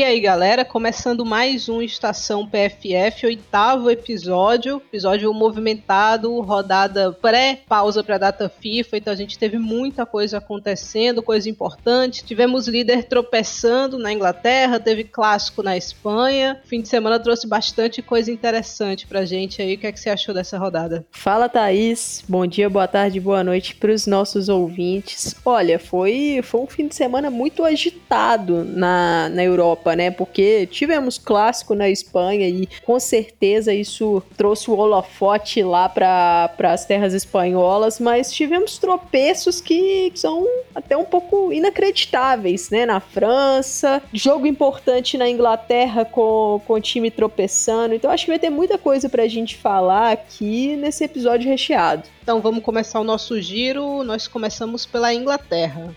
E 0.00 0.02
aí, 0.02 0.18
galera, 0.18 0.64
começando 0.64 1.26
mais 1.26 1.68
um 1.68 1.82
Estação 1.82 2.46
PFF, 2.46 3.26
oitavo 3.26 3.90
episódio, 3.90 4.78
episódio 4.88 5.30
movimentado, 5.34 6.40
rodada 6.40 7.12
pré-pausa 7.12 8.02
para 8.02 8.14
a 8.14 8.18
data 8.18 8.48
FIFA, 8.48 8.96
então 8.96 9.12
a 9.12 9.16
gente 9.16 9.38
teve 9.38 9.58
muita 9.58 10.06
coisa 10.06 10.38
acontecendo, 10.38 11.22
coisa 11.22 11.50
importante. 11.50 12.24
Tivemos 12.24 12.66
líder 12.66 13.04
tropeçando 13.04 13.98
na 13.98 14.10
Inglaterra, 14.10 14.80
teve 14.80 15.04
clássico 15.04 15.62
na 15.62 15.76
Espanha. 15.76 16.58
Fim 16.64 16.80
de 16.80 16.88
semana 16.88 17.20
trouxe 17.20 17.46
bastante 17.46 18.00
coisa 18.00 18.32
interessante 18.32 19.06
pra 19.06 19.26
gente 19.26 19.60
aí. 19.60 19.74
O 19.74 19.78
que 19.78 19.86
é 19.86 19.92
que 19.92 20.00
você 20.00 20.08
achou 20.08 20.34
dessa 20.34 20.56
rodada? 20.56 21.04
Fala, 21.10 21.46
Thaís. 21.46 22.24
Bom 22.26 22.46
dia, 22.46 22.70
boa 22.70 22.88
tarde, 22.88 23.20
boa 23.20 23.44
noite 23.44 23.74
para 23.74 23.92
os 23.92 24.06
nossos 24.06 24.48
ouvintes. 24.48 25.34
Olha, 25.44 25.78
foi, 25.78 26.40
foi 26.42 26.62
um 26.62 26.66
fim 26.66 26.88
de 26.88 26.94
semana 26.94 27.28
muito 27.28 27.62
agitado 27.62 28.64
na, 28.64 29.28
na 29.28 29.44
Europa 29.44 29.89
Né? 29.94 30.10
Porque 30.10 30.66
tivemos 30.66 31.18
clássico 31.18 31.74
na 31.74 31.88
Espanha 31.88 32.48
e 32.48 32.68
com 32.84 32.98
certeza 32.98 33.72
isso 33.72 34.22
trouxe 34.36 34.70
o 34.70 34.76
holofote 34.76 35.62
lá 35.62 35.88
para 35.88 36.50
as 36.58 36.84
terras 36.84 37.14
espanholas, 37.14 37.98
mas 37.98 38.32
tivemos 38.32 38.78
tropeços 38.78 39.60
que 39.60 40.12
são 40.14 40.46
até 40.74 40.96
um 40.96 41.04
pouco 41.04 41.52
inacreditáveis, 41.52 42.70
né? 42.70 42.86
Na 42.86 43.00
França, 43.00 44.02
jogo 44.12 44.46
importante 44.46 45.18
na 45.18 45.28
Inglaterra 45.28 46.04
com, 46.04 46.60
com 46.66 46.74
o 46.74 46.80
time 46.80 47.10
tropeçando. 47.10 47.94
Então 47.94 48.10
acho 48.10 48.24
que 48.24 48.30
vai 48.30 48.38
ter 48.38 48.50
muita 48.50 48.78
coisa 48.78 49.08
para 49.08 49.22
a 49.22 49.28
gente 49.28 49.56
falar 49.56 50.12
aqui 50.12 50.76
nesse 50.76 51.04
episódio 51.04 51.48
recheado. 51.48 52.08
Então 52.22 52.40
vamos 52.40 52.62
começar 52.62 53.00
o 53.00 53.04
nosso 53.04 53.40
giro. 53.40 54.02
Nós 54.02 54.28
começamos 54.28 54.86
pela 54.86 55.12
Inglaterra. 55.12 55.94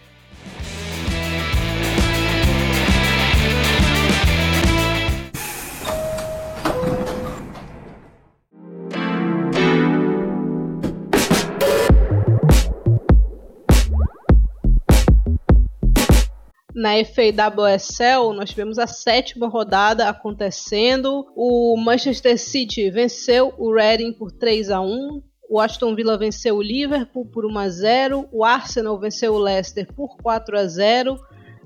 Na 16.75 16.93
FAWSL, 17.05 18.33
nós 18.33 18.49
tivemos 18.49 18.79
a 18.79 18.88
sétima 18.88 19.47
rodada 19.47 20.09
acontecendo. 20.09 21.27
O 21.35 21.77
Manchester 21.77 22.39
City 22.39 22.89
venceu 22.89 23.53
o 23.59 23.71
Reading 23.71 24.11
por 24.11 24.31
3 24.31 24.71
a 24.71 24.81
1. 24.81 25.21
O 25.47 25.59
Aston 25.59 25.94
Villa 25.94 26.17
venceu 26.17 26.55
o 26.55 26.61
Liverpool 26.63 27.27
por 27.27 27.45
1 27.45 27.57
a 27.59 27.69
0. 27.69 28.27
O 28.31 28.44
Arsenal 28.44 28.99
venceu 28.99 29.35
o 29.35 29.38
Leicester 29.38 29.85
por 29.94 30.17
4 30.17 30.57
a 30.57 30.66
0. 30.66 31.19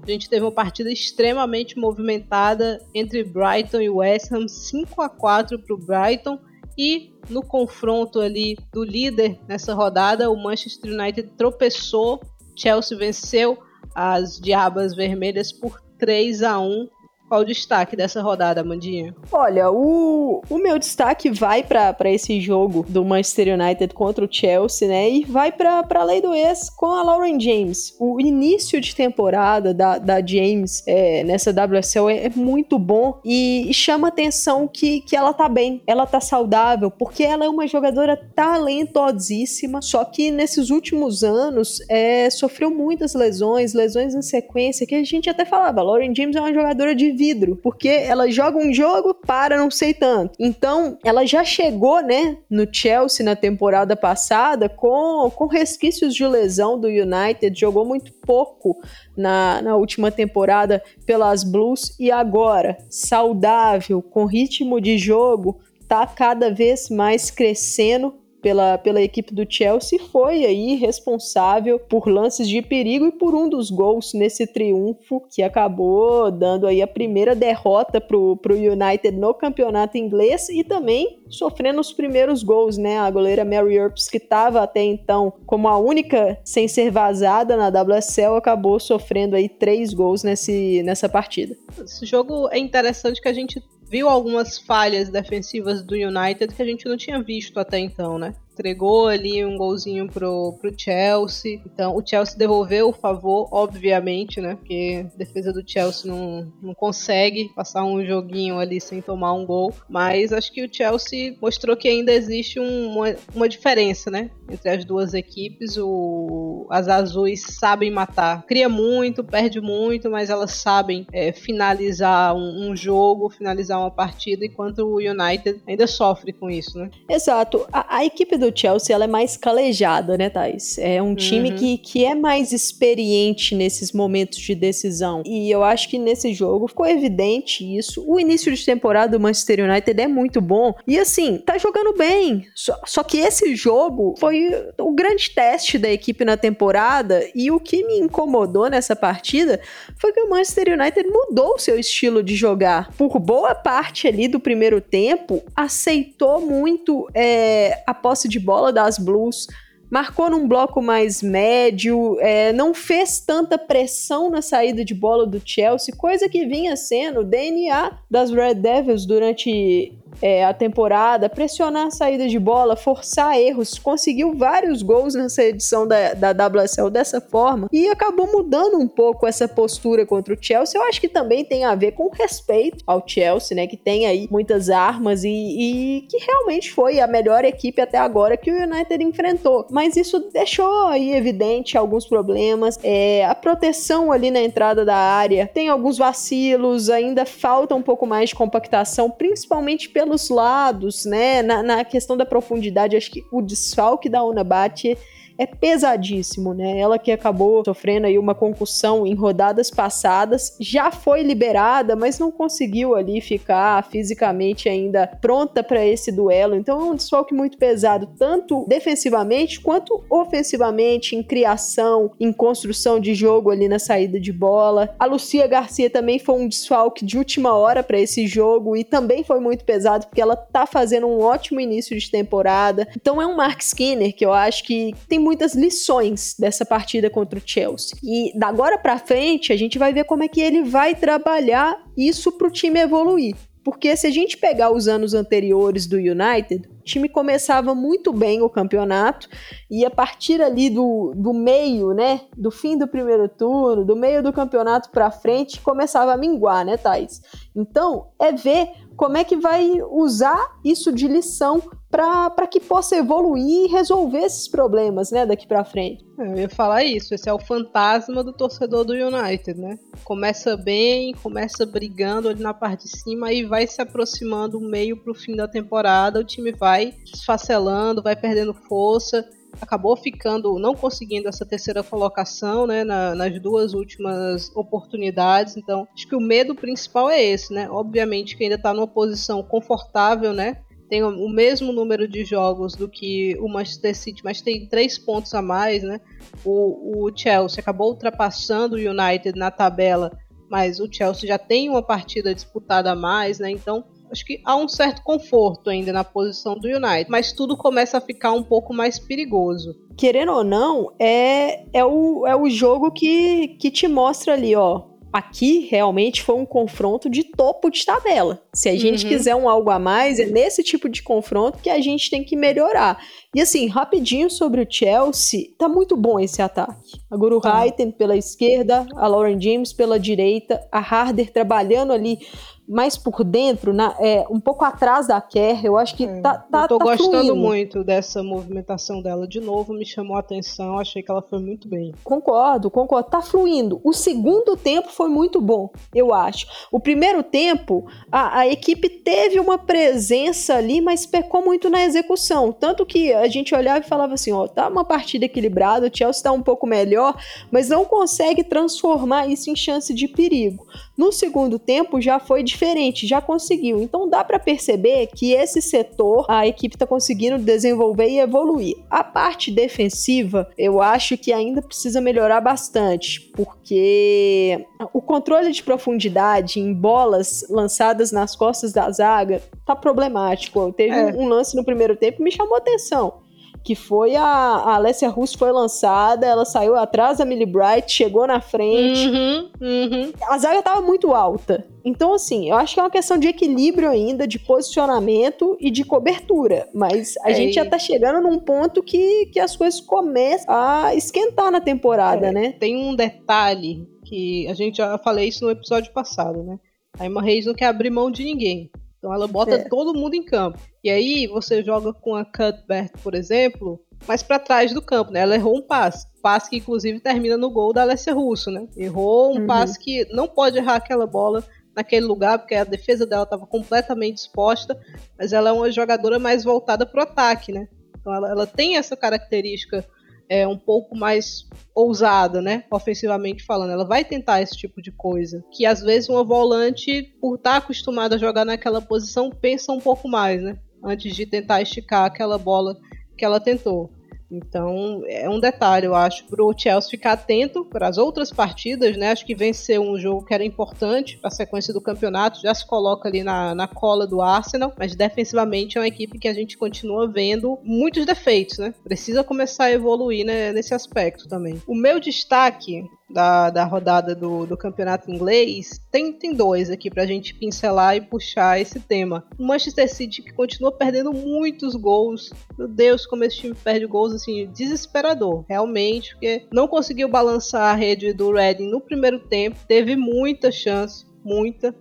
A 0.04 0.12
gente 0.12 0.30
teve 0.30 0.44
uma 0.44 0.52
partida 0.52 0.92
extremamente 0.92 1.80
movimentada 1.80 2.78
entre 2.94 3.24
Brighton 3.24 3.80
e 3.80 3.90
West 3.90 4.30
Ham, 4.34 4.50
5 4.50 5.02
a 5.02 5.08
4 5.08 5.58
para 5.60 5.74
o 5.74 5.80
Brighton. 5.80 6.38
E 6.78 7.14
no 7.30 7.42
confronto 7.42 8.20
ali 8.20 8.58
do 8.74 8.84
líder 8.84 9.40
nessa 9.48 9.74
rodada, 9.74 10.30
o 10.30 10.36
Manchester 10.36 10.92
United 10.92 11.30
tropeçou, 11.38 12.22
Chelsea 12.58 12.98
venceu 12.98 13.58
as 14.00 14.40
Diabas 14.40 14.94
Vermelhas 14.94 15.52
por 15.52 15.82
3 15.98 16.44
a 16.44 16.60
1 16.60 16.88
qual 17.28 17.42
o 17.42 17.46
destaque 17.46 17.96
dessa 17.96 18.22
rodada, 18.22 18.64
Mandinha? 18.64 19.14
Olha, 19.32 19.70
o, 19.70 20.42
o 20.50 20.58
meu 20.58 20.80
destaque 20.80 21.30
vai 21.30 21.64
para 21.64 21.96
esse 22.06 22.40
jogo 22.40 22.86
do 22.88 23.04
Manchester 23.04 23.60
United 23.60 23.94
contra 23.94 24.24
o 24.24 24.28
Chelsea, 24.32 24.88
né? 24.88 25.10
E 25.10 25.26
vai 25.26 25.52
para 25.52 25.86
a 25.90 26.04
lei 26.04 26.22
do 26.22 26.34
ex 26.34 26.70
com 26.70 26.88
a 26.88 27.04
Lauren 27.04 27.40
James. 27.40 27.96
O 28.00 28.20
início 28.20 28.80
de 28.80 28.96
temporada 28.96 29.74
da, 29.74 29.98
da 29.98 30.26
James 30.26 30.84
é, 30.88 31.24
nessa 31.24 31.52
WSL 31.52 32.10
é, 32.10 32.26
é, 32.26 32.30
muito 32.30 32.80
bom 32.80 33.20
e, 33.26 33.70
chama 33.74 34.08
atenção 34.08 34.68
que, 34.68 35.02
que 35.02 35.16
ela 35.16 35.34
tá 35.34 35.50
bem, 35.50 35.82
ela 35.86 36.06
tá 36.06 36.20
saudável, 36.20 36.90
porque 36.90 37.24
ela 37.24 37.46
é 37.46 37.50
uma 37.50 37.68
jogadora 37.68 38.18
talentosíssima, 38.36 39.82
só 39.82 40.04
que 40.06 40.32
nesses 40.32 40.70
últimos 40.70 41.24
anos 41.24 41.80
é, 41.90 42.30
sofreu 42.30 42.72
muitas 42.72 43.14
lesões, 43.14 43.74
lesões 43.74 44.16
em 44.16 44.22
sequência, 44.22 44.88
que 44.88 44.96
a 44.96 45.04
gente 45.04 45.30
até 45.30 45.46
falava, 45.46 45.82
Lauren 45.82 46.14
James 46.16 46.36
é 46.36 46.40
uma 46.40 46.54
jogadora 46.54 46.96
de 46.96 47.12
vidro, 47.18 47.56
porque 47.56 47.90
ela 47.90 48.30
joga 48.30 48.58
um 48.58 48.72
jogo, 48.72 49.14
para, 49.14 49.58
não 49.58 49.72
sei 49.72 49.94
tanto. 49.94 50.34
Então, 50.40 50.98
ela 51.04 51.26
já 51.26 51.44
chegou, 51.44 52.02
né, 52.02 52.38
no 52.50 52.68
Chelsea 52.72 53.26
na 53.26 53.36
temporada 53.36 53.96
passada 53.96 54.70
com, 54.70 55.30
com 55.36 55.48
resquícios 55.48 56.14
de 56.14 56.26
lesão 56.26 56.80
do 56.80 56.88
United, 56.88 57.60
jogou 57.60 57.84
muito 57.86 58.14
pouco 58.14 58.78
na, 59.16 59.62
na 59.62 59.76
última 59.76 60.12
temporada 60.12 60.84
pelas 61.06 61.44
Blues 61.44 61.96
e 62.00 62.12
agora, 62.12 62.78
saudável, 62.90 64.02
com 64.02 64.26
ritmo 64.26 64.80
de 64.80 64.98
jogo, 64.98 65.60
tá 65.88 66.06
cada 66.06 66.52
vez 66.52 66.90
mais 66.90 67.32
crescendo 67.32 68.14
pela, 68.42 68.78
pela 68.78 69.02
equipe 69.02 69.34
do 69.34 69.46
Chelsea 69.48 70.00
foi 70.12 70.46
aí 70.46 70.76
responsável 70.76 71.80
por 71.80 72.08
lances 72.08 72.48
de 72.48 72.62
perigo 72.62 73.08
e 73.08 73.12
por 73.12 73.36
um 73.36 73.50
dos 73.50 73.70
gols 73.70 74.14
nesse 74.14 74.46
triunfo 74.48 75.22
que 75.30 75.42
acabou 75.42 76.32
dando 76.32 76.68
aí 76.68 76.82
a 76.82 76.88
primeira 76.88 77.36
derrota 77.36 78.00
pro, 78.00 78.38
pro 78.38 78.56
United 78.56 79.12
no 79.12 79.34
campeonato 79.34 79.98
inglês 79.98 80.50
e 80.50 80.64
também 80.64 81.24
sofrendo 81.30 81.82
os 81.82 81.92
primeiros 81.92 82.44
gols, 82.44 82.78
né? 82.78 82.98
A 83.00 83.10
goleira 83.10 83.44
Mary 83.44 83.76
Earps, 83.76 84.08
que 84.08 84.18
estava 84.18 84.62
até 84.62 84.82
então 84.82 85.34
como 85.46 85.68
a 85.68 85.78
única 85.78 86.40
sem 86.44 86.68
ser 86.68 86.92
vazada 86.92 87.58
na 87.58 87.68
WSL, 87.70 88.36
acabou 88.36 88.80
sofrendo 88.80 89.36
aí 89.36 89.50
três 89.50 89.94
gols 89.94 90.24
nesse, 90.24 90.82
nessa 90.84 91.10
partida. 91.10 91.56
Esse 91.84 92.06
jogo 92.06 92.50
é 92.50 92.58
interessante 92.58 93.22
que 93.22 93.28
a 93.28 93.34
gente 93.34 93.62
viu 93.90 94.10
algumas 94.10 94.58
falhas 94.58 95.10
defensivas 95.10 95.84
do 95.84 95.96
United 95.96 96.54
que 96.54 96.62
a 96.62 96.66
gente 96.66 96.88
não 96.88 96.98
tinha 96.98 97.22
visto 97.22 97.60
até 97.60 97.80
então, 97.80 98.18
né? 98.18 98.36
Entregou 98.58 99.08
ali 99.08 99.46
um 99.46 99.56
golzinho 99.56 100.08
pro, 100.08 100.54
pro 100.60 100.74
Chelsea. 100.76 101.62
Então, 101.66 101.96
o 101.96 102.06
Chelsea 102.06 102.38
devolveu 102.38 102.90
o 102.90 102.94
favor, 102.94 103.48
obviamente, 103.52 104.42
né? 104.42 104.56
Porque 104.56 105.06
a 105.06 105.18
defesa 105.18 105.54
do 105.54 105.64
Chelsea 105.66 106.12
não, 106.12 106.52
não 106.62 106.74
consegue 106.74 107.52
passar 107.56 107.84
um 107.84 108.04
joguinho 108.04 108.58
ali 108.58 108.82
sem 108.82 109.02
tomar 109.02 109.34
um 109.34 109.46
gol. 109.46 109.72
Mas 109.88 110.34
acho 110.34 110.52
que 110.52 110.66
o 110.66 110.74
Chelsea 110.74 111.36
mostrou 111.40 111.78
que 111.78 111.88
ainda 111.88 112.12
existe 112.12 112.60
um, 112.60 112.92
uma, 112.92 113.16
uma 113.36 113.48
diferença, 113.48 114.10
né? 114.10 114.32
Entre 114.50 114.70
as 114.70 114.84
duas 114.84 115.14
equipes. 115.14 115.78
O, 115.78 116.66
as 116.72 116.88
azuis 116.88 117.44
sabem 117.60 117.92
matar. 117.92 118.44
Cria 118.48 118.68
muito, 118.68 119.24
perde 119.24 119.62
muito, 119.62 120.10
mas 120.10 120.30
elas 120.30 120.52
sabem 120.52 121.06
é, 121.14 121.32
finalizar 121.32 122.36
um, 122.36 122.70
um 122.70 122.76
jogo, 122.76 123.30
finalizar 123.30 123.80
uma 123.80 123.92
partida, 123.92 124.46
enquanto 124.46 124.80
o 124.80 124.98
United 124.98 125.62
ainda 125.68 125.86
sofre 125.86 126.34
com 126.34 126.50
isso, 126.50 126.80
né? 126.80 126.90
Exato. 127.10 127.68
A, 127.72 127.98
a 127.98 128.06
equipe 128.06 128.38
do 128.38 128.47
do 128.50 128.60
Chelsea 128.60 128.96
ela 128.96 129.06
é 129.06 129.08
mais 129.08 129.38
calejada, 129.38 130.18
né, 130.18 130.30
Thais? 130.30 130.78
É 130.78 131.02
um 131.02 131.16
time 131.16 131.52
uhum. 131.52 131.56
que, 131.56 131.78
que 131.78 132.06
é 132.06 132.16
mais 132.16 132.52
experiente 132.52 133.56
nesses 133.56 133.92
momentos 133.92 134.40
de 134.40 134.56
decisão. 134.56 135.24
E 135.26 135.50
eu 135.52 135.64
acho 135.64 135.90
que 135.90 135.98
nesse 135.98 136.34
jogo 136.34 136.68
ficou 136.68 136.86
evidente 136.86 137.64
isso. 137.78 138.04
O 138.08 138.20
início 138.20 138.54
de 138.54 138.66
temporada 138.66 139.18
do 139.18 139.22
Manchester 139.22 139.70
United 139.70 140.02
é 140.02 140.08
muito 140.08 140.42
bom. 140.42 140.74
E 140.86 140.98
assim, 140.98 141.38
tá 141.38 141.58
jogando 141.58 141.94
bem. 141.98 142.48
Só, 142.56 142.80
só 142.86 143.04
que 143.04 143.18
esse 143.18 143.56
jogo 143.56 144.16
foi 144.18 144.50
o 144.80 144.92
grande 144.94 145.30
teste 145.30 145.78
da 145.78 145.90
equipe 145.90 146.24
na 146.24 146.38
temporada. 146.38 147.24
E 147.36 147.52
o 147.52 147.60
que 147.60 147.84
me 147.84 148.00
incomodou 148.00 148.70
nessa 148.70 148.96
partida 148.96 149.60
foi 149.98 150.12
que 150.12 150.22
o 150.22 150.30
Manchester 150.30 150.80
United 150.80 151.08
mudou 151.08 151.56
o 151.56 151.60
seu 151.60 151.80
estilo 151.80 152.24
de 152.24 152.36
jogar. 152.36 152.92
Por 152.98 153.20
boa 153.20 153.54
parte 153.54 154.08
ali 154.08 154.28
do 154.28 154.40
primeiro 154.40 154.80
tempo, 154.80 155.44
aceitou 155.56 156.42
muito 156.42 157.08
é, 157.14 157.84
a 157.86 157.94
posse 157.94 158.28
de 158.28 158.37
de 158.38 158.46
bola 158.46 158.72
das 158.72 159.00
Blues, 159.00 159.48
marcou 159.90 160.30
num 160.30 160.48
bloco 160.48 160.82
mais 160.82 161.24
médio, 161.24 162.18
é, 162.20 162.54
não 162.54 162.74
fez 162.74 163.20
tanta 163.20 163.58
pressão 163.58 164.30
na 164.30 164.42
saída 164.42 164.84
de 164.84 164.94
bola 164.94 165.26
do 165.26 165.42
Chelsea, 165.44 165.96
coisa 165.96 166.30
que 166.30 166.46
vinha 166.46 166.76
sendo 166.76 167.22
o 167.22 167.24
DNA 167.24 167.98
das 168.10 168.32
Red 168.32 168.56
Devils 168.56 169.06
durante 169.06 169.98
é, 170.22 170.46
a 170.46 170.54
temporada, 170.54 171.30
pressionar 171.30 171.88
a 171.88 171.92
saída 171.92 172.28
de 172.28 172.40
bola, 172.40 172.76
forçar 172.76 173.38
erros, 173.38 173.78
conseguiu 173.78 174.34
vários 174.36 174.82
gols 174.82 175.14
nessa 175.14 175.44
edição 175.44 175.88
da, 175.88 176.14
da 176.14 176.48
WSL 176.48 176.90
dessa 176.90 177.22
forma 177.22 177.70
e 177.72 177.88
acabou 177.88 178.28
mudando 178.32 178.78
um 178.78 178.88
pouco 178.88 179.28
essa 179.28 179.48
postura 179.48 180.06
contra 180.06 180.34
o 180.34 180.38
Chelsea. 180.40 180.80
Eu 180.80 180.88
acho 180.88 181.00
que 181.00 181.10
também 181.10 181.44
tem 181.44 181.66
a 181.66 181.76
ver 181.76 181.92
com 181.92 182.10
respeito 182.10 182.84
ao 182.86 183.04
Chelsea, 183.06 183.56
né, 183.56 183.68
que 183.68 183.78
tem 183.78 184.06
aí 184.06 184.28
muitas 184.32 184.70
armas 184.70 185.24
e, 185.24 185.30
e 185.30 186.02
que 186.10 186.18
realmente 186.18 186.72
foi 186.72 187.00
a 187.00 187.08
melhor 187.08 187.46
equipe 187.46 187.82
até 187.82 187.98
agora 187.98 188.38
que 188.38 188.52
o 188.52 188.56
United 188.56 189.04
enfrentou. 189.04 189.68
Mas 189.70 189.96
isso 189.96 190.20
deixou 190.32 190.88
aí 190.88 191.14
evidente 191.14 191.78
alguns 191.78 192.06
problemas, 192.06 192.80
é, 192.84 193.26
a 193.26 193.36
proteção 193.36 194.12
ali 194.12 194.32
na 194.32 194.42
entrada 194.42 194.84
da 194.84 194.96
área 194.96 195.48
tem 195.48 195.70
alguns 195.70 195.98
vacilos, 195.98 196.90
ainda 196.90 197.26
falta 197.26 197.76
um 197.76 197.82
pouco 197.82 198.06
mais 198.06 198.30
de 198.30 198.36
compactação, 198.36 199.10
principalmente 199.10 199.90
pelos 199.98 200.30
lados, 200.30 201.06
né? 201.06 201.42
Na, 201.42 201.64
na 201.64 201.84
questão 201.84 202.16
da 202.16 202.24
profundidade, 202.24 202.96
acho 202.96 203.10
que 203.10 203.26
o 203.32 203.42
desfalque 203.42 204.08
da 204.08 204.24
Unabate 204.24 204.96
é 205.38 205.46
pesadíssimo, 205.46 206.54
né? 206.54 206.80
Ela 206.80 206.98
que 206.98 207.12
acabou 207.12 207.64
sofrendo 207.64 208.08
aí 208.08 208.18
uma 208.18 208.34
concussão 208.34 209.06
em 209.06 209.14
rodadas 209.14 209.70
passadas, 209.70 210.56
já 210.60 210.92
foi 210.92 211.22
liberada, 211.22 211.96
mas 211.96 212.20
não 212.20 212.32
conseguiu 212.32 212.96
ali 212.96 213.22
ficar 213.22 213.84
fisicamente 213.84 214.68
ainda 214.68 215.08
pronta 215.22 215.64
para 215.64 215.86
esse 215.86 216.12
duelo. 216.12 216.56
Então 216.56 216.80
é 216.80 216.84
um 216.84 216.96
desfalque 216.96 217.34
muito 217.34 217.58
pesado, 217.58 218.10
tanto 218.18 218.66
defensivamente 218.68 219.60
quanto 219.62 220.04
ofensivamente, 220.10 221.16
em 221.16 221.24
criação, 221.24 222.12
em 222.20 222.32
construção 222.32 223.00
de 223.00 223.14
jogo 223.14 223.52
ali 223.52 223.68
na 223.68 223.80
saída 223.80 224.20
de 224.20 224.32
bola. 224.32 224.96
A 225.00 225.06
Lucia 225.06 225.48
Garcia 225.48 225.90
também 225.90 226.20
foi 226.20 226.36
um 226.36 226.48
desfalque 226.48 227.06
de 227.06 227.18
última 227.18 227.54
hora 227.54 227.84
para 227.84 228.00
esse 228.00 228.26
jogo 228.28 228.76
e 228.76 228.84
também 228.84 229.24
foi 229.24 229.40
muito 229.40 229.64
pesado 229.64 230.08
porque 230.08 230.22
ela 230.22 230.36
tá 230.36 230.66
fazendo 230.66 231.08
um 231.08 231.22
ótimo 231.22 231.60
início 231.60 231.98
de 231.98 232.10
temporada. 232.10 232.88
Então 232.96 233.22
é 233.22 233.28
um 233.28 233.36
Mark 233.36 233.62
Skinner 233.62 234.16
que 234.16 234.26
eu 234.26 234.34
acho 234.34 234.64
que 234.64 234.94
tem 235.08 235.20
muitas 235.28 235.54
lições 235.54 236.36
dessa 236.40 236.66
partida 236.66 237.10
contra 237.10 237.38
o 237.38 237.42
Chelsea. 237.46 237.98
E 238.02 238.32
da 238.34 238.48
agora 238.48 238.78
para 238.78 238.98
frente 238.98 239.52
a 239.52 239.58
gente 239.58 239.78
vai 239.78 239.92
ver 239.92 240.06
como 240.06 240.24
é 240.24 240.30
que 240.30 240.40
ele 240.40 240.64
vai 240.64 240.96
trabalhar 240.96 241.78
isso 241.98 242.32
para 242.32 242.48
o 242.48 242.52
time 242.52 242.80
evoluir. 242.80 243.36
Porque 243.62 243.98
se 243.98 244.08
a 244.08 244.10
gente 244.10 244.38
pegar 244.38 244.72
os 244.72 244.88
anos 244.88 245.14
anteriores 245.14 245.86
do 245.86 245.98
United, 245.98 246.70
o 246.80 246.84
time 246.84 247.10
começava 247.10 247.76
muito 247.76 248.14
bem 248.14 248.42
o 248.42 248.50
campeonato 248.50 249.28
e 249.70 249.84
a 249.84 249.92
partir 249.92 250.42
ali 250.42 250.70
do, 250.70 251.12
do 251.14 251.34
meio, 251.34 251.92
né, 251.94 252.22
do 252.38 252.50
fim 252.50 252.78
do 252.78 252.88
primeiro 252.88 253.28
turno, 253.28 253.84
do 253.84 253.94
meio 253.94 254.24
do 254.24 254.32
campeonato 254.32 254.90
para 254.90 255.12
frente, 255.12 255.60
começava 255.60 256.14
a 256.14 256.18
minguar, 256.18 256.64
né, 256.64 256.78
Thais? 256.78 257.22
Então, 257.54 258.08
é 258.18 258.32
ver 258.32 258.70
como 258.98 259.16
é 259.16 259.24
que 259.24 259.38
vai 259.38 259.80
usar 259.92 260.58
isso 260.66 260.92
de 260.92 261.08
lição 261.08 261.62
para 261.90 262.48
que 262.48 262.60
possa 262.60 262.98
evoluir 262.98 263.66
e 263.66 263.68
resolver 263.68 264.20
esses 264.20 264.48
problemas, 264.48 265.12
né, 265.12 265.26
daqui 265.26 265.48
para 265.48 265.64
frente. 265.64 266.06
É, 266.20 266.34
eu 266.34 266.38
ia 266.40 266.50
falar 266.50 266.84
isso, 266.84 267.14
esse 267.14 267.30
é 267.30 267.34
o 267.34 267.40
fantasma 267.40 268.24
do 268.24 268.34
torcedor 268.34 268.84
do 268.84 268.94
United, 268.94 269.60
né? 269.60 269.80
Começa 270.04 270.58
bem, 270.58 271.14
começa 271.14 271.66
brigando 271.66 272.28
ali 272.28 272.42
na 272.42 272.54
parte 272.54 272.84
de 272.86 272.98
cima 272.98 273.32
e 273.32 273.46
vai 273.46 273.66
se 273.68 273.82
aproximando 273.82 274.60
meio 274.60 274.98
pro 274.98 275.14
fim 275.14 275.36
da 275.36 275.48
temporada, 275.48 276.20
o 276.20 276.26
time 276.26 276.52
vai 276.52 276.94
desfacelando, 277.06 278.02
vai 278.02 278.16
perdendo 278.16 278.54
força, 278.54 279.24
acabou 279.62 279.96
ficando, 279.96 280.58
não 280.60 280.76
conseguindo 280.76 281.28
essa 281.28 281.46
terceira 281.46 281.84
colocação, 281.84 282.68
né, 282.68 282.84
na, 282.84 283.16
nas 283.16 283.40
duas 283.42 283.74
últimas 283.74 284.52
oportunidades. 284.56 285.58
Então, 285.58 285.88
acho 285.94 286.08
que 286.08 286.16
o 286.16 286.22
medo 286.22 286.56
principal 286.56 287.10
é 287.10 287.24
esse, 287.24 287.54
né? 287.54 287.70
Obviamente 287.70 288.36
que 288.36 288.44
ainda 288.44 288.56
está 288.56 288.74
numa 288.74 288.88
posição 288.88 289.44
confortável, 289.44 290.34
né? 290.34 290.58
tem 290.90 291.04
o 291.04 291.30
mesmo 291.30 291.74
número 291.74 292.08
de 292.08 292.24
jogos 292.24 292.74
do 292.74 292.88
que 292.88 293.38
o 293.40 293.48
Manchester 293.50 293.96
City, 293.96 294.24
mas 294.24 294.42
tem 294.42 294.68
três 294.68 294.98
pontos 294.98 295.34
a 295.34 295.42
mais, 295.42 295.84
né? 295.84 296.00
O, 296.46 297.06
o 297.06 297.12
Chelsea 297.16 297.60
acabou 297.60 297.90
ultrapassando 297.90 298.76
o 298.76 298.80
United 298.80 299.38
na 299.38 299.52
tabela, 299.52 300.18
mas 300.50 300.80
o 300.80 300.92
Chelsea 300.92 301.28
já 301.28 301.38
tem 301.38 301.70
uma 301.70 301.82
partida 301.82 302.34
disputada 302.34 302.92
a 302.92 302.96
mais, 302.96 303.40
né? 303.40 303.52
Então 303.52 303.84
acho 304.12 304.26
que 304.26 304.42
há 304.46 304.56
um 304.56 304.68
certo 304.68 305.02
conforto 305.04 305.70
ainda 305.70 305.92
na 305.94 306.04
posição 306.04 306.56
do 306.58 306.68
United, 306.68 307.10
mas 307.10 307.32
tudo 307.32 307.58
começa 307.58 307.98
a 307.98 308.02
ficar 308.02 308.32
um 308.32 308.44
pouco 308.44 308.74
mais 308.74 309.00
perigoso. 309.00 309.76
Querendo 309.98 310.32
ou 310.32 310.44
não, 310.44 310.94
é, 311.00 311.64
é, 311.74 311.86
o, 311.86 312.26
é 312.28 312.36
o 312.36 312.50
jogo 312.50 312.92
que, 312.92 313.50
que 313.60 313.72
te 313.72 313.88
mostra 313.88 314.34
ali, 314.34 314.56
ó 314.56 314.98
Aqui 315.12 315.68
realmente 315.72 316.22
foi 316.22 316.36
um 316.36 316.46
confronto 316.46 317.10
de 317.10 317.24
topo 317.24 317.70
de 317.70 317.86
tabela. 317.86 318.42
Se 318.54 318.68
a 318.68 318.78
gente 318.78 319.04
uhum. 319.04 319.10
quiser 319.10 319.36
um 319.36 319.48
algo 319.48 319.70
a 319.70 319.80
mais, 319.80 320.20
é 320.20 320.26
nesse 320.26 320.64
tipo 320.64 320.90
de 320.90 321.02
confronto 321.02 321.60
que 321.60 321.70
a 321.70 321.80
gente 321.80 322.10
tem 322.10 322.24
que 322.24 322.36
melhorar. 322.36 323.02
E 323.34 323.42
assim, 323.42 323.68
rapidinho 323.68 324.30
sobre 324.30 324.62
o 324.62 324.68
Chelsea, 324.70 325.50
tá 325.58 325.70
muito 325.70 325.96
bom 325.96 326.20
esse 326.20 326.42
ataque. 326.42 327.00
A 327.10 327.16
Guru 327.16 327.40
tá. 327.40 327.52
Raiten 327.52 327.90
pela 327.90 328.18
esquerda, 328.18 328.86
a 328.96 329.08
Lauren 329.08 329.40
James 329.40 329.72
pela 329.72 330.00
direita, 330.00 330.62
a 330.72 330.80
Harder 330.80 331.32
trabalhando 331.32 331.94
ali 331.94 332.20
mais 332.68 332.98
por 332.98 333.24
dentro, 333.24 333.72
na, 333.72 333.96
é, 334.00 334.26
um 334.30 334.40
pouco 334.40 334.66
atrás 334.66 335.08
da 335.08 335.22
Kerr, 335.22 335.66
eu 335.66 335.78
acho 335.78 335.96
que 335.96 336.04
é, 336.04 336.22
tá, 336.22 336.38
tá 336.38 336.64
Eu 336.64 336.68
tô 336.68 336.78
tá 336.80 336.86
gostando 336.86 337.12
fluindo. 337.12 337.36
muito 337.36 337.84
dessa 337.84 338.22
movimentação 338.22 339.02
dela 339.02 339.28
de 339.28 339.40
novo, 339.40 339.74
me 339.74 339.86
chamou 339.86 340.18
a 340.18 340.20
atenção, 340.20 340.78
achei 340.78 341.02
que 341.02 341.10
ela 341.10 341.22
foi 341.22 341.40
muito 341.40 341.68
bem. 341.68 341.94
Concordo, 342.04 342.70
concordo, 342.70 343.10
tá 343.10 343.22
fluindo. 343.22 343.80
O 343.84 343.94
segundo 343.94 344.58
tempo 344.58 344.90
foi 344.90 345.08
muito 345.08 345.40
bom, 345.40 345.70
eu 345.96 346.14
acho. 346.14 346.46
O 346.72 346.80
primeiro 346.80 347.24
tempo, 347.24 347.86
a, 348.12 348.40
a 348.40 348.48
equipe 348.48 348.90
teve 348.90 349.40
uma 349.40 349.58
presença 349.58 350.56
ali, 350.56 350.82
mas 350.82 351.06
pecou 351.06 351.44
muito 351.44 351.70
na 351.70 351.86
execução. 351.86 352.52
Tanto 352.52 352.86
que 352.86 353.14
a 353.14 353.28
gente 353.28 353.56
olhava 353.56 353.80
e 353.80 353.88
falava 353.88 354.16
assim: 354.16 354.34
ó, 354.34 354.48
tá 354.48 354.68
uma 354.68 354.84
partida 354.84 355.26
equilibrada, 355.26 355.88
o 355.88 355.98
Chelsea 355.98 356.24
tá 356.24 356.32
um 356.32 356.44
pouco 356.44 356.68
melhor, 356.68 357.18
mas 357.50 357.70
não 357.70 357.86
consegue 357.86 358.44
transformar 358.44 359.28
isso 359.28 359.50
em 359.50 359.56
chance 359.56 359.94
de 359.94 360.08
perigo. 360.08 360.66
No 360.98 361.12
segundo 361.12 361.60
tempo 361.60 362.02
já 362.02 362.20
foi 362.20 362.42
diferente, 362.42 363.06
já 363.06 363.22
conseguiu. 363.22 363.80
Então 363.82 364.10
dá 364.10 364.24
para 364.24 364.40
perceber 364.40 365.08
que 365.08 365.32
esse 365.32 365.62
setor 365.62 366.26
a 366.28 366.48
equipe 366.48 366.76
está 366.76 366.88
conseguindo 366.88 367.38
desenvolver 367.38 368.10
e 368.10 368.20
evoluir. 368.20 368.78
A 368.90 369.04
parte 369.04 369.52
defensiva, 369.52 370.50
eu 370.58 370.82
acho 370.82 371.16
que 371.16 371.32
ainda 371.32 371.62
precisa 371.62 372.02
melhorar 372.02 372.42
bastante, 372.42 373.32
porque 373.36 374.66
o 374.92 375.00
controle 375.00 375.52
de 375.52 375.62
profundidade 375.62 376.60
em 376.60 376.74
bolas 376.74 377.46
lançadas 377.48 378.12
nas 378.12 378.36
costas 378.36 378.74
da 378.74 378.90
zaga 378.90 379.44
tá 379.66 379.76
problemático. 379.76 380.74
Teve 380.74 380.96
é. 380.96 381.14
um 381.14 381.28
lance 381.28 381.56
no 381.56 381.64
primeiro 381.64 381.96
tempo 381.96 382.18
que 382.18 382.24
me 382.24 382.32
chamou 382.32 382.56
atenção 382.56 383.27
que 383.64 383.76
foi 383.76 384.16
a, 384.16 384.24
a 384.24 384.76
Alessia 384.76 385.10
Russo 385.10 385.38
foi 385.38 385.52
lançada, 385.52 386.26
ela 386.26 386.46
saiu 386.46 386.76
atrás 386.76 387.18
da 387.18 387.26
Millie 387.26 387.46
Bright, 387.46 387.92
chegou 387.92 388.26
na 388.26 388.40
frente. 388.40 389.08
Uhum, 389.08 389.50
uhum. 389.62 390.14
A 390.30 390.38
zaga 390.38 390.62
tava 390.62 390.82
muito 390.82 391.14
alta. 391.14 391.66
Então, 391.84 392.14
assim, 392.14 392.50
eu 392.50 392.56
acho 392.56 392.74
que 392.74 392.80
é 392.80 392.84
uma 392.84 392.90
questão 392.90 393.18
de 393.18 393.28
equilíbrio 393.28 393.90
ainda, 393.90 394.28
de 394.28 394.38
posicionamento 394.38 395.58
e 395.60 395.72
de 395.72 395.84
cobertura. 395.84 396.68
Mas 396.74 397.16
a 397.24 397.32
é, 397.32 397.34
gente 397.34 397.54
já 397.54 397.66
tá 397.66 397.80
chegando 397.80 398.22
num 398.22 398.40
ponto 398.40 398.84
que, 398.84 399.28
que 399.28 399.40
as 399.40 399.56
coisas 399.56 399.80
começam 399.80 400.54
a 400.54 400.94
esquentar 400.96 401.52
na 401.52 401.62
temporada, 401.62 402.28
é, 402.28 402.32
né? 402.32 402.52
Tem 402.60 402.76
um 402.76 402.96
detalhe 402.96 403.88
que 404.04 404.48
a 404.48 404.54
gente 404.54 404.78
já 404.78 404.98
falei 404.98 405.30
isso 405.30 405.46
no 405.46 405.52
episódio 405.52 405.92
passado, 405.94 406.44
né? 406.44 406.60
A 407.00 407.06
Emma 407.06 407.22
Reis 407.22 407.46
não 407.46 407.54
quer 407.54 407.68
abrir 407.68 407.90
mão 407.90 408.10
de 408.10 408.24
ninguém. 408.24 408.70
Então 409.08 409.14
ela 409.14 409.28
bota 409.28 409.56
é. 409.56 409.70
todo 409.70 409.98
mundo 409.98 410.16
em 410.16 410.24
campo. 410.24 410.60
E 410.84 410.90
aí 410.90 411.28
você 411.28 411.64
joga 411.64 411.94
com 411.94 412.14
a 412.14 412.26
Cuthbert, 412.26 412.92
por 413.02 413.16
exemplo, 413.16 413.80
mais 414.06 414.22
para 414.22 414.38
trás 414.38 414.74
do 414.74 414.82
campo, 414.82 415.14
né? 415.14 415.22
Ela 415.22 415.36
errou 415.36 415.58
um 415.58 415.62
passe. 415.62 416.06
Passe 416.22 416.50
que 416.50 416.58
inclusive 416.58 417.00
termina 417.00 417.38
no 417.38 417.50
gol 417.50 417.72
da 417.72 417.84
Alessia 417.84 418.14
Russo, 418.14 418.52
né? 418.52 418.68
Errou 418.76 419.34
um 419.34 419.40
uhum. 419.40 419.48
passe 419.48 419.80
que 419.80 420.06
não 420.14 420.28
pode 420.28 420.58
errar 420.58 420.76
aquela 420.76 421.08
bola 421.08 421.42
naquele 421.74 422.06
lugar, 422.06 422.40
porque 422.40 422.56
a 422.56 422.66
defesa 422.66 423.06
dela 423.06 423.24
estava 423.24 423.48
completamente 423.48 424.18
exposta, 424.18 424.78
mas 425.18 425.32
ela 425.32 425.52
é 425.52 425.54
uma 425.54 425.72
jogadora 425.72 426.20
mais 426.20 426.44
voltada 426.44 426.86
para 426.86 427.00
o 427.00 427.04
ataque, 427.04 427.54
né? 427.54 427.70
Então 427.98 428.14
ela, 428.14 428.30
ela 428.30 428.46
tem 428.46 428.76
essa 428.76 428.98
característica 428.98 429.86
é, 430.30 430.48
um 430.48 430.58
pouco 430.58 430.96
mais 430.96 431.48
ousada, 431.74 432.42
né? 432.42 432.64
Ofensivamente 432.72 433.44
falando. 433.44 433.72
Ela 433.72 433.86
vai 433.86 434.04
tentar 434.04 434.42
esse 434.42 434.56
tipo 434.56 434.82
de 434.82 434.92
coisa. 434.92 435.44
Que 435.52 435.66
às 435.66 435.82
vezes 435.82 436.10
uma 436.10 436.24
volante, 436.24 437.04
por 437.22 437.36
estar 437.36 437.52
tá 437.52 437.58
acostumada 437.58 438.16
a 438.16 438.20
jogar 438.20 438.46
naquela 438.46 438.82
posição, 438.82 439.30
pensa 439.30 439.72
um 439.72 439.80
pouco 439.80 440.08
mais, 440.08 440.42
né? 440.42 440.58
Antes 440.84 441.16
de 441.16 441.26
tentar 441.26 441.62
esticar 441.62 442.06
aquela 442.06 442.38
bola 442.38 442.78
que 443.18 443.26
ela 443.26 443.40
tentou. 443.40 443.92
Então, 444.30 445.04
é 445.08 445.30
um 445.30 445.40
detalhe, 445.40 445.86
eu 445.86 445.96
acho, 445.96 446.26
para 446.26 446.44
o 446.44 446.54
Chelsea 446.58 446.90
ficar 446.90 447.14
atento 447.14 447.64
para 447.64 447.88
as 447.88 447.98
outras 447.98 448.32
partidas, 448.32 448.98
né? 448.98 449.12
Acho 449.12 449.26
que 449.26 449.34
vencer 449.34 449.80
um 449.80 449.98
jogo 449.98 450.26
que 450.26 450.34
era 450.34 450.44
importante 450.44 451.18
para 451.18 451.30
a 451.30 451.32
sequência 451.32 451.74
do 451.74 451.82
campeonato, 451.82 452.42
já 452.42 452.54
se 452.54 452.66
coloca 452.66 453.08
ali 453.08 453.24
na, 453.24 453.56
na 453.56 453.68
cola 453.68 454.06
do 454.06 454.22
Arsenal, 454.22 454.74
mas 454.78 454.96
defensivamente 454.96 455.78
é 455.78 455.82
uma 455.82 455.88
equipe 455.88 456.20
que 456.20 456.28
a 456.28 456.34
gente 456.34 456.58
continua 456.58 457.08
vendo 457.08 457.58
muitos 457.64 458.06
defeitos, 458.06 458.58
né? 458.58 458.74
Precisa 458.84 459.24
começar 459.24 459.66
a 459.66 459.72
evoluir 459.72 460.26
né, 460.26 460.52
nesse 460.52 460.74
aspecto 460.74 461.28
também. 461.28 461.62
O 461.66 461.76
meu 461.76 462.00
destaque 462.00 462.86
da, 463.10 463.50
da 463.50 463.64
rodada 463.64 464.14
do, 464.14 464.46
do 464.46 464.58
campeonato 464.58 465.10
inglês, 465.10 465.80
tem, 465.92 466.12
tem 466.12 466.34
dois 466.34 466.70
aqui 466.70 466.90
pra 466.90 467.06
gente 467.06 467.34
pincelar 467.34 467.96
e 467.96 468.02
puxar 468.02 468.60
esse 468.60 468.80
tema. 468.80 469.26
O 469.38 469.46
Manchester 469.46 469.92
City 469.94 470.22
que 470.22 470.34
continua 470.34 470.72
perdendo 470.72 471.14
muitos 471.14 471.76
gols. 471.76 472.32
Meu 472.58 472.68
Deus, 472.68 473.06
como 473.06 473.24
esse 473.24 473.38
time 473.38 473.56
perde 473.56 473.86
gols 473.86 474.14
assim, 474.14 474.48
desesperador, 474.48 475.46
realmente, 475.48 476.12
porque 476.12 476.46
não 476.52 476.68
conseguiu 476.68 477.08
balançar 477.08 477.74
a 477.74 477.76
rede 477.76 478.14
do 478.14 478.32
Reading 478.32 478.70
no 478.70 478.82
primeiro 478.82 479.20
tempo, 479.20 479.58
teve 479.68 479.96
muita 479.96 480.52
chance, 480.52 481.06
muita. 481.24 481.74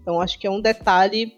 Então 0.00 0.20
acho 0.20 0.38
que 0.38 0.46
é 0.46 0.50
um 0.50 0.60
detalhe 0.60 1.32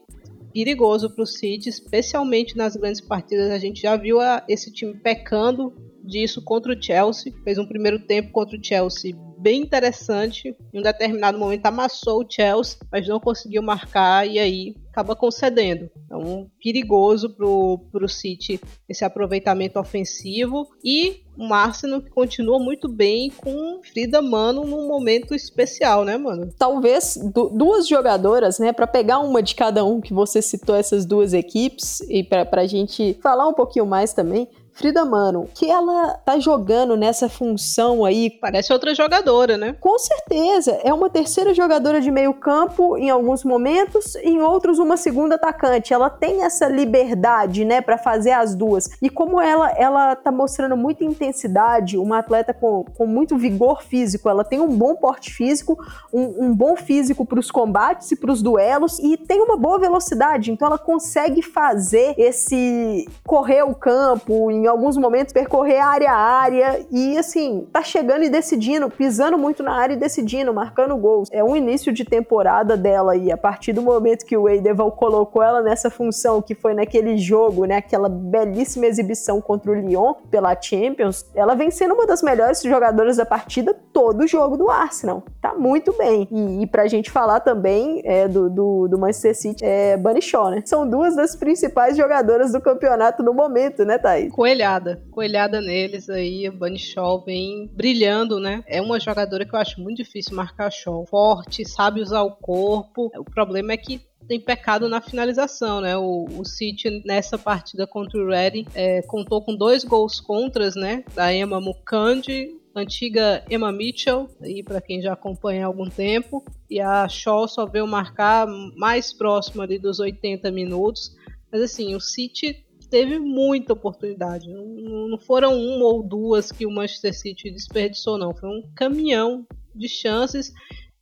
perigoso 0.52 1.11
para 1.11 1.23
o 1.23 1.26
City, 1.26 1.68
especialmente 1.68 2.57
nas 2.57 2.75
grandes 2.75 3.00
partidas. 3.00 3.50
A 3.50 3.59
gente 3.59 3.80
já 3.80 3.97
viu 3.97 4.21
a, 4.21 4.42
esse 4.49 4.73
time 4.73 4.95
pecando 4.95 5.73
disso 6.08 6.42
contra 6.42 6.72
o 6.72 6.82
Chelsea. 6.82 7.32
Fez 7.44 7.58
um 7.58 7.66
primeiro 7.66 8.00
tempo 8.00 8.32
contra 8.32 8.56
o 8.56 8.64
Chelsea 8.64 9.14
bem 9.38 9.62
interessante. 9.62 10.56
Em 10.72 10.80
um 10.80 10.82
determinado 10.82 11.38
momento 11.38 11.64
amassou 11.66 12.22
o 12.22 12.26
Chelsea, 12.28 12.78
mas 12.90 13.06
não 13.06 13.20
conseguiu 13.20 13.62
marcar 13.62 14.26
e 14.26 14.38
aí 14.38 14.74
acaba 14.90 15.14
concedendo. 15.14 15.88
Então, 16.04 16.50
perigoso 16.60 17.30
pro, 17.30 17.78
pro 17.92 18.08
City 18.08 18.60
esse 18.88 19.04
aproveitamento 19.04 19.78
ofensivo 19.78 20.66
e 20.82 21.22
um 21.38 21.54
Arsenal 21.54 22.02
que 22.02 22.10
continua 22.10 22.58
muito 22.58 22.88
bem 22.88 23.30
com 23.30 23.80
Frida 23.84 24.20
Mano 24.20 24.64
num 24.64 24.88
momento 24.88 25.36
especial, 25.36 26.04
né, 26.04 26.16
mano? 26.16 26.52
Talvez 26.58 27.16
duas 27.54 27.86
jogadoras, 27.86 28.58
né, 28.58 28.72
para 28.72 28.88
pegar 28.88 29.20
uma 29.20 29.40
de 29.40 29.54
cada 29.54 29.84
um 29.84 30.00
que 30.00 30.12
você 30.12 30.42
citou 30.42 30.74
essas 30.74 31.06
duas 31.06 31.32
equipes 31.32 32.00
e 32.08 32.24
para 32.24 32.48
a 32.52 32.66
gente 32.66 33.16
falar 33.22 33.46
um 33.46 33.54
pouquinho 33.54 33.86
mais 33.86 34.12
também. 34.12 34.48
Frida 34.78 35.04
Mano, 35.04 35.49
que 35.56 35.68
ela 35.68 36.14
tá 36.25 36.38
jogando 36.38 36.97
nessa 36.97 37.28
função 37.28 38.04
aí. 38.04 38.30
Parece 38.30 38.73
outra 38.73 38.94
jogadora, 38.94 39.56
né? 39.56 39.75
Com 39.80 39.99
certeza. 39.99 40.78
É 40.85 40.94
uma 40.94 41.11
terceira 41.11 41.52
jogadora 41.52 42.00
de 42.00 42.12
meio 42.12 42.32
campo 42.32 42.97
em 42.97 43.11
alguns 43.11 43.42
momentos, 43.42 44.14
em 44.14 44.40
outros 44.40 44.78
uma 44.78 44.97
segunda 44.97 45.35
atacante. 45.35 45.92
Ela 45.92 46.08
tem 46.08 46.44
essa 46.44 46.68
liberdade, 46.68 47.64
né, 47.64 47.80
para 47.80 47.99
fazer 47.99 48.30
as 48.30 48.54
duas. 48.54 48.88
E 49.02 49.11
como 49.11 49.40
ela 49.40 49.68
ela 49.76 50.14
tá 50.14 50.30
mostrando 50.30 50.76
muita 50.76 51.02
intensidade, 51.02 51.99
uma 51.99 52.18
atleta 52.18 52.54
com, 52.54 52.85
com 52.97 53.04
muito 53.04 53.37
vigor 53.37 53.82
físico, 53.82 54.28
ela 54.28 54.44
tem 54.44 54.61
um 54.61 54.68
bom 54.68 54.94
porte 54.94 55.32
físico, 55.35 55.76
um, 56.12 56.47
um 56.47 56.54
bom 56.54 56.76
físico 56.76 57.26
para 57.26 57.40
os 57.40 57.50
combates 57.50 58.12
e 58.12 58.16
para 58.16 58.30
os 58.30 58.40
duelos 58.42 59.00
e 59.00 59.16
tem 59.16 59.40
uma 59.40 59.56
boa 59.56 59.80
velocidade. 59.80 60.52
Então 60.52 60.68
ela 60.68 60.78
consegue 60.78 61.42
fazer 61.42 62.14
esse 62.16 63.08
correr 63.26 63.64
o 63.64 63.75
campo 63.75 64.52
em 64.52 64.67
alguns 64.68 64.96
momentos 64.96 65.32
percorrer 65.32 65.80
área 65.80 66.12
a 66.12 66.16
área 66.16 66.87
e 66.90 67.16
assim, 67.18 67.66
tá 67.72 67.82
chegando 67.82 68.25
e 68.25 68.28
decidindo, 68.28 68.88
pisando 68.88 69.38
muito 69.38 69.62
na 69.62 69.75
área 69.75 69.94
e 69.94 69.96
decidindo, 69.96 70.52
marcando 70.52 70.96
gols. 70.96 71.28
É 71.32 71.42
um 71.42 71.56
início 71.56 71.92
de 71.92 72.04
temporada 72.04 72.76
dela 72.76 73.16
e 73.16 73.30
a 73.30 73.37
partir 73.37 73.72
do 73.72 73.82
momento 73.82 74.25
que 74.25 74.37
o 74.37 74.48
Edeval 74.48 74.92
colocou 74.92 75.42
ela 75.42 75.62
nessa 75.62 75.90
função, 75.90 76.42
que 76.42 76.54
foi 76.54 76.75
naquele 76.75 77.16
jogo, 77.16 77.64
né, 77.64 77.76
aquela 77.76 78.08
belíssima 78.08 78.87
exibição 78.87 79.40
contra 79.40 79.70
o 79.70 79.75
Lyon 79.75 80.14
pela 80.30 80.60
Champions, 80.60 81.25
ela 81.34 81.54
vem 81.54 81.70
sendo 81.70 81.94
uma 81.94 82.06
das 82.06 82.22
melhores 82.22 82.62
jogadoras 82.62 83.16
da 83.16 83.26
partida 83.26 83.75
todo 83.92 84.22
o 84.22 84.26
jogo 84.26 84.56
do 84.56 84.70
Arsenal. 84.70 85.22
Tá 85.40 85.54
muito 85.54 85.92
bem. 85.92 86.28
E, 86.30 86.62
e 86.62 86.66
pra 86.66 86.87
gente 86.87 87.10
falar 87.10 87.40
também 87.40 88.02
é, 88.04 88.28
do, 88.28 88.48
do, 88.50 88.88
do 88.88 88.98
Manchester 88.98 89.37
City, 89.37 89.64
é 89.64 89.96
Bunny 89.96 90.22
Shaw, 90.22 90.50
né? 90.50 90.62
São 90.64 90.88
duas 90.88 91.16
das 91.16 91.37
principais 91.37 91.96
jogadoras 91.96 92.52
do 92.52 92.60
campeonato 92.60 93.22
no 93.22 93.32
momento, 93.32 93.84
né, 93.84 93.98
Thaís? 93.98 94.32
Coelho 94.32 94.57
coelhada, 94.58 95.02
coelhada 95.12 95.60
neles 95.60 96.10
aí, 96.10 96.50
Bunny 96.50 96.78
Shaw 96.78 97.24
vem 97.24 97.70
brilhando, 97.72 98.40
né? 98.40 98.64
É 98.66 98.82
uma 98.82 98.98
jogadora 98.98 99.44
que 99.46 99.54
eu 99.54 99.58
acho 99.58 99.80
muito 99.80 99.98
difícil 99.98 100.34
marcar 100.34 100.68
Shaw. 100.70 101.06
Forte, 101.06 101.64
sabe 101.64 102.00
usar 102.00 102.22
o 102.22 102.32
corpo. 102.32 103.08
O 103.16 103.24
problema 103.24 103.72
é 103.72 103.76
que 103.76 104.00
tem 104.26 104.40
pecado 104.40 104.88
na 104.88 105.00
finalização, 105.00 105.80
né? 105.80 105.96
O, 105.96 106.26
o 106.36 106.44
City 106.44 107.02
nessa 107.06 107.38
partida 107.38 107.86
contra 107.86 108.20
o 108.20 108.26
Reading 108.26 108.66
é, 108.74 109.00
contou 109.02 109.40
com 109.42 109.54
dois 109.54 109.84
gols 109.84 110.18
contras, 110.18 110.74
né? 110.74 111.04
Da 111.14 111.32
Emma 111.32 111.60
Mukandi, 111.60 112.48
antiga 112.74 113.44
Emma 113.48 113.70
Mitchell, 113.70 114.28
aí 114.42 114.64
para 114.64 114.80
quem 114.80 115.00
já 115.00 115.12
acompanha 115.12 115.64
há 115.64 115.66
algum 115.66 115.88
tempo, 115.88 116.44
e 116.68 116.80
a 116.80 117.08
Shaw 117.08 117.46
só 117.46 117.64
veio 117.64 117.86
marcar 117.86 118.46
mais 118.76 119.12
próximo 119.12 119.62
ali 119.62 119.78
dos 119.78 120.00
80 120.00 120.50
minutos. 120.50 121.16
Mas 121.50 121.62
assim, 121.62 121.94
o 121.94 122.00
City 122.00 122.66
teve 122.90 123.18
muita 123.18 123.73
oportunidade. 123.73 124.49
Não, 124.49 125.09
não 125.09 125.18
foram 125.18 125.54
uma 125.54 125.85
ou 125.85 126.02
duas 126.02 126.50
que 126.50 126.66
o 126.66 126.71
Manchester 126.71 127.18
City 127.18 127.50
desperdiçou, 127.50 128.18
não. 128.18 128.35
Foi 128.35 128.49
um 128.49 128.62
caminhão 128.75 129.47
de 129.75 129.88
chances. 129.88 130.52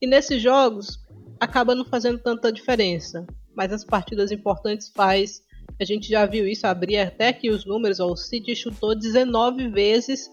E 0.00 0.06
nesses 0.06 0.42
jogos 0.42 0.98
acaba 1.40 1.74
não 1.74 1.84
fazendo 1.84 2.18
tanta 2.18 2.52
diferença. 2.52 3.26
Mas 3.54 3.72
as 3.72 3.84
partidas 3.84 4.30
importantes 4.30 4.90
faz. 4.94 5.42
A 5.80 5.84
gente 5.84 6.08
já 6.08 6.24
viu 6.26 6.46
isso, 6.46 6.66
abrir 6.66 6.98
até 6.98 7.28
aqui 7.28 7.50
os 7.50 7.64
números. 7.64 8.00
Ó, 8.00 8.10
o 8.10 8.16
City 8.16 8.54
chutou 8.54 8.94
19 8.94 9.68
vezes 9.68 10.30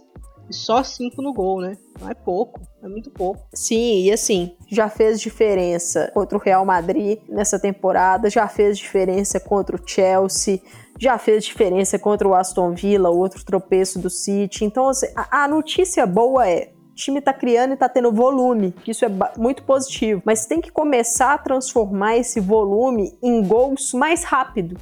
e 0.49 0.53
só 0.53 0.83
5 0.83 1.21
no 1.21 1.33
gol, 1.33 1.61
né? 1.61 1.77
Não 1.99 2.09
é 2.09 2.13
pouco, 2.13 2.61
é 2.81 2.87
muito 2.87 3.09
pouco. 3.09 3.47
Sim, 3.53 4.03
e 4.03 4.11
assim, 4.11 4.55
já 4.69 4.89
fez 4.89 5.19
diferença 5.21 6.11
contra 6.13 6.37
o 6.37 6.41
Real 6.41 6.65
Madrid 6.65 7.19
nessa 7.29 7.59
temporada, 7.59 8.29
já 8.29 8.47
fez 8.47 8.77
diferença 8.77 9.39
contra 9.39 9.75
o 9.75 9.87
Chelsea, 9.87 10.61
já 10.99 11.17
fez 11.17 11.45
diferença 11.45 11.97
contra 11.97 12.27
o 12.27 12.33
Aston 12.33 12.71
Villa, 12.71 13.09
outro 13.09 13.43
tropeço 13.43 13.99
do 13.99 14.09
City. 14.09 14.65
Então, 14.65 14.89
assim, 14.89 15.07
a, 15.15 15.43
a 15.43 15.47
notícia 15.47 16.05
boa 16.05 16.47
é 16.47 16.71
o 16.91 16.95
time 16.95 17.19
tá 17.19 17.33
criando 17.33 17.73
e 17.73 17.77
tá 17.77 17.89
tendo 17.89 18.11
volume, 18.11 18.73
isso 18.87 19.03
é 19.03 19.09
muito 19.35 19.63
positivo, 19.63 20.21
mas 20.23 20.45
tem 20.45 20.61
que 20.61 20.71
começar 20.71 21.33
a 21.33 21.37
transformar 21.39 22.17
esse 22.17 22.39
volume 22.39 23.17
em 23.21 23.43
gols 23.43 23.93
mais 23.93 24.23
rápido 24.23 24.77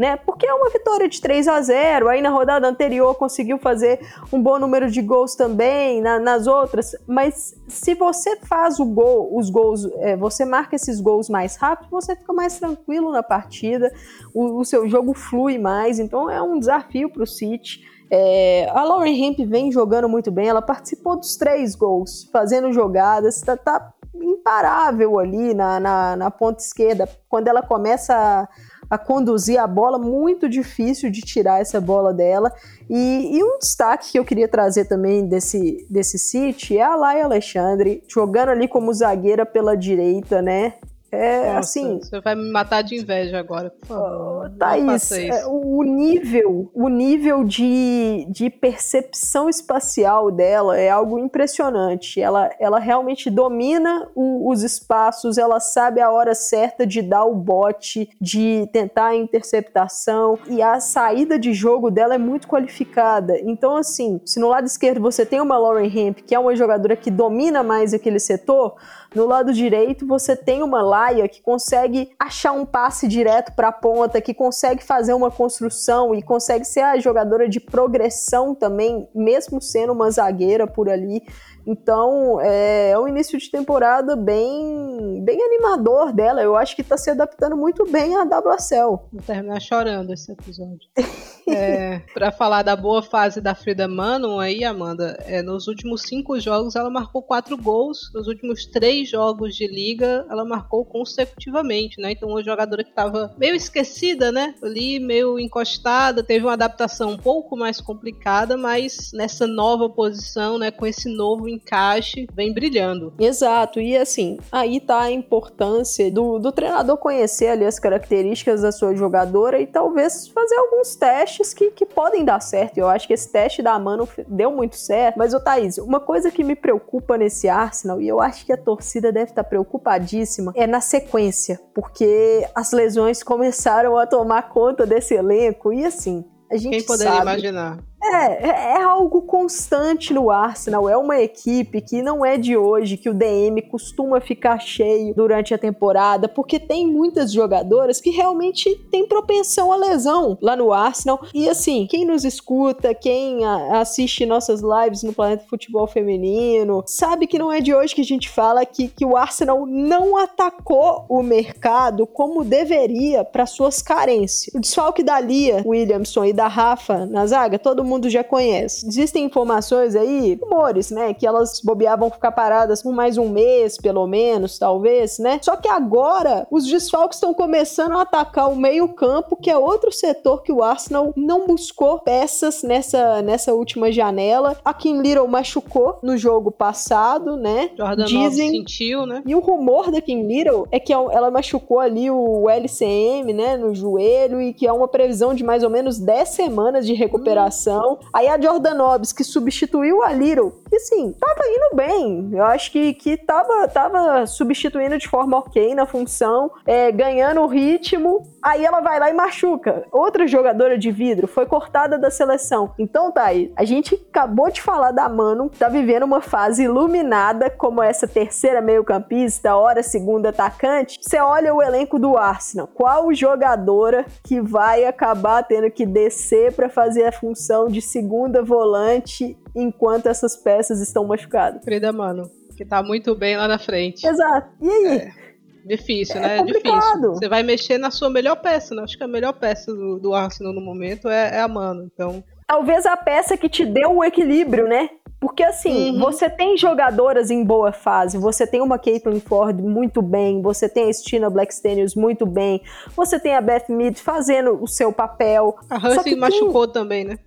né? 0.00 0.16
Porque 0.16 0.46
é 0.46 0.54
uma 0.54 0.70
vitória 0.70 1.06
de 1.06 1.20
3 1.20 1.46
a 1.46 1.60
0 1.60 2.08
aí 2.08 2.22
na 2.22 2.30
rodada 2.30 2.66
anterior 2.66 3.14
conseguiu 3.16 3.58
fazer 3.58 4.00
um 4.32 4.42
bom 4.42 4.58
número 4.58 4.90
de 4.90 5.02
gols 5.02 5.34
também, 5.34 6.00
na, 6.00 6.18
nas 6.18 6.46
outras, 6.46 6.96
mas 7.06 7.54
se 7.68 7.94
você 7.94 8.34
faz 8.36 8.80
o 8.80 8.86
gol, 8.86 9.28
os 9.36 9.50
gols, 9.50 9.84
é, 9.98 10.16
você 10.16 10.46
marca 10.46 10.74
esses 10.74 11.02
gols 11.02 11.28
mais 11.28 11.56
rápido, 11.56 11.90
você 11.90 12.16
fica 12.16 12.32
mais 12.32 12.58
tranquilo 12.58 13.12
na 13.12 13.22
partida, 13.22 13.92
o, 14.32 14.60
o 14.60 14.64
seu 14.64 14.88
jogo 14.88 15.12
flui 15.12 15.58
mais, 15.58 15.98
então 15.98 16.30
é 16.30 16.40
um 16.40 16.58
desafio 16.58 17.10
para 17.12 17.22
o 17.22 17.26
City. 17.26 17.82
É, 18.10 18.70
a 18.70 18.82
Lauren 18.82 19.22
Hemp 19.22 19.40
vem 19.40 19.70
jogando 19.70 20.08
muito 20.08 20.30
bem, 20.30 20.48
ela 20.48 20.62
participou 20.62 21.16
dos 21.16 21.36
três 21.36 21.74
gols, 21.74 22.26
fazendo 22.32 22.72
jogadas, 22.72 23.42
tá, 23.42 23.54
tá 23.54 23.92
imparável 24.14 25.18
ali 25.18 25.52
na, 25.52 25.78
na, 25.78 26.16
na 26.16 26.30
ponta 26.30 26.62
esquerda. 26.62 27.06
Quando 27.28 27.48
ela 27.48 27.62
começa 27.62 28.14
a 28.14 28.48
a 28.90 28.98
conduzir 28.98 29.58
a 29.60 29.66
bola, 29.68 29.98
muito 29.98 30.48
difícil 30.48 31.10
de 31.10 31.20
tirar 31.20 31.60
essa 31.60 31.80
bola 31.80 32.12
dela. 32.12 32.52
E, 32.88 33.38
e 33.38 33.44
um 33.44 33.58
destaque 33.58 34.10
que 34.10 34.18
eu 34.18 34.24
queria 34.24 34.48
trazer 34.48 34.86
também 34.86 35.26
desse, 35.26 35.86
desse 35.88 36.18
City 36.18 36.76
é 36.76 36.82
a 36.82 36.96
Laia 36.96 37.24
Alexandre, 37.24 38.02
jogando 38.08 38.48
ali 38.48 38.66
como 38.66 38.92
zagueira 38.92 39.46
pela 39.46 39.76
direita, 39.76 40.42
né? 40.42 40.74
É 41.12 41.46
Nossa, 41.46 41.58
assim. 41.58 41.98
Você 41.98 42.20
vai 42.20 42.36
me 42.36 42.50
matar 42.50 42.82
de 42.82 42.94
inveja 42.94 43.38
agora, 43.38 43.70
por 43.70 43.86
favor. 43.86 44.46
Oh, 44.46 44.58
Thaís, 44.58 45.10
é, 45.10 45.44
o 45.46 45.82
nível, 45.82 46.70
o 46.72 46.88
nível 46.88 47.42
de, 47.42 48.26
de 48.30 48.48
percepção 48.48 49.48
espacial 49.48 50.30
dela 50.30 50.78
é 50.78 50.88
algo 50.88 51.18
impressionante. 51.18 52.20
Ela, 52.20 52.50
ela 52.60 52.78
realmente 52.78 53.28
domina 53.28 54.08
o, 54.14 54.50
os 54.50 54.62
espaços, 54.62 55.36
ela 55.36 55.58
sabe 55.58 56.00
a 56.00 56.10
hora 56.10 56.34
certa 56.34 56.86
de 56.86 57.02
dar 57.02 57.24
o 57.24 57.34
bote, 57.34 58.08
de 58.20 58.68
tentar 58.72 59.08
a 59.08 59.16
interceptação. 59.16 60.38
E 60.48 60.62
a 60.62 60.78
saída 60.78 61.38
de 61.38 61.52
jogo 61.52 61.90
dela 61.90 62.14
é 62.14 62.18
muito 62.18 62.46
qualificada. 62.46 63.36
Então, 63.40 63.76
assim, 63.76 64.20
se 64.24 64.38
no 64.38 64.48
lado 64.48 64.66
esquerdo 64.66 65.00
você 65.00 65.26
tem 65.26 65.40
uma 65.40 65.58
Lauren 65.58 65.90
Hemp, 65.92 66.18
que 66.18 66.34
é 66.36 66.38
uma 66.38 66.54
jogadora 66.54 66.94
que 66.94 67.10
domina 67.10 67.64
mais 67.64 67.92
aquele 67.92 68.20
setor, 68.20 68.76
no 69.14 69.26
lado 69.26 69.52
direito, 69.52 70.06
você 70.06 70.36
tem 70.36 70.62
uma 70.62 70.82
Laia 70.82 71.28
que 71.28 71.42
consegue 71.42 72.10
achar 72.18 72.52
um 72.52 72.64
passe 72.64 73.08
direto 73.08 73.52
para 73.52 73.68
a 73.68 73.72
ponta, 73.72 74.20
que 74.20 74.32
consegue 74.32 74.84
fazer 74.84 75.14
uma 75.14 75.30
construção 75.30 76.14
e 76.14 76.22
consegue 76.22 76.64
ser 76.64 76.80
a 76.80 76.98
jogadora 76.98 77.48
de 77.48 77.58
progressão 77.58 78.54
também, 78.54 79.08
mesmo 79.14 79.60
sendo 79.60 79.92
uma 79.92 80.10
zagueira 80.10 80.66
por 80.66 80.88
ali. 80.88 81.22
Então, 81.66 82.40
é, 82.40 82.90
é 82.90 82.98
um 82.98 83.08
início 83.08 83.38
de 83.38 83.50
temporada 83.50 84.16
bem, 84.16 85.22
bem 85.24 85.42
animador 85.42 86.12
dela. 86.12 86.42
Eu 86.42 86.56
acho 86.56 86.74
que 86.74 86.82
está 86.82 86.96
se 86.96 87.10
adaptando 87.10 87.56
muito 87.56 87.84
bem 87.90 88.16
à 88.16 88.22
WSL. 88.22 88.98
Vou 89.12 89.22
terminar 89.26 89.60
chorando 89.60 90.12
esse 90.12 90.32
episódio. 90.32 90.88
é, 91.48 92.00
para 92.14 92.32
falar 92.32 92.62
da 92.62 92.74
boa 92.74 93.02
fase 93.02 93.40
da 93.40 93.54
Frida 93.54 93.86
Manon 93.86 94.38
aí, 94.38 94.64
Amanda, 94.64 95.18
é, 95.26 95.42
nos 95.42 95.68
últimos 95.68 96.02
cinco 96.02 96.38
jogos 96.40 96.76
ela 96.76 96.90
marcou 96.90 97.22
quatro 97.22 97.56
gols. 97.56 98.10
Nos 98.14 98.26
últimos 98.26 98.66
três 98.66 99.10
jogos 99.10 99.54
de 99.54 99.66
liga, 99.66 100.26
ela 100.30 100.44
marcou 100.44 100.84
consecutivamente, 100.84 102.00
né? 102.00 102.12
Então, 102.12 102.28
uma 102.28 102.42
jogadora 102.42 102.82
que 102.82 102.90
estava 102.90 103.34
meio 103.36 103.54
esquecida, 103.54 104.32
né? 104.32 104.54
Ali, 104.62 104.98
meio 104.98 105.38
encostada, 105.38 106.22
teve 106.22 106.44
uma 106.44 106.54
adaptação 106.54 107.10
um 107.10 107.18
pouco 107.18 107.56
mais 107.56 107.80
complicada, 107.80 108.56
mas 108.56 109.10
nessa 109.12 109.46
nova 109.46 109.88
posição, 109.88 110.58
né? 110.58 110.70
Com 110.70 110.86
esse 110.86 111.08
novo 111.08 111.48
encaixe, 111.50 112.26
vem 112.32 112.52
brilhando. 112.52 113.12
Exato, 113.18 113.80
e 113.80 113.96
assim, 113.96 114.38
aí 114.50 114.80
tá 114.80 115.00
a 115.00 115.10
importância 115.10 116.10
do, 116.10 116.38
do 116.38 116.52
treinador 116.52 116.96
conhecer 116.96 117.48
ali 117.48 117.64
as 117.64 117.78
características 117.78 118.62
da 118.62 118.72
sua 118.72 118.94
jogadora 118.94 119.60
e 119.60 119.66
talvez 119.66 120.28
fazer 120.28 120.56
alguns 120.56 120.94
testes 120.94 121.52
que, 121.52 121.70
que 121.70 121.86
podem 121.86 122.24
dar 122.24 122.40
certo. 122.40 122.78
Eu 122.78 122.88
acho 122.88 123.06
que 123.06 123.14
esse 123.14 123.30
teste 123.30 123.62
da 123.62 123.78
Mano 123.78 124.08
deu 124.28 124.50
muito 124.50 124.76
certo, 124.76 125.16
mas, 125.16 125.34
ô 125.34 125.40
Thaís, 125.40 125.78
uma 125.78 126.00
coisa 126.00 126.30
que 126.30 126.44
me 126.44 126.54
preocupa 126.54 127.16
nesse 127.16 127.48
Arsenal, 127.48 128.00
e 128.00 128.08
eu 128.08 128.20
acho 128.20 128.44
que 128.44 128.52
a 128.52 128.56
torcida 128.56 129.12
deve 129.12 129.30
estar 129.30 129.42
tá 129.42 129.48
preocupadíssima, 129.48 130.52
é 130.54 130.66
na 130.66 130.80
sequência, 130.80 131.60
porque 131.74 132.46
as 132.54 132.72
lesões 132.72 133.22
começaram 133.22 133.96
a 133.96 134.06
tomar 134.06 134.48
conta 134.48 134.86
desse 134.86 135.14
elenco, 135.14 135.72
e 135.72 135.84
assim, 135.84 136.24
a 136.50 136.56
gente 136.56 136.78
Quem 136.78 136.86
poderia 136.86 137.12
sabe, 137.12 137.22
imaginar? 137.22 137.78
É, 138.02 138.48
é 138.48 138.82
algo 138.82 139.22
constante 139.22 140.14
no 140.14 140.30
Arsenal. 140.30 140.88
É 140.88 140.96
uma 140.96 141.20
equipe 141.20 141.80
que 141.80 142.02
não 142.02 142.24
é 142.24 142.38
de 142.38 142.56
hoje, 142.56 142.96
que 142.96 143.10
o 143.10 143.14
DM 143.14 143.60
costuma 143.62 144.20
ficar 144.20 144.58
cheio 144.58 145.14
durante 145.14 145.52
a 145.52 145.58
temporada, 145.58 146.26
porque 146.26 146.58
tem 146.58 146.86
muitas 146.86 147.30
jogadoras 147.30 148.00
que 148.00 148.10
realmente 148.10 148.74
têm 148.90 149.06
propensão 149.06 149.72
à 149.72 149.76
lesão 149.76 150.38
lá 150.40 150.56
no 150.56 150.72
Arsenal. 150.72 151.20
E 151.34 151.48
assim, 151.48 151.86
quem 151.88 152.06
nos 152.06 152.24
escuta, 152.24 152.94
quem 152.94 153.44
assiste 153.72 154.24
nossas 154.24 154.62
lives 154.62 155.02
no 155.02 155.12
Planeta 155.12 155.44
Futebol 155.48 155.86
Feminino, 155.86 156.82
sabe 156.86 157.26
que 157.26 157.38
não 157.38 157.52
é 157.52 157.60
de 157.60 157.74
hoje 157.74 157.94
que 157.94 158.00
a 158.00 158.04
gente 158.04 158.28
fala 158.28 158.64
que, 158.64 158.88
que 158.88 159.04
o 159.04 159.16
Arsenal 159.16 159.66
não 159.66 160.16
atacou 160.16 161.04
o 161.08 161.22
mercado 161.22 162.06
como 162.06 162.44
deveria 162.44 163.24
para 163.24 163.44
suas 163.44 163.82
carências. 163.82 164.54
O 164.54 164.60
desfalque 164.60 165.02
da 165.02 165.20
Lia 165.20 165.62
Williamson 165.66 166.24
e 166.24 166.32
da 166.32 166.48
Rafa 166.48 167.04
na 167.06 167.26
zaga, 167.26 167.58
todo 167.58 167.84
mundo 167.84 167.89
já 168.08 168.22
conhece. 168.22 168.86
Existem 168.86 169.24
informações 169.24 169.96
aí, 169.96 170.38
rumores, 170.40 170.90
né, 170.90 171.14
que 171.14 171.26
elas 171.26 171.60
bobeavam 171.62 172.10
ficar 172.10 172.32
paradas 172.32 172.82
por 172.82 172.92
mais 172.92 173.16
um 173.18 173.28
mês, 173.28 173.76
pelo 173.76 174.06
menos, 174.06 174.58
talvez, 174.58 175.18
né? 175.18 175.38
Só 175.42 175.56
que 175.56 175.68
agora 175.68 176.46
os 176.50 176.66
desfalques 176.66 177.16
estão 177.16 177.32
começando 177.32 177.92
a 177.92 178.02
atacar 178.02 178.50
o 178.50 178.56
meio-campo, 178.56 179.36
que 179.36 179.50
é 179.50 179.56
outro 179.56 179.92
setor 179.92 180.42
que 180.42 180.52
o 180.52 180.62
Arsenal 180.62 181.12
não 181.16 181.46
buscou 181.46 181.98
peças 182.00 182.62
nessa, 182.62 183.22
nessa 183.22 183.52
última 183.54 183.90
janela. 183.90 184.56
A 184.64 184.72
Kim 184.74 185.00
Little 185.00 185.26
machucou 185.28 185.98
no 186.02 186.16
jogo 186.16 186.50
passado, 186.50 187.36
né? 187.36 187.70
Jordan 187.76 188.04
Dizem... 188.04 188.50
sentiu, 188.50 189.06
né? 189.06 189.22
E 189.26 189.34
o 189.34 189.40
rumor 189.40 189.90
da 189.90 190.00
Kim 190.00 190.26
Little 190.26 190.66
é 190.70 190.78
que 190.78 190.92
ela 190.92 191.30
machucou 191.30 191.80
ali 191.80 192.10
o 192.10 192.48
LCM, 192.48 193.32
né, 193.32 193.56
no 193.56 193.74
joelho 193.74 194.40
e 194.40 194.52
que 194.52 194.66
é 194.66 194.72
uma 194.72 194.88
previsão 194.88 195.34
de 195.34 195.44
mais 195.44 195.62
ou 195.62 195.70
menos 195.70 195.98
10 195.98 196.28
semanas 196.28 196.86
de 196.86 196.94
recuperação. 196.94 197.79
Hum. 197.79 197.79
Aí 198.12 198.28
a 198.28 198.40
Jordan 198.40 198.74
Nobbs, 198.74 199.12
que 199.12 199.24
substituiu 199.24 200.02
a 200.02 200.12
Little, 200.12 200.52
que 200.68 200.76
assim, 200.76 201.14
tava 201.18 201.42
indo 201.46 201.76
bem. 201.76 202.30
Eu 202.32 202.44
acho 202.44 202.70
que, 202.70 202.94
que 202.94 203.16
tava, 203.16 203.68
tava 203.68 204.26
substituindo 204.26 204.98
de 204.98 205.08
forma 205.08 205.38
ok 205.38 205.74
na 205.74 205.86
função, 205.86 206.50
é, 206.66 206.90
ganhando 206.90 207.40
o 207.40 207.46
ritmo. 207.46 208.26
Aí 208.42 208.64
ela 208.64 208.80
vai 208.80 208.98
lá 208.98 209.10
e 209.10 209.12
machuca. 209.12 209.84
Outra 209.92 210.26
jogadora 210.26 210.78
de 210.78 210.90
vidro 210.90 211.26
foi 211.26 211.46
cortada 211.46 211.98
da 211.98 212.10
seleção. 212.10 212.72
Então 212.78 213.12
tá 213.12 213.24
aí. 213.24 213.52
A 213.56 213.64
gente 213.64 213.94
acabou 213.94 214.50
de 214.50 214.62
falar 214.62 214.92
da 214.92 215.08
Mano, 215.08 215.50
tá 215.50 215.68
vivendo 215.68 216.04
uma 216.04 216.20
fase 216.20 216.64
iluminada 216.64 217.50
como 217.50 217.82
essa 217.82 218.06
terceira 218.06 218.60
meio-campista, 218.60 219.56
hora 219.56 219.82
segunda 219.82 220.30
atacante. 220.30 220.98
Você 221.00 221.18
olha 221.18 221.54
o 221.54 221.62
elenco 221.62 221.98
do 221.98 222.16
Arsenal. 222.16 222.68
Qual 222.68 223.12
jogadora 223.12 224.06
que 224.24 224.40
vai 224.40 224.84
acabar 224.84 225.42
tendo 225.42 225.70
que 225.70 225.84
descer 225.84 226.52
para 226.52 226.68
fazer 226.68 227.04
a 227.04 227.12
função 227.12 227.68
de 227.70 227.80
segunda 227.80 228.42
volante 228.42 229.36
enquanto 229.54 230.06
essas 230.06 230.36
peças 230.36 230.80
estão 230.80 231.04
machucadas? 231.06 231.64
Frida 231.64 231.92
Mano, 231.92 232.30
que 232.56 232.64
tá 232.64 232.82
muito 232.82 233.14
bem 233.14 233.36
lá 233.36 233.48
na 233.48 233.58
frente. 233.58 234.06
Exato. 234.06 234.50
E 234.60 234.68
aí? 234.68 234.98
É. 234.98 235.30
Difícil, 235.64 236.16
é 236.16 236.20
né? 236.20 236.38
É 236.38 236.42
difícil. 236.42 237.14
Você 237.14 237.28
vai 237.28 237.42
mexer 237.42 237.78
na 237.78 237.90
sua 237.90 238.10
melhor 238.10 238.36
peça, 238.36 238.74
né? 238.74 238.82
Acho 238.82 238.96
que 238.96 239.04
a 239.04 239.08
melhor 239.08 239.32
peça 239.34 239.72
do, 239.74 239.98
do 239.98 240.14
Arsenal 240.14 240.52
no 240.52 240.60
momento 240.60 241.08
é, 241.08 241.36
é 241.36 241.40
a 241.40 241.48
Mano. 241.48 241.88
Então. 241.92 242.24
Talvez 242.46 242.86
a 242.86 242.96
peça 242.96 243.36
que 243.36 243.48
te 243.48 243.64
deu 243.64 243.96
o 243.96 244.04
equilíbrio, 244.04 244.66
né? 244.66 244.88
Porque 245.20 245.42
assim, 245.42 245.90
uhum. 245.90 245.98
você 245.98 246.30
tem 246.30 246.56
jogadoras 246.56 247.30
em 247.30 247.44
boa 247.44 247.72
fase, 247.72 248.16
você 248.16 248.46
tem 248.46 248.62
uma 248.62 248.78
Caitlyn 248.78 249.20
Ford 249.20 249.60
muito 249.60 250.00
bem, 250.00 250.40
você 250.40 250.66
tem 250.66 250.88
a 250.88 250.92
Stina 250.92 251.28
Blackstenius 251.28 251.94
muito 251.94 252.24
bem, 252.24 252.62
você 252.96 253.20
tem 253.20 253.36
a 253.36 253.40
Beth 253.42 253.66
Mead 253.68 254.00
fazendo 254.00 254.58
o 254.62 254.66
seu 254.66 254.90
papel. 254.90 255.54
A 255.68 255.76
Hussey 255.76 256.16
machucou 256.16 256.66
tem... 256.66 256.72
também, 256.72 257.04
né? 257.04 257.18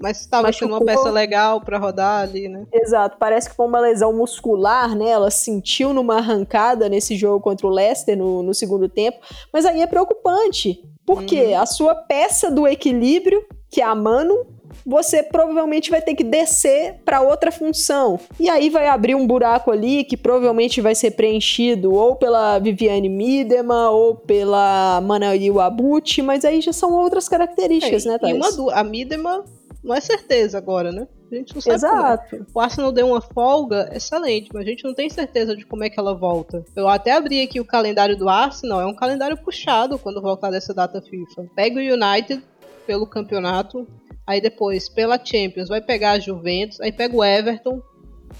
Mas 0.00 0.20
estava 0.20 0.52
sendo 0.52 0.72
uma 0.72 0.84
peça 0.84 1.10
legal 1.10 1.60
para 1.60 1.78
rodar 1.78 2.22
ali, 2.22 2.48
né? 2.48 2.66
Exato, 2.72 3.16
parece 3.18 3.50
que 3.50 3.56
foi 3.56 3.66
uma 3.66 3.80
lesão 3.80 4.12
muscular, 4.12 4.96
né? 4.96 5.10
Ela 5.10 5.30
sentiu 5.30 5.92
numa 5.92 6.16
arrancada 6.16 6.88
nesse 6.88 7.16
jogo 7.16 7.40
contra 7.40 7.66
o 7.66 7.70
Leicester 7.70 8.16
no, 8.16 8.42
no 8.42 8.54
segundo 8.54 8.88
tempo, 8.88 9.18
mas 9.52 9.66
aí 9.66 9.82
é 9.82 9.86
preocupante, 9.86 10.82
porque 11.04 11.40
uhum. 11.40 11.60
a 11.60 11.66
sua 11.66 11.94
peça 11.94 12.50
do 12.50 12.66
equilíbrio, 12.66 13.44
que 13.70 13.80
é 13.80 13.84
a 13.84 13.94
Mano, 13.94 14.46
você 14.84 15.22
provavelmente 15.22 15.90
vai 15.90 16.02
ter 16.02 16.14
que 16.14 16.24
descer 16.24 16.96
para 17.04 17.20
outra 17.20 17.50
função. 17.50 18.18
E 18.38 18.48
aí 18.48 18.68
vai 18.68 18.88
abrir 18.88 19.14
um 19.14 19.26
buraco 19.26 19.70
ali 19.70 20.04
que 20.04 20.16
provavelmente 20.16 20.80
vai 20.80 20.94
ser 20.94 21.12
preenchido 21.12 21.92
ou 21.92 22.16
pela 22.16 22.58
Viviane 22.58 23.08
Miedema 23.08 23.90
ou 23.90 24.14
pela 24.14 25.00
Manail 25.00 25.60
Abuti, 25.60 26.22
mas 26.22 26.44
aí 26.44 26.60
já 26.60 26.72
são 26.72 26.92
outras 26.92 27.28
características, 27.28 28.06
é, 28.06 28.10
né, 28.10 28.18
Thais? 28.18 28.56
E 28.56 28.60
uma, 28.60 28.74
a 28.74 28.84
Miedema 28.84 29.44
não 29.82 29.94
é 29.94 30.00
certeza 30.00 30.58
agora, 30.58 30.92
né? 30.92 31.06
A 31.30 31.34
gente 31.34 31.54
não 31.54 31.60
sabe 31.60 31.74
é. 31.74 31.76
Exato. 31.76 32.36
É. 32.36 32.40
O 32.54 32.60
Arsenal 32.60 32.92
deu 32.92 33.08
uma 33.08 33.20
folga 33.20 33.90
excelente, 33.92 34.50
mas 34.52 34.62
a 34.62 34.68
gente 34.68 34.84
não 34.84 34.94
tem 34.94 35.08
certeza 35.10 35.56
de 35.56 35.64
como 35.64 35.84
é 35.84 35.90
que 35.90 35.98
ela 35.98 36.14
volta. 36.14 36.64
Eu 36.74 36.88
até 36.88 37.12
abri 37.12 37.42
aqui 37.42 37.60
o 37.60 37.64
calendário 37.64 38.16
do 38.16 38.28
Arsenal, 38.28 38.80
é 38.80 38.86
um 38.86 38.94
calendário 38.94 39.36
puxado 39.36 39.98
quando 39.98 40.22
voltar 40.22 40.50
dessa 40.50 40.72
data 40.72 41.00
FIFA. 41.02 41.46
Pega 41.54 41.78
o 41.78 41.82
United 41.82 42.42
pelo 42.86 43.06
campeonato, 43.06 43.86
Aí 44.26 44.40
depois, 44.40 44.88
pela 44.88 45.24
Champions, 45.24 45.68
vai 45.68 45.80
pegar 45.80 46.12
a 46.12 46.18
Juventus. 46.18 46.80
Aí 46.80 46.90
pega 46.90 47.14
o 47.14 47.24
Everton, 47.24 47.80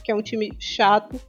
que 0.03 0.11
é 0.11 0.14
um 0.14 0.22
time 0.22 0.51
chato. 0.59 1.20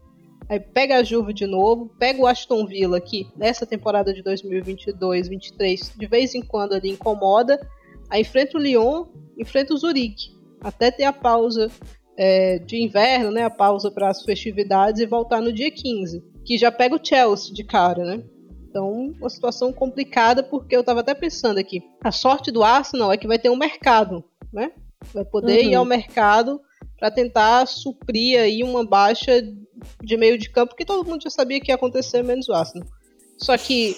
Aí 0.49 0.59
pega 0.59 0.97
a 0.97 1.03
Juve 1.03 1.31
de 1.31 1.45
novo. 1.45 1.91
Pega 1.99 2.19
o 2.19 2.25
Aston 2.25 2.65
Villa, 2.65 2.99
que 2.99 3.27
nessa 3.35 3.65
temporada 3.65 4.11
de 4.11 4.23
2022-23, 4.23 5.95
de 5.95 6.07
vez 6.07 6.33
em 6.33 6.41
quando 6.41 6.73
ali 6.73 6.89
incomoda. 6.89 7.59
Aí 8.09 8.21
enfrenta 8.21 8.57
o 8.57 8.61
Lyon, 8.61 9.05
enfrenta 9.37 9.73
o 9.73 9.77
Zurique. 9.77 10.35
Até 10.61 10.91
ter 10.91 11.03
a 11.03 11.13
pausa 11.13 11.69
é, 12.17 12.59
de 12.59 12.81
inverno, 12.81 13.31
né? 13.31 13.43
A 13.43 13.49
pausa 13.49 13.91
para 13.91 14.09
as 14.09 14.23
festividades 14.23 15.01
e 15.01 15.05
voltar 15.05 15.41
no 15.41 15.53
dia 15.53 15.71
15. 15.71 16.23
Que 16.45 16.57
já 16.57 16.71
pega 16.71 16.95
o 16.95 17.05
Chelsea 17.05 17.53
de 17.53 17.63
cara, 17.63 18.03
né? 18.03 18.23
Então, 18.69 19.13
uma 19.19 19.29
situação 19.29 19.71
complicada, 19.71 20.43
porque 20.43 20.75
eu 20.75 20.81
estava 20.81 20.99
até 20.99 21.13
pensando 21.13 21.57
aqui. 21.57 21.81
A 22.03 22.11
sorte 22.11 22.51
do 22.51 22.63
Arsenal 22.63 23.11
é 23.11 23.17
que 23.17 23.27
vai 23.27 23.39
ter 23.39 23.49
um 23.49 23.55
mercado 23.55 24.23
né? 24.51 24.71
Vai 25.13 25.25
poder 25.25 25.63
uhum. 25.63 25.71
ir 25.71 25.75
ao 25.75 25.85
mercado 25.85 26.61
para 26.97 27.11
tentar 27.11 27.67
suprir 27.67 28.39
aí 28.39 28.63
uma 28.63 28.85
baixa 28.85 29.41
de 30.03 30.17
meio 30.17 30.37
de 30.37 30.49
campo 30.49 30.75
que 30.75 30.85
todo 30.85 31.07
mundo 31.07 31.21
já 31.21 31.29
sabia 31.29 31.59
que 31.59 31.71
ia 31.71 31.75
acontecer, 31.75 32.23
menos 32.23 32.49
o 32.49 32.53
Arsenal. 32.53 32.87
Só 33.37 33.57
que 33.57 33.95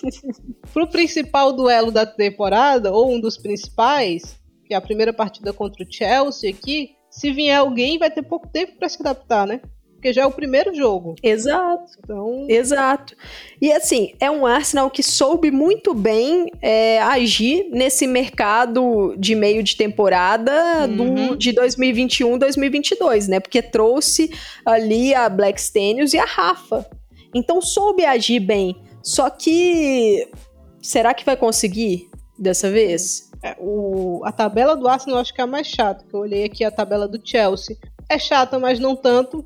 pro 0.74 0.88
principal 0.88 1.54
duelo 1.54 1.92
da 1.92 2.06
temporada, 2.06 2.92
ou 2.92 3.12
um 3.12 3.20
dos 3.20 3.38
principais, 3.38 4.38
que 4.66 4.74
é 4.74 4.78
a 4.78 4.82
primeira 4.82 5.14
partida 5.14 5.54
contra 5.54 5.84
o 5.84 5.92
Chelsea 5.92 6.50
aqui, 6.50 6.92
se 7.10 7.32
vier 7.32 7.58
alguém, 7.58 7.98
vai 7.98 8.12
ter 8.12 8.22
pouco 8.22 8.48
tempo 8.48 8.78
para 8.78 8.90
se 8.90 8.98
adaptar, 9.02 9.48
né? 9.48 9.62
porque 10.00 10.14
já 10.14 10.22
é 10.22 10.26
o 10.26 10.32
primeiro 10.32 10.74
jogo. 10.74 11.16
Exato. 11.22 11.92
Então... 12.02 12.46
Exato. 12.48 13.16
E 13.62 13.72
assim, 13.72 14.14
é 14.20 14.32
um 14.32 14.46
Arsenal 14.46 14.90
que 14.90 15.04
soube 15.04 15.52
muito 15.52 15.94
bem 15.94 16.50
é, 16.62 17.02
agir 17.02 17.68
nesse 17.70 18.08
mercado 18.08 19.14
de 19.18 19.36
meio 19.36 19.62
de 19.62 19.76
temporada 19.76 20.88
uhum. 20.88 21.30
do, 21.30 21.36
de 21.36 21.52
2021-2022, 21.54 23.28
né? 23.28 23.40
Porque 23.42 23.62
trouxe 23.62 24.32
ali 24.66 25.14
a 25.14 25.28
Black 25.28 25.62
Stenius 25.62 26.14
e 26.14 26.18
a 26.18 26.26
Rafa. 26.26 26.90
Então 27.36 27.62
soube 27.62 28.06
agir 28.06 28.40
bem. 28.40 28.78
Só 29.02 29.30
que 29.30 30.30
será 30.82 31.14
que 31.14 31.26
vai 31.26 31.38
conseguir 31.38 32.10
dessa 32.38 32.70
vez? 32.70 33.30
É, 33.42 33.56
o, 33.60 34.22
a 34.26 34.32
tabela 34.32 34.76
do 34.76 34.88
Arsenal 34.88 35.20
acho 35.20 35.34
que 35.34 35.42
é 35.42 35.44
a 35.44 35.48
mais 35.48 35.68
chata. 35.68 36.06
Eu 36.12 36.20
olhei 36.20 36.44
aqui 36.44 36.64
a 36.64 36.72
tabela 36.72 37.08
do 37.08 37.20
Chelsea. 37.24 37.78
É 38.10 38.18
chata, 38.18 38.60
mas 38.60 38.80
não 38.80 38.96
tanto 38.96 39.46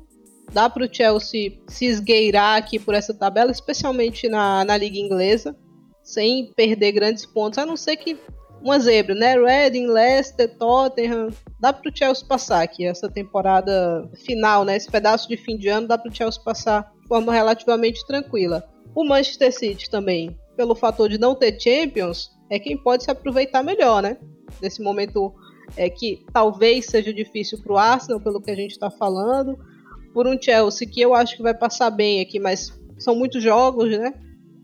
dá 0.52 0.68
para 0.68 0.84
o 0.84 0.88
Chelsea 0.92 1.58
se 1.68 1.86
esgueirar 1.86 2.56
aqui 2.56 2.78
por 2.78 2.94
essa 2.94 3.12
tabela, 3.12 3.50
especialmente 3.50 4.28
na, 4.28 4.64
na 4.64 4.76
Liga 4.76 4.98
Inglesa, 4.98 5.56
sem 6.02 6.52
perder 6.54 6.92
grandes 6.92 7.26
pontos, 7.26 7.58
a 7.58 7.66
não 7.66 7.76
ser 7.76 7.96
que 7.96 8.16
uma 8.62 8.78
zebra, 8.78 9.14
né? 9.14 9.36
Reading, 9.36 9.86
Leicester, 9.86 10.48
Tottenham, 10.56 11.28
dá 11.60 11.72
para 11.72 11.90
o 11.90 11.96
Chelsea 11.96 12.26
passar 12.26 12.62
aqui 12.62 12.86
essa 12.86 13.10
temporada 13.10 14.08
final, 14.24 14.64
né? 14.64 14.76
Esse 14.76 14.90
pedaço 14.90 15.28
de 15.28 15.36
fim 15.36 15.58
de 15.58 15.68
ano 15.68 15.86
dá 15.86 15.98
para 15.98 16.10
o 16.10 16.14
Chelsea 16.14 16.42
passar 16.42 16.90
de 17.02 17.06
forma 17.06 17.32
relativamente 17.32 18.06
tranquila. 18.06 18.64
O 18.94 19.04
Manchester 19.04 19.52
City 19.52 19.88
também, 19.88 20.36
pelo 20.56 20.74
fator 20.74 21.08
de 21.08 21.18
não 21.18 21.34
ter 21.34 21.60
Champions, 21.60 22.30
é 22.50 22.58
quem 22.58 22.76
pode 22.76 23.04
se 23.04 23.10
aproveitar 23.10 23.62
melhor, 23.62 24.02
né? 24.02 24.16
Nesse 24.60 24.82
momento 24.82 25.34
é 25.76 25.88
que 25.90 26.24
talvez 26.32 26.86
seja 26.86 27.12
difícil 27.12 27.58
para 27.62 27.72
o 27.72 27.78
Arsenal, 27.78 28.20
pelo 28.20 28.40
que 28.40 28.50
a 28.50 28.56
gente 28.56 28.72
está 28.72 28.90
falando, 28.90 29.58
por 30.12 30.26
um 30.26 30.40
Chelsea 30.40 30.88
que 30.88 31.00
eu 31.00 31.14
acho 31.14 31.36
que 31.36 31.42
vai 31.42 31.54
passar 31.54 31.90
bem 31.90 32.20
aqui, 32.20 32.38
mas 32.38 32.72
são 32.98 33.16
muitos 33.16 33.42
jogos, 33.42 33.90
né? 33.90 34.12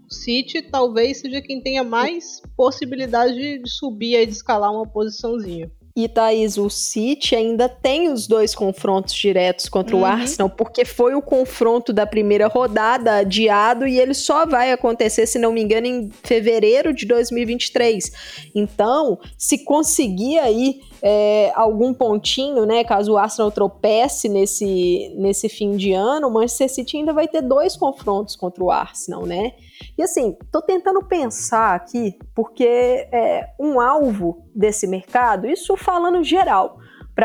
City 0.09 0.63
talvez 0.63 1.21
seja 1.21 1.41
quem 1.41 1.61
tenha 1.61 1.85
mais 1.85 2.41
possibilidade 2.57 3.59
de 3.59 3.71
subir 3.71 4.17
e 4.17 4.27
de 4.27 4.33
escalar 4.33 4.73
uma 4.73 4.87
posiçãozinha. 4.87 5.71
E 5.95 6.09
Thaís, 6.09 6.57
o 6.57 6.71
City 6.71 7.35
ainda 7.35 7.69
tem 7.69 8.13
os 8.13 8.27
dois 8.27 8.55
confrontos 8.55 9.13
diretos 9.13 9.69
contra 9.69 9.97
uhum. 9.97 10.03
o 10.03 10.05
Arsenal, 10.05 10.49
porque 10.49 10.85
foi 10.85 11.15
o 11.15 11.23
confronto 11.23 11.93
da 11.93 12.07
primeira 12.07 12.47
rodada 12.47 13.17
adiado 13.17 13.87
e 13.87 13.99
ele 13.99 14.15
só 14.15 14.47
vai 14.47 14.73
acontecer, 14.73 15.27
se 15.27 15.39
não 15.39 15.53
me 15.53 15.61
engano, 15.61 15.87
em 15.87 16.11
fevereiro 16.23 16.93
de 16.93 17.07
2023. 17.07 18.13
Então, 18.55 19.19
se 19.37 19.65
conseguir 19.65 20.39
aí 20.39 20.81
é, 21.03 21.51
algum 21.55 21.93
pontinho, 21.93 22.65
né? 22.65 22.85
Caso 22.85 23.13
o 23.13 23.19
Arsenal 23.19 23.51
tropece 23.51 24.29
nesse, 24.29 25.13
nesse 25.17 25.49
fim 25.49 25.77
de 25.77 25.93
ano, 25.93 26.29
o 26.29 26.33
Manchester 26.33 26.71
City 26.71 26.99
ainda 26.99 27.13
vai 27.13 27.27
ter 27.27 27.43
dois 27.43 27.77
confrontos 27.77 28.37
contra 28.37 28.63
o 28.63 28.71
Arsenal, 28.71 29.27
né? 29.27 29.53
E 29.97 30.03
assim, 30.03 30.37
tô 30.51 30.63
tentando 30.63 31.03
pensar 31.05 31.75
aqui, 31.75 32.19
porque 32.35 32.65
é 32.65 33.51
um 33.59 33.81
alvo 33.81 34.45
desse 34.55 34.87
mercado, 34.87 35.47
isso 35.47 35.77
falando 35.77 36.23
geral 36.25 36.80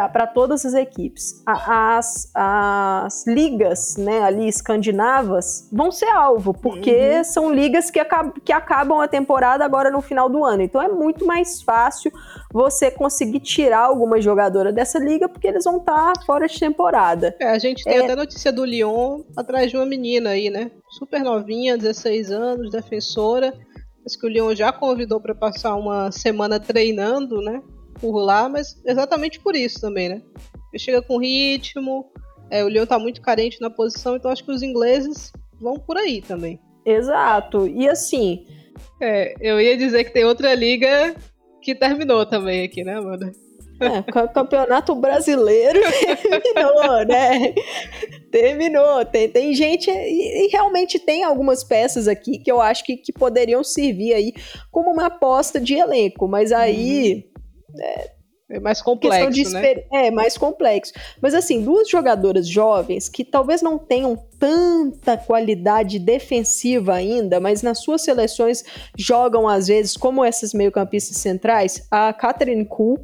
para 0.09 0.27
todas 0.27 0.65
as 0.65 0.73
equipes. 0.73 1.41
As, 1.45 2.29
as 2.33 3.25
ligas 3.25 3.97
né, 3.97 4.21
ali 4.21 4.47
escandinavas 4.47 5.69
vão 5.71 5.91
ser 5.91 6.09
alvo, 6.09 6.53
porque 6.53 7.17
uhum. 7.17 7.23
são 7.23 7.53
ligas 7.53 7.89
que, 7.89 7.99
acab 7.99 8.33
que 8.41 8.51
acabam 8.51 8.99
a 8.99 9.07
temporada 9.07 9.63
agora 9.63 9.89
no 9.89 10.01
final 10.01 10.29
do 10.29 10.43
ano. 10.43 10.61
Então 10.61 10.81
é 10.81 10.87
muito 10.87 11.25
mais 11.25 11.61
fácil 11.61 12.11
você 12.53 12.91
conseguir 12.91 13.39
tirar 13.39 13.85
alguma 13.85 14.21
jogadora 14.21 14.71
dessa 14.71 14.99
liga, 14.99 15.27
porque 15.27 15.47
eles 15.47 15.63
vão 15.63 15.77
estar 15.77 16.13
tá 16.13 16.21
fora 16.25 16.47
de 16.47 16.59
temporada. 16.59 17.35
É, 17.39 17.49
a 17.49 17.59
gente 17.59 17.83
tem 17.83 17.97
é... 17.97 18.03
até 18.03 18.15
notícia 18.15 18.51
do 18.51 18.65
Lyon 18.65 19.23
atrás 19.35 19.71
de 19.71 19.77
uma 19.77 19.85
menina 19.85 20.31
aí, 20.31 20.49
né? 20.49 20.71
Super 20.89 21.21
novinha, 21.21 21.77
16 21.77 22.31
anos, 22.31 22.71
defensora. 22.71 23.53
Acho 24.05 24.19
que 24.19 24.25
o 24.27 24.29
Lyon 24.29 24.53
já 24.53 24.71
convidou 24.71 25.19
para 25.19 25.33
passar 25.33 25.75
uma 25.75 26.11
semana 26.11 26.59
treinando, 26.59 27.41
né? 27.41 27.61
Por 27.99 28.17
lá, 28.19 28.47
mas 28.47 28.81
exatamente 28.85 29.39
por 29.39 29.55
isso 29.55 29.79
também, 29.81 30.09
né? 30.09 30.21
Ele 30.71 30.79
chega 30.79 31.01
com 31.01 31.17
ritmo, 31.17 32.05
é, 32.49 32.63
o 32.63 32.67
Leão 32.67 32.85
tá 32.85 32.99
muito 32.99 33.21
carente 33.21 33.59
na 33.61 33.69
posição, 33.69 34.15
então 34.15 34.31
acho 34.31 34.43
que 34.43 34.51
os 34.51 34.61
ingleses 34.61 35.31
vão 35.59 35.75
por 35.79 35.97
aí 35.97 36.21
também. 36.21 36.59
Exato. 36.85 37.67
E 37.67 37.89
assim. 37.89 38.45
É, 39.01 39.33
eu 39.41 39.59
ia 39.59 39.75
dizer 39.77 40.03
que 40.03 40.13
tem 40.13 40.23
outra 40.23 40.53
liga 40.53 41.15
que 41.61 41.73
terminou 41.73 42.25
também 42.25 42.63
aqui, 42.63 42.83
né, 42.83 42.95
Amanda? 42.95 43.31
É, 43.79 43.99
o 44.21 44.29
campeonato 44.29 44.93
brasileiro 44.95 45.79
terminou, 46.21 47.05
né? 47.05 47.53
Terminou. 48.31 49.05
Tem, 49.05 49.27
tem 49.29 49.53
gente. 49.53 49.89
E, 49.89 50.45
e, 50.45 50.47
realmente 50.49 50.99
tem 50.99 51.23
algumas 51.23 51.63
peças 51.63 52.07
aqui 52.07 52.37
que 52.37 52.51
eu 52.51 52.61
acho 52.61 52.83
que, 52.83 52.97
que 52.97 53.11
poderiam 53.11 53.63
servir 53.63 54.13
aí 54.13 54.33
como 54.71 54.91
uma 54.91 55.07
aposta 55.07 55.59
de 55.59 55.73
elenco. 55.73 56.27
Mas 56.27 56.51
aí. 56.51 57.25
Uhum 57.27 57.34
é, 57.79 58.11
é 58.51 58.59
mais 58.59 58.81
complexo, 58.81 59.51
né? 59.51 59.83
É, 59.91 60.11
mais 60.11 60.37
complexo. 60.37 60.93
Mas 61.21 61.33
assim, 61.33 61.63
duas 61.63 61.89
jogadoras 61.89 62.47
jovens 62.47 63.09
que 63.09 63.23
talvez 63.23 63.61
não 63.61 63.77
tenham 63.77 64.15
tanta 64.39 65.17
qualidade 65.17 65.97
defensiva 65.97 66.93
ainda, 66.93 67.39
mas 67.39 67.63
nas 67.63 67.79
suas 67.79 68.03
seleções 68.03 68.63
jogam 68.97 69.47
às 69.47 69.67
vezes 69.67 69.97
como 69.97 70.23
essas 70.23 70.53
meio-campistas 70.53 71.17
centrais, 71.17 71.87
a 71.89 72.13
Catherine 72.13 72.65
Kuhl, 72.65 72.99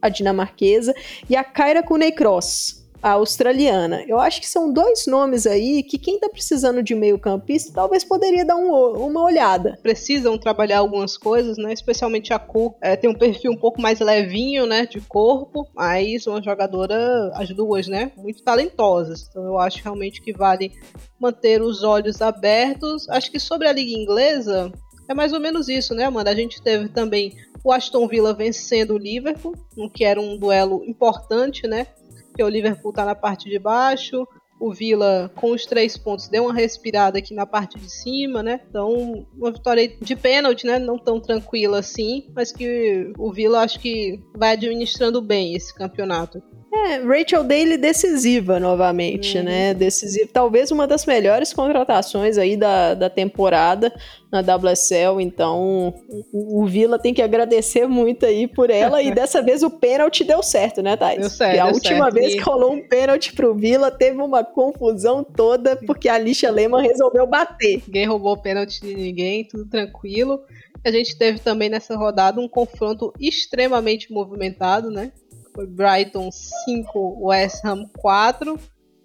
a 0.00 0.08
dinamarquesa, 0.08 0.94
e 1.28 1.36
a 1.36 1.44
Kyra 1.44 1.82
Kuney-Cross 1.82 2.81
a 2.81 2.81
australiana. 3.02 4.04
Eu 4.06 4.20
acho 4.20 4.40
que 4.40 4.48
são 4.48 4.72
dois 4.72 5.06
nomes 5.06 5.46
aí 5.46 5.82
que 5.82 5.98
quem 5.98 6.18
tá 6.18 6.28
precisando 6.28 6.82
de 6.82 6.94
meio 6.94 7.18
campista 7.18 7.72
talvez 7.74 8.04
poderia 8.04 8.44
dar 8.44 8.56
um, 8.56 8.72
uma 9.06 9.22
olhada. 9.22 9.78
Precisam 9.82 10.38
trabalhar 10.38 10.78
algumas 10.78 11.18
coisas, 11.18 11.58
né? 11.58 11.72
Especialmente 11.72 12.32
a 12.32 12.38
Ku 12.38 12.74
é, 12.80 12.96
tem 12.96 13.10
um 13.10 13.14
perfil 13.14 13.52
um 13.52 13.56
pouco 13.56 13.80
mais 13.80 13.98
levinho, 14.00 14.66
né? 14.66 14.86
De 14.86 15.00
corpo, 15.00 15.66
mas 15.74 16.26
uma 16.26 16.42
jogadora, 16.42 17.32
as 17.34 17.50
duas, 17.50 17.88
né? 17.88 18.12
Muito 18.16 18.42
talentosas. 18.42 19.26
Então 19.28 19.44
eu 19.44 19.58
acho 19.58 19.82
realmente 19.82 20.22
que 20.22 20.32
vale 20.32 20.72
manter 21.18 21.60
os 21.60 21.82
olhos 21.82 22.22
abertos. 22.22 23.08
Acho 23.08 23.30
que 23.30 23.40
sobre 23.40 23.66
a 23.66 23.72
liga 23.72 23.92
inglesa 23.92 24.72
é 25.08 25.14
mais 25.14 25.32
ou 25.32 25.40
menos 25.40 25.68
isso, 25.68 25.94
né, 25.94 26.04
Amanda? 26.04 26.30
A 26.30 26.34
gente 26.34 26.62
teve 26.62 26.88
também 26.88 27.34
o 27.64 27.72
Aston 27.72 28.08
Villa 28.08 28.32
vencendo 28.32 28.94
o 28.94 28.98
Liverpool, 28.98 29.54
que 29.92 30.04
era 30.04 30.20
um 30.20 30.36
duelo 30.36 30.84
importante, 30.84 31.66
né? 31.66 31.86
Porque 32.32 32.42
o 32.42 32.48
Liverpool 32.48 32.90
está 32.90 33.04
na 33.04 33.14
parte 33.14 33.48
de 33.50 33.58
baixo, 33.58 34.26
o 34.62 34.72
Villa 34.72 35.28
com 35.34 35.50
os 35.50 35.66
três 35.66 35.96
pontos 35.96 36.28
deu 36.28 36.44
uma 36.44 36.54
respirada 36.54 37.18
aqui 37.18 37.34
na 37.34 37.44
parte 37.44 37.76
de 37.76 37.90
cima, 37.90 38.44
né? 38.44 38.60
Então, 38.70 39.26
uma 39.36 39.50
vitória 39.50 39.92
de 40.00 40.14
pênalti, 40.14 40.64
né? 40.64 40.78
Não 40.78 40.96
tão 40.96 41.18
tranquila 41.18 41.80
assim, 41.80 42.30
mas 42.32 42.52
que 42.52 43.12
o 43.18 43.32
Villa 43.32 43.60
acho 43.60 43.80
que 43.80 44.20
vai 44.36 44.52
administrando 44.52 45.20
bem 45.20 45.56
esse 45.56 45.74
campeonato. 45.74 46.40
É, 46.74 46.96
Rachel 47.00 47.44
Daly 47.44 47.76
decisiva 47.76 48.58
novamente, 48.58 49.36
uhum. 49.36 49.44
né? 49.44 49.74
Decisiva, 49.74 50.30
talvez 50.32 50.70
uma 50.70 50.86
das 50.86 51.04
melhores 51.04 51.52
contratações 51.52 52.38
aí 52.38 52.56
da, 52.56 52.94
da 52.94 53.10
temporada 53.10 53.92
na 54.32 54.40
WSL, 54.40 55.20
então 55.20 55.94
o, 56.32 56.62
o 56.62 56.66
Vila 56.66 56.98
tem 56.98 57.12
que 57.12 57.20
agradecer 57.20 57.86
muito 57.86 58.24
aí 58.24 58.48
por 58.48 58.70
ela 58.70 59.02
e 59.02 59.10
dessa 59.14 59.42
vez 59.42 59.62
o 59.62 59.68
pênalti 59.68 60.24
deu 60.24 60.42
certo, 60.42 60.80
né, 60.80 60.96
Thais? 60.96 61.20
Deu 61.20 61.28
certo, 61.28 61.60
a 61.60 61.64
deu 61.64 61.74
última 61.74 62.04
certo. 62.04 62.14
vez 62.14 62.34
que 62.34 62.40
rolou 62.40 62.72
um 62.72 62.88
pênalti 62.88 63.34
pro 63.34 63.54
Vila 63.54 63.90
teve 63.90 64.22
uma 64.22 64.42
confusão 64.52 65.24
toda 65.24 65.76
porque 65.76 66.08
a 66.08 66.18
Lixa 66.18 66.50
Lehmann 66.50 66.82
resolveu 66.82 67.26
bater. 67.26 67.82
Ninguém 67.86 68.06
roubou 68.06 68.36
pênalti 68.36 68.80
de 68.80 68.94
ninguém, 68.94 69.46
tudo 69.46 69.66
tranquilo. 69.66 70.40
A 70.84 70.90
gente 70.90 71.16
teve 71.16 71.38
também 71.38 71.68
nessa 71.68 71.96
rodada 71.96 72.40
um 72.40 72.48
confronto 72.48 73.12
extremamente 73.18 74.12
movimentado, 74.12 74.90
né? 74.90 75.12
Foi 75.54 75.66
Brighton 75.66 76.30
5, 76.30 77.26
West 77.26 77.64
Ham 77.64 77.88
4. 77.98 78.58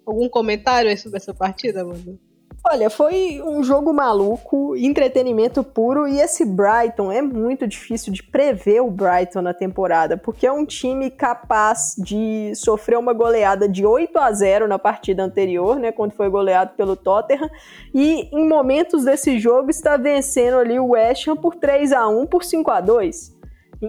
Algum 0.06 0.28
comentário 0.28 0.90
aí 0.90 0.96
sobre 0.96 1.18
essa 1.18 1.34
partida, 1.34 1.84
mano? 1.84 2.18
Olha, 2.70 2.90
foi 2.90 3.40
um 3.42 3.62
jogo 3.62 3.94
maluco, 3.94 4.76
entretenimento 4.76 5.64
puro, 5.64 6.06
e 6.06 6.20
esse 6.20 6.44
Brighton 6.44 7.10
é 7.10 7.22
muito 7.22 7.66
difícil 7.66 8.12
de 8.12 8.22
prever 8.22 8.82
o 8.82 8.90
Brighton 8.90 9.40
na 9.40 9.54
temporada, 9.54 10.18
porque 10.18 10.46
é 10.46 10.52
um 10.52 10.66
time 10.66 11.10
capaz 11.10 11.94
de 11.96 12.52
sofrer 12.54 12.98
uma 12.98 13.14
goleada 13.14 13.66
de 13.66 13.86
8 13.86 14.18
a 14.18 14.30
0 14.30 14.68
na 14.68 14.78
partida 14.78 15.24
anterior, 15.24 15.78
né, 15.78 15.92
quando 15.92 16.12
foi 16.12 16.28
goleado 16.28 16.72
pelo 16.76 16.94
Tottenham, 16.94 17.48
e 17.94 18.28
em 18.36 18.46
momentos 18.46 19.06
desse 19.06 19.38
jogo 19.38 19.70
está 19.70 19.96
vencendo 19.96 20.58
ali 20.58 20.78
o 20.78 20.88
West 20.88 21.26
Ham 21.26 21.36
por 21.36 21.54
3 21.54 21.90
a 21.94 22.06
1 22.06 22.26
por 22.26 22.44
5 22.44 22.70
a 22.70 22.82
2. 22.82 23.37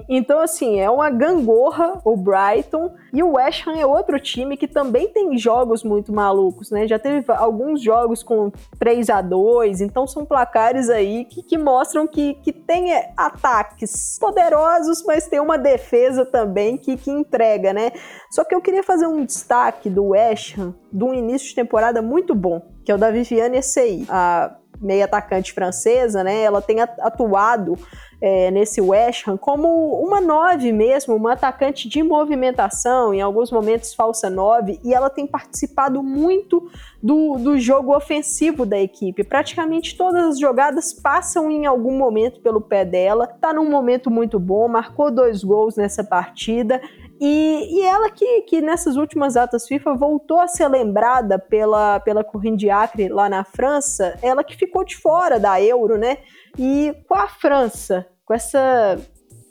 Então, 0.08 0.40
assim, 0.40 0.80
é 0.80 0.90
uma 0.90 1.10
gangorra 1.10 2.00
o 2.06 2.16
Brighton. 2.16 2.94
E 3.12 3.24
o 3.24 3.34
West 3.34 3.68
Ham 3.68 3.76
é 3.76 3.86
outro 3.86 4.20
time 4.20 4.56
que 4.56 4.68
também 4.68 5.08
tem 5.10 5.38
jogos 5.38 5.84
muito 5.84 6.14
malucos, 6.14 6.70
né? 6.70 6.88
Já 6.88 7.00
teve 7.00 7.26
alguns 7.32 7.82
jogos 7.82 8.22
com 8.22 8.52
3 8.78 9.10
a 9.10 9.22
2 9.22 9.82
então 9.82 10.06
são 10.06 10.26
placares 10.26 10.90
aí 10.90 11.26
que, 11.26 11.42
que 11.42 11.58
mostram 11.58 12.08
que, 12.08 12.36
que 12.36 12.54
tem 12.54 12.94
é, 12.94 13.12
ataques 13.18 14.18
poderosos, 14.20 15.04
mas 15.06 15.28
tem 15.28 15.40
uma 15.40 15.58
defesa 15.58 16.26
também 16.26 16.78
que, 16.78 16.96
que 16.98 17.10
entrega, 17.10 17.74
né? 17.74 17.92
Só 18.32 18.44
que 18.44 18.54
eu 18.54 18.62
queria 18.62 18.84
fazer 18.84 19.08
um 19.08 19.26
destaque 19.26 19.90
do 19.90 20.10
West 20.10 20.58
Ham 20.58 20.76
de 20.92 21.04
um 21.04 21.14
início 21.14 21.50
de 21.50 21.56
temporada 21.56 22.02
muito 22.02 22.36
bom, 22.36 22.62
que 22.86 22.92
é 22.92 22.96
o 22.96 22.98
da 22.98 23.10
Viviane 23.10 23.58
Essay, 23.58 24.06
a 24.08 24.56
meia 24.80 25.06
atacante 25.06 25.52
francesa, 25.52 26.24
né? 26.24 26.42
Ela 26.42 26.62
tem 26.62 26.80
atuado 26.82 27.78
é, 28.22 28.52
nesse 28.52 28.82
West 28.82 29.28
Ham 29.28 29.38
como 29.38 29.68
uma 30.02 30.20
nove 30.20 30.72
mesmo, 30.72 31.16
uma 31.16 31.34
atacante 31.34 31.88
de 31.88 32.04
movimentação, 32.04 33.14
em 33.14 33.22
alguns 33.22 33.52
momentos 33.52 33.94
falsa 33.94 34.30
nove, 34.30 34.80
e 34.84 34.94
ela 34.94 35.10
tem 35.10 35.26
participado 35.26 36.04
muito 36.04 36.70
do, 37.02 37.38
do 37.38 37.58
jogo 37.58 37.96
ofensivo 37.96 38.66
da 38.66 38.80
equipe. 38.80 39.24
Praticamente 39.24 39.98
todas 39.98 40.26
as 40.26 40.40
jogadas 40.40 40.94
passam 40.94 41.50
em 41.50 41.66
algum 41.66 41.98
momento 41.98 42.42
pelo 42.42 42.60
pé 42.60 42.84
dela, 42.84 43.26
tá 43.26 43.54
num 43.54 43.70
momento 43.70 44.12
muito 44.12 44.40
bom, 44.40 44.68
marcou 44.68 45.10
dois 45.10 45.44
gols 45.44 45.78
nessa 45.78 46.04
partida. 46.04 46.82
E, 47.22 47.68
e, 47.72 47.82
ela 47.82 48.10
que, 48.10 48.42
que 48.44 48.62
nessas 48.62 48.96
últimas 48.96 49.34
datas 49.34 49.68
FIFA 49.68 49.94
voltou 49.94 50.40
a 50.40 50.48
ser 50.48 50.70
lembrada 50.70 51.38
pela, 51.38 52.00
pela 52.00 52.24
Corrine 52.24 52.56
Diacre 52.56 53.10
lá 53.10 53.28
na 53.28 53.44
França, 53.44 54.18
ela 54.22 54.42
que 54.42 54.56
ficou 54.56 54.86
de 54.86 54.96
fora 54.96 55.38
da 55.38 55.62
Euro, 55.62 55.98
né? 55.98 56.20
E 56.62 56.94
com 57.08 57.16
a 57.16 57.30
França, 57.30 58.06
com 58.26 58.34
essa, 58.34 59.00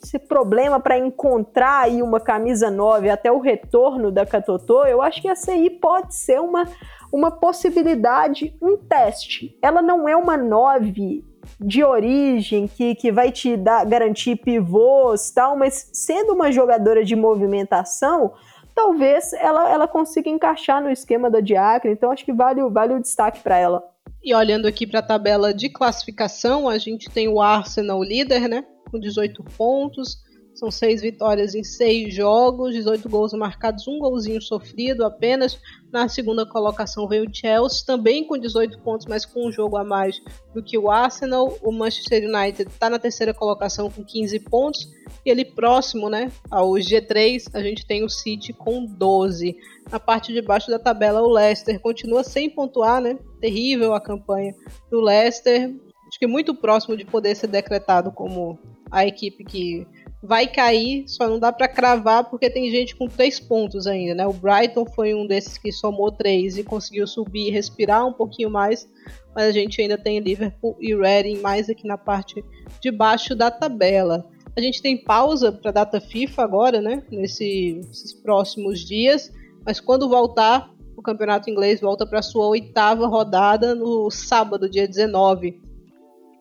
esse 0.05 0.19
problema 0.19 0.79
para 0.79 0.99
encontrar 0.99 1.85
aí 1.85 2.03
uma 2.03 2.21
camisa 2.21 2.71
9 2.71 3.09
até 3.09 3.33
o 3.33 3.39
retorno 3.39 4.13
da 4.13 4.27
Catotô, 4.27 4.85
eu 4.85 5.01
acho 5.01 5.23
que 5.23 5.29
a 5.29 5.35
CI 5.35 5.71
pode 5.71 6.15
ser 6.15 6.39
uma, 6.39 6.69
uma 7.11 7.31
possibilidade, 7.31 8.55
um 8.61 8.77
teste. 8.77 9.59
Ela 9.63 9.81
não 9.81 10.07
é 10.07 10.15
uma 10.15 10.37
9 10.37 11.25
de 11.59 11.83
origem 11.83 12.69
que, 12.69 12.95
que 12.95 13.11
vai 13.11 13.33
te 13.33 13.57
dar, 13.57 13.87
garantir 13.87 14.37
pivôs 14.37 15.31
tal, 15.31 15.57
mas 15.57 15.89
sendo 15.95 16.35
uma 16.35 16.53
jogadora 16.53 17.03
de 17.03 17.17
movimentação, 17.17 18.35
talvez 18.75 19.33
ela, 19.33 19.71
ela 19.71 19.89
consiga 19.89 20.29
encaixar 20.29 20.83
no 20.83 20.91
esquema 20.91 21.31
da 21.31 21.41
Diacre, 21.41 21.91
então 21.91 22.11
acho 22.11 22.23
que 22.23 22.35
vale, 22.35 22.63
vale 22.69 22.93
o 22.93 23.01
destaque 23.01 23.41
para 23.41 23.57
ela. 23.57 23.83
E 24.29 24.35
olhando 24.35 24.69
aqui 24.69 24.87
para 24.87 24.99
a 24.99 25.03
tabela 25.03 25.55
de 25.55 25.71
classificação, 25.71 26.69
a 26.69 26.77
gente 26.77 27.09
tem 27.09 27.29
o 27.29 27.41
Arsenal 27.41 28.03
líder, 28.03 28.47
né? 28.47 28.63
Com 28.91 29.01
18 29.01 29.43
pontos. 29.43 30.19
São 30.59 30.73
seis 30.73 31.03
vitórias 31.03 31.55
em 31.55 31.63
seis 31.63 32.13
jogos, 32.13 32.75
18 32.75 33.09
gols 33.09 33.33
marcados, 33.33 33.87
um 33.87 34.01
golzinho 34.01 34.43
sofrido 34.43 35.05
apenas. 35.05 35.57
Na 35.93 36.09
segunda 36.09 36.45
colocação 36.45 37.07
vem 37.07 37.25
o 37.25 37.33
Chelsea, 37.33 37.87
também 37.87 38.27
com 38.27 38.37
18 38.37 38.81
pontos, 38.81 39.07
mas 39.07 39.25
com 39.25 39.47
um 39.47 39.53
jogo 39.53 39.77
a 39.77 39.85
mais 39.85 40.21
do 40.53 40.61
que 40.61 40.77
o 40.77 40.91
Arsenal. 40.91 41.57
O 41.63 41.71
Manchester 41.71 42.29
United 42.29 42.73
está 42.73 42.91
na 42.91 42.99
terceira 42.99 43.33
colocação 43.33 43.89
com 43.89 44.05
15 44.05 44.41
pontos. 44.41 44.89
E 45.25 45.31
ele 45.31 45.45
próximo 45.45 46.11
né, 46.11 46.33
ao 46.51 46.71
G3, 46.73 47.51
a 47.55 47.63
gente 47.63 47.87
tem 47.87 48.03
o 48.03 48.09
City 48.09 48.53
com 48.53 48.85
12. 48.85 49.57
Na 49.89 50.01
parte 50.01 50.33
de 50.33 50.43
baixo 50.43 50.73
da 50.73 50.79
tabela, 50.81 51.23
o 51.23 51.33
Leicester 51.33 51.79
continua 51.79 52.25
sem 52.25 52.51
pontuar, 52.51 53.01
né? 53.01 53.17
Terrível 53.41 53.95
a 53.95 54.01
campanha 54.01 54.57
do 54.91 55.01
Leicester. 55.01 55.73
Acho 56.09 56.19
que 56.19 56.27
muito 56.27 56.53
próximo 56.53 56.97
de 56.97 57.05
poder 57.05 57.37
ser 57.37 57.47
decretado 57.47 58.11
como 58.11 58.59
a 58.91 59.07
equipe 59.07 59.45
que 59.45 59.87
vai 60.23 60.49
cair, 60.49 61.05
só 61.07 61.29
não 61.29 61.39
dá 61.39 61.53
para 61.53 61.69
cravar 61.69 62.29
porque 62.29 62.51
tem 62.51 62.71
gente 62.71 62.97
com 62.97 63.07
três 63.07 63.39
pontos 63.39 63.87
ainda, 63.87 64.15
né? 64.15 64.27
O 64.27 64.33
Brighton 64.33 64.85
foi 64.85 65.15
um 65.15 65.27
desses 65.27 65.57
que 65.57 65.71
somou 65.71 66.11
três 66.11 66.59
e 66.59 66.65
conseguiu 66.65 67.07
subir 67.07 67.49
e 67.49 67.51
respirar 67.51 68.07
um 68.07 68.13
pouquinho 68.13 68.51
mais, 68.51 68.89
mas 69.35 69.47
a 69.47 69.53
gente 69.53 69.81
ainda 69.81 69.97
tem 69.97 70.19
Liverpool 70.19 70.77
e 70.81 70.95
Reading 70.95 71.39
mais 71.39 71.71
aqui 71.71 71.87
na 71.87 71.97
parte 71.97 72.45
de 72.81 72.91
baixo 72.91 73.35
da 73.37 73.51
tabela. 73.51 74.29
A 74.57 74.61
gente 74.61 74.83
tem 74.83 74.97
pausa 74.97 75.53
para 75.53 75.71
data 75.71 76.01
FIFA 76.01 76.43
agora, 76.43 76.81
né? 76.81 77.03
nesses 77.13 78.13
próximos 78.13 78.81
dias, 78.81 79.33
mas 79.65 79.79
quando 79.79 80.09
voltar, 80.09 80.75
o 80.97 81.03
campeonato 81.03 81.49
inglês 81.49 81.81
volta 81.81 82.05
para 82.05 82.23
sua 82.23 82.49
oitava 82.49 83.07
rodada 83.07 83.73
no 83.73 84.11
sábado, 84.11 84.69
dia 84.69 84.89
19 84.89 85.68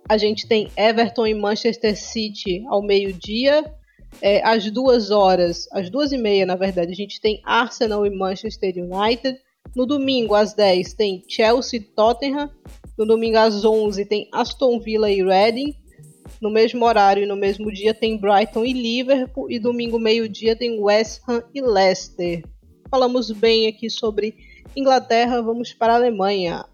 a 0.10 0.18
gente 0.18 0.48
tem 0.48 0.70
Everton 0.78 1.28
e 1.28 1.34
Manchester 1.34 1.98
City 1.98 2.64
ao 2.68 2.82
meio-dia. 2.82 3.66
É, 4.22 4.42
às 4.48 4.72
duas 4.72 5.12
horas, 5.12 5.68
às 5.72 5.90
duas 5.90 6.12
e 6.12 6.18
meia, 6.18 6.46
na 6.46 6.56
verdade, 6.56 6.92
a 6.92 6.96
gente 6.96 7.20
tem 7.20 7.42
Arsenal 7.44 8.06
e 8.06 8.10
Manchester 8.10 8.74
United. 8.78 9.38
No 9.76 9.86
domingo, 9.86 10.34
às 10.34 10.54
10, 10.54 10.94
tem 10.94 11.24
Chelsea 11.28 11.80
e 11.80 11.84
Tottenham. 11.84 12.50
No 12.98 13.06
domingo, 13.06 13.38
às 13.38 13.64
11, 13.64 14.06
tem 14.06 14.28
Aston 14.32 14.80
Villa 14.80 15.12
e 15.12 15.22
Reading. 15.22 15.76
No 16.42 16.50
mesmo 16.50 16.86
horário 16.86 17.24
e 17.24 17.28
no 17.28 17.36
mesmo 17.36 17.72
dia, 17.72 17.94
tem 17.94 18.18
Brighton 18.18 18.64
e 18.64 18.74
Liverpool. 18.74 19.52
E 19.52 19.60
domingo, 19.60 20.00
meio-dia, 20.00 20.56
tem 20.56 20.80
West 20.80 21.22
Ham 21.28 21.44
e 21.54 21.62
Leicester. 21.62 22.44
Falamos 22.90 23.30
bem 23.32 23.68
aqui 23.68 23.90
sobre 23.90 24.36
Inglaterra, 24.76 25.42
vamos 25.42 25.74
para 25.74 25.94
a 25.94 25.96
Alemanha. 25.98 26.66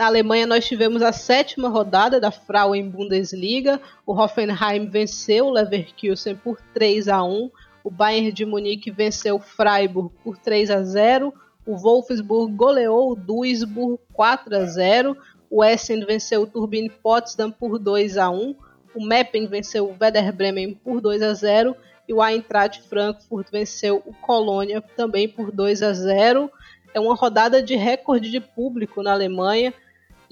Na 0.00 0.06
Alemanha, 0.06 0.46
nós 0.46 0.66
tivemos 0.66 1.02
a 1.02 1.12
sétima 1.12 1.68
rodada 1.68 2.18
da 2.18 2.30
Frauen 2.30 2.88
Bundesliga. 2.88 3.78
O 4.06 4.14
Hoffenheim 4.14 4.88
venceu 4.88 5.48
o 5.48 5.50
Leverkusen 5.50 6.36
por 6.36 6.58
3 6.72 7.06
a 7.06 7.22
1. 7.22 7.50
O 7.84 7.90
Bayern 7.90 8.32
de 8.32 8.46
Munique 8.46 8.90
venceu 8.90 9.36
o 9.36 9.40
Freiburg 9.40 10.10
por 10.24 10.38
3 10.38 10.70
a 10.70 10.82
0. 10.82 11.34
O 11.66 11.76
Wolfsburg 11.76 12.50
goleou 12.54 13.12
o 13.12 13.14
Duisburg 13.14 14.00
4 14.14 14.56
a 14.56 14.64
0. 14.64 15.14
O 15.50 15.62
Essen 15.62 16.02
venceu 16.06 16.44
o 16.44 16.46
Turbine 16.46 16.88
Potsdam 16.88 17.50
por 17.50 17.78
2 17.78 18.16
a 18.16 18.30
1. 18.30 18.56
O 18.94 19.04
Meppen 19.04 19.48
venceu 19.48 19.84
o 19.84 19.96
Werder 20.00 20.32
Bremen 20.32 20.72
por 20.82 21.02
2 21.02 21.20
a 21.20 21.34
0 21.34 21.76
e 22.08 22.14
o 22.14 22.24
Eintracht 22.24 22.80
Frankfurt 22.88 23.50
venceu 23.52 24.02
o 24.06 24.14
Colônia 24.14 24.80
também 24.96 25.28
por 25.28 25.52
2 25.52 25.82
a 25.82 25.92
0. 25.92 26.50
É 26.94 26.98
uma 26.98 27.14
rodada 27.14 27.62
de 27.62 27.76
recorde 27.76 28.30
de 28.30 28.40
público 28.40 29.02
na 29.02 29.12
Alemanha. 29.12 29.74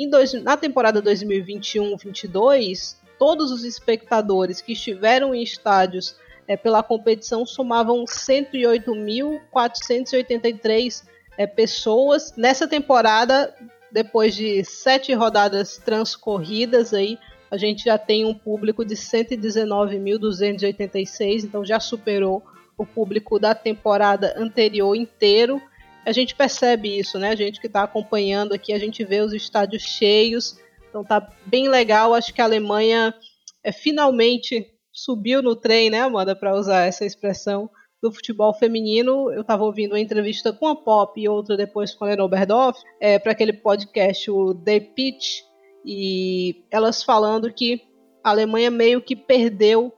Dois, 0.06 0.32
na 0.34 0.56
temporada 0.56 1.02
2021-22, 1.02 2.94
todos 3.18 3.50
os 3.50 3.64
espectadores 3.64 4.60
que 4.60 4.74
estiveram 4.74 5.34
em 5.34 5.42
estádios 5.42 6.14
é, 6.46 6.56
pela 6.56 6.80
competição 6.82 7.44
somavam 7.44 8.04
108.483 8.04 11.02
é, 11.36 11.44
pessoas. 11.46 12.34
Nessa 12.36 12.66
temporada, 12.68 13.54
depois 13.90 14.34
de 14.34 14.64
sete 14.64 15.14
rodadas 15.14 15.78
transcorridas, 15.78 16.92
aí, 16.94 17.18
a 17.50 17.56
gente 17.56 17.84
já 17.84 17.96
tem 17.98 18.24
um 18.24 18.34
público 18.34 18.84
de 18.84 18.94
119.286, 18.94 21.42
então 21.44 21.64
já 21.64 21.80
superou 21.80 22.44
o 22.76 22.86
público 22.86 23.38
da 23.38 23.54
temporada 23.54 24.34
anterior 24.36 24.94
inteiro 24.94 25.62
a 26.04 26.12
gente 26.12 26.34
percebe 26.34 26.98
isso, 26.98 27.18
né? 27.18 27.30
A 27.30 27.36
gente 27.36 27.60
que 27.60 27.66
está 27.66 27.82
acompanhando 27.82 28.52
aqui, 28.52 28.72
a 28.72 28.78
gente 28.78 29.04
vê 29.04 29.20
os 29.20 29.32
estádios 29.32 29.82
cheios, 29.82 30.58
então 30.88 31.04
tá 31.04 31.20
bem 31.46 31.68
legal. 31.68 32.14
Acho 32.14 32.32
que 32.32 32.40
a 32.40 32.44
Alemanha 32.44 33.14
é, 33.62 33.72
finalmente 33.72 34.66
subiu 34.92 35.42
no 35.42 35.54
trem, 35.54 35.90
né, 35.90 36.00
Amanda, 36.00 36.34
para 36.34 36.54
usar 36.54 36.86
essa 36.86 37.04
expressão 37.04 37.70
do 38.02 38.12
futebol 38.12 38.54
feminino. 38.54 39.30
Eu 39.30 39.42
estava 39.42 39.64
ouvindo 39.64 39.92
uma 39.92 40.00
entrevista 40.00 40.52
com 40.52 40.66
a 40.66 40.76
Pop 40.76 41.20
e 41.20 41.28
outra 41.28 41.56
depois 41.56 41.94
com 41.94 42.04
a 42.04 42.08
Lena 42.08 42.24
Oberdoff, 42.24 42.80
é, 43.00 43.18
para 43.18 43.32
aquele 43.32 43.52
podcast, 43.52 44.30
o 44.30 44.54
The 44.54 44.80
Pitch, 44.80 45.42
e 45.84 46.64
elas 46.70 47.02
falando 47.02 47.52
que 47.52 47.82
a 48.22 48.30
Alemanha 48.30 48.70
meio 48.70 49.00
que 49.00 49.16
perdeu 49.16 49.92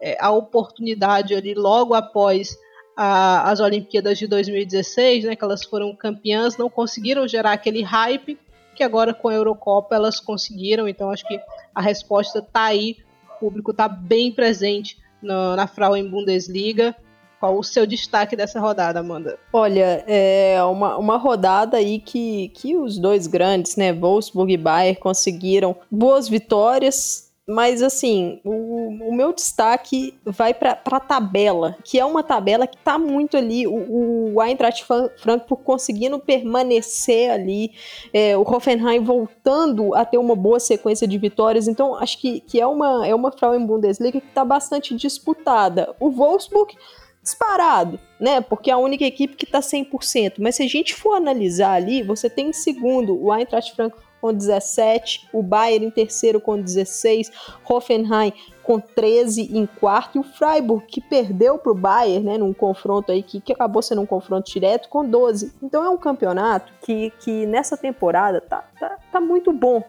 é, 0.00 0.16
a 0.20 0.30
oportunidade 0.30 1.34
ali 1.34 1.54
logo 1.54 1.94
após 1.94 2.56
a, 2.96 3.50
as 3.50 3.60
Olimpíadas 3.60 4.18
de 4.18 4.26
2016, 4.26 5.24
né, 5.24 5.36
que 5.36 5.44
elas 5.44 5.64
foram 5.64 5.94
campeãs, 5.94 6.56
não 6.56 6.68
conseguiram 6.68 7.26
gerar 7.26 7.52
aquele 7.52 7.82
hype 7.82 8.38
que 8.74 8.82
agora 8.82 9.12
com 9.12 9.28
a 9.28 9.34
Eurocopa 9.34 9.94
elas 9.94 10.20
conseguiram. 10.20 10.88
Então 10.88 11.10
acho 11.10 11.26
que 11.26 11.38
a 11.74 11.80
resposta 11.80 12.38
está 12.38 12.64
aí, 12.64 12.96
o 13.36 13.40
público 13.40 13.70
está 13.70 13.88
bem 13.88 14.32
presente 14.32 14.98
na, 15.22 15.56
na 15.56 15.66
Frauen 15.66 16.08
Bundesliga. 16.08 16.94
Qual 17.38 17.58
o 17.58 17.64
seu 17.64 17.84
destaque 17.84 18.36
dessa 18.36 18.60
rodada, 18.60 19.00
Amanda? 19.00 19.36
Olha, 19.52 20.04
é 20.06 20.62
uma, 20.62 20.96
uma 20.96 21.16
rodada 21.16 21.76
aí 21.76 21.98
que, 21.98 22.50
que 22.50 22.76
os 22.76 22.98
dois 22.98 23.26
grandes, 23.26 23.74
né, 23.74 23.92
Wolfsburg 23.92 24.52
e 24.52 24.56
Bayern, 24.56 25.00
conseguiram 25.00 25.74
boas 25.90 26.28
vitórias, 26.28 27.31
mas 27.52 27.82
assim, 27.82 28.40
o, 28.44 29.08
o 29.08 29.14
meu 29.14 29.32
destaque 29.32 30.18
vai 30.24 30.54
para 30.54 30.80
a 30.84 31.00
tabela, 31.00 31.76
que 31.84 31.98
é 31.98 32.04
uma 32.04 32.22
tabela 32.22 32.66
que 32.66 32.76
está 32.76 32.98
muito 32.98 33.36
ali. 33.36 33.66
O, 33.66 34.34
o 34.34 34.42
Eintracht 34.42 34.84
Frankfurt 34.84 35.60
conseguindo 35.62 36.18
permanecer 36.18 37.30
ali, 37.30 37.72
é, 38.12 38.36
o 38.36 38.40
Hoffenheim 38.40 39.04
voltando 39.04 39.94
a 39.94 40.02
ter 40.04 40.16
uma 40.16 40.34
boa 40.34 40.58
sequência 40.58 41.06
de 41.06 41.18
vitórias. 41.18 41.68
Então, 41.68 41.94
acho 41.94 42.18
que, 42.18 42.40
que 42.40 42.58
é 42.58 42.66
uma 42.66 43.06
é 43.06 43.14
uma 43.14 43.30
Frauen 43.30 43.66
Bundesliga 43.66 44.18
que 44.18 44.28
está 44.28 44.44
bastante 44.44 44.94
disputada. 44.94 45.94
O 46.00 46.10
Wolfsburg 46.10 46.74
disparado, 47.22 48.00
né? 48.18 48.40
Porque 48.40 48.70
é 48.70 48.72
a 48.72 48.78
única 48.78 49.04
equipe 49.04 49.36
que 49.36 49.44
está 49.44 49.60
100%. 49.60 50.36
Mas 50.38 50.56
se 50.56 50.62
a 50.62 50.68
gente 50.68 50.94
for 50.94 51.14
analisar 51.14 51.74
ali, 51.74 52.02
você 52.02 52.30
tem 52.30 52.48
em 52.48 52.52
segundo 52.52 53.22
o 53.22 53.32
Eintracht 53.32 53.76
Frankfurt 53.76 54.11
com 54.22 54.32
17, 54.32 55.28
o 55.32 55.42
Bayern 55.42 55.86
em 55.86 55.90
terceiro 55.90 56.40
com 56.40 56.56
16, 56.56 57.32
Hoffenheim 57.68 58.32
com 58.62 58.78
13 58.78 59.58
em 59.58 59.66
quarto 59.66 60.16
e 60.16 60.20
o 60.20 60.22
Freiburg 60.22 60.86
que 60.86 61.00
perdeu 61.00 61.58
para 61.58 61.72
o 61.72 61.74
Bayern, 61.74 62.24
né, 62.24 62.38
num 62.38 62.54
confronto 62.54 63.10
aí 63.10 63.20
que, 63.20 63.40
que 63.40 63.52
acabou 63.52 63.82
sendo 63.82 64.00
um 64.00 64.06
confronto 64.06 64.48
direto 64.48 64.88
com 64.88 65.04
12. 65.04 65.52
Então 65.60 65.84
é 65.84 65.90
um 65.90 65.96
campeonato 65.96 66.72
que, 66.82 67.12
que 67.18 67.44
nessa 67.46 67.76
temporada 67.76 68.40
tá, 68.40 68.64
tá, 68.78 68.96
tá 69.10 69.20
muito 69.20 69.52
bom. 69.52 69.82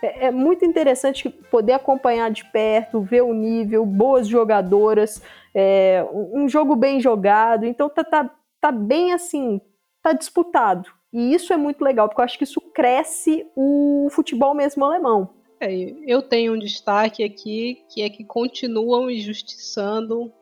É, 0.00 0.26
é 0.26 0.30
muito 0.30 0.64
interessante 0.64 1.28
poder 1.28 1.72
acompanhar 1.72 2.30
de 2.30 2.44
perto, 2.44 3.00
ver 3.00 3.22
o 3.22 3.34
nível, 3.34 3.84
boas 3.84 4.28
jogadoras, 4.28 5.20
é, 5.52 6.06
um 6.12 6.48
jogo 6.48 6.76
bem 6.76 7.00
jogado. 7.00 7.66
Então 7.66 7.88
tá, 7.88 8.04
tá, 8.04 8.30
tá 8.60 8.70
bem 8.70 9.12
assim, 9.12 9.60
tá 10.00 10.12
disputado. 10.12 10.99
E 11.12 11.34
isso 11.34 11.52
é 11.52 11.56
muito 11.56 11.82
legal, 11.82 12.08
porque 12.08 12.20
eu 12.20 12.24
acho 12.24 12.38
que 12.38 12.44
isso 12.44 12.60
cresce 12.60 13.46
o 13.56 14.08
futebol 14.10 14.54
mesmo 14.54 14.84
alemão. 14.84 15.34
É, 15.60 15.70
eu 16.06 16.22
tenho 16.22 16.54
um 16.54 16.58
destaque 16.58 17.22
aqui, 17.22 17.84
que 17.92 18.02
é 18.02 18.08
que 18.08 18.24
continuam 18.24 19.10
injustiçando 19.10 20.32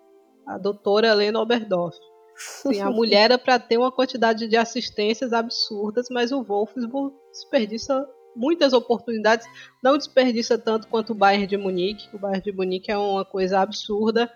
a 0.47 0.57
doutora 0.57 1.09
Helena 1.09 1.41
Oberdorf. 1.41 1.97
Sim, 2.37 2.81
a 2.81 2.89
mulher 2.91 3.31
é 3.31 3.39
para 3.39 3.59
ter 3.59 3.79
uma 3.79 3.91
quantidade 3.91 4.47
de 4.47 4.57
assistências 4.57 5.33
absurdas, 5.33 6.09
mas 6.11 6.31
o 6.31 6.43
Wolfsburg 6.43 7.15
desperdiça 7.33 8.09
muitas 8.37 8.73
oportunidades, 8.73 9.47
não 9.83 9.99
desperdiça 9.99 10.57
tanto 10.57 10.87
quanto 10.87 11.11
o 11.11 11.15
Bayern 11.15 11.47
de 11.47 11.57
Munique. 11.57 12.09
O 12.15 12.19
Bayern 12.19 12.43
de 12.43 12.53
Munique 12.53 12.93
é 12.93 12.97
uma 12.97 13.25
coisa 13.25 13.59
absurda, 13.61 14.33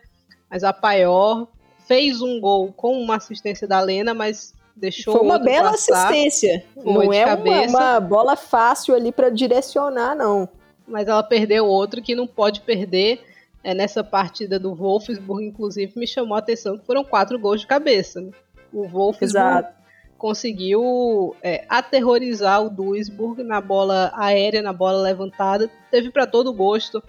mas 0.50 0.64
a 0.64 0.72
Paior 0.72 1.46
fez 1.86 2.20
um 2.20 2.40
gol 2.40 2.72
com 2.72 3.00
uma 3.00 3.16
assistência 3.16 3.68
da 3.68 3.80
Lena, 3.80 4.12
mas 4.12 4.52
deixou 4.74 5.14
Foi 5.14 5.22
uma 5.22 5.38
bela 5.38 5.70
passar. 5.72 6.08
assistência. 6.08 6.64
Não 6.76 7.12
é 7.12 7.34
uma, 7.34 7.62
uma, 7.68 8.00
bola 8.00 8.36
fácil 8.36 8.94
ali 8.94 9.12
para 9.12 9.30
direcionar, 9.30 10.14
não. 10.14 10.48
Mas 10.86 11.08
ela 11.08 11.22
perdeu 11.22 11.66
outro 11.66 12.02
que 12.02 12.14
não 12.14 12.26
pode 12.26 12.60
perder. 12.60 13.20
É, 13.64 13.74
nessa 13.74 14.02
partida 14.02 14.58
do 14.58 14.74
Wolfsburg, 14.74 15.46
inclusive, 15.46 15.92
me 15.94 16.06
chamou 16.06 16.34
a 16.34 16.40
atenção 16.40 16.76
que 16.76 16.84
foram 16.84 17.04
quatro 17.04 17.38
gols 17.38 17.60
de 17.60 17.66
cabeça. 17.68 18.20
Né? 18.20 18.30
O 18.72 18.88
Wolfsburg 18.88 19.24
Exato. 19.24 19.72
conseguiu 20.18 21.36
é, 21.40 21.64
aterrorizar 21.68 22.60
o 22.60 22.68
Duisburg 22.68 23.44
na 23.44 23.60
bola 23.60 24.12
aérea, 24.16 24.62
na 24.62 24.72
bola 24.72 25.00
levantada. 25.00 25.70
Teve 25.92 26.10
para 26.10 26.26
todo 26.26 26.52
gosto. 26.52 27.00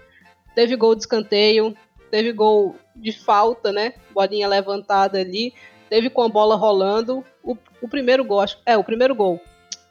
Teve 0.54 0.76
gol 0.76 0.94
de 0.94 1.00
escanteio, 1.00 1.76
teve 2.08 2.32
gol 2.32 2.76
de 2.94 3.10
falta, 3.10 3.72
né? 3.72 3.94
Bolinha 4.12 4.46
levantada 4.46 5.18
ali. 5.18 5.52
Teve 5.88 6.10
com 6.10 6.22
a 6.22 6.28
bola 6.28 6.56
rolando. 6.56 7.24
O, 7.42 7.56
o 7.80 7.88
primeiro 7.88 8.24
gol, 8.24 8.40
acho, 8.40 8.58
é, 8.64 8.76
o 8.76 8.84
primeiro 8.84 9.14
gol. 9.14 9.40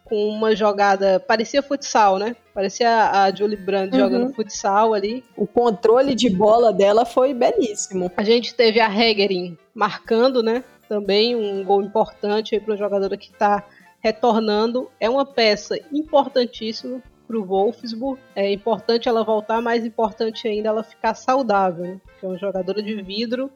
Com 0.03 0.27
uma 0.27 0.55
jogada. 0.55 1.19
Parecia 1.19 1.63
futsal, 1.63 2.19
né? 2.19 2.35
Parecia 2.53 3.09
a 3.11 3.33
Julie 3.33 3.57
Brand 3.57 3.91
uhum. 3.93 3.99
jogando 3.99 4.33
futsal 4.33 4.93
ali. 4.93 5.23
O 5.35 5.47
controle 5.47 6.13
de 6.13 6.29
bola 6.29 6.73
dela 6.73 7.05
foi 7.05 7.33
belíssimo. 7.33 8.11
A 8.15 8.23
gente 8.23 8.53
teve 8.53 8.79
a 8.79 8.87
Hegerin 8.87 9.57
marcando, 9.73 10.43
né? 10.43 10.63
Também 10.89 11.35
um 11.35 11.63
gol 11.63 11.81
importante 11.81 12.53
aí 12.53 12.61
para 12.61 12.71
uma 12.71 12.77
jogadora 12.77 13.17
que 13.17 13.31
está 13.31 13.63
retornando. 14.01 14.89
É 14.99 15.09
uma 15.09 15.25
peça 15.25 15.79
importantíssima 15.91 17.01
para 17.25 17.37
o 17.37 17.45
Wolfsburg. 17.45 18.19
É 18.35 18.51
importante 18.51 19.07
ela 19.07 19.23
voltar, 19.23 19.61
mais 19.61 19.85
importante 19.85 20.47
ainda 20.47 20.69
ela 20.69 20.83
ficar 20.83 21.15
saudável, 21.15 21.85
né? 21.85 22.01
que 22.19 22.25
é 22.25 22.29
uma 22.29 22.37
jogadora 22.37 22.81
de 22.81 23.01
vidro. 23.01 23.49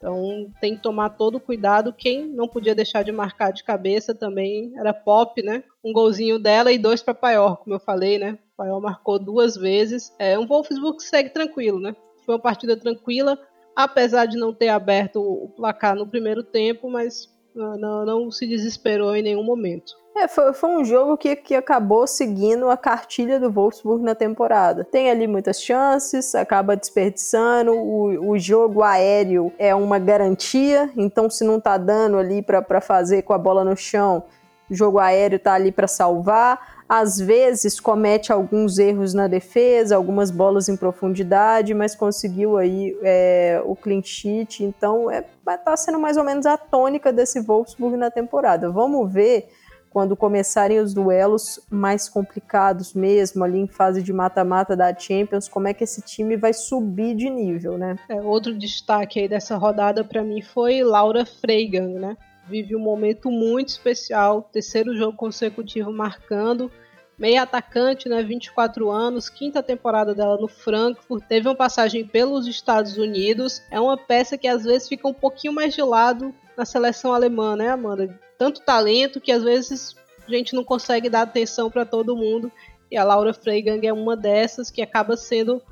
Então 0.00 0.50
tem 0.62 0.74
que 0.74 0.82
tomar 0.82 1.10
todo 1.10 1.34
o 1.34 1.40
cuidado. 1.40 1.92
Quem 1.92 2.26
não 2.26 2.48
podia 2.48 2.74
deixar 2.74 3.04
de 3.04 3.12
marcar 3.12 3.52
de 3.52 3.62
cabeça 3.62 4.14
também 4.14 4.72
era 4.78 4.94
Pop, 4.94 5.42
né? 5.42 5.62
Um 5.84 5.92
golzinho 5.92 6.38
dela 6.38 6.72
e 6.72 6.78
dois 6.78 7.02
para 7.02 7.12
Paior, 7.12 7.58
como 7.58 7.76
eu 7.76 7.80
falei, 7.80 8.18
né? 8.18 8.38
Paior 8.56 8.80
marcou 8.80 9.18
duas 9.18 9.56
vezes. 9.56 10.10
É 10.18 10.38
um 10.38 10.46
Wolfsburg 10.46 10.96
que 10.96 11.02
segue 11.02 11.28
tranquilo, 11.28 11.78
né? 11.78 11.94
Foi 12.24 12.34
uma 12.34 12.40
partida 12.40 12.78
tranquila, 12.78 13.38
apesar 13.76 14.24
de 14.24 14.38
não 14.38 14.54
ter 14.54 14.68
aberto 14.68 15.20
o 15.20 15.50
placar 15.50 15.94
no 15.94 16.08
primeiro 16.08 16.42
tempo, 16.42 16.88
mas 16.88 17.28
não, 17.54 18.06
não 18.06 18.30
se 18.30 18.46
desesperou 18.46 19.14
em 19.14 19.22
nenhum 19.22 19.44
momento. 19.44 19.99
É, 20.16 20.26
foi, 20.26 20.52
foi, 20.52 20.70
um 20.70 20.84
jogo 20.84 21.16
que, 21.16 21.36
que 21.36 21.54
acabou 21.54 22.06
seguindo 22.06 22.68
a 22.68 22.76
cartilha 22.76 23.38
do 23.38 23.50
Wolfsburg 23.50 24.02
na 24.02 24.14
temporada. 24.14 24.84
Tem 24.84 25.10
ali 25.10 25.26
muitas 25.26 25.62
chances, 25.62 26.34
acaba 26.34 26.76
desperdiçando. 26.76 27.72
O, 27.72 28.30
o 28.30 28.38
jogo 28.38 28.82
aéreo 28.82 29.52
é 29.58 29.74
uma 29.74 29.98
garantia, 29.98 30.90
então 30.96 31.30
se 31.30 31.44
não 31.44 31.60
tá 31.60 31.78
dando 31.78 32.18
ali 32.18 32.42
para 32.42 32.80
fazer 32.80 33.22
com 33.22 33.32
a 33.32 33.38
bola 33.38 33.64
no 33.64 33.76
chão, 33.76 34.24
o 34.68 34.74
jogo 34.74 34.98
aéreo 34.98 35.38
tá 35.38 35.54
ali 35.54 35.70
para 35.70 35.86
salvar. 35.86 36.80
Às 36.88 37.20
vezes 37.20 37.78
comete 37.78 38.32
alguns 38.32 38.80
erros 38.80 39.14
na 39.14 39.28
defesa, 39.28 39.94
algumas 39.94 40.28
bolas 40.28 40.68
em 40.68 40.76
profundidade, 40.76 41.72
mas 41.72 41.94
conseguiu 41.94 42.58
aí 42.58 42.98
é, 43.02 43.62
o 43.64 43.76
clean 43.76 44.02
sheet. 44.02 44.64
Então 44.64 45.08
é, 45.08 45.24
tá 45.64 45.76
sendo 45.76 46.00
mais 46.00 46.16
ou 46.16 46.24
menos 46.24 46.46
a 46.46 46.56
tônica 46.56 47.12
desse 47.12 47.40
Wolfsburg 47.40 47.96
na 47.96 48.10
temporada. 48.10 48.68
Vamos 48.70 49.12
ver 49.12 49.48
quando 49.90 50.16
começarem 50.16 50.78
os 50.78 50.94
duelos 50.94 51.60
mais 51.68 52.08
complicados 52.08 52.94
mesmo, 52.94 53.42
ali 53.42 53.58
em 53.58 53.66
fase 53.66 54.02
de 54.02 54.12
mata-mata 54.12 54.76
da 54.76 54.96
Champions, 54.96 55.48
como 55.48 55.66
é 55.66 55.74
que 55.74 55.82
esse 55.82 56.00
time 56.00 56.36
vai 56.36 56.52
subir 56.52 57.16
de 57.16 57.28
nível, 57.28 57.76
né? 57.76 57.96
É, 58.08 58.14
outro 58.14 58.56
destaque 58.56 59.18
aí 59.18 59.28
dessa 59.28 59.56
rodada 59.56 60.04
para 60.04 60.22
mim 60.22 60.40
foi 60.40 60.82
Laura 60.84 61.26
Freigang, 61.26 61.98
né? 61.98 62.16
Vive 62.48 62.76
um 62.76 62.80
momento 62.80 63.30
muito 63.30 63.68
especial, 63.68 64.42
terceiro 64.42 64.96
jogo 64.96 65.16
consecutivo 65.16 65.92
marcando, 65.92 66.70
meia 67.18 67.42
atacante, 67.42 68.08
né, 68.08 68.22
24 68.22 68.90
anos, 68.90 69.28
quinta 69.28 69.62
temporada 69.62 70.14
dela 70.14 70.38
no 70.40 70.48
Frankfurt, 70.48 71.22
teve 71.28 71.46
uma 71.46 71.54
passagem 71.54 72.04
pelos 72.06 72.46
Estados 72.46 72.96
Unidos, 72.96 73.62
é 73.70 73.78
uma 73.78 73.96
peça 73.96 74.38
que 74.38 74.48
às 74.48 74.64
vezes 74.64 74.88
fica 74.88 75.06
um 75.06 75.12
pouquinho 75.12 75.52
mais 75.52 75.74
de 75.74 75.82
lado 75.82 76.34
na 76.56 76.64
seleção 76.64 77.12
alemã, 77.12 77.56
né, 77.56 77.70
Amanda? 77.70 78.18
Tanto 78.38 78.60
talento 78.62 79.20
que 79.20 79.32
às 79.32 79.42
vezes 79.42 79.94
a 80.26 80.30
gente 80.30 80.54
não 80.54 80.64
consegue 80.64 81.08
dar 81.08 81.22
atenção 81.22 81.70
para 81.70 81.84
todo 81.84 82.16
mundo, 82.16 82.50
e 82.90 82.96
a 82.96 83.04
Laura 83.04 83.32
Freigang 83.32 83.86
é 83.86 83.92
uma 83.92 84.16
dessas 84.16 84.70
que 84.70 84.82
acaba 84.82 85.16
sendo 85.16 85.62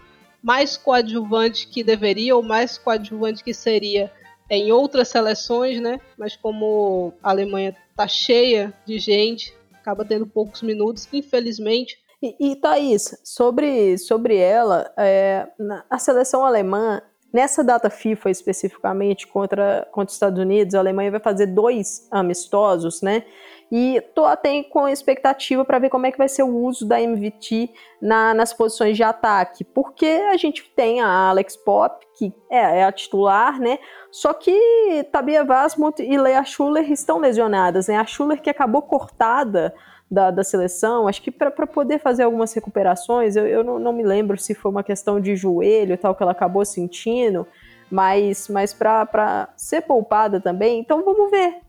mais 0.42 0.76
coadjuvante 0.76 1.66
que 1.66 1.82
deveria, 1.82 2.36
ou 2.36 2.42
mais 2.42 2.78
coadjuvante 2.78 3.42
que 3.42 3.52
seria 3.52 4.12
em 4.48 4.72
outras 4.72 5.08
seleções, 5.08 5.80
né? 5.80 6.00
Mas 6.16 6.36
como 6.36 7.12
a 7.22 7.30
Alemanha 7.30 7.76
tá 7.96 8.06
cheia 8.06 8.72
de 8.86 8.98
gente, 8.98 9.54
acaba 9.74 10.04
tendo 10.04 10.26
poucos 10.26 10.62
minutos, 10.62 11.08
infelizmente. 11.12 11.98
E, 12.22 12.34
e 12.38 12.56
Thaís, 12.56 13.18
sobre, 13.24 13.98
sobre 13.98 14.36
ela, 14.36 14.92
é, 14.96 15.48
na, 15.58 15.84
a 15.88 15.98
seleção 15.98 16.44
alemã, 16.44 17.02
nessa 17.32 17.62
data 17.62 17.90
FIFA 17.90 18.30
especificamente 18.30 19.26
contra, 19.26 19.86
contra 19.92 20.08
os 20.08 20.14
Estados 20.14 20.38
Unidos, 20.38 20.74
a 20.74 20.78
Alemanha 20.78 21.10
vai 21.10 21.20
fazer 21.20 21.46
dois 21.46 22.08
amistosos, 22.10 23.02
né? 23.02 23.24
E 23.70 24.00
tô 24.14 24.24
até 24.24 24.62
com 24.62 24.88
expectativa 24.88 25.62
para 25.62 25.78
ver 25.78 25.90
como 25.90 26.06
é 26.06 26.10
que 26.10 26.16
vai 26.16 26.28
ser 26.28 26.42
o 26.42 26.56
uso 26.56 26.86
da 26.86 27.00
MVT 27.00 27.70
na, 28.00 28.32
nas 28.32 28.54
posições 28.54 28.96
de 28.96 29.02
ataque, 29.02 29.62
porque 29.62 30.06
a 30.06 30.36
gente 30.38 30.64
tem 30.74 31.02
a 31.02 31.28
Alex 31.28 31.54
Pop, 31.54 32.04
que 32.16 32.32
é, 32.50 32.80
é 32.80 32.84
a 32.84 32.92
titular, 32.92 33.60
né? 33.60 33.78
Só 34.10 34.32
que 34.32 35.06
Tabia 35.12 35.44
Vasmut 35.44 36.02
e 36.02 36.16
Leia 36.16 36.42
Schuller 36.44 36.90
estão 36.90 37.18
lesionadas, 37.18 37.88
né? 37.88 37.98
A 37.98 38.06
Schuller 38.06 38.40
que 38.40 38.48
acabou 38.48 38.80
cortada 38.80 39.74
da, 40.10 40.30
da 40.30 40.42
seleção, 40.42 41.06
acho 41.06 41.20
que 41.22 41.30
para 41.30 41.66
poder 41.66 41.98
fazer 41.98 42.22
algumas 42.22 42.52
recuperações, 42.52 43.36
eu, 43.36 43.46
eu 43.46 43.62
não, 43.62 43.78
não, 43.78 43.92
me 43.92 44.02
lembro 44.02 44.38
se 44.38 44.54
foi 44.54 44.70
uma 44.70 44.82
questão 44.82 45.20
de 45.20 45.36
joelho 45.36 45.94
e 45.94 45.96
tal 45.96 46.14
que 46.14 46.22
ela 46.22 46.32
acabou 46.32 46.64
sentindo, 46.64 47.46
mas, 47.90 48.48
mas 48.48 48.72
para 48.72 49.48
ser 49.56 49.82
poupada 49.82 50.40
também, 50.40 50.80
então 50.80 51.04
vamos 51.04 51.30
ver 51.30 51.60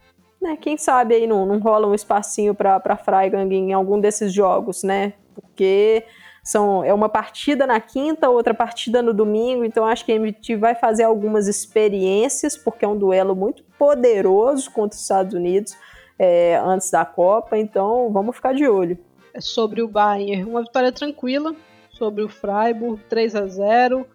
né, 0.42 0.58
quem 0.60 0.78
sabe 0.78 1.16
aí 1.16 1.28
não, 1.28 1.46
não 1.46 1.60
rola 1.60 1.88
um 1.88 1.94
espacinho 1.94 2.56
para 2.56 2.98
Freigang 2.98 3.54
em 3.54 3.74
algum 3.74 4.00
desses 4.00 4.34
jogos, 4.34 4.84
né? 4.84 5.14
Porque 5.36 6.06
são, 6.44 6.84
é 6.84 6.94
uma 6.94 7.10
partida 7.10 7.68
na 7.68 7.80
quinta, 7.80 8.30
outra 8.30 8.54
partida 8.54 9.02
no 9.02 9.14
domingo, 9.14 9.66
então 9.66 9.86
acho 9.86 10.06
que 10.06 10.12
a 10.12 10.16
MT 10.20 10.56
vai 10.56 10.76
fazer 10.76 11.04
algumas 11.04 11.48
experiências, 11.48 12.58
porque 12.58 12.86
é 12.86 12.88
um 12.88 12.98
duelo 12.98 13.36
muito 13.36 13.64
poderoso 13.78 14.72
contra 14.72 14.96
os 14.96 15.02
Estados 15.02 15.34
Unidos 15.34 15.76
é, 16.20 16.62
antes 16.64 16.92
da 16.92 17.06
Copa, 17.06 17.58
então 17.58 18.12
vamos 18.12 18.36
ficar 18.36 18.54
de 18.54 18.68
olho. 18.68 18.98
É 19.34 19.40
sobre 19.40 19.82
o 19.82 19.88
Bayern, 19.88 20.44
uma 20.44 20.62
vitória 20.62 20.92
tranquila 20.92 21.56
sobre 21.92 22.24
o 22.24 22.30
Freiburg, 22.30 23.02
3 23.10 23.36
a 23.36 23.48
0 23.48 24.06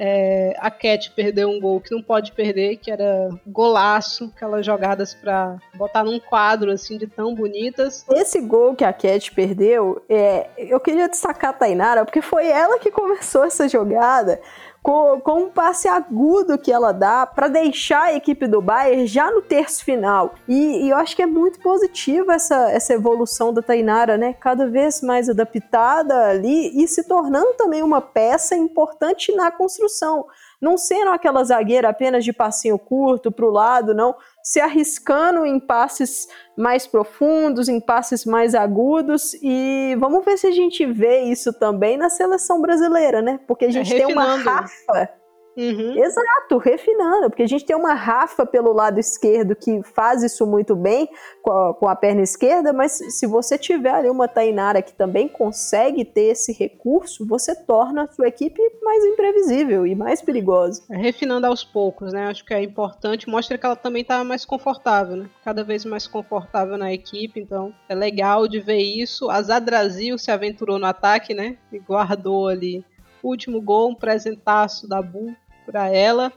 é, 0.00 0.54
a 0.60 0.70
Cat 0.70 1.10
perdeu 1.10 1.50
um 1.50 1.58
gol 1.58 1.80
que 1.80 1.90
não 1.90 2.00
pode 2.00 2.30
perder, 2.30 2.76
que 2.76 2.88
era 2.88 3.30
golaço, 3.44 4.32
aquelas 4.34 4.64
jogadas 4.64 5.12
para 5.12 5.58
botar 5.74 6.04
num 6.04 6.20
quadro 6.20 6.70
assim 6.70 6.96
de 6.96 7.08
tão 7.08 7.34
bonitas. 7.34 8.06
Esse 8.12 8.40
gol 8.40 8.76
que 8.76 8.84
a 8.84 8.92
Cat 8.92 9.32
perdeu, 9.32 10.00
é, 10.08 10.46
eu 10.56 10.78
queria 10.78 11.08
destacar 11.08 11.50
a 11.50 11.52
Tainara, 11.52 12.04
porque 12.04 12.22
foi 12.22 12.46
ela 12.46 12.78
que 12.78 12.92
começou 12.92 13.44
essa 13.44 13.68
jogada 13.68 14.40
com, 14.82 15.20
com 15.20 15.42
um 15.42 15.50
passe 15.50 15.88
agudo 15.88 16.58
que 16.58 16.72
ela 16.72 16.92
dá 16.92 17.26
para 17.26 17.48
deixar 17.48 18.04
a 18.04 18.14
equipe 18.14 18.46
do 18.46 18.62
Bayern 18.62 19.06
já 19.06 19.30
no 19.30 19.42
terço 19.42 19.84
final. 19.84 20.34
E, 20.46 20.86
e, 20.86 20.90
eu 20.90 20.96
acho 20.96 21.14
que 21.14 21.22
é 21.22 21.26
muito 21.26 21.60
positiva 21.60 22.34
essa, 22.34 22.70
essa 22.70 22.94
evolução 22.94 23.52
da 23.52 23.60
Tainara, 23.60 24.16
né? 24.16 24.32
Cada 24.34 24.66
vez 24.66 25.02
mais 25.02 25.28
adaptada 25.28 26.28
ali 26.28 26.82
e 26.82 26.86
se 26.88 27.06
tornando 27.06 27.54
também 27.54 27.82
uma 27.82 28.00
peça 28.00 28.56
importante 28.56 29.34
na 29.34 29.50
construção 29.50 30.26
não 30.60 30.76
sendo 30.76 31.10
aquela 31.10 31.44
zagueira 31.44 31.88
apenas 31.88 32.24
de 32.24 32.32
passinho 32.32 32.78
curto 32.78 33.30
para 33.30 33.46
o 33.46 33.50
lado, 33.50 33.94
não, 33.94 34.14
se 34.48 34.60
arriscando 34.60 35.44
em 35.44 35.60
passes 35.60 36.26
mais 36.56 36.86
profundos, 36.86 37.68
em 37.68 37.78
passes 37.78 38.24
mais 38.24 38.54
agudos 38.54 39.34
e 39.42 39.94
vamos 40.00 40.24
ver 40.24 40.38
se 40.38 40.46
a 40.46 40.50
gente 40.50 40.86
vê 40.86 41.20
isso 41.24 41.52
também 41.52 41.98
na 41.98 42.08
seleção 42.08 42.62
brasileira, 42.62 43.20
né? 43.20 43.38
Porque 43.46 43.66
a 43.66 43.70
gente 43.70 43.94
é, 43.94 43.98
tem 43.98 44.06
uma 44.10 44.36
Rafa 44.36 45.10
Uhum. 45.58 45.98
Exato, 45.98 46.56
refinando, 46.56 47.28
porque 47.28 47.42
a 47.42 47.48
gente 47.48 47.64
tem 47.64 47.74
uma 47.74 47.92
Rafa 47.92 48.46
pelo 48.46 48.72
lado 48.72 49.00
esquerdo 49.00 49.56
que 49.56 49.82
faz 49.82 50.22
isso 50.22 50.46
muito 50.46 50.76
bem 50.76 51.08
com 51.42 51.50
a, 51.50 51.74
com 51.74 51.88
a, 51.88 51.96
perna 51.96 52.22
esquerda, 52.22 52.72
mas 52.72 52.92
se 52.92 53.26
você 53.26 53.58
tiver 53.58 53.90
ali 53.90 54.08
uma 54.08 54.28
Tainara 54.28 54.80
que 54.80 54.92
também 54.92 55.26
consegue 55.26 56.04
ter 56.04 56.30
esse 56.30 56.52
recurso, 56.52 57.26
você 57.26 57.56
torna 57.56 58.04
a 58.04 58.06
sua 58.06 58.28
equipe 58.28 58.62
mais 58.84 59.04
imprevisível 59.04 59.84
e 59.84 59.96
mais 59.96 60.22
perigosa. 60.22 60.84
É, 60.88 60.96
refinando 60.96 61.48
aos 61.48 61.64
poucos, 61.64 62.12
né? 62.12 62.26
Acho 62.26 62.44
que 62.44 62.54
é 62.54 62.62
importante, 62.62 63.28
mostra 63.28 63.58
que 63.58 63.66
ela 63.66 63.74
também 63.74 64.02
está 64.02 64.22
mais 64.22 64.44
confortável, 64.44 65.16
né? 65.16 65.30
Cada 65.44 65.64
vez 65.64 65.84
mais 65.84 66.06
confortável 66.06 66.78
na 66.78 66.92
equipe, 66.92 67.40
então 67.40 67.74
é 67.88 67.96
legal 67.96 68.46
de 68.46 68.60
ver 68.60 68.78
isso. 68.78 69.28
A 69.28 69.42
Zadrasil 69.42 70.18
se 70.18 70.30
aventurou 70.30 70.78
no 70.78 70.86
ataque, 70.86 71.34
né? 71.34 71.58
E 71.72 71.80
guardou 71.80 72.46
ali 72.46 72.84
o 73.20 73.28
último 73.28 73.60
gol, 73.60 73.90
um 73.90 73.94
presentaço 73.96 74.88
da 74.88 75.02
Bull 75.02 75.34
para 75.68 75.90
ela. 75.90 76.32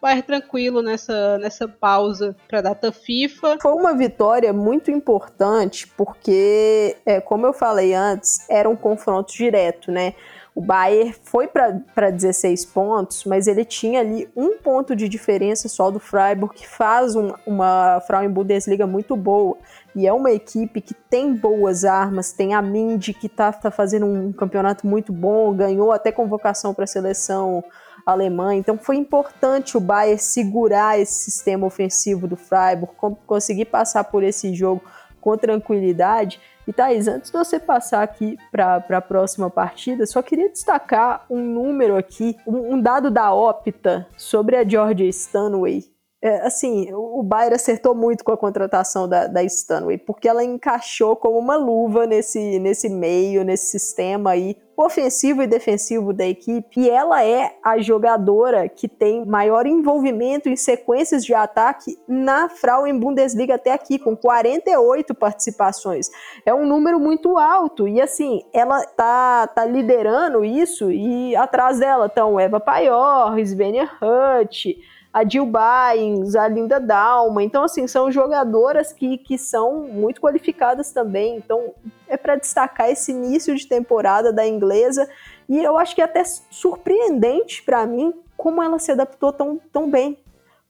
Bayern 0.00 0.22
tranquilo 0.22 0.80
nessa, 0.80 1.36
nessa 1.36 1.68
pausa 1.68 2.34
para 2.48 2.62
data 2.62 2.90
FIFA. 2.90 3.58
Foi 3.60 3.72
uma 3.72 3.94
vitória 3.94 4.50
muito 4.50 4.90
importante 4.90 5.86
porque, 5.88 6.96
é, 7.04 7.20
como 7.20 7.46
eu 7.46 7.52
falei 7.52 7.92
antes, 7.92 8.48
era 8.48 8.68
um 8.68 8.76
confronto 8.76 9.30
direto, 9.30 9.92
né? 9.92 10.14
O 10.54 10.60
Bayern 10.60 11.14
foi 11.22 11.46
para 11.46 12.10
16 12.10 12.64
pontos, 12.66 13.24
mas 13.24 13.46
ele 13.46 13.64
tinha 13.64 14.00
ali 14.00 14.28
um 14.34 14.56
ponto 14.56 14.96
de 14.96 15.08
diferença 15.08 15.68
só 15.68 15.90
do 15.90 16.00
Freiburg, 16.00 16.54
que 16.54 16.66
faz 16.66 17.14
um, 17.14 17.32
uma 17.46 18.00
Frauen 18.06 18.30
Bundesliga 18.30 18.86
muito 18.86 19.14
boa. 19.16 19.56
E 19.94 20.06
é 20.06 20.12
uma 20.12 20.30
equipe 20.30 20.80
que 20.80 20.94
tem 20.94 21.34
boas 21.34 21.84
armas, 21.84 22.32
tem 22.32 22.54
a 22.54 22.62
Mindy, 22.62 23.14
que 23.14 23.26
está 23.26 23.52
tá 23.52 23.70
fazendo 23.70 24.06
um 24.06 24.32
campeonato 24.32 24.86
muito 24.86 25.12
bom, 25.12 25.54
ganhou 25.54 25.92
até 25.92 26.10
convocação 26.10 26.74
para 26.74 26.84
a 26.84 26.88
seleção 26.88 27.62
alemã. 28.04 28.54
Então 28.54 28.78
foi 28.78 28.96
importante 28.96 29.76
o 29.76 29.80
Bayern 29.80 30.18
segurar 30.18 30.98
esse 30.98 31.30
sistema 31.30 31.66
ofensivo 31.66 32.26
do 32.26 32.36
Freiburg, 32.36 32.92
conseguir 33.26 33.66
passar 33.66 34.04
por 34.04 34.22
esse 34.22 34.54
jogo 34.54 34.82
com 35.20 35.36
tranquilidade. 35.36 36.40
E 36.66 36.72
Thaís, 36.72 37.08
antes 37.08 37.30
de 37.30 37.36
você 37.36 37.58
passar 37.58 38.02
aqui 38.02 38.38
para 38.50 38.76
a 38.88 39.00
próxima 39.00 39.50
partida, 39.50 40.06
só 40.06 40.22
queria 40.22 40.48
destacar 40.48 41.24
um 41.28 41.40
número 41.40 41.96
aqui, 41.96 42.36
um, 42.46 42.74
um 42.74 42.80
dado 42.80 43.10
da 43.10 43.32
Opta 43.32 44.06
sobre 44.16 44.56
a 44.56 44.66
Georgia 44.66 45.08
Stanway, 45.08 45.84
é, 46.22 46.46
assim, 46.46 46.92
o 46.92 47.22
Bayern 47.22 47.54
acertou 47.54 47.94
muito 47.94 48.22
com 48.22 48.30
a 48.30 48.36
contratação 48.36 49.08
da, 49.08 49.26
da 49.26 49.42
Stanway, 49.42 49.96
porque 49.96 50.28
ela 50.28 50.44
encaixou 50.44 51.16
como 51.16 51.38
uma 51.38 51.56
luva 51.56 52.06
nesse, 52.06 52.58
nesse 52.58 52.90
meio, 52.90 53.42
nesse 53.42 53.70
sistema 53.70 54.32
aí, 54.32 54.54
ofensivo 54.76 55.42
e 55.42 55.46
defensivo 55.46 56.12
da 56.12 56.26
equipe, 56.26 56.80
e 56.80 56.90
ela 56.90 57.24
é 57.24 57.56
a 57.62 57.78
jogadora 57.78 58.68
que 58.68 58.86
tem 58.86 59.24
maior 59.24 59.66
envolvimento 59.66 60.48
em 60.50 60.56
sequências 60.56 61.24
de 61.24 61.32
ataque 61.32 61.98
na 62.06 62.50
Frauen 62.50 62.98
Bundesliga 62.98 63.54
até 63.54 63.72
aqui, 63.72 63.98
com 63.98 64.14
48 64.14 65.14
participações. 65.14 66.10
É 66.44 66.52
um 66.52 66.66
número 66.66 67.00
muito 67.00 67.38
alto, 67.38 67.88
e 67.88 67.98
assim, 67.98 68.42
ela 68.52 68.84
tá, 68.84 69.46
tá 69.46 69.64
liderando 69.64 70.44
isso, 70.44 70.90
e 70.90 71.34
atrás 71.34 71.78
dela 71.78 72.06
estão 72.06 72.38
Eva 72.38 72.60
Paior, 72.60 73.38
Svenja 73.38 73.88
Hutt, 74.02 74.76
a 75.12 75.28
Jill 75.28 75.46
Bynes, 75.46 76.36
a 76.36 76.46
Linda 76.46 76.78
Dalma. 76.78 77.42
Então, 77.42 77.64
assim, 77.64 77.86
são 77.86 78.10
jogadoras 78.10 78.92
que, 78.92 79.18
que 79.18 79.36
são 79.36 79.82
muito 79.82 80.20
qualificadas 80.20 80.92
também. 80.92 81.36
Então, 81.36 81.74
é 82.08 82.16
para 82.16 82.36
destacar 82.36 82.88
esse 82.88 83.10
início 83.10 83.54
de 83.56 83.66
temporada 83.66 84.32
da 84.32 84.46
inglesa. 84.46 85.08
E 85.48 85.58
eu 85.58 85.76
acho 85.76 85.94
que 85.94 86.00
é 86.00 86.04
até 86.04 86.22
surpreendente 86.24 87.62
para 87.62 87.84
mim 87.86 88.14
como 88.36 88.62
ela 88.62 88.78
se 88.78 88.92
adaptou 88.92 89.32
tão, 89.32 89.60
tão 89.72 89.90
bem. 89.90 90.18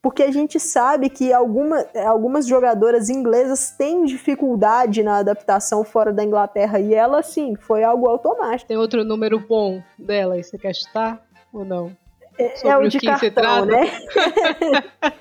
Porque 0.02 0.22
a 0.22 0.32
gente 0.32 0.58
sabe 0.58 1.10
que 1.10 1.30
alguma, 1.30 1.84
algumas 2.06 2.46
jogadoras 2.46 3.10
inglesas 3.10 3.70
têm 3.72 4.06
dificuldade 4.06 5.02
na 5.02 5.18
adaptação 5.18 5.84
fora 5.84 6.10
da 6.10 6.24
Inglaterra. 6.24 6.80
E 6.80 6.94
ela, 6.94 7.22
sim, 7.22 7.54
foi 7.54 7.84
algo 7.84 8.08
automático. 8.08 8.68
Tem 8.68 8.78
outro 8.78 9.04
número 9.04 9.38
bom 9.38 9.82
dela 9.98 10.38
e 10.38 10.42
você 10.42 10.56
quer 10.56 10.74
citar 10.74 11.22
ou 11.52 11.66
não? 11.66 11.94
É, 12.40 12.68
é 12.68 12.76
o 12.76 12.88
de 12.88 12.98
cartão, 12.98 13.66
né? 13.66 13.90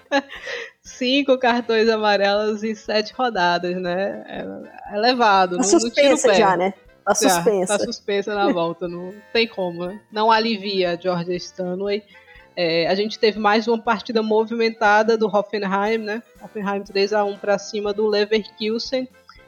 Cinco 0.81 1.37
cartões 1.37 1.89
amarelos 1.89 2.63
em 2.63 2.73
sete 2.73 3.13
rodadas, 3.13 3.75
né? 3.81 4.23
É, 4.27 4.95
é 4.95 4.97
levado. 4.97 5.51
Tá 5.51 5.57
não, 5.57 5.63
suspensa 5.63 6.29
não 6.29 6.35
já, 6.35 6.57
né? 6.57 6.73
Tá 7.05 7.15
suspensa. 7.15 7.77
tá 7.77 7.83
suspensa 7.83 8.35
na 8.35 8.51
volta, 8.51 8.87
não 8.87 9.13
tem 9.33 9.47
como. 9.47 9.85
Né? 9.85 9.99
Não 10.11 10.31
alivia 10.31 10.91
a 10.91 10.95
Georgia 10.95 11.35
Stanway. 11.35 12.03
É, 12.55 12.87
a 12.87 12.95
gente 12.95 13.17
teve 13.17 13.39
mais 13.39 13.67
uma 13.67 13.81
partida 13.81 14.21
movimentada 14.21 15.17
do 15.17 15.27
Hoffenheim, 15.27 15.97
né? 15.97 16.21
Hoffenheim 16.41 16.83
3 16.83 17.13
a 17.13 17.23
1 17.23 17.37
para 17.37 17.57
cima 17.57 17.93
do 17.93 18.07
Leverkusen. 18.07 19.07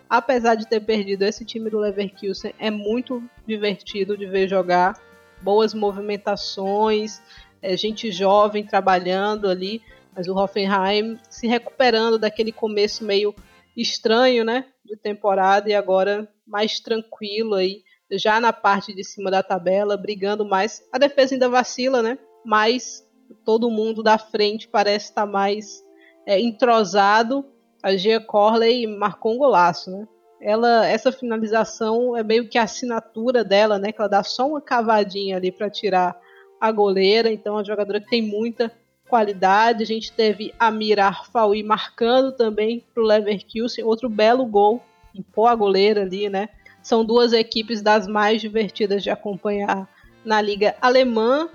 Apesar 0.10 0.56
de 0.56 0.68
ter 0.68 0.82
perdido 0.82 1.24
esse 1.24 1.46
time 1.46 1.70
do 1.70 1.80
Leverkusen, 1.80 2.54
é 2.60 2.70
muito 2.70 3.24
divertido 3.46 4.18
de 4.18 4.26
ver 4.26 4.48
jogar. 4.48 4.98
Boas 5.42 5.74
movimentações, 5.74 7.22
é, 7.62 7.78
gente 7.78 8.12
jovem 8.12 8.66
trabalhando 8.66 9.48
ali, 9.48 9.82
mas 10.16 10.28
o 10.28 10.36
Hoffenheim 10.36 11.20
se 11.30 11.48
recuperando 11.48 12.18
daquele 12.18 12.52
começo 12.52 13.04
meio 13.04 13.34
estranho, 13.76 14.44
né, 14.44 14.66
de 14.84 14.98
temporada 14.98 15.70
e 15.70 15.74
agora 15.74 16.28
mais 16.46 16.80
tranquilo 16.80 17.56
aí, 17.56 17.84
já 18.12 18.40
na 18.40 18.52
parte 18.52 18.94
de 18.94 19.04
cima 19.04 19.32
da 19.32 19.42
tabela, 19.42 19.96
brigando 19.96 20.46
mais. 20.46 20.84
A 20.92 20.98
defesa 20.98 21.36
ainda 21.36 21.48
vacila, 21.48 22.02
né? 22.02 22.18
Mas 22.46 23.08
todo 23.46 23.70
mundo 23.70 24.04
da 24.04 24.18
frente 24.18 24.68
parece 24.68 25.06
estar 25.06 25.26
mais 25.26 25.82
é, 26.26 26.40
entrosado. 26.40 27.46
A 27.82 27.96
Gia 27.96 28.20
Corley 28.20 28.86
marcou 28.86 29.34
um 29.34 29.38
golaço, 29.38 29.90
né? 29.90 30.06
Ela, 30.42 30.88
essa 30.88 31.12
finalização 31.12 32.18
é 32.18 32.24
meio 32.24 32.50
que 32.50 32.58
a 32.58 32.64
assinatura 32.64 33.44
dela, 33.44 33.80
né? 33.80 33.92
Que 33.92 34.02
ela 34.02 34.10
dá 34.10 34.24
só 34.24 34.48
uma 34.48 34.62
cavadinha 34.62 35.38
ali 35.38 35.52
para 35.52 35.70
tirar 35.70 36.20
a 36.62 36.72
goleira, 36.72 37.32
então 37.32 37.56
é 37.56 37.58
uma 37.58 37.66
jogadora 37.66 38.00
que 38.00 38.08
tem 38.08 38.22
muita 38.22 38.72
qualidade. 39.10 39.82
A 39.82 39.86
gente 39.86 40.12
teve 40.12 40.54
a 40.60 40.70
Mira 40.70 41.08
Arfaui 41.08 41.64
marcando 41.64 42.32
também 42.32 42.86
para 42.94 43.02
o 43.02 43.06
Leverkusen, 43.06 43.84
outro 43.84 44.08
belo 44.08 44.46
gol, 44.46 44.82
impor 45.16 45.50
a 45.50 45.56
goleira 45.56 46.04
ali, 46.04 46.30
né? 46.30 46.50
São 46.84 47.04
duas 47.04 47.34
equipes 47.34 47.82
das 47.82 48.08
mais 48.08 48.40
divertidas 48.40 49.02
de 49.02 49.10
acompanhar 49.10 49.90
na 50.24 50.40
liga 50.40 50.76
alemã. 50.80 51.50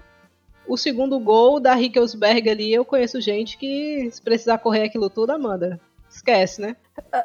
O 0.66 0.76
segundo 0.76 1.18
gol 1.20 1.61
da 1.61 1.74
Rickelsberg 1.74 2.50
ali, 2.50 2.74
eu 2.74 2.84
conheço 2.84 3.20
gente 3.20 3.57
que 3.57 4.11
se 4.11 4.20
precisar 4.20 4.59
correr 4.59 4.82
aquilo 4.82 5.09
tudo, 5.09 5.30
Amanda, 5.30 5.80
esquece, 6.11 6.61
né? 6.61 6.76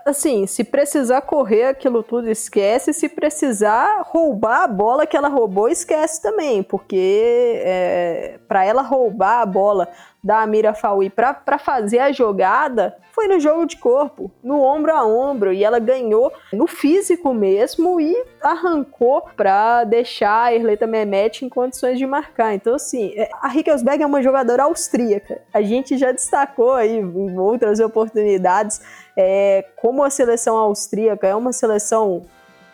Assim, 0.05 0.45
se 0.47 0.63
precisar 0.63 1.21
correr 1.21 1.65
aquilo 1.65 2.03
tudo, 2.03 2.29
esquece. 2.29 2.93
Se 2.93 3.09
precisar 3.09 4.01
roubar 4.03 4.63
a 4.63 4.67
bola 4.67 5.05
que 5.05 5.15
ela 5.15 5.27
roubou, 5.27 5.69
esquece 5.69 6.21
também. 6.21 6.63
Porque 6.63 7.61
é, 7.63 8.39
para 8.47 8.65
ela 8.65 8.81
roubar 8.81 9.41
a 9.41 9.45
bola 9.45 9.87
da 10.23 10.41
Amira 10.41 10.73
Faui 10.73 11.09
para 11.09 11.57
fazer 11.57 11.99
a 11.99 12.11
jogada 12.11 12.95
foi 13.11 13.27
no 13.27 13.39
jogo 13.39 13.65
de 13.65 13.77
corpo, 13.77 14.31
no 14.43 14.61
ombro 14.61 14.93
a 14.95 15.05
ombro, 15.05 15.51
e 15.51 15.63
ela 15.63 15.79
ganhou 15.79 16.31
no 16.53 16.65
físico 16.65 17.33
mesmo 17.33 17.99
e 17.99 18.15
arrancou 18.41 19.23
para 19.35 19.83
deixar 19.83 20.45
a 20.45 20.53
Erleta 20.53 20.87
Mehmet 20.87 21.45
em 21.45 21.49
condições 21.49 21.97
de 21.97 22.07
marcar. 22.07 22.53
Então, 22.53 22.75
assim, 22.75 23.13
é, 23.15 23.29
a 23.41 23.47
Rickelsberg 23.47 24.01
é 24.01 24.05
uma 24.05 24.21
jogadora 24.21 24.63
austríaca. 24.63 25.41
A 25.53 25.61
gente 25.61 25.97
já 25.97 26.11
destacou 26.11 26.73
aí 26.73 26.97
em 26.97 27.37
outras 27.37 27.79
oportunidades 27.79 28.81
é, 29.17 29.65
como 29.75 30.03
a 30.03 30.09
seleção 30.09 30.57
austríaca 30.57 31.27
é 31.27 31.35
uma 31.35 31.51
seleção 31.51 32.25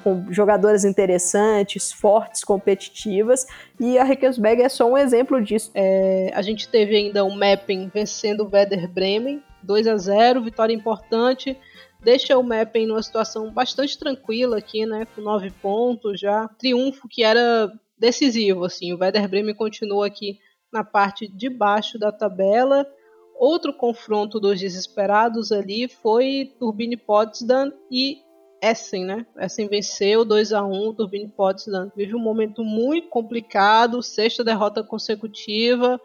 com 0.03 0.31
jogadoras 0.31 0.85
interessantes, 0.85 1.91
fortes, 1.91 2.43
competitivas, 2.43 3.45
e 3.79 3.97
a 3.97 4.03
Rickelsberg 4.03 4.61
é 4.61 4.69
só 4.69 4.89
um 4.89 4.97
exemplo 4.97 5.41
disso. 5.41 5.71
É, 5.73 6.31
a 6.33 6.41
gente 6.41 6.69
teve 6.69 6.95
ainda 6.95 7.25
o 7.25 7.27
um 7.27 7.39
vencendo 7.93 8.45
o 8.45 8.49
Werder 8.49 8.87
Bremen, 8.87 9.43
2 9.63 9.87
a 9.87 9.97
0 9.97 10.41
vitória 10.41 10.73
importante, 10.73 11.57
deixa 12.01 12.37
o 12.37 12.43
Meppen 12.43 12.87
numa 12.87 13.03
situação 13.03 13.51
bastante 13.51 13.97
tranquila 13.97 14.57
aqui, 14.59 14.85
né, 14.85 15.05
com 15.13 15.21
nove 15.21 15.51
pontos 15.51 16.19
já, 16.19 16.47
triunfo 16.57 17.07
que 17.09 17.23
era 17.23 17.69
decisivo, 17.97 18.63
assim, 18.63 18.93
o 18.93 18.99
Werder 18.99 19.27
Bremen 19.27 19.55
continua 19.55 20.07
aqui 20.07 20.39
na 20.71 20.83
parte 20.83 21.27
de 21.27 21.49
baixo 21.49 21.97
da 21.97 22.11
tabela, 22.11 22.85
Outro 23.37 23.71
confronto 23.71 24.39
dos 24.39 24.59
desesperados 24.59 25.51
ali 25.51 25.87
foi 25.87 26.55
Turbine 26.59 26.97
Potsdam 26.97 27.71
e 27.91 28.17
Essen, 28.61 29.05
né? 29.05 29.25
Essen 29.37 29.67
venceu 29.67 30.25
2 30.25 30.53
a 30.53 30.65
1 30.65 30.95
Turbine 30.95 31.29
Potsdam 31.29 31.91
vive 31.95 32.15
um 32.15 32.19
momento 32.19 32.63
muito 32.63 33.09
complicado, 33.09 34.01
sexta 34.01 34.43
derrota 34.43 34.83
consecutiva. 34.83 36.01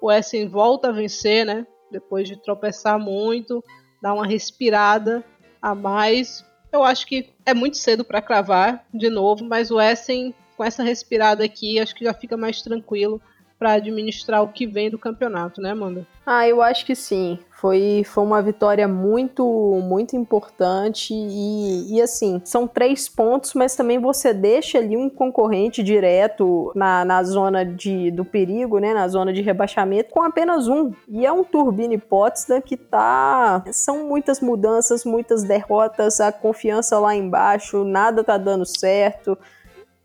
O 0.00 0.12
Essen 0.12 0.46
volta 0.46 0.88
a 0.88 0.92
vencer, 0.92 1.44
né? 1.44 1.66
Depois 1.90 2.28
de 2.28 2.40
tropeçar 2.40 2.98
muito, 2.98 3.64
dá 4.00 4.14
uma 4.14 4.26
respirada 4.26 5.24
a 5.60 5.74
mais. 5.74 6.44
Eu 6.70 6.84
acho 6.84 7.06
que 7.06 7.32
é 7.44 7.52
muito 7.52 7.76
cedo 7.76 8.04
para 8.04 8.22
cravar 8.22 8.86
de 8.94 9.10
novo, 9.10 9.44
mas 9.44 9.72
o 9.72 9.80
Essen 9.80 10.32
com 10.56 10.64
essa 10.64 10.82
respirada 10.82 11.44
aqui, 11.44 11.78
acho 11.78 11.94
que 11.94 12.04
já 12.04 12.14
fica 12.14 12.36
mais 12.36 12.62
tranquilo 12.62 13.20
para 13.58 13.72
administrar 13.72 14.42
o 14.42 14.48
que 14.48 14.66
vem 14.66 14.90
do 14.90 14.98
campeonato, 14.98 15.60
né, 15.60 15.70
Amanda? 15.70 16.06
Ah, 16.24 16.46
eu 16.46 16.60
acho 16.60 16.84
que 16.84 16.94
sim. 16.94 17.38
Foi, 17.52 18.02
foi 18.04 18.22
uma 18.22 18.42
vitória 18.42 18.86
muito, 18.86 19.44
muito 19.82 20.14
importante 20.14 21.14
e, 21.14 21.94
e 21.94 22.02
assim, 22.02 22.42
são 22.44 22.68
três 22.68 23.08
pontos, 23.08 23.54
mas 23.54 23.74
também 23.74 23.98
você 23.98 24.34
deixa 24.34 24.76
ali 24.76 24.94
um 24.96 25.08
concorrente 25.08 25.82
direto 25.82 26.70
na, 26.74 27.04
na 27.04 27.22
zona 27.22 27.64
de, 27.64 28.10
do 28.10 28.24
perigo, 28.24 28.78
né, 28.78 28.92
na 28.92 29.08
zona 29.08 29.32
de 29.32 29.40
rebaixamento, 29.40 30.10
com 30.10 30.22
apenas 30.22 30.68
um. 30.68 30.92
E 31.08 31.24
é 31.24 31.32
um 31.32 31.44
Turbine 31.44 31.96
Potsdam 31.96 32.60
que 32.60 32.76
tá... 32.76 33.64
São 33.72 34.06
muitas 34.06 34.40
mudanças, 34.40 35.04
muitas 35.04 35.44
derrotas, 35.44 36.20
a 36.20 36.30
confiança 36.30 36.98
lá 36.98 37.14
embaixo, 37.14 37.84
nada 37.84 38.22
tá 38.22 38.36
dando 38.36 38.66
certo 38.66 39.38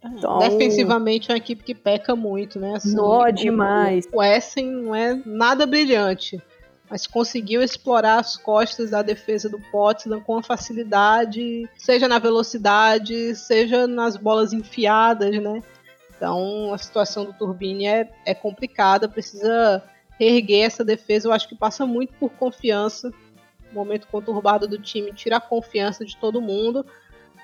Então, 0.03 0.39
Defensivamente 0.39 1.29
é 1.29 1.33
uma 1.33 1.37
equipe 1.37 1.63
que 1.63 1.75
peca 1.75 2.15
muito, 2.15 2.59
né? 2.59 2.75
Assim, 2.75 2.95
nó 2.95 3.29
demais. 3.29 4.07
O 4.11 4.21
Essen 4.21 4.65
não 4.65 4.95
é 4.95 5.21
nada 5.25 5.67
brilhante, 5.67 6.41
mas 6.89 7.05
conseguiu 7.05 7.61
explorar 7.61 8.19
as 8.19 8.35
costas 8.35 8.89
da 8.89 9.03
defesa 9.03 9.47
do 9.47 9.59
Potsdam 9.71 10.19
com 10.19 10.41
facilidade, 10.41 11.69
seja 11.77 12.07
na 12.07 12.17
velocidade, 12.17 13.35
seja 13.35 13.85
nas 13.85 14.17
bolas 14.17 14.53
enfiadas, 14.53 15.39
né? 15.39 15.61
Então 16.17 16.73
a 16.73 16.77
situação 16.79 17.25
do 17.25 17.33
Turbine 17.33 17.85
é, 17.85 18.09
é 18.25 18.33
complicada, 18.33 19.07
precisa 19.07 19.83
reerguer 20.19 20.65
essa 20.65 20.83
defesa. 20.83 21.27
Eu 21.27 21.31
acho 21.33 21.47
que 21.47 21.55
passa 21.55 21.85
muito 21.85 22.13
por 22.15 22.31
confiança. 22.31 23.11
O 23.71 23.75
momento 23.75 24.07
conturbado 24.07 24.67
do 24.67 24.79
time 24.79 25.13
tira 25.13 25.37
a 25.37 25.41
confiança 25.41 26.03
de 26.03 26.17
todo 26.17 26.41
mundo, 26.41 26.85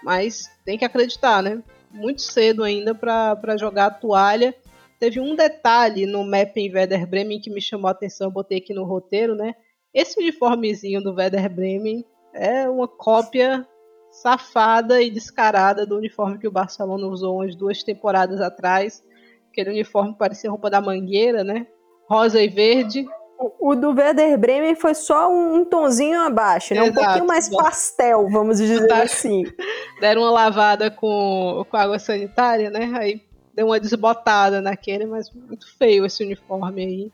mas 0.03 0.49
tem 0.65 0.77
que 0.77 0.85
acreditar, 0.85 1.41
né? 1.41 1.61
Muito 1.91 2.21
cedo 2.21 2.63
ainda 2.63 2.93
para 2.93 3.57
jogar 3.57 3.88
a 3.88 3.91
toalha. 3.91 4.53
Teve 4.99 5.19
um 5.19 5.35
detalhe 5.35 6.05
no 6.05 6.23
mapping 6.23 6.73
Werder 6.73 7.05
Bremen 7.07 7.39
que 7.39 7.49
me 7.49 7.61
chamou 7.61 7.88
a 7.88 7.91
atenção, 7.91 8.27
eu 8.27 8.31
botei 8.31 8.57
aqui 8.57 8.73
no 8.73 8.83
roteiro, 8.83 9.35
né? 9.35 9.53
Esse 9.93 10.19
uniformezinho 10.19 11.01
do 11.01 11.13
Werder 11.13 11.49
Bremen 11.49 12.05
é 12.33 12.67
uma 12.69 12.88
cópia 12.88 13.67
safada 14.11 15.01
e 15.01 15.09
descarada 15.09 15.85
do 15.85 15.97
uniforme 15.97 16.39
que 16.39 16.47
o 16.47 16.51
Barcelona 16.51 17.07
usou 17.07 17.38
umas 17.38 17.55
duas 17.55 17.83
temporadas 17.83 18.41
atrás. 18.41 19.03
Aquele 19.49 19.69
uniforme 19.71 20.15
parecia 20.15 20.49
roupa 20.49 20.69
da 20.69 20.81
mangueira, 20.81 21.43
né? 21.43 21.67
Rosa 22.09 22.41
e 22.41 22.47
verde. 22.47 23.07
O, 23.39 23.75
do 23.75 23.91
Werder 23.91 24.38
Bremen 24.38 24.75
foi 24.75 24.95
só 24.95 25.31
um, 25.31 25.63
tonzinho 25.63 26.19
abaixo, 26.21 26.73
né? 26.73 26.88
Exato, 26.88 26.99
um 26.99 27.03
pouquinho 27.03 27.27
mais 27.27 27.47
pastel, 27.49 28.27
vamos 28.29 28.57
dizer 28.57 28.91
assim. 28.91 29.43
Deram 30.01 30.23
uma 30.23 30.31
lavada 30.31 30.89
com, 30.89 31.63
com 31.69 31.77
água 31.77 31.99
sanitária, 31.99 32.71
né? 32.71 32.91
Aí 32.95 33.21
deu 33.53 33.67
uma 33.67 33.79
desbotada 33.79 34.59
naquele, 34.61 35.05
mas 35.05 35.31
muito 35.31 35.71
feio 35.77 36.05
esse 36.05 36.23
uniforme 36.23 36.83
aí 36.83 37.11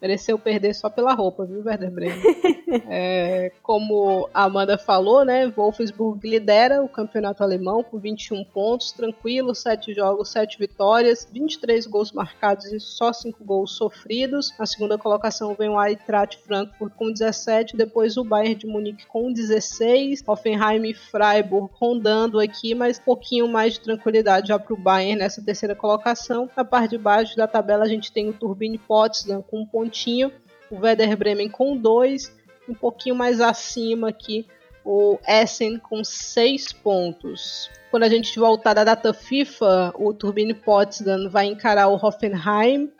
mereceu 0.00 0.38
perder 0.38 0.74
só 0.74 0.88
pela 0.88 1.12
roupa, 1.12 1.44
viu, 1.44 1.62
Werder 1.64 1.90
Bremen? 1.90 2.22
é, 2.88 3.52
como 3.62 4.28
a 4.34 4.44
Amanda 4.44 4.76
falou, 4.76 5.24
né, 5.24 5.46
Wolfsburg 5.48 6.28
lidera 6.28 6.82
o 6.82 6.88
campeonato 6.88 7.42
alemão 7.42 7.82
com 7.82 7.98
21 7.98 8.44
pontos, 8.44 8.92
tranquilo, 8.92 9.54
7 9.54 9.94
jogos, 9.94 10.30
7 10.30 10.58
vitórias, 10.58 11.28
23 11.32 11.86
gols 11.86 12.12
marcados 12.12 12.66
e 12.72 12.80
só 12.80 13.12
5 13.12 13.44
gols 13.44 13.76
sofridos. 13.76 14.52
Na 14.58 14.66
segunda 14.66 14.98
colocação 14.98 15.54
vem 15.54 15.68
o 15.68 15.82
Eintracht 15.82 16.38
Frankfurt 16.38 16.92
com 16.94 17.12
17, 17.12 17.76
depois 17.76 18.16
o 18.16 18.24
Bayern 18.24 18.56
de 18.56 18.66
Munique 18.66 19.06
com 19.06 19.32
16, 19.32 20.24
Hoffenheim 20.26 20.86
e 20.88 20.94
Freiburg 20.94 21.70
rondando 21.74 22.40
aqui, 22.40 22.74
mas 22.74 22.98
um 22.98 23.02
pouquinho 23.02 23.48
mais 23.48 23.74
de 23.74 23.80
tranquilidade 23.80 24.48
já 24.48 24.58
para 24.58 24.74
o 24.74 24.76
Bayern 24.76 25.20
nessa 25.20 25.42
terceira 25.42 25.74
colocação. 25.74 26.50
Na 26.56 26.64
parte 26.64 26.90
de 26.90 26.98
baixo 26.98 27.36
da 27.36 27.46
tabela 27.46 27.84
a 27.84 27.88
gente 27.88 28.12
tem 28.12 28.28
o 28.28 28.32
Turbine 28.32 28.78
Potsdam 28.78 29.42
com 29.42 29.60
um 29.60 29.66
pontinho, 29.66 30.32
o 30.70 30.76
Werder 30.76 31.16
Bremen 31.16 31.48
com 31.48 31.76
dois, 31.76 32.34
um 32.68 32.74
pouquinho 32.74 33.14
mais 33.14 33.40
acima 33.40 34.08
aqui 34.08 34.46
o 34.84 35.18
Essen 35.26 35.78
com 35.78 36.04
seis 36.04 36.72
pontos. 36.72 37.68
Quando 37.90 38.04
a 38.04 38.08
gente 38.08 38.38
voltar 38.38 38.72
da 38.72 38.84
data 38.84 39.12
FIFA, 39.12 39.92
o 39.96 40.14
Turbine 40.14 40.54
Potsdam 40.54 41.28
vai 41.28 41.46
encarar 41.46 41.88
o 41.88 41.96
Hoffenheim, 41.96 42.92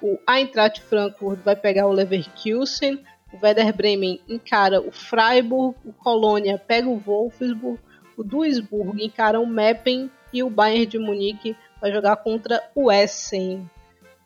o 0.00 0.18
Eintracht 0.28 0.80
Frankfurt 0.82 1.40
vai 1.40 1.56
pegar 1.56 1.86
o 1.86 1.92
Leverkusen, 1.92 3.02
o 3.32 3.44
Werder 3.44 3.74
Bremen 3.74 4.20
encara 4.28 4.80
o 4.80 4.92
Freiburg, 4.92 5.76
o 5.84 5.92
Colônia 5.92 6.58
pega 6.58 6.88
o 6.88 6.98
Wolfsburg, 6.98 7.80
o 8.16 8.22
Duisburg 8.22 9.02
encara 9.02 9.40
o 9.40 9.46
Meppen 9.46 10.10
e 10.32 10.42
o 10.42 10.50
Bayern 10.50 10.86
de 10.86 10.98
Munique 10.98 11.56
vai 11.80 11.92
jogar 11.92 12.16
contra 12.16 12.62
o 12.74 12.90
Essen. 12.90 13.68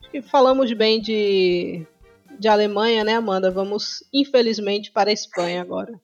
Acho 0.00 0.10
que 0.10 0.20
falamos 0.20 0.72
bem 0.72 1.00
de 1.00 1.86
de 2.38 2.48
Alemanha, 2.48 3.04
né, 3.04 3.14
Amanda? 3.14 3.50
Vamos, 3.50 4.04
infelizmente, 4.12 4.90
para 4.92 5.10
a 5.10 5.12
Espanha 5.12 5.60
agora. 5.62 6.00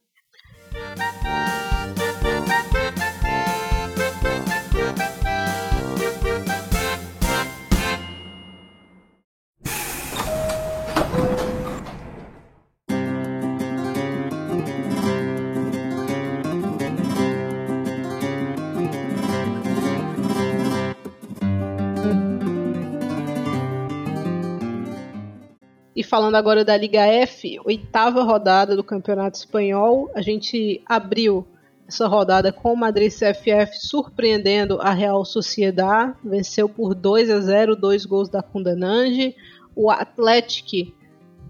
E 25.95 26.03
falando 26.03 26.36
agora 26.36 26.64
da 26.64 26.76
Liga 26.76 27.03
F, 27.03 27.61
oitava 27.64 28.22
rodada 28.22 28.74
do 28.74 28.82
Campeonato 28.82 29.36
Espanhol, 29.36 30.11
a 30.14 30.22
gente 30.22 30.82
abriu 30.86 31.47
essa 31.86 32.07
rodada 32.07 32.51
com 32.51 32.72
o 32.72 32.76
Madrid 32.76 33.12
CFF 33.12 33.76
surpreendendo 33.78 34.80
a 34.80 34.93
Real 34.93 35.22
Sociedad, 35.26 36.14
venceu 36.24 36.66
por 36.66 36.95
2 36.95 37.28
a 37.28 37.40
0, 37.40 37.76
dois 37.76 38.07
gols 38.07 38.30
da 38.30 38.43
Kundanange. 38.43 39.36
O 39.76 39.90
Atlético 39.90 40.90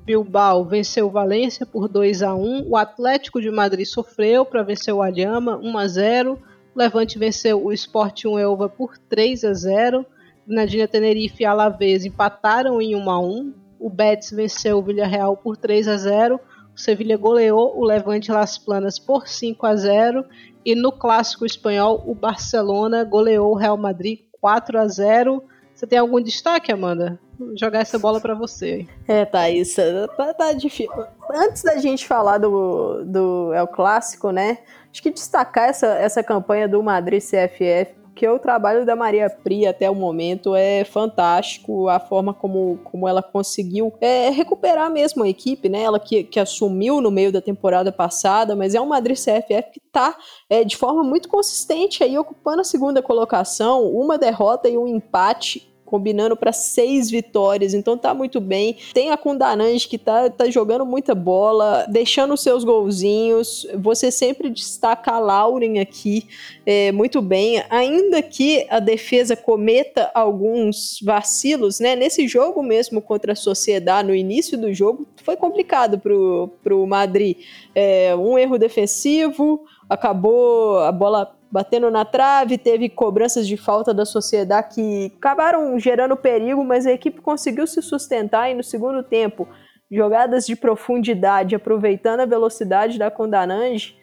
Bilbao 0.05 0.64
venceu 0.64 1.07
o 1.07 1.11
Valência 1.11 1.64
por 1.64 1.86
2 1.86 2.22
a 2.22 2.34
1. 2.34 2.68
O 2.68 2.76
Atlético 2.76 3.40
de 3.40 3.51
Madrid 3.51 3.86
sofreu 3.86 4.45
para 4.45 4.64
vencer 4.64 4.93
o 4.93 5.03
Alhama 5.03 5.57
1 5.62 5.78
a 5.78 5.86
0. 5.86 6.38
O 6.74 6.78
Levante 6.78 7.18
venceu 7.18 7.64
o 7.64 7.72
Sport 7.72 8.24
1 8.24 8.38
Elva 8.40 8.68
por 8.68 8.99
3 8.99 9.45
a 9.45 9.55
0. 9.55 10.05
Nadinha 10.45 10.88
Tenerife 10.88 11.45
e 11.45 11.47
Alavés 11.47 12.05
empataram 12.05 12.82
em 12.82 12.97
1 12.97 13.11
a 13.11 13.20
1. 13.20 13.61
O 13.83 13.91
Betis 13.91 14.30
venceu 14.30 14.78
o 14.78 14.83
Villarreal 14.83 15.37
por 15.37 15.57
3 15.57 15.89
a 15.89 15.97
0. 15.97 16.41
O 16.72 16.78
Sevilha 16.78 17.16
goleou 17.16 17.76
o 17.76 17.85
Levante 17.85 18.30
Las 18.30 18.57
Planas 18.57 18.97
por 18.97 19.26
5 19.26 19.66
a 19.66 19.74
0 19.74 20.24
e 20.64 20.76
no 20.76 20.93
clássico 20.93 21.45
espanhol 21.45 22.01
o 22.07 22.14
Barcelona 22.14 23.03
goleou 23.03 23.51
o 23.51 23.57
Real 23.57 23.76
Madrid 23.76 24.20
4 24.41 24.78
a 24.78 24.87
0. 24.87 25.43
Você 25.74 25.85
tem 25.85 25.99
algum 25.99 26.20
destaque, 26.20 26.70
Amanda? 26.70 27.18
Vou 27.37 27.59
jogar 27.59 27.80
essa 27.80 27.99
bola 27.99 28.20
para 28.20 28.35
você. 28.35 28.87
É, 29.09 29.24
Thaís, 29.24 29.74
tá, 30.16 30.33
tá 30.33 30.53
difícil. 30.53 30.93
Antes 31.28 31.64
da 31.64 31.76
gente 31.78 32.07
falar 32.07 32.39
do, 32.39 33.05
do 33.05 33.53
El 33.53 33.66
Clássico, 33.66 34.30
né? 34.30 34.59
Acho 34.93 35.03
que 35.03 35.11
destacar 35.11 35.68
essa, 35.70 35.89
essa 35.89 36.22
campanha 36.22 36.68
do 36.68 36.80
Madrid 36.85 37.20
CFF 37.20 38.01
porque 38.12 38.28
o 38.28 38.38
trabalho 38.38 38.84
da 38.84 38.94
Maria 38.94 39.28
Pri 39.30 39.66
até 39.66 39.90
o 39.90 39.94
momento 39.94 40.54
é 40.54 40.84
fantástico, 40.84 41.88
a 41.88 41.98
forma 41.98 42.34
como, 42.34 42.78
como 42.84 43.08
ela 43.08 43.22
conseguiu 43.22 43.92
é, 44.00 44.28
recuperar 44.28 44.90
mesmo 44.90 45.24
a 45.24 45.28
equipe, 45.28 45.68
né? 45.68 45.82
Ela 45.82 45.98
que, 45.98 46.22
que 46.22 46.38
assumiu 46.38 47.00
no 47.00 47.10
meio 47.10 47.32
da 47.32 47.40
temporada 47.40 47.90
passada, 47.90 48.54
mas 48.54 48.74
é 48.74 48.80
um 48.80 48.86
Madrid 48.86 49.16
CFF 49.16 49.72
que 49.72 49.80
está 49.84 50.16
é, 50.48 50.62
de 50.62 50.76
forma 50.76 51.02
muito 51.02 51.28
consistente 51.28 52.04
aí 52.04 52.16
ocupando 52.18 52.60
a 52.60 52.64
segunda 52.64 53.00
colocação, 53.02 53.88
uma 53.88 54.18
derrota 54.18 54.68
e 54.68 54.76
um 54.76 54.86
empate 54.86 55.71
combinando 55.93 56.34
para 56.34 56.53
seis 56.53 57.11
vitórias, 57.11 57.74
então 57.74 57.99
tá 57.99 58.14
muito 58.14 58.40
bem. 58.40 58.78
Tem 58.95 59.11
a 59.11 59.16
Kundanange 59.18 59.86
que 59.86 59.99
tá, 59.99 60.30
tá 60.30 60.49
jogando 60.49 60.86
muita 60.86 61.14
bola, 61.14 61.84
deixando 61.86 62.34
seus 62.34 62.64
golzinhos. 62.64 63.66
Você 63.74 64.11
sempre 64.11 64.49
destaca 64.49 65.12
a 65.12 65.18
Lauren 65.18 65.80
aqui 65.80 66.26
é, 66.64 66.90
muito 66.93 67.20
bem, 67.20 67.62
ainda 67.68 68.22
que 68.22 68.66
a 68.70 68.80
defesa 68.80 69.36
cometa 69.36 70.11
alguns 70.14 70.99
vacilos, 71.03 71.78
né? 71.78 71.95
Nesse 71.95 72.26
jogo 72.26 72.62
mesmo 72.62 73.03
contra 73.03 73.34
a 73.34 73.36
Sociedade, 73.36 74.09
no 74.09 74.14
início 74.14 74.57
do 74.57 74.72
jogo, 74.72 75.07
foi 75.22 75.36
complicado 75.36 75.99
pro, 75.99 76.51
pro 76.62 76.86
Madrid. 76.86 77.36
É, 77.74 78.16
um 78.16 78.38
erro 78.38 78.57
defensivo, 78.57 79.66
acabou 79.90 80.78
a 80.78 80.90
bola 80.90 81.36
batendo 81.53 81.90
na 81.90 82.03
trave, 82.03 82.57
teve 82.57 82.88
cobranças 82.88 83.46
de 83.46 83.59
falta 83.59 83.92
da 83.92 84.07
sociedade 84.07 84.74
que 84.74 85.12
acabaram 85.18 85.78
gerando 85.78 86.16
perigo, 86.16 86.64
mas 86.64 86.86
a 86.86 86.92
equipe 86.92 87.20
conseguiu 87.20 87.66
se 87.66 87.82
sustentar 87.82 88.50
e 88.50 88.55
no 88.55 88.64
segundo 88.64 89.03
tempo, 89.03 89.46
jogadas 89.90 90.46
de 90.46 90.57
profundidade, 90.57 91.55
aproveitando 91.55 92.20
a 92.20 92.26
velocidade 92.26 92.98
da 92.98 93.11
Condanange, 93.11 94.00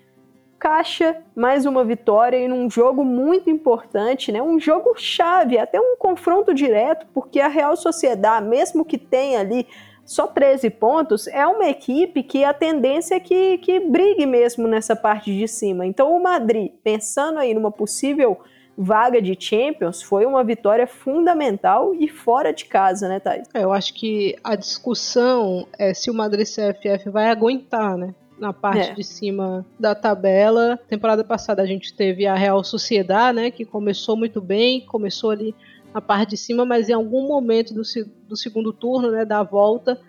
caixa 0.60 1.18
mais 1.36 1.66
uma 1.66 1.84
vitória 1.84 2.38
em 2.38 2.52
um 2.52 2.70
jogo 2.70 3.04
muito 3.04 3.50
importante, 3.50 4.32
né? 4.32 4.40
Um 4.44 4.60
jogo 4.60 4.94
chave, 4.96 5.58
até 5.58 5.80
um 5.80 5.96
confronto 5.98 6.54
direto, 6.54 7.08
porque 7.14 7.40
a 7.40 7.48
Real 7.48 7.76
Sociedade, 7.76 8.46
mesmo 8.46 8.86
que 8.86 8.98
tenha 8.98 9.40
ali 9.40 9.66
só 10.10 10.26
13 10.26 10.72
pontos, 10.72 11.28
é 11.28 11.46
uma 11.46 11.70
equipe 11.70 12.24
que 12.24 12.44
a 12.44 12.52
tendência 12.52 13.14
é 13.14 13.20
que, 13.20 13.60
que 13.60 13.80
brigue 13.80 14.26
mesmo 14.26 14.68
nessa 14.68 14.96
parte 14.96 15.32
de 15.32 15.48
cima. 15.48 15.86
Então, 15.86 16.16
o 16.16 16.24
Madrid, 16.24 16.72
pensando 16.84 17.38
aí 17.38 17.54
numa 17.54 17.72
possível 17.72 18.40
vaga 18.76 19.22
de 19.22 19.38
Champions, 19.40 20.02
foi 20.02 20.26
uma 20.26 20.44
vitória 20.44 20.88
fundamental 20.88 21.94
e 21.94 22.08
fora 22.08 22.52
de 22.52 22.66
casa, 22.66 23.08
né, 23.08 23.20
Thais? 23.20 23.48
É, 23.54 23.64
eu 23.64 23.72
acho 23.72 23.94
que 23.94 24.36
a 24.44 24.56
discussão 24.56 25.68
é 25.78 25.94
se 25.94 26.10
o 26.10 26.14
Madrid 26.14 26.48
CFF 26.48 27.08
vai 27.12 27.30
aguentar, 27.30 27.96
né? 27.96 28.16
na 28.40 28.54
parte 28.54 28.92
é. 28.92 28.94
de 28.94 29.04
cima 29.04 29.66
da 29.78 29.94
tabela. 29.94 30.80
Temporada 30.88 31.26
passada 31.26 31.62
a 31.62 31.66
gente 31.66 31.94
teve 31.94 32.26
a 32.26 32.36
Real 32.36 32.64
Sociedade, 32.64 33.36
né, 33.36 33.52
que 33.52 33.66
começou 33.66 34.16
muito 34.16 34.40
bem, 34.40 34.80
começou 34.86 35.30
ali 35.30 35.54
na 35.94 36.02
parte 36.02 36.32
de 36.32 36.38
cima, 36.38 36.66
mas 36.66 36.90
em 36.90 36.94
algum 36.94 37.28
momento 37.28 37.74
do, 37.74 37.82
do 38.28 38.38
segundo 38.38 38.72
turno, 38.72 39.12
né, 39.12 39.26
da 39.26 39.44
volta, 39.44 40.00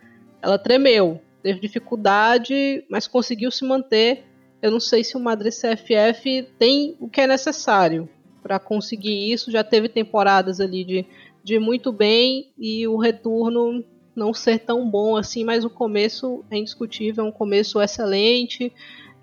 ela 0.43 0.59
tremeu, 0.59 1.21
teve 1.43 1.61
dificuldade, 1.61 2.85
mas 2.89 3.07
conseguiu 3.07 3.51
se 3.51 3.65
manter. 3.65 4.25
Eu 4.61 4.71
não 4.71 4.81
sei 4.81 5.03
se 5.03 5.17
o 5.17 5.21
Madrid 5.21 5.53
CFF 5.53 6.49
tem 6.59 6.97
o 7.01 7.09
que 7.09 7.23
é 7.23 7.27
necessário 7.27 8.09
para 8.43 8.59
conseguir 8.59 9.33
isso. 9.33 9.51
Já 9.51 9.65
teve 9.65 9.89
temporadas 9.89 10.61
ali 10.61 10.85
de, 10.85 11.07
de 11.43 11.59
muito 11.59 11.93
bem 11.93 12.53
e 12.59 12.87
o 12.87 12.97
retorno 12.97 13.85
não 14.15 14.35
ser 14.35 14.59
tão 14.61 14.89
bom 14.89 15.17
assim, 15.17 15.45
mas 15.45 15.65
o 15.65 15.71
começo 15.71 16.45
é 16.51 16.59
indiscutível, 16.59 17.25
é 17.25 17.29
um 17.29 17.33
começo 17.33 17.81
excelente. 17.81 18.73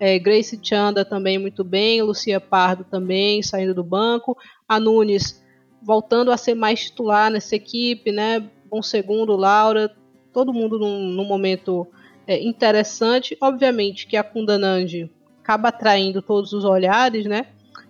É, 0.00 0.18
Grace 0.18 0.58
Chanda 0.62 1.04
também 1.04 1.38
muito 1.38 1.62
bem, 1.62 2.02
Lucia 2.02 2.40
Pardo 2.40 2.84
também 2.84 3.42
saindo 3.42 3.74
do 3.74 3.84
banco, 3.84 4.36
a 4.68 4.78
Nunes 4.78 5.42
voltando 5.82 6.30
a 6.30 6.36
ser 6.36 6.54
mais 6.54 6.84
titular 6.84 7.30
nessa 7.30 7.56
equipe, 7.56 8.12
né? 8.12 8.48
Bom 8.70 8.82
segundo, 8.82 9.36
Laura, 9.36 9.94
todo 10.32 10.52
mundo 10.52 10.78
num, 10.78 11.00
num 11.00 11.24
momento 11.24 11.86
é, 12.26 12.42
interessante. 12.42 13.36
Obviamente 13.40 14.06
que 14.06 14.16
a 14.16 14.22
Kundananji 14.22 15.10
acaba 15.42 15.68
atraindo 15.68 16.20
todos 16.20 16.52
os 16.52 16.64
olhares, 16.64 17.24
né? 17.24 17.46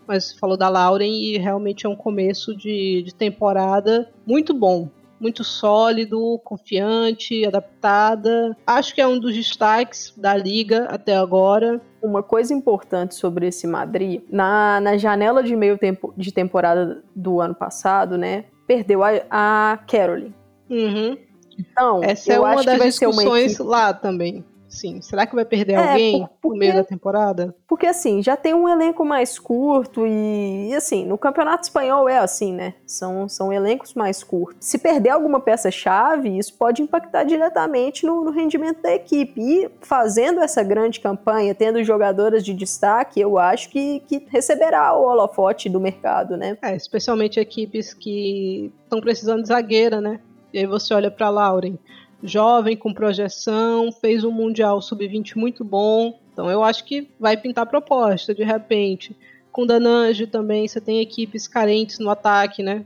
Mas 0.07 0.33
falou 0.33 0.57
da 0.57 0.69
Lauren 0.69 1.13
e 1.13 1.37
realmente 1.37 1.85
é 1.85 1.89
um 1.89 1.97
começo 1.97 2.57
de, 2.57 3.03
de 3.03 3.15
temporada 3.15 4.11
muito 4.27 4.55
bom. 4.55 4.89
Muito 5.21 5.43
sólido, 5.43 6.41
confiante, 6.45 7.45
adaptada. 7.45 8.57
Acho 8.67 8.95
que 8.95 9.01
é 9.01 9.07
um 9.07 9.19
dos 9.19 9.35
destaques 9.35 10.13
da 10.17 10.37
liga 10.37 10.85
até 10.85 11.17
agora. 11.17 11.81
Uma 12.03 12.23
coisa 12.23 12.55
importante 12.55 13.15
sobre 13.15 13.49
esse 13.49 13.67
Madrid, 13.67 14.23
na, 14.31 14.81
na 14.81 14.97
janela 14.97 15.43
de 15.43 15.57
meio 15.57 15.77
tempo 15.77 16.15
de 16.17 16.33
temporada 16.33 17.03
do 17.15 17.41
ano 17.41 17.55
passado, 17.55 18.17
né? 18.17 18.45
Perdeu 18.67 19.03
a, 19.03 19.11
a 19.31 19.79
Caroline. 19.87 20.35
Uhum. 20.71 21.19
Então, 21.59 22.01
essa 22.05 22.33
é 22.33 22.39
uma 22.39 22.63
das 22.63 22.81
discussões 22.81 23.59
lá 23.59 23.93
também. 23.93 24.45
Sim, 24.69 25.01
será 25.01 25.27
que 25.27 25.35
vai 25.35 25.45
perder 25.45 25.73
é, 25.73 25.77
alguém 25.77 26.29
porque, 26.41 26.55
no 26.55 26.57
meio 26.57 26.75
da 26.75 26.85
temporada? 26.85 27.55
Porque 27.67 27.87
assim, 27.87 28.23
já 28.23 28.37
tem 28.37 28.53
um 28.53 28.69
elenco 28.69 29.05
mais 29.05 29.39
curto 29.39 30.07
e, 30.07 30.69
e, 30.69 30.75
assim, 30.75 31.07
no 31.07 31.17
Campeonato 31.17 31.65
Espanhol 31.65 32.09
é 32.09 32.19
assim, 32.19 32.53
né? 32.53 32.75
São, 32.87 33.29
são 33.29 33.53
elencos 33.53 33.95
mais 33.95 34.23
curtos. 34.23 34.69
Se 34.69 34.79
perder 34.79 35.11
alguma 35.11 35.41
peça-chave, 35.41 36.37
isso 36.37 36.55
pode 36.55 36.83
impactar 36.83 37.25
diretamente 37.25 38.05
no, 38.05 38.25
no, 38.25 38.31
rendimento 38.31 38.83
da 38.83 38.93
equipe. 38.93 39.41
E 39.41 39.71
fazendo 39.81 40.41
essa 40.41 40.63
grande 40.63 41.01
campanha, 41.01 41.55
tendo 41.55 41.83
jogadoras 41.83 42.45
de 42.45 42.53
destaque, 42.53 43.21
eu 43.21 43.39
acho 43.39 43.71
que, 43.71 44.01
que 44.01 44.27
receberá 44.29 44.95
o 44.95 45.05
holofote 45.05 45.69
do 45.69 45.81
mercado, 45.81 46.37
né? 46.37 46.59
É, 46.61 46.77
especialmente 46.77 47.41
equipes 47.41 47.95
que 47.95 48.71
estão 48.85 49.01
precisando 49.01 49.43
de 49.43 49.49
zagueira, 49.49 50.01
né? 50.01 50.21
E 50.53 50.59
aí 50.59 50.67
você 50.67 50.95
olha 50.95 51.11
para 51.11 51.29
Lauren, 51.29 51.79
jovem, 52.23 52.77
com 52.77 52.93
projeção, 52.93 53.93
fez 53.93 54.25
um 54.25 54.31
Mundial 54.31 54.81
Sub-20 54.81 55.37
muito 55.37 55.65
bom. 55.65 56.19
Então 56.33 56.51
eu 56.51 56.63
acho 56.63 56.85
que 56.85 57.09
vai 57.19 57.37
pintar 57.37 57.67
proposta, 57.67 58.35
de 58.35 58.45
repente. 58.45 59.17
Com 59.53 59.67
Danange 59.67 60.27
também, 60.27 60.67
você 60.67 60.81
tem 60.81 61.01
equipes 61.01 61.49
carentes 61.49 61.99
no 61.99 62.11
ataque, 62.11 62.63
né? 62.63 62.85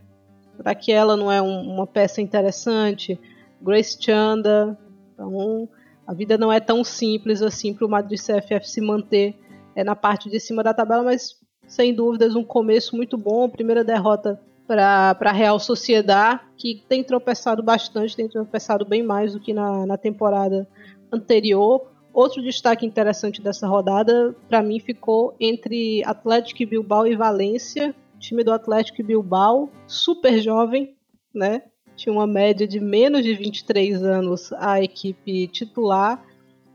Será 0.57 0.75
que 0.75 0.93
ela 0.93 1.17
não 1.17 1.31
é 1.31 1.41
um, 1.41 1.75
uma 1.75 1.87
peça 1.87 2.21
interessante? 2.21 3.19
Grace 3.61 3.97
Chanda. 4.01 4.79
Então, 5.13 5.69
a 6.07 6.15
vida 6.15 6.37
não 6.37 6.53
é 6.53 6.61
tão 6.61 6.85
simples 6.85 7.43
assim 7.43 7.73
para 7.73 7.87
o 7.87 7.91
Madrid 7.91 8.19
CFF 8.19 8.69
se 8.69 8.81
manter 8.81 9.35
é, 9.75 9.83
na 9.85 9.97
parte 9.97 10.29
de 10.29 10.39
cima 10.41 10.63
da 10.63 10.75
tabela, 10.75 11.03
mas 11.03 11.37
sem 11.67 11.95
dúvidas 11.95 12.35
um 12.35 12.45
começo 12.45 12.97
muito 12.97 13.17
bom. 13.17 13.49
Primeira 13.49 13.85
derrota 13.85 14.41
para 14.75 15.31
a 15.31 15.33
Real 15.33 15.59
Sociedade, 15.59 16.41
que 16.57 16.83
tem 16.89 17.05
tropeçado 17.05 17.63
bastante, 17.63 18.17
tem 18.17 18.29
tropeçado 18.29 18.85
bem 18.87 19.03
mais 19.03 19.35
do 19.35 19.41
que 19.41 19.53
na, 19.53 19.85
na 19.87 19.99
temporada 19.99 20.67
anterior. 21.13 21.91
Outro 22.13 22.43
destaque 22.43 22.87
interessante 22.87 23.43
dessa 23.43 23.67
rodada, 23.67 24.35
para 24.49 24.63
mim, 24.63 24.79
ficou 24.81 25.35
entre 25.39 26.03
Atlético 26.05 26.67
Bilbao 26.67 27.07
e 27.07 27.15
Valência. 27.15 27.95
Time 28.19 28.43
do 28.43 28.53
Atlético 28.53 29.03
Bilbao, 29.03 29.69
super 29.87 30.41
jovem, 30.41 30.95
né? 31.35 31.63
Tinha 31.97 32.13
uma 32.13 32.27
média 32.27 32.67
de 32.67 32.81
menos 32.81 33.23
de 33.23 33.35
23 33.35 34.03
anos 34.03 34.53
a 34.55 34.83
equipe 34.83 35.49
titular. 35.49 36.25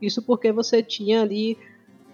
Isso 0.00 0.22
porque 0.22 0.52
você 0.52 0.82
tinha 0.82 1.22
ali 1.22 1.58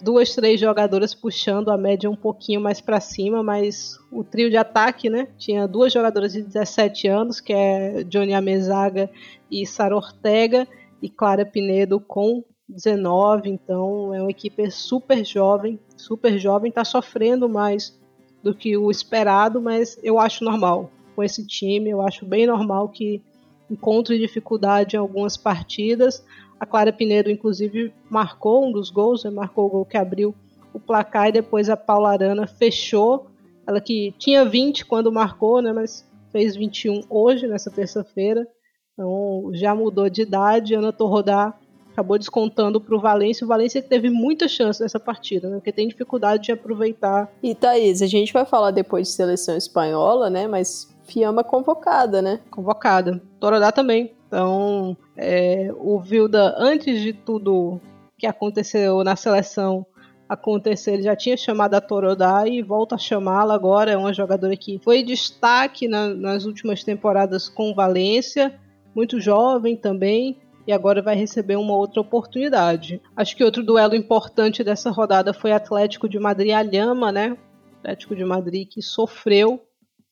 duas, 0.04 0.34
três 0.34 0.60
jogadoras 0.60 1.14
puxando 1.14 1.70
a 1.70 1.78
média 1.78 2.10
um 2.10 2.14
pouquinho 2.14 2.60
mais 2.60 2.78
para 2.78 3.00
cima, 3.00 3.42
mas 3.42 3.98
o 4.12 4.22
trio 4.22 4.50
de 4.50 4.56
ataque, 4.58 5.08
né? 5.08 5.28
Tinha 5.38 5.66
duas 5.66 5.90
jogadoras 5.90 6.34
de 6.34 6.42
17 6.42 7.08
anos, 7.08 7.40
que 7.40 7.54
é 7.54 8.04
Johnny 8.04 8.34
Amezaga 8.34 9.10
e 9.50 9.66
Sara 9.66 9.96
Ortega, 9.96 10.68
e 11.00 11.08
Clara 11.08 11.46
Pinedo 11.46 11.98
com 11.98 12.44
19, 12.68 13.48
então 13.48 14.14
é 14.14 14.20
uma 14.20 14.30
equipe 14.30 14.70
super 14.70 15.24
jovem, 15.24 15.80
super 15.96 16.38
jovem, 16.38 16.68
está 16.68 16.84
sofrendo 16.84 17.48
mais 17.48 17.98
do 18.42 18.54
que 18.54 18.76
o 18.76 18.90
esperado, 18.90 19.60
mas 19.60 19.98
eu 20.02 20.18
acho 20.18 20.44
normal. 20.44 20.90
Com 21.16 21.22
esse 21.22 21.46
time, 21.46 21.90
eu 21.90 22.02
acho 22.02 22.26
bem 22.26 22.46
normal 22.46 22.88
que 22.90 23.22
encontre 23.70 24.18
dificuldade 24.18 24.96
em 24.96 24.98
algumas 24.98 25.36
partidas, 25.36 26.22
a 26.58 26.66
Clara 26.66 26.92
Pinedo, 26.92 27.30
inclusive, 27.30 27.92
marcou 28.08 28.66
um 28.66 28.72
dos 28.72 28.90
gols, 28.90 29.24
né? 29.24 29.30
marcou 29.30 29.66
o 29.66 29.70
gol 29.70 29.84
que 29.84 29.96
abriu 29.96 30.34
o 30.72 30.80
placar 30.80 31.28
e 31.28 31.32
depois 31.32 31.68
a 31.68 31.76
Paula 31.76 32.10
Arana 32.10 32.46
fechou. 32.46 33.26
Ela 33.66 33.80
que 33.80 34.14
tinha 34.18 34.44
20 34.44 34.84
quando 34.86 35.12
marcou, 35.12 35.60
né? 35.60 35.72
mas 35.72 36.08
fez 36.30 36.56
21 36.56 37.02
hoje, 37.08 37.46
nessa 37.46 37.70
terça-feira. 37.70 38.46
Então 38.92 39.50
já 39.52 39.74
mudou 39.74 40.08
de 40.08 40.22
idade. 40.22 40.74
Ana 40.74 40.92
Torrodá 40.92 41.54
acabou 41.92 42.18
descontando 42.18 42.80
para 42.80 42.94
o 42.94 43.00
Valência. 43.00 43.44
O 43.44 43.48
Valência 43.48 43.80
teve 43.80 44.10
muita 44.10 44.48
chance 44.48 44.82
nessa 44.82 44.98
partida, 44.98 45.48
né? 45.48 45.56
porque 45.56 45.72
tem 45.72 45.88
dificuldade 45.88 46.44
de 46.44 46.52
aproveitar. 46.52 47.32
E 47.42 47.54
Thaís, 47.54 48.02
a 48.02 48.06
gente 48.06 48.32
vai 48.32 48.44
falar 48.44 48.72
depois 48.72 49.08
de 49.08 49.14
seleção 49.14 49.56
espanhola, 49.56 50.28
né? 50.28 50.46
Mas 50.48 50.92
Fiamma 51.04 51.44
convocada, 51.44 52.22
né? 52.22 52.40
Convocada. 52.50 53.20
Torodá 53.38 53.70
também. 53.70 54.12
Então, 54.34 54.96
é, 55.16 55.70
o 55.76 56.00
Vilda, 56.00 56.56
antes 56.58 57.00
de 57.00 57.12
tudo 57.12 57.80
que 58.18 58.26
aconteceu 58.26 59.04
na 59.04 59.14
seleção 59.14 59.86
acontecer, 60.28 60.94
ele 60.94 61.04
já 61.04 61.14
tinha 61.14 61.36
chamado 61.36 61.74
a 61.74 61.80
Torodá 61.80 62.42
e 62.44 62.60
volta 62.60 62.96
a 62.96 62.98
chamá-la 62.98 63.54
agora. 63.54 63.92
É 63.92 63.96
uma 63.96 64.12
jogadora 64.12 64.56
que 64.56 64.80
foi 64.82 65.04
destaque 65.04 65.86
na, 65.86 66.08
nas 66.08 66.46
últimas 66.46 66.82
temporadas 66.82 67.48
com 67.48 67.72
Valência, 67.72 68.58
muito 68.92 69.20
jovem 69.20 69.76
também, 69.76 70.36
e 70.66 70.72
agora 70.72 71.00
vai 71.00 71.14
receber 71.14 71.54
uma 71.54 71.76
outra 71.76 72.00
oportunidade. 72.00 73.00
Acho 73.14 73.36
que 73.36 73.44
outro 73.44 73.62
duelo 73.62 73.94
importante 73.94 74.64
dessa 74.64 74.90
rodada 74.90 75.32
foi 75.32 75.52
Atlético 75.52 76.08
de 76.08 76.18
Madrid 76.18 76.54
Alhama, 76.54 77.12
né? 77.12 77.38
Atlético 77.78 78.16
de 78.16 78.24
Madrid 78.24 78.66
que 78.68 78.82
sofreu 78.82 79.62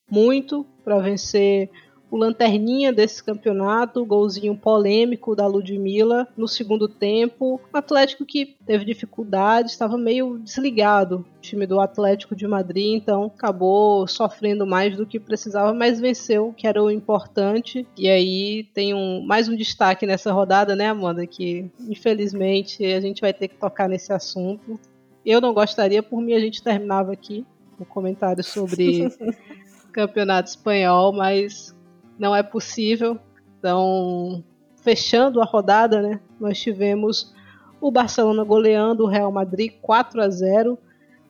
muito 0.08 0.64
para 0.84 1.00
vencer 1.00 1.70
o 2.12 2.16
lanterninha 2.18 2.92
desse 2.92 3.24
campeonato, 3.24 4.02
o 4.02 4.04
golzinho 4.04 4.54
polêmico 4.54 5.34
da 5.34 5.46
Ludmilla 5.46 6.28
no 6.36 6.46
segundo 6.46 6.86
tempo. 6.86 7.58
O 7.72 7.76
Atlético 7.78 8.26
que 8.26 8.54
teve 8.66 8.84
dificuldade, 8.84 9.70
estava 9.70 9.96
meio 9.96 10.38
desligado, 10.38 11.24
o 11.38 11.40
time 11.40 11.66
do 11.66 11.80
Atlético 11.80 12.36
de 12.36 12.46
Madrid, 12.46 12.96
então 13.00 13.32
acabou 13.34 14.06
sofrendo 14.06 14.66
mais 14.66 14.94
do 14.94 15.06
que 15.06 15.18
precisava, 15.18 15.72
mas 15.72 15.98
venceu, 15.98 16.52
que 16.54 16.66
era 16.66 16.82
o 16.82 16.90
importante. 16.90 17.86
E 17.96 18.10
aí 18.10 18.64
tem 18.74 18.92
um, 18.92 19.24
mais 19.24 19.48
um 19.48 19.56
destaque 19.56 20.04
nessa 20.04 20.30
rodada, 20.34 20.76
né, 20.76 20.88
Amanda? 20.88 21.26
Que 21.26 21.70
infelizmente 21.80 22.84
a 22.84 23.00
gente 23.00 23.22
vai 23.22 23.32
ter 23.32 23.48
que 23.48 23.56
tocar 23.56 23.88
nesse 23.88 24.12
assunto. 24.12 24.78
Eu 25.24 25.40
não 25.40 25.54
gostaria, 25.54 26.02
por 26.02 26.20
mim 26.20 26.34
a 26.34 26.40
gente 26.40 26.62
terminava 26.62 27.10
aqui 27.10 27.42
o 27.80 27.86
comentário 27.86 28.44
sobre 28.44 29.08
campeonato 29.94 30.50
espanhol, 30.50 31.10
mas 31.10 31.74
não 32.18 32.34
é 32.34 32.42
possível. 32.42 33.18
Então, 33.58 34.42
fechando 34.82 35.40
a 35.40 35.44
rodada, 35.44 36.02
né, 36.02 36.20
nós 36.40 36.60
tivemos 36.60 37.32
o 37.80 37.90
Barcelona 37.90 38.44
goleando 38.44 39.04
o 39.04 39.08
Real 39.08 39.32
Madrid 39.32 39.72
4 39.80 40.22
a 40.22 40.28
0. 40.28 40.78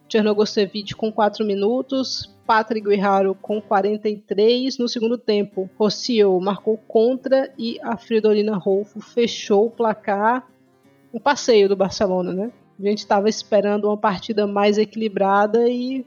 Chernogosevic 0.08 0.94
com 0.94 1.10
4 1.10 1.42
minutos, 1.42 2.30
Patrick 2.46 2.86
Guerrero 2.86 3.34
com 3.34 3.62
43 3.62 4.76
no 4.76 4.86
segundo 4.86 5.16
tempo. 5.16 5.70
Rocio 5.78 6.38
marcou 6.38 6.76
contra 6.76 7.50
e 7.56 7.78
a 7.82 7.96
Fridolina 7.96 8.56
Rolfo 8.56 9.00
fechou 9.00 9.66
o 9.66 9.70
placar. 9.70 10.46
Um 11.14 11.18
passeio 11.18 11.66
do 11.66 11.76
Barcelona, 11.76 12.32
né? 12.32 12.52
A 12.78 12.82
gente 12.82 12.98
estava 12.98 13.28
esperando 13.28 13.86
uma 13.86 13.96
partida 13.96 14.46
mais 14.46 14.76
equilibrada 14.76 15.66
e 15.68 16.04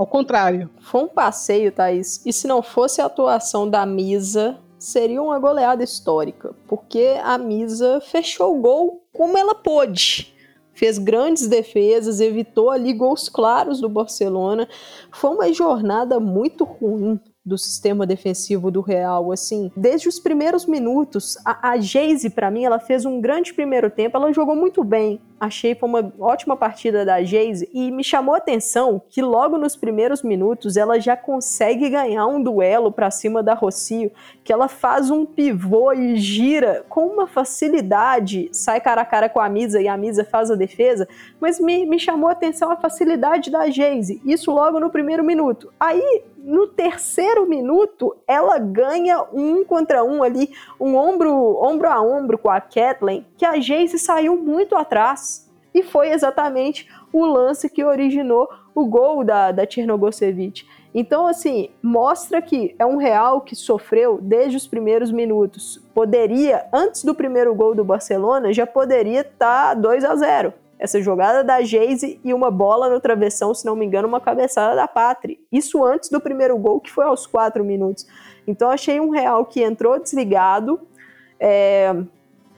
ao 0.00 0.06
contrário. 0.06 0.70
Foi 0.80 1.02
um 1.02 1.08
passeio, 1.08 1.70
Thaís. 1.70 2.24
E 2.24 2.32
se 2.32 2.46
não 2.46 2.62
fosse 2.62 3.02
a 3.02 3.04
atuação 3.04 3.68
da 3.68 3.84
Misa, 3.84 4.58
seria 4.78 5.22
uma 5.22 5.38
goleada 5.38 5.84
histórica. 5.84 6.54
Porque 6.66 7.18
a 7.22 7.36
Misa 7.36 8.00
fechou 8.00 8.56
o 8.56 8.60
gol 8.62 9.04
como 9.12 9.36
ela 9.36 9.54
pôde. 9.54 10.34
fez 10.72 10.96
grandes 10.96 11.46
defesas, 11.46 12.18
evitou 12.18 12.70
ali 12.70 12.94
gols 12.94 13.28
claros 13.28 13.78
do 13.78 13.90
Barcelona. 13.90 14.66
Foi 15.12 15.28
uma 15.32 15.52
jornada 15.52 16.18
muito 16.18 16.64
ruim 16.64 17.20
do 17.44 17.56
sistema 17.56 18.06
defensivo 18.06 18.70
do 18.70 18.80
Real, 18.80 19.32
assim, 19.32 19.72
desde 19.74 20.08
os 20.08 20.20
primeiros 20.20 20.66
minutos, 20.66 21.38
a, 21.44 21.70
a 21.70 21.78
Geise, 21.78 22.28
para 22.28 22.50
mim, 22.50 22.64
ela 22.64 22.78
fez 22.78 23.06
um 23.06 23.20
grande 23.20 23.54
primeiro 23.54 23.90
tempo, 23.90 24.16
ela 24.16 24.32
jogou 24.32 24.54
muito 24.54 24.84
bem, 24.84 25.18
achei 25.40 25.74
foi 25.74 25.88
uma 25.88 26.12
ótima 26.18 26.54
partida 26.54 27.02
da 27.02 27.22
Geise 27.22 27.66
e 27.72 27.90
me 27.90 28.04
chamou 28.04 28.34
a 28.34 28.38
atenção 28.38 29.00
que 29.08 29.22
logo 29.22 29.56
nos 29.56 29.74
primeiros 29.74 30.22
minutos 30.22 30.76
ela 30.76 31.00
já 31.00 31.16
consegue 31.16 31.88
ganhar 31.88 32.26
um 32.26 32.42
duelo 32.42 32.92
para 32.92 33.10
cima 33.10 33.42
da 33.42 33.54
Rocio, 33.54 34.12
que 34.44 34.52
ela 34.52 34.68
faz 34.68 35.10
um 35.10 35.24
pivô 35.24 35.94
e 35.94 36.16
gira 36.16 36.84
com 36.90 37.06
uma 37.06 37.26
facilidade, 37.26 38.50
sai 38.52 38.82
cara 38.82 39.00
a 39.00 39.06
cara 39.06 39.30
com 39.30 39.40
a 39.40 39.48
Misa 39.48 39.80
e 39.80 39.88
a 39.88 39.96
Misa 39.96 40.24
faz 40.24 40.50
a 40.50 40.56
defesa, 40.56 41.08
mas 41.40 41.58
me, 41.58 41.86
me 41.86 41.98
chamou 41.98 42.28
a 42.28 42.32
atenção 42.32 42.70
a 42.70 42.76
facilidade 42.76 43.50
da 43.50 43.70
Geise, 43.70 44.20
isso 44.26 44.52
logo 44.52 44.78
no 44.78 44.90
primeiro 44.90 45.24
minuto. 45.24 45.72
Aí 45.80 46.22
no 46.42 46.66
terceiro 46.66 47.46
minuto, 47.46 48.16
ela 48.26 48.58
ganha 48.58 49.24
um 49.32 49.64
contra 49.64 50.02
um 50.02 50.22
ali, 50.22 50.50
um 50.78 50.96
ombro, 50.96 51.32
ombro 51.62 51.88
a 51.88 52.00
ombro 52.00 52.38
com 52.38 52.50
a 52.50 52.60
Kathleen, 52.60 53.26
que 53.36 53.44
a 53.44 53.58
Jace 53.58 53.98
saiu 53.98 54.36
muito 54.36 54.74
atrás. 54.74 55.48
E 55.72 55.82
foi 55.82 56.10
exatamente 56.10 56.88
o 57.12 57.24
lance 57.24 57.68
que 57.70 57.84
originou 57.84 58.48
o 58.74 58.86
gol 58.86 59.22
da, 59.22 59.52
da 59.52 59.66
Tchernogosevic. 59.66 60.66
Então, 60.92 61.26
assim, 61.26 61.70
mostra 61.80 62.42
que 62.42 62.74
é 62.76 62.84
um 62.84 62.96
Real 62.96 63.42
que 63.42 63.54
sofreu 63.54 64.18
desde 64.20 64.56
os 64.56 64.66
primeiros 64.66 65.12
minutos. 65.12 65.80
Poderia, 65.94 66.66
antes 66.72 67.04
do 67.04 67.14
primeiro 67.14 67.54
gol 67.54 67.74
do 67.74 67.84
Barcelona, 67.84 68.52
já 68.52 68.66
poderia 68.66 69.20
estar 69.20 69.68
tá 69.68 69.74
2 69.74 70.04
a 70.04 70.16
0 70.16 70.54
essa 70.80 71.00
jogada 71.02 71.44
da 71.44 71.60
Geise 71.60 72.18
e 72.24 72.32
uma 72.32 72.50
bola 72.50 72.88
no 72.88 72.98
travessão, 72.98 73.54
se 73.54 73.66
não 73.66 73.76
me 73.76 73.84
engano, 73.84 74.08
uma 74.08 74.20
cabeçada 74.20 74.74
da 74.74 74.88
Patri. 74.88 75.38
Isso 75.52 75.84
antes 75.84 76.08
do 76.08 76.18
primeiro 76.18 76.56
gol, 76.56 76.80
que 76.80 76.90
foi 76.90 77.04
aos 77.04 77.26
quatro 77.26 77.62
minutos. 77.62 78.06
Então 78.46 78.70
achei 78.70 78.98
um 78.98 79.10
Real 79.10 79.44
que 79.44 79.62
entrou 79.62 80.00
desligado, 80.00 80.80
é, 81.38 81.94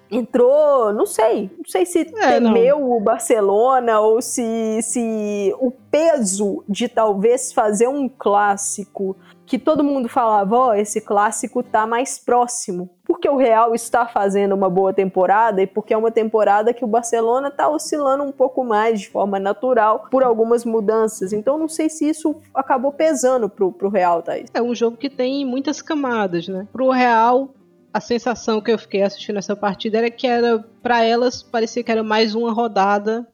entrou, 0.09 0.93
não 0.93 1.05
sei, 1.05 1.51
não 1.59 1.65
sei 1.67 1.85
se 1.85 2.01
é, 2.01 2.39
temeu 2.39 2.79
não. 2.79 2.93
o 2.93 3.01
Barcelona 3.01 3.99
ou 3.99 4.23
se, 4.23 4.79
se 4.83 5.53
o 5.59 5.73
peso 5.73 6.63
de 6.69 6.89
talvez 6.89 7.53
fazer 7.53 7.89
um 7.89 8.09
clássico 8.09 9.17
que 9.45 9.59
todo 9.59 9.83
mundo 9.83 10.09
falava, 10.09 10.57
ó, 10.57 10.69
oh, 10.69 10.75
esse 10.75 11.01
clássico 11.01 11.63
tá 11.63 11.87
mais 11.87 12.19
próximo. 12.19 12.89
Porque 13.23 13.37
o 13.37 13.39
Real 13.39 13.73
está 13.73 14.05
fazendo 14.05 14.53
uma 14.53 14.69
boa 14.69 14.93
temporada 14.93 15.63
e 15.63 15.67
porque 15.67 15.95
é 15.95 15.97
uma 15.97 16.11
temporada 16.11 16.75
que 16.75 16.85
o 16.85 16.89
Barcelona 16.89 17.53
tá 17.53 17.69
oscilando 17.69 18.25
um 18.25 18.33
pouco 18.33 18.65
mais 18.65 19.01
de 19.01 19.09
forma 19.09 19.39
natural 19.39 20.09
por 20.11 20.25
algumas 20.25 20.65
mudanças. 20.65 21.33
Então 21.33 21.57
não 21.57 21.69
sei 21.69 21.89
se 21.89 22.09
isso 22.09 22.35
acabou 22.53 22.91
pesando 22.91 23.49
pro, 23.49 23.71
pro 23.71 23.89
Real, 23.89 24.25
Thaís. 24.25 24.51
É 24.53 24.61
um 24.61 24.75
jogo 24.75 24.97
que 24.97 25.09
tem 25.09 25.47
muitas 25.47 25.81
camadas, 25.81 26.49
né? 26.49 26.67
Pro 26.73 26.91
Real, 26.91 27.55
a 27.95 28.01
sensação 28.01 28.61
que 28.61 28.73
eu 28.73 28.79
fiquei 28.79 29.05
assistindo 29.05 29.39
essa 29.39 29.55
partida 29.55 29.99
era 29.99 30.11
que 30.11 30.27
era 30.27 30.59
para 30.83 31.05
elas 31.05 31.45
parecia 31.45 31.85
que 31.85 31.93
era 31.93 32.03
mais 32.03 32.35
uma 32.35 32.53
rodada 32.53 33.25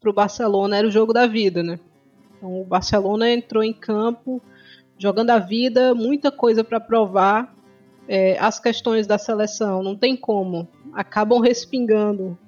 pro 0.00 0.12
Barcelona, 0.12 0.78
era 0.78 0.88
o 0.88 0.90
jogo 0.90 1.12
da 1.12 1.28
vida, 1.28 1.62
né? 1.62 1.78
Então 2.36 2.60
o 2.60 2.64
Barcelona 2.64 3.30
entrou 3.30 3.62
em 3.62 3.72
campo 3.72 4.42
jogando 4.98 5.30
a 5.30 5.38
vida, 5.38 5.94
muita 5.94 6.32
coisa 6.32 6.64
para 6.64 6.80
provar. 6.80 7.56
É, 8.08 8.38
as 8.38 8.58
questões 8.58 9.06
da 9.06 9.18
seleção 9.18 9.82
não 9.82 9.94
tem 9.94 10.16
como, 10.16 10.66
acabam 10.94 11.40
respingando 11.40 12.38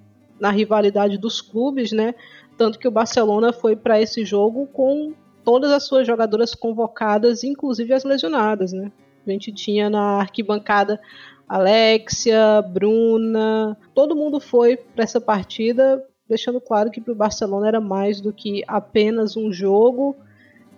na 0.40 0.50
rivalidade 0.50 1.18
dos 1.18 1.42
clubes, 1.42 1.92
né? 1.92 2.14
Tanto 2.56 2.78
que 2.78 2.88
o 2.88 2.90
Barcelona 2.90 3.52
foi 3.52 3.76
para 3.76 4.00
esse 4.00 4.24
jogo 4.24 4.66
com 4.66 5.12
todas 5.44 5.70
as 5.70 5.84
suas 5.84 6.06
jogadoras 6.06 6.54
convocadas, 6.54 7.44
inclusive 7.44 7.92
as 7.92 8.04
lesionadas, 8.04 8.72
né? 8.72 8.90
A 9.26 9.30
gente 9.30 9.52
tinha 9.52 9.90
na 9.90 10.20
arquibancada 10.20 10.98
Alexia, 11.46 12.62
Bruna, 12.62 13.76
todo 13.94 14.16
mundo 14.16 14.40
foi 14.40 14.76
para 14.76 15.04
essa 15.04 15.20
partida, 15.20 16.02
deixando 16.28 16.60
claro 16.60 16.90
que 16.90 17.00
para 17.00 17.12
o 17.12 17.16
Barcelona 17.16 17.68
era 17.68 17.80
mais 17.80 18.20
do 18.20 18.32
que 18.32 18.62
apenas 18.66 19.36
um 19.36 19.52
jogo 19.52 20.16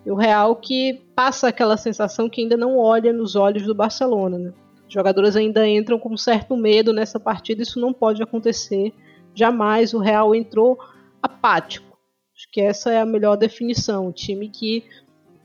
e 0.05 0.11
o 0.11 0.15
Real 0.15 0.55
que 0.55 1.01
passa 1.15 1.47
aquela 1.47 1.77
sensação 1.77 2.27
que 2.27 2.41
ainda 2.41 2.57
não 2.57 2.77
olha 2.77 3.13
nos 3.13 3.35
olhos 3.35 3.63
do 3.63 3.75
Barcelona. 3.75 4.37
Né? 4.37 4.53
Jogadores 4.93 5.35
ainda 5.35 5.67
entram 5.67 5.97
com 5.97 6.15
certo 6.15 6.55
medo 6.55 6.93
nessa 6.93 7.19
partida, 7.19 7.63
isso 7.63 7.79
não 7.79 7.91
pode 7.91 8.21
acontecer. 8.21 8.93
Jamais 9.33 9.91
o 9.91 9.97
Real 9.97 10.35
entrou 10.35 10.77
apático. 11.19 11.97
Acho 12.35 12.47
que 12.51 12.61
essa 12.61 12.91
é 12.91 12.99
a 12.99 13.05
melhor 13.05 13.35
definição. 13.35 14.07
Um 14.07 14.11
time 14.11 14.49
que 14.49 14.83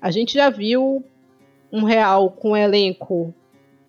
a 0.02 0.10
gente 0.10 0.34
já 0.34 0.50
viu 0.50 1.02
um 1.72 1.84
Real 1.84 2.30
com 2.30 2.54
elenco 2.54 3.34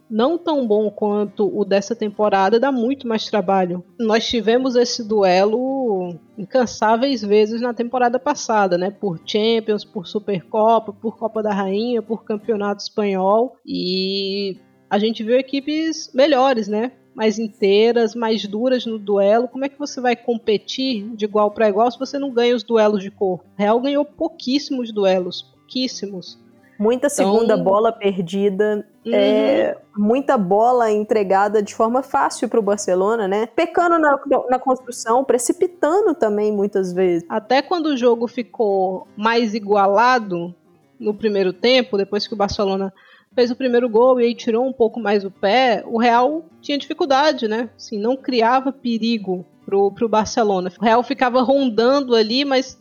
não 0.10 0.38
tão 0.38 0.66
bom 0.66 0.90
quanto 0.90 1.46
o 1.56 1.64
dessa 1.66 1.94
temporada, 1.94 2.60
dá 2.60 2.72
muito 2.72 3.06
mais 3.06 3.26
trabalho. 3.26 3.84
Nós 4.00 4.28
tivemos 4.28 4.76
esse 4.76 5.08
duelo 5.08 6.16
incansáveis 6.38 7.22
vezes 7.22 7.62
na 7.62 7.74
temporada 7.74 8.18
passada, 8.18 8.78
né? 8.78 8.90
Por 8.90 9.20
Champions, 9.26 9.84
por 9.84 10.08
Supercopa, 10.08 10.92
por 10.94 11.18
Copa 11.18 11.44
da 11.44 11.54
Rainha, 11.54 12.02
por 12.02 12.24
Campeonato 12.24 12.82
Espanhol 12.82 13.58
e 13.66 14.58
a 14.90 14.98
gente 14.98 15.24
viu 15.24 15.38
equipes 15.38 16.12
melhores, 16.14 16.68
né? 16.68 16.92
Mais 17.14 17.38
inteiras, 17.38 18.16
mais 18.16 18.46
duras 18.46 18.86
no 18.86 18.98
duelo. 18.98 19.48
Como 19.48 19.66
é 19.66 19.70
que 19.70 19.78
você 19.78 20.00
vai 20.02 20.16
competir 20.16 21.10
de 21.16 21.26
igual 21.26 21.52
para 21.52 21.70
igual 21.70 21.92
se 21.92 22.00
você 22.00 22.18
não 22.18 22.32
ganha 22.32 22.56
os 22.56 22.64
duelos 22.64 23.02
de 23.02 23.12
corpo? 23.12 23.46
Real 23.58 23.80
ganhou 23.80 24.06
pouquíssimos 24.06 24.92
duelos, 24.92 25.42
pouquíssimos. 25.42 26.40
Muita 26.80 27.08
então, 27.08 27.26
segunda 27.26 27.54
então, 27.56 27.64
bola 27.64 27.92
perdida, 27.92 28.88
uhum. 29.06 29.14
é, 29.14 29.78
muita 29.98 30.38
bola 30.38 30.90
entregada 30.90 31.62
de 31.62 31.76
forma 31.76 32.02
fácil 32.02 32.48
para 32.48 32.60
o 32.60 32.64
Barcelona, 32.64 33.28
né? 33.28 33.48
Pecando 33.48 34.00
na, 34.00 34.18
na 34.50 34.58
construção, 34.58 35.26
precipitando 35.26 36.16
também 36.16 36.54
muitas 36.54 36.94
vezes. 36.94 37.26
Até 37.28 37.62
quando 37.62 37.88
o 37.88 37.98
jogo 37.98 38.28
ficou 38.28 39.06
mais 39.18 39.54
igualado 39.54 40.56
no 40.98 41.14
primeiro 41.14 41.52
tempo, 41.52 41.98
depois 41.98 42.26
que 42.26 42.34
o 42.34 42.38
Barcelona 42.38 42.94
fez 43.40 43.52
o 43.52 43.56
primeiro 43.56 43.88
gol 43.88 44.20
e 44.20 44.26
aí 44.26 44.36
tirou 44.36 44.68
um 44.68 44.74
pouco 44.74 45.00
mais 45.00 45.24
o 45.24 45.32
pé, 45.32 45.82
o 45.88 45.98
Real 45.98 46.44
tinha 46.60 46.78
dificuldade, 46.78 47.48
né? 47.48 47.70
Assim, 47.74 47.98
não 47.98 48.18
criava 48.18 48.70
perigo 48.70 49.46
pro, 49.66 49.94
pro 49.94 50.10
Barcelona. 50.10 50.70
O 50.78 50.84
Real 50.84 51.02
ficava 51.04 51.42
rondando 51.42 52.16
ali, 52.16 52.44
mas 52.44 52.78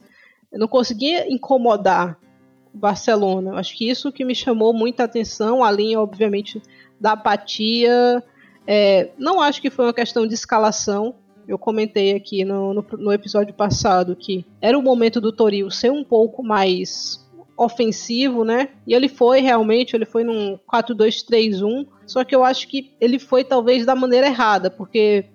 não 0.53 0.67
conseguia 0.67 1.33
incomodar. 1.33 2.19
Barcelona. 2.75 3.55
Acho 3.55 3.77
que 3.77 3.89
isso 3.89 4.13
que 4.13 4.25
me 4.25 4.35
chamou 4.35 4.73
muita 4.73 5.05
atenção, 5.05 5.65
além, 5.65 5.97
obviamente, 5.97 6.61
da 7.01 7.13
apatia. 7.13 8.23
É, 8.67 9.11
não 9.17 9.41
acho 9.41 9.63
que 9.63 9.71
foi 9.71 9.87
uma 9.87 9.95
questão 9.95 10.27
de 10.27 10.35
escalação. 10.35 11.15
Eu 11.47 11.59
comentei 11.59 12.15
aqui 12.15 12.45
no, 12.45 12.75
no, 12.75 12.85
no 12.99 13.13
episódio 13.13 13.55
passado 13.55 14.15
que 14.15 14.45
era 14.61 14.79
o 14.79 14.83
momento 14.83 15.21
do 15.21 15.33
Toril 15.33 15.71
ser 15.71 15.91
um 15.91 16.05
pouco 16.05 16.43
mais 16.43 17.27
ofensivo, 17.59 18.45
né? 18.45 18.69
E 18.87 18.95
ele 18.95 19.09
foi 19.09 19.41
realmente, 19.41 19.97
ele 19.97 20.07
foi 20.07 20.23
num 20.23 20.57
4-2-3-1. 20.73 21.87
Só 22.07 22.23
que 22.23 22.35
eu 22.35 22.45
acho 22.45 22.69
que 22.69 22.95
ele 23.01 23.19
foi 23.19 23.43
talvez 23.43 23.85
da 23.85 23.97
maneira 23.97 24.29
errada, 24.29 24.71
porque 24.71 25.27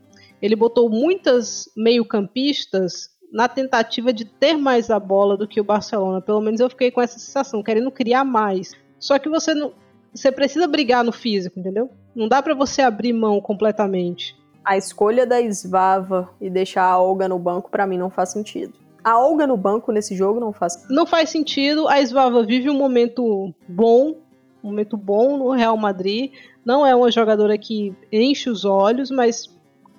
ele 0.42 0.56
botou 0.56 0.90
muitas 0.90 1.70
meio-campistas 1.76 3.10
na 3.32 3.48
tentativa 3.48 4.14
de 4.14 4.26
ter 4.26 4.56
mais 4.56 4.90
a 4.90 5.00
bola 5.00 5.36
do 5.36 5.48
que 5.48 5.60
o 5.60 5.64
Barcelona. 5.64 6.22
Pelo 6.22 6.40
menos 6.40 6.60
eu 6.60 6.70
fiquei 6.70 6.92
com 6.92 7.02
essa 7.02 7.20
sensação, 7.20 7.62
querendo 7.62 7.92
criar 7.92 8.24
mais. 8.24 8.72
Só 8.98 9.20
que 9.20 9.28
você 9.28 9.54
não, 9.54 9.74
você 10.14 10.32
precisa 10.32 10.68
brigar 10.68 11.04
no 11.04 11.12
físico, 11.12 11.60
entendeu? 11.60 11.90
Não 12.16 12.28
dá 12.28 12.42
para 12.42 12.54
você 12.54 12.82
abrir 12.82 13.12
mão 13.12 13.42
completamente. 13.42 14.36
A 14.64 14.78
escolha 14.78 15.26
da 15.26 15.42
Svava 15.52 16.30
e 16.40 16.50
deixar 16.50 16.84
a 16.84 16.98
Olga 16.98 17.28
no 17.28 17.38
banco 17.38 17.70
para 17.70 17.86
mim 17.86 17.98
não 17.98 18.10
faz 18.10 18.30
sentido. 18.30 18.83
A 19.04 19.20
Olga 19.20 19.46
no 19.46 19.58
banco 19.58 19.92
nesse 19.92 20.16
jogo 20.16 20.40
não 20.40 20.54
faz. 20.54 20.88
Não 20.90 21.06
faz 21.06 21.30
sentido. 21.30 21.88
A 21.88 22.00
Svava 22.02 22.44
vive 22.44 22.70
um 22.70 22.78
momento 22.78 23.54
bom, 23.68 24.16
um 24.64 24.68
momento 24.68 24.96
bom 24.96 25.38
no 25.38 25.52
Real 25.52 25.76
Madrid. 25.76 26.32
Não 26.64 26.86
é 26.86 26.96
uma 26.96 27.12
jogadora 27.12 27.58
que 27.58 27.94
enche 28.12 28.50
os 28.50 28.64
olhos, 28.64 29.12
mas 29.12 29.50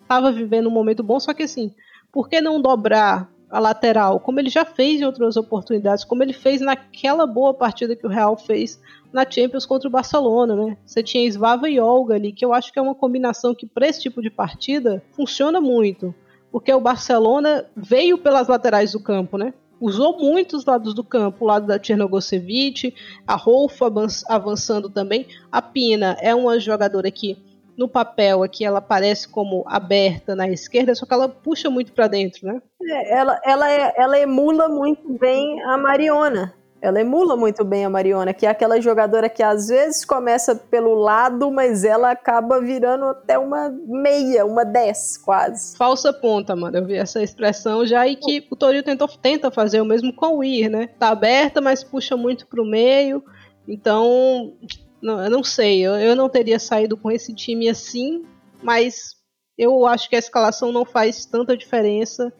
estava 0.02 0.32
vivendo 0.32 0.68
um 0.68 0.72
momento 0.72 1.02
bom. 1.02 1.20
Só 1.20 1.34
que 1.34 1.42
assim, 1.42 1.72
por 2.10 2.28
que 2.28 2.40
não 2.40 2.60
dobrar 2.60 3.30
a 3.50 3.60
lateral, 3.60 4.18
como 4.18 4.40
ele 4.40 4.50
já 4.50 4.64
fez 4.64 5.00
em 5.00 5.04
outras 5.04 5.36
oportunidades, 5.36 6.02
como 6.02 6.24
ele 6.24 6.32
fez 6.32 6.60
naquela 6.60 7.24
boa 7.24 7.54
partida 7.54 7.94
que 7.94 8.04
o 8.04 8.10
Real 8.10 8.36
fez 8.36 8.80
na 9.12 9.24
Champions 9.28 9.64
contra 9.64 9.88
o 9.88 9.92
Barcelona, 9.92 10.56
né? 10.56 10.76
Você 10.84 11.04
tinha 11.04 11.30
Svava 11.30 11.68
e 11.68 11.78
Olga 11.78 12.16
ali, 12.16 12.32
que 12.32 12.44
eu 12.44 12.52
acho 12.52 12.72
que 12.72 12.80
é 12.80 12.82
uma 12.82 12.96
combinação 12.96 13.54
que 13.54 13.64
para 13.64 13.86
esse 13.86 14.00
tipo 14.00 14.20
de 14.20 14.28
partida 14.28 15.00
funciona 15.12 15.60
muito, 15.60 16.12
porque 16.54 16.72
o 16.72 16.78
Barcelona 16.78 17.66
veio 17.74 18.16
pelas 18.16 18.46
laterais 18.46 18.92
do 18.92 19.00
campo, 19.00 19.36
né? 19.36 19.52
Usou 19.80 20.20
muitos 20.20 20.64
lados 20.64 20.94
do 20.94 21.02
campo, 21.02 21.44
o 21.44 21.48
lado 21.48 21.66
da 21.66 21.80
Tchernogosevic, 21.80 22.94
a 23.26 23.34
Rolfo 23.34 23.84
avançando 24.28 24.88
também. 24.88 25.26
A 25.50 25.60
Pina 25.60 26.16
é 26.20 26.32
uma 26.32 26.60
jogadora 26.60 27.10
que 27.10 27.36
no 27.76 27.88
papel 27.88 28.44
aqui 28.44 28.64
ela 28.64 28.80
parece 28.80 29.26
como 29.26 29.64
aberta 29.66 30.36
na 30.36 30.48
esquerda, 30.48 30.94
só 30.94 31.04
que 31.04 31.12
ela 31.12 31.28
puxa 31.28 31.68
muito 31.68 31.92
para 31.92 32.06
dentro, 32.06 32.46
né? 32.46 32.62
É, 32.80 33.18
ela, 33.18 33.40
ela, 33.44 33.68
é, 33.68 33.92
ela 33.96 34.16
emula 34.16 34.68
muito 34.68 35.12
bem 35.18 35.60
a 35.64 35.76
Mariona. 35.76 36.54
Ela 36.84 37.00
emula 37.00 37.34
muito 37.34 37.64
bem 37.64 37.86
a 37.86 37.88
Mariona, 37.88 38.34
que 38.34 38.44
é 38.44 38.50
aquela 38.50 38.78
jogadora 38.78 39.26
que 39.26 39.42
às 39.42 39.68
vezes 39.68 40.04
começa 40.04 40.54
pelo 40.54 40.94
lado, 40.94 41.50
mas 41.50 41.82
ela 41.82 42.10
acaba 42.10 42.60
virando 42.60 43.06
até 43.06 43.38
uma 43.38 43.70
meia, 43.86 44.44
uma 44.44 44.66
10 44.66 45.16
quase. 45.24 45.74
Falsa 45.78 46.12
ponta, 46.12 46.54
mano. 46.54 46.76
Eu 46.76 46.84
vi 46.84 46.96
essa 46.96 47.22
expressão 47.22 47.86
já 47.86 48.06
e 48.06 48.16
que 48.16 48.46
o 48.50 48.54
Toril 48.54 48.82
tentou, 48.82 49.08
tenta 49.08 49.50
fazer 49.50 49.80
o 49.80 49.84
mesmo 49.86 50.12
com 50.12 50.36
o 50.36 50.44
Ir, 50.44 50.68
né? 50.68 50.88
Tá 50.98 51.08
aberta, 51.08 51.58
mas 51.58 51.82
puxa 51.82 52.18
muito 52.18 52.46
pro 52.46 52.66
meio. 52.66 53.24
Então, 53.66 54.52
não, 55.00 55.24
eu 55.24 55.30
não 55.30 55.42
sei. 55.42 55.80
Eu, 55.80 55.94
eu 55.94 56.14
não 56.14 56.28
teria 56.28 56.58
saído 56.58 56.98
com 56.98 57.10
esse 57.10 57.34
time 57.34 57.66
assim, 57.66 58.26
mas 58.62 59.16
eu 59.56 59.86
acho 59.86 60.10
que 60.10 60.16
a 60.16 60.18
escalação 60.18 60.70
não 60.70 60.84
faz 60.84 61.24
tanta 61.24 61.56
diferença 61.56 62.30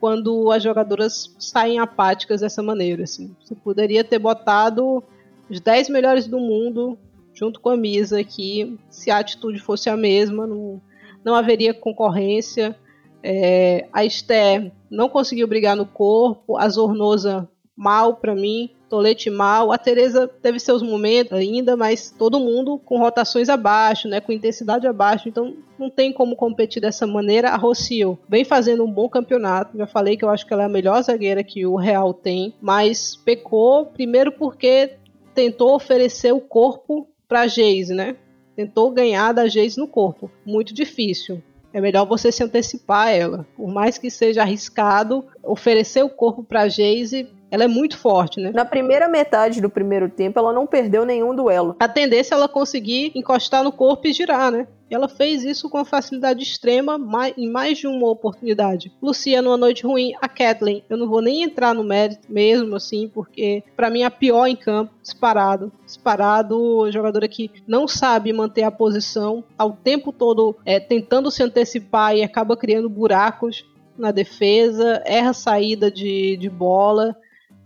quando 0.00 0.50
as 0.50 0.62
jogadoras 0.62 1.34
saem 1.38 1.78
apáticas 1.78 2.40
dessa 2.40 2.62
maneira. 2.62 3.04
Assim. 3.04 3.34
Você 3.42 3.54
poderia 3.54 4.04
ter 4.04 4.18
botado 4.18 5.02
os 5.48 5.60
10 5.60 5.88
melhores 5.88 6.26
do 6.26 6.38
mundo 6.38 6.98
junto 7.34 7.60
com 7.60 7.68
a 7.68 7.76
Misa 7.76 8.18
aqui, 8.18 8.78
se 8.88 9.10
a 9.10 9.18
atitude 9.18 9.58
fosse 9.58 9.90
a 9.90 9.96
mesma, 9.96 10.46
não, 10.46 10.80
não 11.22 11.34
haveria 11.34 11.74
concorrência. 11.74 12.74
É, 13.22 13.86
a 13.92 14.04
Esther 14.04 14.72
não 14.90 15.08
conseguiu 15.08 15.46
brigar 15.46 15.76
no 15.76 15.84
corpo, 15.84 16.56
a 16.56 16.68
Zornosa 16.68 17.48
mal 17.76 18.16
para 18.16 18.34
mim. 18.34 18.70
Tolete 18.88 19.28
mal. 19.28 19.72
A 19.72 19.78
Teresa 19.78 20.28
teve 20.28 20.60
seus 20.60 20.80
momentos 20.80 21.32
ainda, 21.32 21.76
mas 21.76 22.10
todo 22.10 22.40
mundo 22.40 22.78
com 22.78 22.98
rotações 22.98 23.48
abaixo, 23.48 24.08
né? 24.08 24.20
Com 24.20 24.32
intensidade 24.32 24.86
abaixo. 24.86 25.28
Então 25.28 25.56
não 25.78 25.90
tem 25.90 26.12
como 26.12 26.36
competir 26.36 26.80
dessa 26.80 27.06
maneira. 27.06 27.50
A 27.50 27.56
Rocio 27.56 28.18
vem 28.28 28.44
fazendo 28.44 28.84
um 28.84 28.90
bom 28.90 29.08
campeonato. 29.08 29.76
Já 29.76 29.86
falei 29.86 30.16
que 30.16 30.24
eu 30.24 30.30
acho 30.30 30.46
que 30.46 30.52
ela 30.52 30.62
é 30.62 30.66
a 30.66 30.70
melhor 30.70 31.02
zagueira 31.02 31.42
que 31.42 31.66
o 31.66 31.76
Real 31.76 32.12
tem, 32.12 32.54
mas 32.60 33.16
pecou 33.16 33.86
primeiro 33.86 34.32
porque 34.32 34.96
tentou 35.34 35.74
oferecer 35.74 36.32
o 36.32 36.40
corpo 36.40 37.08
para 37.28 37.46
Geise, 37.46 37.94
né? 37.94 38.16
Tentou 38.54 38.90
ganhar 38.90 39.32
da 39.32 39.46
Geise 39.46 39.78
no 39.78 39.86
corpo. 39.86 40.30
Muito 40.44 40.72
difícil. 40.72 41.42
É 41.72 41.80
melhor 41.80 42.06
você 42.06 42.32
se 42.32 42.42
antecipar 42.42 43.08
a 43.08 43.10
ela. 43.10 43.46
Por 43.54 43.68
mais 43.68 43.98
que 43.98 44.10
seja 44.10 44.40
arriscado, 44.40 45.26
oferecer 45.42 46.02
o 46.02 46.08
corpo 46.08 46.42
para 46.42 46.68
Geise 46.68 47.28
ela 47.56 47.64
é 47.64 47.68
muito 47.68 47.96
forte, 47.96 48.38
né? 48.38 48.50
Na 48.54 48.66
primeira 48.66 49.08
metade 49.08 49.62
do 49.62 49.70
primeiro 49.70 50.10
tempo, 50.10 50.38
ela 50.38 50.52
não 50.52 50.66
perdeu 50.66 51.06
nenhum 51.06 51.34
duelo. 51.34 51.74
A 51.80 51.88
tendência 51.88 52.34
é 52.34 52.36
ela 52.36 52.46
conseguir 52.46 53.12
encostar 53.14 53.64
no 53.64 53.72
corpo 53.72 54.06
e 54.06 54.12
girar, 54.12 54.52
né? 54.52 54.68
Ela 54.90 55.08
fez 55.08 55.42
isso 55.42 55.68
com 55.70 55.82
facilidade 55.84 56.42
extrema 56.42 56.98
em 57.36 57.50
mais 57.50 57.78
de 57.78 57.86
uma 57.86 58.08
oportunidade. 58.08 58.92
Lucia, 59.02 59.40
numa 59.40 59.56
noite 59.56 59.84
ruim, 59.84 60.12
a 60.20 60.28
Kathleen, 60.28 60.84
eu 60.88 60.98
não 60.98 61.08
vou 61.08 61.22
nem 61.22 61.42
entrar 61.42 61.74
no 61.74 61.82
mérito 61.82 62.30
mesmo, 62.30 62.76
assim, 62.76 63.08
porque 63.08 63.64
para 63.74 63.88
mim 63.88 64.02
é 64.02 64.04
a 64.04 64.10
pior 64.10 64.46
em 64.46 64.54
campo, 64.54 64.92
disparado. 65.02 65.72
Disparado, 65.84 66.92
jogadora 66.92 67.26
que 67.26 67.50
não 67.66 67.88
sabe 67.88 68.34
manter 68.34 68.64
a 68.64 68.70
posição, 68.70 69.42
ao 69.56 69.72
tempo 69.72 70.12
todo 70.12 70.54
é, 70.64 70.78
tentando 70.78 71.30
se 71.30 71.42
antecipar 71.42 72.14
e 72.14 72.22
acaba 72.22 72.56
criando 72.56 72.88
buracos 72.88 73.64
na 73.98 74.10
defesa, 74.10 75.02
erra 75.06 75.32
saída 75.32 75.90
de, 75.90 76.36
de 76.36 76.50
bola. 76.50 77.16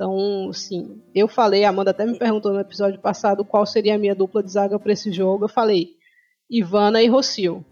Então, 0.01 0.51
sim, 0.55 0.99
eu 1.15 1.29
falei, 1.29 1.63
a 1.63 1.69
Amanda 1.69 1.91
até 1.91 2.07
me 2.07 2.19
perguntou 2.19 2.55
no 2.55 2.61
episódio 2.61 2.99
passado 2.99 3.45
qual 3.45 3.67
seria 3.67 3.97
a 3.97 3.99
minha 3.99 4.15
dupla 4.15 4.43
de 4.43 4.51
zaga 4.51 4.79
para 4.79 4.95
esse 4.95 5.13
jogo. 5.13 5.45
Eu 5.45 5.49
falei, 5.51 5.91
Ivana 6.49 7.03
e 7.03 7.07
Rocio. 7.07 7.63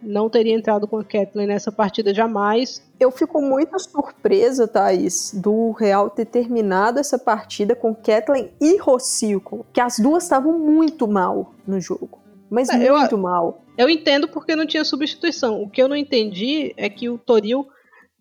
Não 0.00 0.30
teria 0.30 0.56
entrado 0.56 0.88
com 0.88 0.96
a 0.96 1.04
Kathleen 1.04 1.48
nessa 1.48 1.70
partida 1.70 2.14
jamais. 2.14 2.82
Eu 2.98 3.10
fico 3.10 3.42
muito 3.42 3.78
surpresa, 3.78 4.66
Thaís, 4.66 5.34
do 5.34 5.72
Real 5.72 6.08
ter 6.08 6.24
terminado 6.24 7.00
essa 7.00 7.18
partida 7.18 7.76
com 7.76 7.94
Kathleen 7.94 8.50
e 8.58 8.78
Rocio, 8.78 9.42
que 9.70 9.80
as 9.82 9.98
duas 9.98 10.22
estavam 10.22 10.58
muito 10.58 11.06
mal 11.06 11.52
no 11.66 11.78
jogo. 11.78 12.22
Mas 12.48 12.70
é, 12.70 12.78
muito 12.90 13.14
eu, 13.14 13.18
mal. 13.18 13.62
Eu 13.76 13.90
entendo 13.90 14.26
porque 14.26 14.56
não 14.56 14.66
tinha 14.66 14.86
substituição. 14.86 15.62
O 15.62 15.68
que 15.68 15.82
eu 15.82 15.88
não 15.88 15.96
entendi 15.96 16.72
é 16.78 16.88
que 16.88 17.10
o 17.10 17.18
Toril 17.18 17.68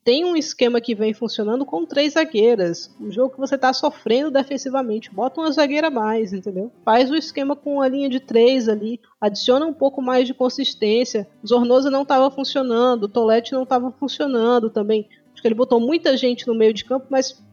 tem 0.08 0.24
um 0.24 0.38
esquema 0.38 0.80
que 0.80 0.95
vem 0.95 1.14
funcionando 1.14 1.66
com 1.66 1.86
três 1.86 2.14
zagueiras. 2.14 2.89
Um 2.97 3.12
jogo 3.12 3.34
que 3.34 3.39
você 3.41 3.55
está 3.55 3.74
sofrendo 3.74 4.32
defensivamente. 4.32 5.14
Bota 5.14 5.41
uma 5.41 5.51
zagueira 5.51 5.88
a 5.88 5.91
mais, 5.91 6.32
entendeu? 6.32 6.72
Faz 6.86 7.12
o 7.12 7.16
esquema 7.18 7.58
com 7.58 7.74
uma 7.74 7.89
linha 7.89 8.08
de 8.08 8.22
três 8.22 8.70
ali. 8.70 9.01
Adiciona 9.20 9.66
um 9.66 9.74
pouco 9.74 10.01
mais 10.01 10.26
de 10.26 10.34
consistência. 10.34 11.28
Zornosa 11.45 11.91
não 11.91 12.03
estava 12.03 12.32
funcionando. 12.32 13.10
Tolete 13.10 13.51
não 13.51 13.64
estava 13.64 13.91
funcionando 13.91 14.70
também. 14.70 15.10
Acho 15.34 15.41
que 15.41 15.47
ele 15.49 15.55
botou 15.55 15.78
muita 15.78 16.16
gente 16.16 16.47
no 16.47 16.55
meio 16.55 16.74
de 16.74 16.86
campo, 16.86 17.08
mas 17.10 17.43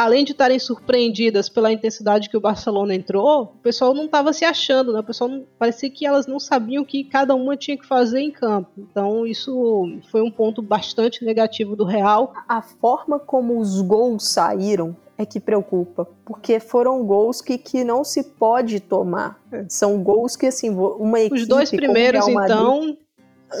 além 0.00 0.24
de 0.24 0.32
estarem 0.32 0.58
surpreendidas 0.58 1.50
pela 1.50 1.70
intensidade 1.70 2.30
que 2.30 2.36
o 2.36 2.40
Barcelona 2.40 2.94
entrou, 2.94 3.42
o 3.42 3.46
pessoal 3.58 3.92
não 3.92 4.06
estava 4.06 4.32
se 4.32 4.46
achando, 4.46 4.94
né? 4.94 5.00
O 5.00 5.04
pessoal 5.04 5.28
não, 5.28 5.44
parecia 5.58 5.90
que 5.90 6.06
elas 6.06 6.26
não 6.26 6.40
sabiam 6.40 6.82
o 6.82 6.86
que 6.86 7.04
cada 7.04 7.34
uma 7.34 7.54
tinha 7.54 7.76
que 7.76 7.86
fazer 7.86 8.20
em 8.20 8.30
campo. 8.30 8.70
Então 8.78 9.26
isso 9.26 10.00
foi 10.10 10.22
um 10.22 10.30
ponto 10.30 10.62
bastante 10.62 11.22
negativo 11.22 11.76
do 11.76 11.84
Real. 11.84 12.32
A 12.48 12.62
forma 12.62 13.18
como 13.18 13.58
os 13.58 13.82
gols 13.82 14.26
saíram 14.26 14.96
é 15.18 15.26
que 15.26 15.38
preocupa, 15.38 16.08
porque 16.24 16.58
foram 16.58 17.04
gols 17.04 17.42
que, 17.42 17.58
que 17.58 17.84
não 17.84 18.02
se 18.02 18.24
pode 18.24 18.80
tomar. 18.80 19.38
São 19.68 20.02
gols 20.02 20.34
que 20.34 20.46
assim, 20.46 20.70
uma 20.70 21.20
equipe 21.20 21.42
Os 21.42 21.46
dois 21.46 21.70
primeiros 21.70 22.26
Madrid, 22.26 22.56
então 22.56 22.96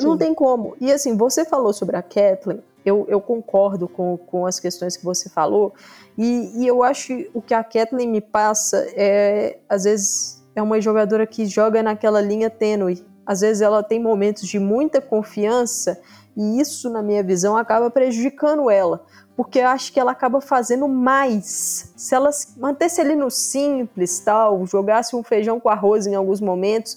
não 0.02 0.12
Sim. 0.12 0.18
tem 0.18 0.34
como. 0.34 0.74
E 0.80 0.90
assim, 0.90 1.16
você 1.16 1.44
falou 1.44 1.74
sobre 1.74 1.96
a 1.96 2.02
Kathleen, 2.02 2.62
eu, 2.84 3.06
eu 3.08 3.20
concordo 3.20 3.88
com, 3.88 4.16
com 4.16 4.46
as 4.46 4.58
questões 4.58 4.96
que 4.96 5.04
você 5.04 5.28
falou, 5.28 5.74
e, 6.16 6.62
e 6.62 6.66
eu 6.66 6.82
acho 6.82 7.08
que 7.08 7.30
o 7.34 7.40
que 7.40 7.54
a 7.54 7.64
Kathleen 7.64 8.08
me 8.08 8.20
passa 8.20 8.86
é, 8.94 9.58
às 9.68 9.84
vezes, 9.84 10.44
é 10.54 10.62
uma 10.62 10.80
jogadora 10.80 11.26
que 11.26 11.46
joga 11.46 11.82
naquela 11.82 12.20
linha 12.20 12.50
tênue. 12.50 13.04
Às 13.24 13.40
vezes 13.40 13.62
ela 13.62 13.82
tem 13.82 14.00
momentos 14.00 14.48
de 14.48 14.58
muita 14.58 15.00
confiança 15.00 16.00
e 16.36 16.60
isso, 16.60 16.88
na 16.90 17.02
minha 17.02 17.22
visão, 17.22 17.56
acaba 17.56 17.90
prejudicando 17.90 18.70
ela. 18.70 19.04
Porque 19.36 19.58
eu 19.58 19.68
acho 19.68 19.92
que 19.92 19.98
ela 19.98 20.12
acaba 20.12 20.40
fazendo 20.40 20.86
mais. 20.86 21.92
Se 21.96 22.14
ela 22.14 22.30
mantesse 22.56 23.00
ali 23.00 23.14
no 23.14 23.30
simples, 23.30 24.20
tal, 24.20 24.66
jogasse 24.66 25.16
um 25.16 25.22
feijão 25.22 25.58
com 25.58 25.68
arroz 25.68 26.06
em 26.06 26.14
alguns 26.14 26.40
momentos, 26.40 26.96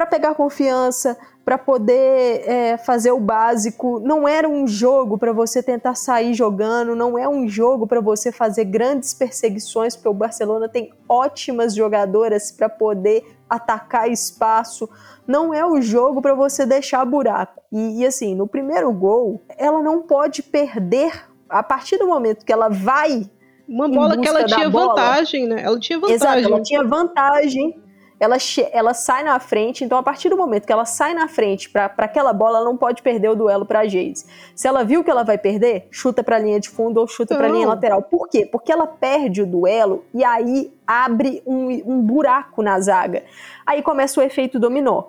para 0.00 0.06
pegar 0.06 0.34
confiança, 0.34 1.14
para 1.44 1.58
poder 1.58 2.42
é, 2.48 2.78
fazer 2.78 3.10
o 3.10 3.20
básico. 3.20 4.00
Não 4.00 4.26
era 4.26 4.48
um 4.48 4.66
jogo 4.66 5.18
para 5.18 5.30
você 5.30 5.62
tentar 5.62 5.94
sair 5.94 6.32
jogando, 6.32 6.96
não 6.96 7.18
é 7.18 7.28
um 7.28 7.46
jogo 7.46 7.86
para 7.86 8.00
você 8.00 8.32
fazer 8.32 8.64
grandes 8.64 9.12
perseguições, 9.12 9.94
porque 9.94 10.08
o 10.08 10.14
Barcelona 10.14 10.70
tem 10.70 10.90
ótimas 11.06 11.74
jogadoras 11.74 12.50
para 12.50 12.66
poder 12.66 13.22
atacar 13.46 14.10
espaço. 14.10 14.88
Não 15.26 15.52
é 15.52 15.66
o 15.66 15.82
jogo 15.82 16.22
para 16.22 16.32
você 16.32 16.64
deixar 16.64 17.04
buraco. 17.04 17.60
E, 17.70 18.00
e 18.00 18.06
assim, 18.06 18.34
no 18.34 18.46
primeiro 18.46 18.90
gol, 18.94 19.42
ela 19.58 19.82
não 19.82 20.00
pode 20.00 20.42
perder 20.42 21.12
a 21.46 21.62
partir 21.62 21.98
do 21.98 22.06
momento 22.06 22.46
que 22.46 22.52
ela 22.52 22.70
vai 22.70 23.28
uma 23.68 23.86
bola 23.86 24.16
que 24.16 24.26
ela 24.26 24.44
tinha 24.46 24.70
bola, 24.70 24.94
vantagem, 24.94 25.46
né? 25.46 25.62
Ela 25.62 25.78
tinha 25.78 25.98
vantagem. 25.98 26.16
Exato, 26.16 26.38
ela 26.38 26.62
tinha 26.62 26.82
vantagem 26.84 27.89
ela, 28.20 28.36
ela 28.70 28.92
sai 28.92 29.24
na 29.24 29.40
frente, 29.40 29.82
então 29.82 29.96
a 29.96 30.02
partir 30.02 30.28
do 30.28 30.36
momento 30.36 30.66
que 30.66 30.72
ela 30.72 30.84
sai 30.84 31.14
na 31.14 31.26
frente 31.26 31.70
para 31.70 31.90
aquela 31.96 32.34
bola, 32.34 32.58
ela 32.58 32.66
não 32.66 32.76
pode 32.76 33.00
perder 33.00 33.30
o 33.30 33.34
duelo 33.34 33.64
para 33.64 33.80
a 33.80 33.88
Jayce. 33.88 34.26
Se 34.54 34.68
ela 34.68 34.84
viu 34.84 35.02
que 35.02 35.10
ela 35.10 35.24
vai 35.24 35.38
perder, 35.38 35.88
chuta 35.90 36.22
para 36.22 36.36
a 36.36 36.38
linha 36.38 36.60
de 36.60 36.68
fundo 36.68 37.00
ou 37.00 37.08
chuta 37.08 37.34
para 37.34 37.46
a 37.46 37.50
linha 37.50 37.66
lateral. 37.66 38.02
Por 38.02 38.28
quê? 38.28 38.44
Porque 38.44 38.70
ela 38.70 38.86
perde 38.86 39.40
o 39.40 39.46
duelo 39.46 40.04
e 40.12 40.22
aí 40.22 40.70
abre 40.86 41.42
um, 41.46 41.68
um 41.86 42.02
buraco 42.02 42.62
na 42.62 42.78
zaga. 42.78 43.24
Aí 43.64 43.80
começa 43.82 44.20
o 44.20 44.22
efeito 44.22 44.58
dominó. 44.58 45.04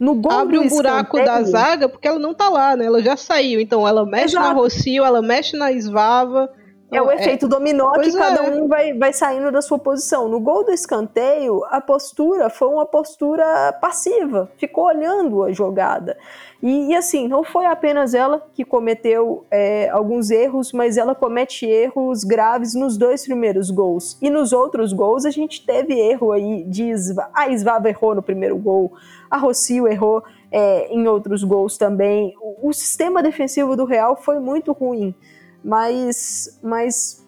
No 0.00 0.14
gol 0.14 0.32
Abre 0.32 0.58
um 0.58 0.66
buraco 0.66 1.22
da 1.22 1.42
zaga 1.42 1.88
porque 1.88 2.08
ela 2.08 2.18
não 2.18 2.34
tá 2.34 2.48
lá, 2.48 2.74
né? 2.74 2.86
Ela 2.86 3.00
já 3.00 3.16
saiu. 3.16 3.60
Então 3.60 3.86
ela 3.86 4.04
mexe 4.04 4.34
Exato. 4.34 4.48
na 4.48 4.52
Rocio, 4.54 5.04
ela 5.04 5.22
mexe 5.22 5.56
na 5.56 5.70
Esvava, 5.70 6.50
é 6.92 7.00
o 7.00 7.10
é. 7.10 7.14
efeito 7.14 7.46
dominó 7.46 7.92
que 7.92 8.12
cada 8.12 8.46
é. 8.46 8.50
um 8.50 8.66
vai, 8.66 8.92
vai 8.92 9.12
saindo 9.12 9.52
da 9.52 9.62
sua 9.62 9.78
posição. 9.78 10.28
No 10.28 10.40
gol 10.40 10.64
do 10.64 10.72
escanteio, 10.72 11.64
a 11.70 11.80
postura 11.80 12.50
foi 12.50 12.68
uma 12.68 12.84
postura 12.84 13.72
passiva, 13.80 14.50
ficou 14.56 14.84
olhando 14.84 15.44
a 15.44 15.52
jogada. 15.52 16.16
E, 16.62 16.88
e 16.88 16.96
assim, 16.96 17.28
não 17.28 17.44
foi 17.44 17.64
apenas 17.64 18.12
ela 18.12 18.46
que 18.52 18.64
cometeu 18.64 19.46
é, 19.50 19.88
alguns 19.90 20.30
erros, 20.30 20.72
mas 20.72 20.96
ela 20.96 21.14
comete 21.14 21.64
erros 21.64 22.24
graves 22.24 22.74
nos 22.74 22.96
dois 22.96 23.24
primeiros 23.24 23.70
gols. 23.70 24.18
E 24.20 24.28
nos 24.28 24.52
outros 24.52 24.92
gols 24.92 25.24
a 25.24 25.30
gente 25.30 25.64
teve 25.64 25.94
erro 25.94 26.32
aí 26.32 26.64
de 26.64 26.84
Isva. 26.84 27.30
A 27.32 27.48
Isvava 27.48 27.88
errou 27.88 28.14
no 28.14 28.22
primeiro 28.22 28.56
gol, 28.58 28.92
a 29.30 29.36
Rocio 29.38 29.86
errou 29.86 30.22
é, 30.50 30.88
em 30.88 31.06
outros 31.06 31.44
gols 31.44 31.78
também. 31.78 32.34
O, 32.40 32.68
o 32.68 32.72
sistema 32.72 33.22
defensivo 33.22 33.76
do 33.76 33.84
Real 33.84 34.16
foi 34.16 34.38
muito 34.38 34.72
ruim. 34.72 35.14
Mas, 35.62 36.58
mas 36.62 37.26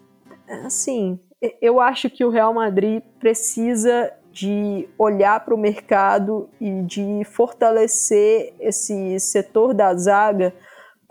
assim, 0.64 1.18
eu 1.60 1.80
acho 1.80 2.08
que 2.08 2.24
o 2.24 2.30
Real 2.30 2.54
Madrid 2.54 3.02
precisa 3.18 4.12
de 4.30 4.88
olhar 4.96 5.44
para 5.44 5.54
o 5.54 5.58
mercado 5.58 6.48
e 6.60 6.82
de 6.82 7.22
fortalecer 7.24 8.54
esse 8.58 9.20
setor 9.20 9.74
da 9.74 9.94
zaga 9.94 10.54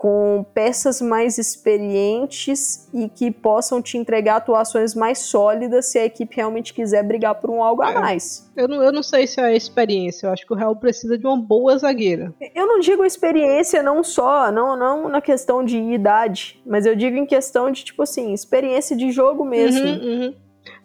com 0.02 0.44
peças 0.52 1.00
mais 1.00 1.38
experientes 1.38 2.88
e 2.92 3.08
que 3.08 3.30
possam 3.30 3.80
te 3.80 3.96
entregar 3.96 4.34
atuações 4.34 4.96
mais 4.96 5.18
sólidas 5.20 5.92
se 5.92 5.96
a 5.96 6.04
equipe 6.04 6.34
realmente 6.34 6.74
quiser 6.74 7.04
brigar 7.04 7.36
por 7.36 7.48
um 7.50 7.62
algo 7.62 7.82
a 7.82 7.92
é, 7.92 7.94
mais. 7.94 8.50
Eu 8.56 8.66
não, 8.66 8.82
eu 8.82 8.90
não 8.90 9.00
sei 9.04 9.28
se 9.28 9.40
é 9.40 9.44
a 9.44 9.54
experiência, 9.54 10.26
eu 10.26 10.32
acho 10.32 10.44
que 10.44 10.52
o 10.52 10.56
Real 10.56 10.74
precisa 10.74 11.16
de 11.16 11.24
uma 11.24 11.36
boa 11.36 11.78
zagueira. 11.78 12.34
Eu 12.52 12.66
não 12.66 12.80
digo 12.80 13.04
experiência 13.04 13.80
não 13.80 14.02
só, 14.02 14.50
não, 14.50 14.76
não 14.76 15.08
na 15.08 15.20
questão 15.20 15.64
de 15.64 15.78
idade, 15.78 16.60
mas 16.66 16.84
eu 16.84 16.96
digo 16.96 17.16
em 17.16 17.24
questão 17.24 17.70
de, 17.70 17.84
tipo 17.84 18.02
assim, 18.02 18.32
experiência 18.32 18.96
de 18.96 19.12
jogo 19.12 19.44
mesmo. 19.44 19.86
Uhum, 19.86 20.02
uhum. 20.02 20.34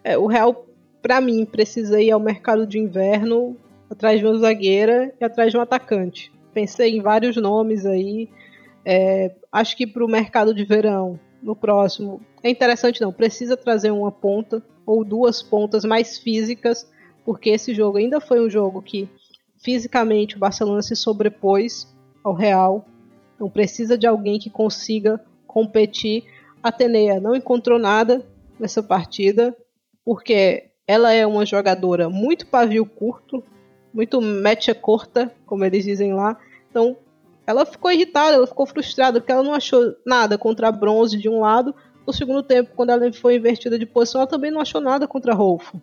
É, 0.03 0.15
o 0.15 0.28
Real, 0.28 0.68
para 1.01 1.20
mim, 1.20 1.43
precisa 1.43 1.99
ir 1.99 2.11
ao 2.11 2.20
mercado 2.20 2.68
de 2.68 2.78
inverno 2.78 3.57
atrás 3.89 4.20
de 4.20 4.28
uma 4.28 4.38
zagueira 4.38 5.11
e 5.20 5.26
atrás 5.26 5.51
de 5.51 5.57
um 5.57 5.61
atacante. 5.61 6.32
Pensei 6.53 6.95
em 6.95 7.01
vários 7.01 7.36
nomes 7.36 7.84
aí, 7.84 8.30
é, 8.89 9.35
acho 9.51 9.75
que 9.75 9.85
para 9.85 10.05
o 10.05 10.07
mercado 10.07 10.53
de 10.53 10.63
verão, 10.63 11.19
no 11.43 11.53
próximo, 11.53 12.21
é 12.41 12.49
interessante 12.49 13.01
não, 13.01 13.11
precisa 13.11 13.57
trazer 13.57 13.91
uma 13.91 14.13
ponta 14.13 14.63
ou 14.85 15.03
duas 15.03 15.43
pontas 15.43 15.83
mais 15.83 16.17
físicas, 16.17 16.89
porque 17.25 17.49
esse 17.49 17.75
jogo 17.75 17.97
ainda 17.97 18.21
foi 18.21 18.39
um 18.39 18.49
jogo 18.49 18.81
que 18.81 19.09
fisicamente 19.61 20.38
o 20.38 20.39
Barcelona 20.39 20.81
se 20.81 20.95
sobrepôs 20.95 21.93
ao 22.23 22.33
Real, 22.33 22.85
então 23.35 23.49
precisa 23.49 23.97
de 23.97 24.07
alguém 24.07 24.39
que 24.39 24.49
consiga 24.49 25.19
competir. 25.45 26.23
A 26.63 26.69
Atenea 26.69 27.19
não 27.19 27.35
encontrou 27.35 27.77
nada 27.77 28.25
nessa 28.57 28.81
partida, 28.81 29.53
porque 30.05 30.69
ela 30.88 31.11
é 31.11 31.27
uma 31.27 31.45
jogadora 31.45 32.09
muito 32.09 32.47
pavio 32.47 32.85
curto, 32.85 33.43
muito 33.93 34.21
mecha 34.21 34.73
curta, 34.73 35.29
como 35.45 35.65
eles 35.65 35.83
dizem 35.83 36.13
lá. 36.13 36.39
Então 36.71 36.95
ela 37.47 37.65
ficou 37.65 37.89
irritada, 37.89 38.35
ela 38.35 38.45
ficou 38.45 38.65
frustrada, 38.65 39.21
porque 39.21 39.31
ela 39.31 39.41
não 39.41 39.53
achou 39.53 39.95
nada 40.05 40.37
contra 40.37 40.69
bronze 40.69 41.17
de 41.17 41.29
um 41.29 41.39
lado. 41.39 41.73
No 42.05 42.11
segundo 42.11 42.43
tempo, 42.43 42.71
quando 42.75 42.89
ela 42.89 43.11
foi 43.13 43.37
invertida 43.37 43.79
de 43.79 43.85
posição, 43.85 44.19
ela 44.19 44.29
também 44.29 44.51
não 44.51 44.59
achou 44.59 44.81
nada 44.81 45.07
contra 45.07 45.33
Rolfo. 45.33 45.81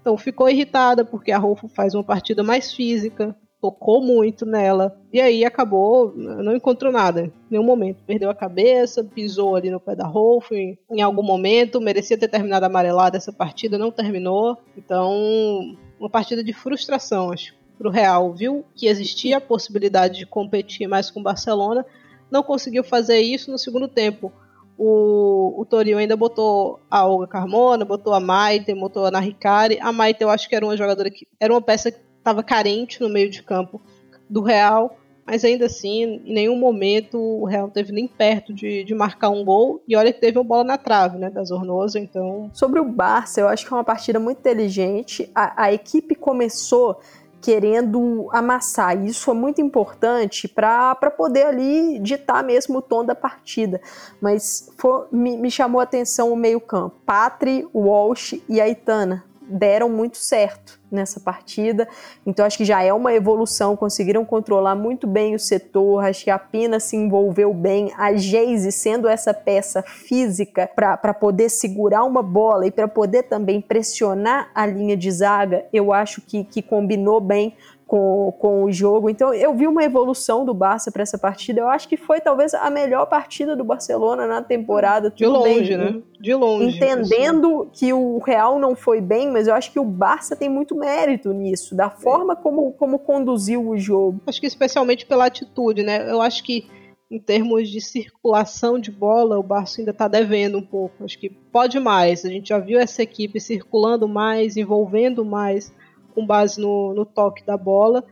Então 0.00 0.16
ficou 0.18 0.48
irritada 0.48 1.04
porque 1.04 1.30
a 1.30 1.38
Rolfo 1.38 1.68
faz 1.68 1.94
uma 1.94 2.02
partida 2.02 2.42
mais 2.42 2.72
física, 2.72 3.36
tocou 3.60 4.00
muito 4.00 4.44
nela. 4.44 4.96
E 5.12 5.20
aí 5.20 5.44
acabou, 5.44 6.12
não 6.16 6.54
encontrou 6.56 6.92
nada 6.92 7.22
em 7.22 7.32
nenhum 7.50 7.64
momento. 7.64 8.02
Perdeu 8.04 8.28
a 8.28 8.34
cabeça, 8.34 9.04
pisou 9.04 9.54
ali 9.54 9.70
no 9.70 9.80
pé 9.80 9.94
da 9.94 10.06
Rolfo 10.06 10.54
em, 10.54 10.76
em 10.90 11.02
algum 11.02 11.22
momento. 11.22 11.80
Merecia 11.80 12.18
ter 12.18 12.28
terminado 12.28 12.66
amarelada 12.66 13.16
essa 13.16 13.32
partida, 13.32 13.78
não 13.78 13.92
terminou. 13.92 14.58
Então, 14.76 15.76
uma 16.00 16.10
partida 16.10 16.42
de 16.42 16.52
frustração, 16.52 17.32
acho 17.32 17.54
para 17.76 17.88
o 17.88 17.90
Real, 17.90 18.32
viu 18.32 18.64
que 18.74 18.86
existia 18.86 19.36
a 19.36 19.40
possibilidade 19.40 20.18
de 20.18 20.26
competir 20.26 20.88
mais 20.88 21.10
com 21.10 21.20
o 21.20 21.22
Barcelona, 21.22 21.84
não 22.30 22.42
conseguiu 22.42 22.82
fazer 22.82 23.20
isso 23.20 23.50
no 23.50 23.58
segundo 23.58 23.88
tempo. 23.88 24.32
O, 24.78 25.62
o 25.62 25.76
ainda 25.96 26.16
botou 26.16 26.80
a 26.90 27.06
Olga 27.06 27.26
Carmona, 27.26 27.84
botou 27.84 28.12
a 28.12 28.20
Maite, 28.20 28.74
botou 28.74 29.06
a 29.06 29.10
Naricari. 29.10 29.78
A 29.80 29.90
Maite 29.90 30.22
eu 30.22 30.28
acho 30.28 30.48
que 30.48 30.54
era 30.54 30.66
uma 30.66 30.76
jogadora 30.76 31.10
que 31.10 31.26
era 31.40 31.52
uma 31.52 31.62
peça 31.62 31.90
que 31.90 31.98
estava 32.18 32.42
carente 32.42 33.00
no 33.00 33.08
meio 33.08 33.30
de 33.30 33.42
campo 33.42 33.80
do 34.28 34.42
Real, 34.42 34.98
mas 35.24 35.44
ainda 35.44 35.66
assim, 35.66 36.02
em 36.24 36.34
nenhum 36.34 36.58
momento 36.58 37.18
o 37.18 37.44
Real 37.44 37.70
teve 37.70 37.92
nem 37.92 38.06
perto 38.06 38.52
de, 38.52 38.84
de 38.84 38.94
marcar 38.94 39.30
um 39.30 39.44
gol. 39.44 39.82
E 39.88 39.96
olha 39.96 40.12
que 40.12 40.20
teve 40.20 40.38
uma 40.38 40.44
bola 40.44 40.64
na 40.64 40.76
trave, 40.76 41.16
né, 41.16 41.30
da 41.30 41.42
Zornosa, 41.42 41.98
então... 41.98 42.50
Sobre 42.52 42.80
o 42.80 42.84
Barça, 42.84 43.40
eu 43.40 43.48
acho 43.48 43.66
que 43.66 43.72
é 43.72 43.76
uma 43.76 43.84
partida 43.84 44.20
muito 44.20 44.38
inteligente. 44.38 45.30
A, 45.34 45.64
a 45.64 45.72
equipe 45.72 46.14
começou 46.14 47.00
querendo 47.46 48.28
amassar. 48.32 49.04
Isso 49.04 49.30
é 49.30 49.34
muito 49.34 49.60
importante 49.60 50.48
para 50.48 50.96
poder 51.16 51.44
ali 51.44 52.00
ditar 52.00 52.42
mesmo 52.42 52.78
o 52.78 52.82
tom 52.82 53.04
da 53.04 53.14
partida. 53.14 53.80
Mas 54.20 54.68
me, 55.12 55.36
me 55.36 55.48
chamou 55.48 55.80
a 55.80 55.84
atenção 55.84 56.32
o 56.32 56.36
meio-campo. 56.36 56.96
Patri, 57.06 57.64
Walsh 57.72 58.42
e 58.48 58.60
Aitana 58.60 59.24
deram 59.48 59.88
muito 59.88 60.16
certo 60.16 60.80
nessa 60.90 61.20
partida. 61.20 61.88
Então 62.24 62.44
acho 62.44 62.56
que 62.56 62.64
já 62.64 62.82
é 62.82 62.92
uma 62.92 63.12
evolução, 63.12 63.76
conseguiram 63.76 64.24
controlar 64.24 64.74
muito 64.74 65.06
bem 65.06 65.34
o 65.34 65.38
setor, 65.38 66.04
acho 66.04 66.24
que 66.24 66.30
a 66.30 66.38
Pina 66.38 66.78
se 66.78 66.96
envolveu 66.96 67.52
bem, 67.52 67.92
a 67.96 68.14
Geise 68.14 68.70
sendo 68.70 69.08
essa 69.08 69.34
peça 69.34 69.82
física 69.82 70.68
para 70.74 71.14
poder 71.14 71.48
segurar 71.48 72.04
uma 72.04 72.22
bola 72.22 72.66
e 72.66 72.70
para 72.70 72.88
poder 72.88 73.24
também 73.24 73.60
pressionar 73.60 74.50
a 74.54 74.66
linha 74.66 74.96
de 74.96 75.10
zaga, 75.10 75.64
eu 75.72 75.92
acho 75.92 76.20
que, 76.20 76.44
que 76.44 76.62
combinou 76.62 77.20
bem 77.20 77.56
com, 77.86 78.32
com 78.38 78.64
o 78.64 78.72
jogo. 78.72 79.08
Então 79.08 79.32
eu 79.32 79.54
vi 79.54 79.66
uma 79.66 79.84
evolução 79.84 80.44
do 80.44 80.52
Barça 80.52 80.90
para 80.90 81.02
essa 81.02 81.16
partida. 81.16 81.60
Eu 81.60 81.68
acho 81.68 81.88
que 81.88 81.96
foi 81.96 82.20
talvez 82.20 82.52
a 82.52 82.68
melhor 82.68 83.06
partida 83.06 83.54
do 83.54 83.64
Barcelona 83.64 84.26
na 84.26 84.42
temporada. 84.42 85.10
De 85.10 85.24
longe, 85.24 85.76
bem, 85.76 85.78
né? 85.78 86.02
De 86.20 86.34
longe. 86.34 86.76
Entendendo 86.76 87.62
assim. 87.62 87.70
que 87.72 87.92
o 87.92 88.18
Real 88.18 88.58
não 88.58 88.74
foi 88.74 89.00
bem, 89.00 89.30
mas 89.30 89.46
eu 89.46 89.54
acho 89.54 89.72
que 89.72 89.78
o 89.78 89.84
Barça 89.84 90.34
tem 90.34 90.48
muito 90.48 90.74
mérito 90.74 91.32
nisso, 91.32 91.76
da 91.76 91.88
forma 91.88 92.32
é. 92.32 92.36
como, 92.36 92.72
como 92.72 92.98
conduziu 92.98 93.68
o 93.68 93.78
jogo. 93.78 94.20
Acho 94.26 94.40
que 94.40 94.46
especialmente 94.46 95.06
pela 95.06 95.26
atitude, 95.26 95.84
né? 95.84 96.10
Eu 96.10 96.20
acho 96.20 96.42
que 96.42 96.68
em 97.08 97.20
termos 97.20 97.68
de 97.68 97.80
circulação 97.80 98.80
de 98.80 98.90
bola, 98.90 99.38
o 99.38 99.42
Barça 99.44 99.80
ainda 99.80 99.92
está 99.92 100.08
devendo 100.08 100.58
um 100.58 100.62
pouco. 100.62 101.04
Acho 101.04 101.16
que 101.16 101.30
pode 101.30 101.78
mais. 101.78 102.24
A 102.24 102.28
gente 102.28 102.48
já 102.48 102.58
viu 102.58 102.80
essa 102.80 103.00
equipe 103.00 103.38
circulando 103.38 104.08
mais, 104.08 104.56
envolvendo 104.56 105.24
mais 105.24 105.72
com 106.16 106.26
base 106.26 106.60
no, 106.60 106.94
no 106.94 107.04
toque 107.04 107.44
da 107.44 107.56
bola, 107.56 108.02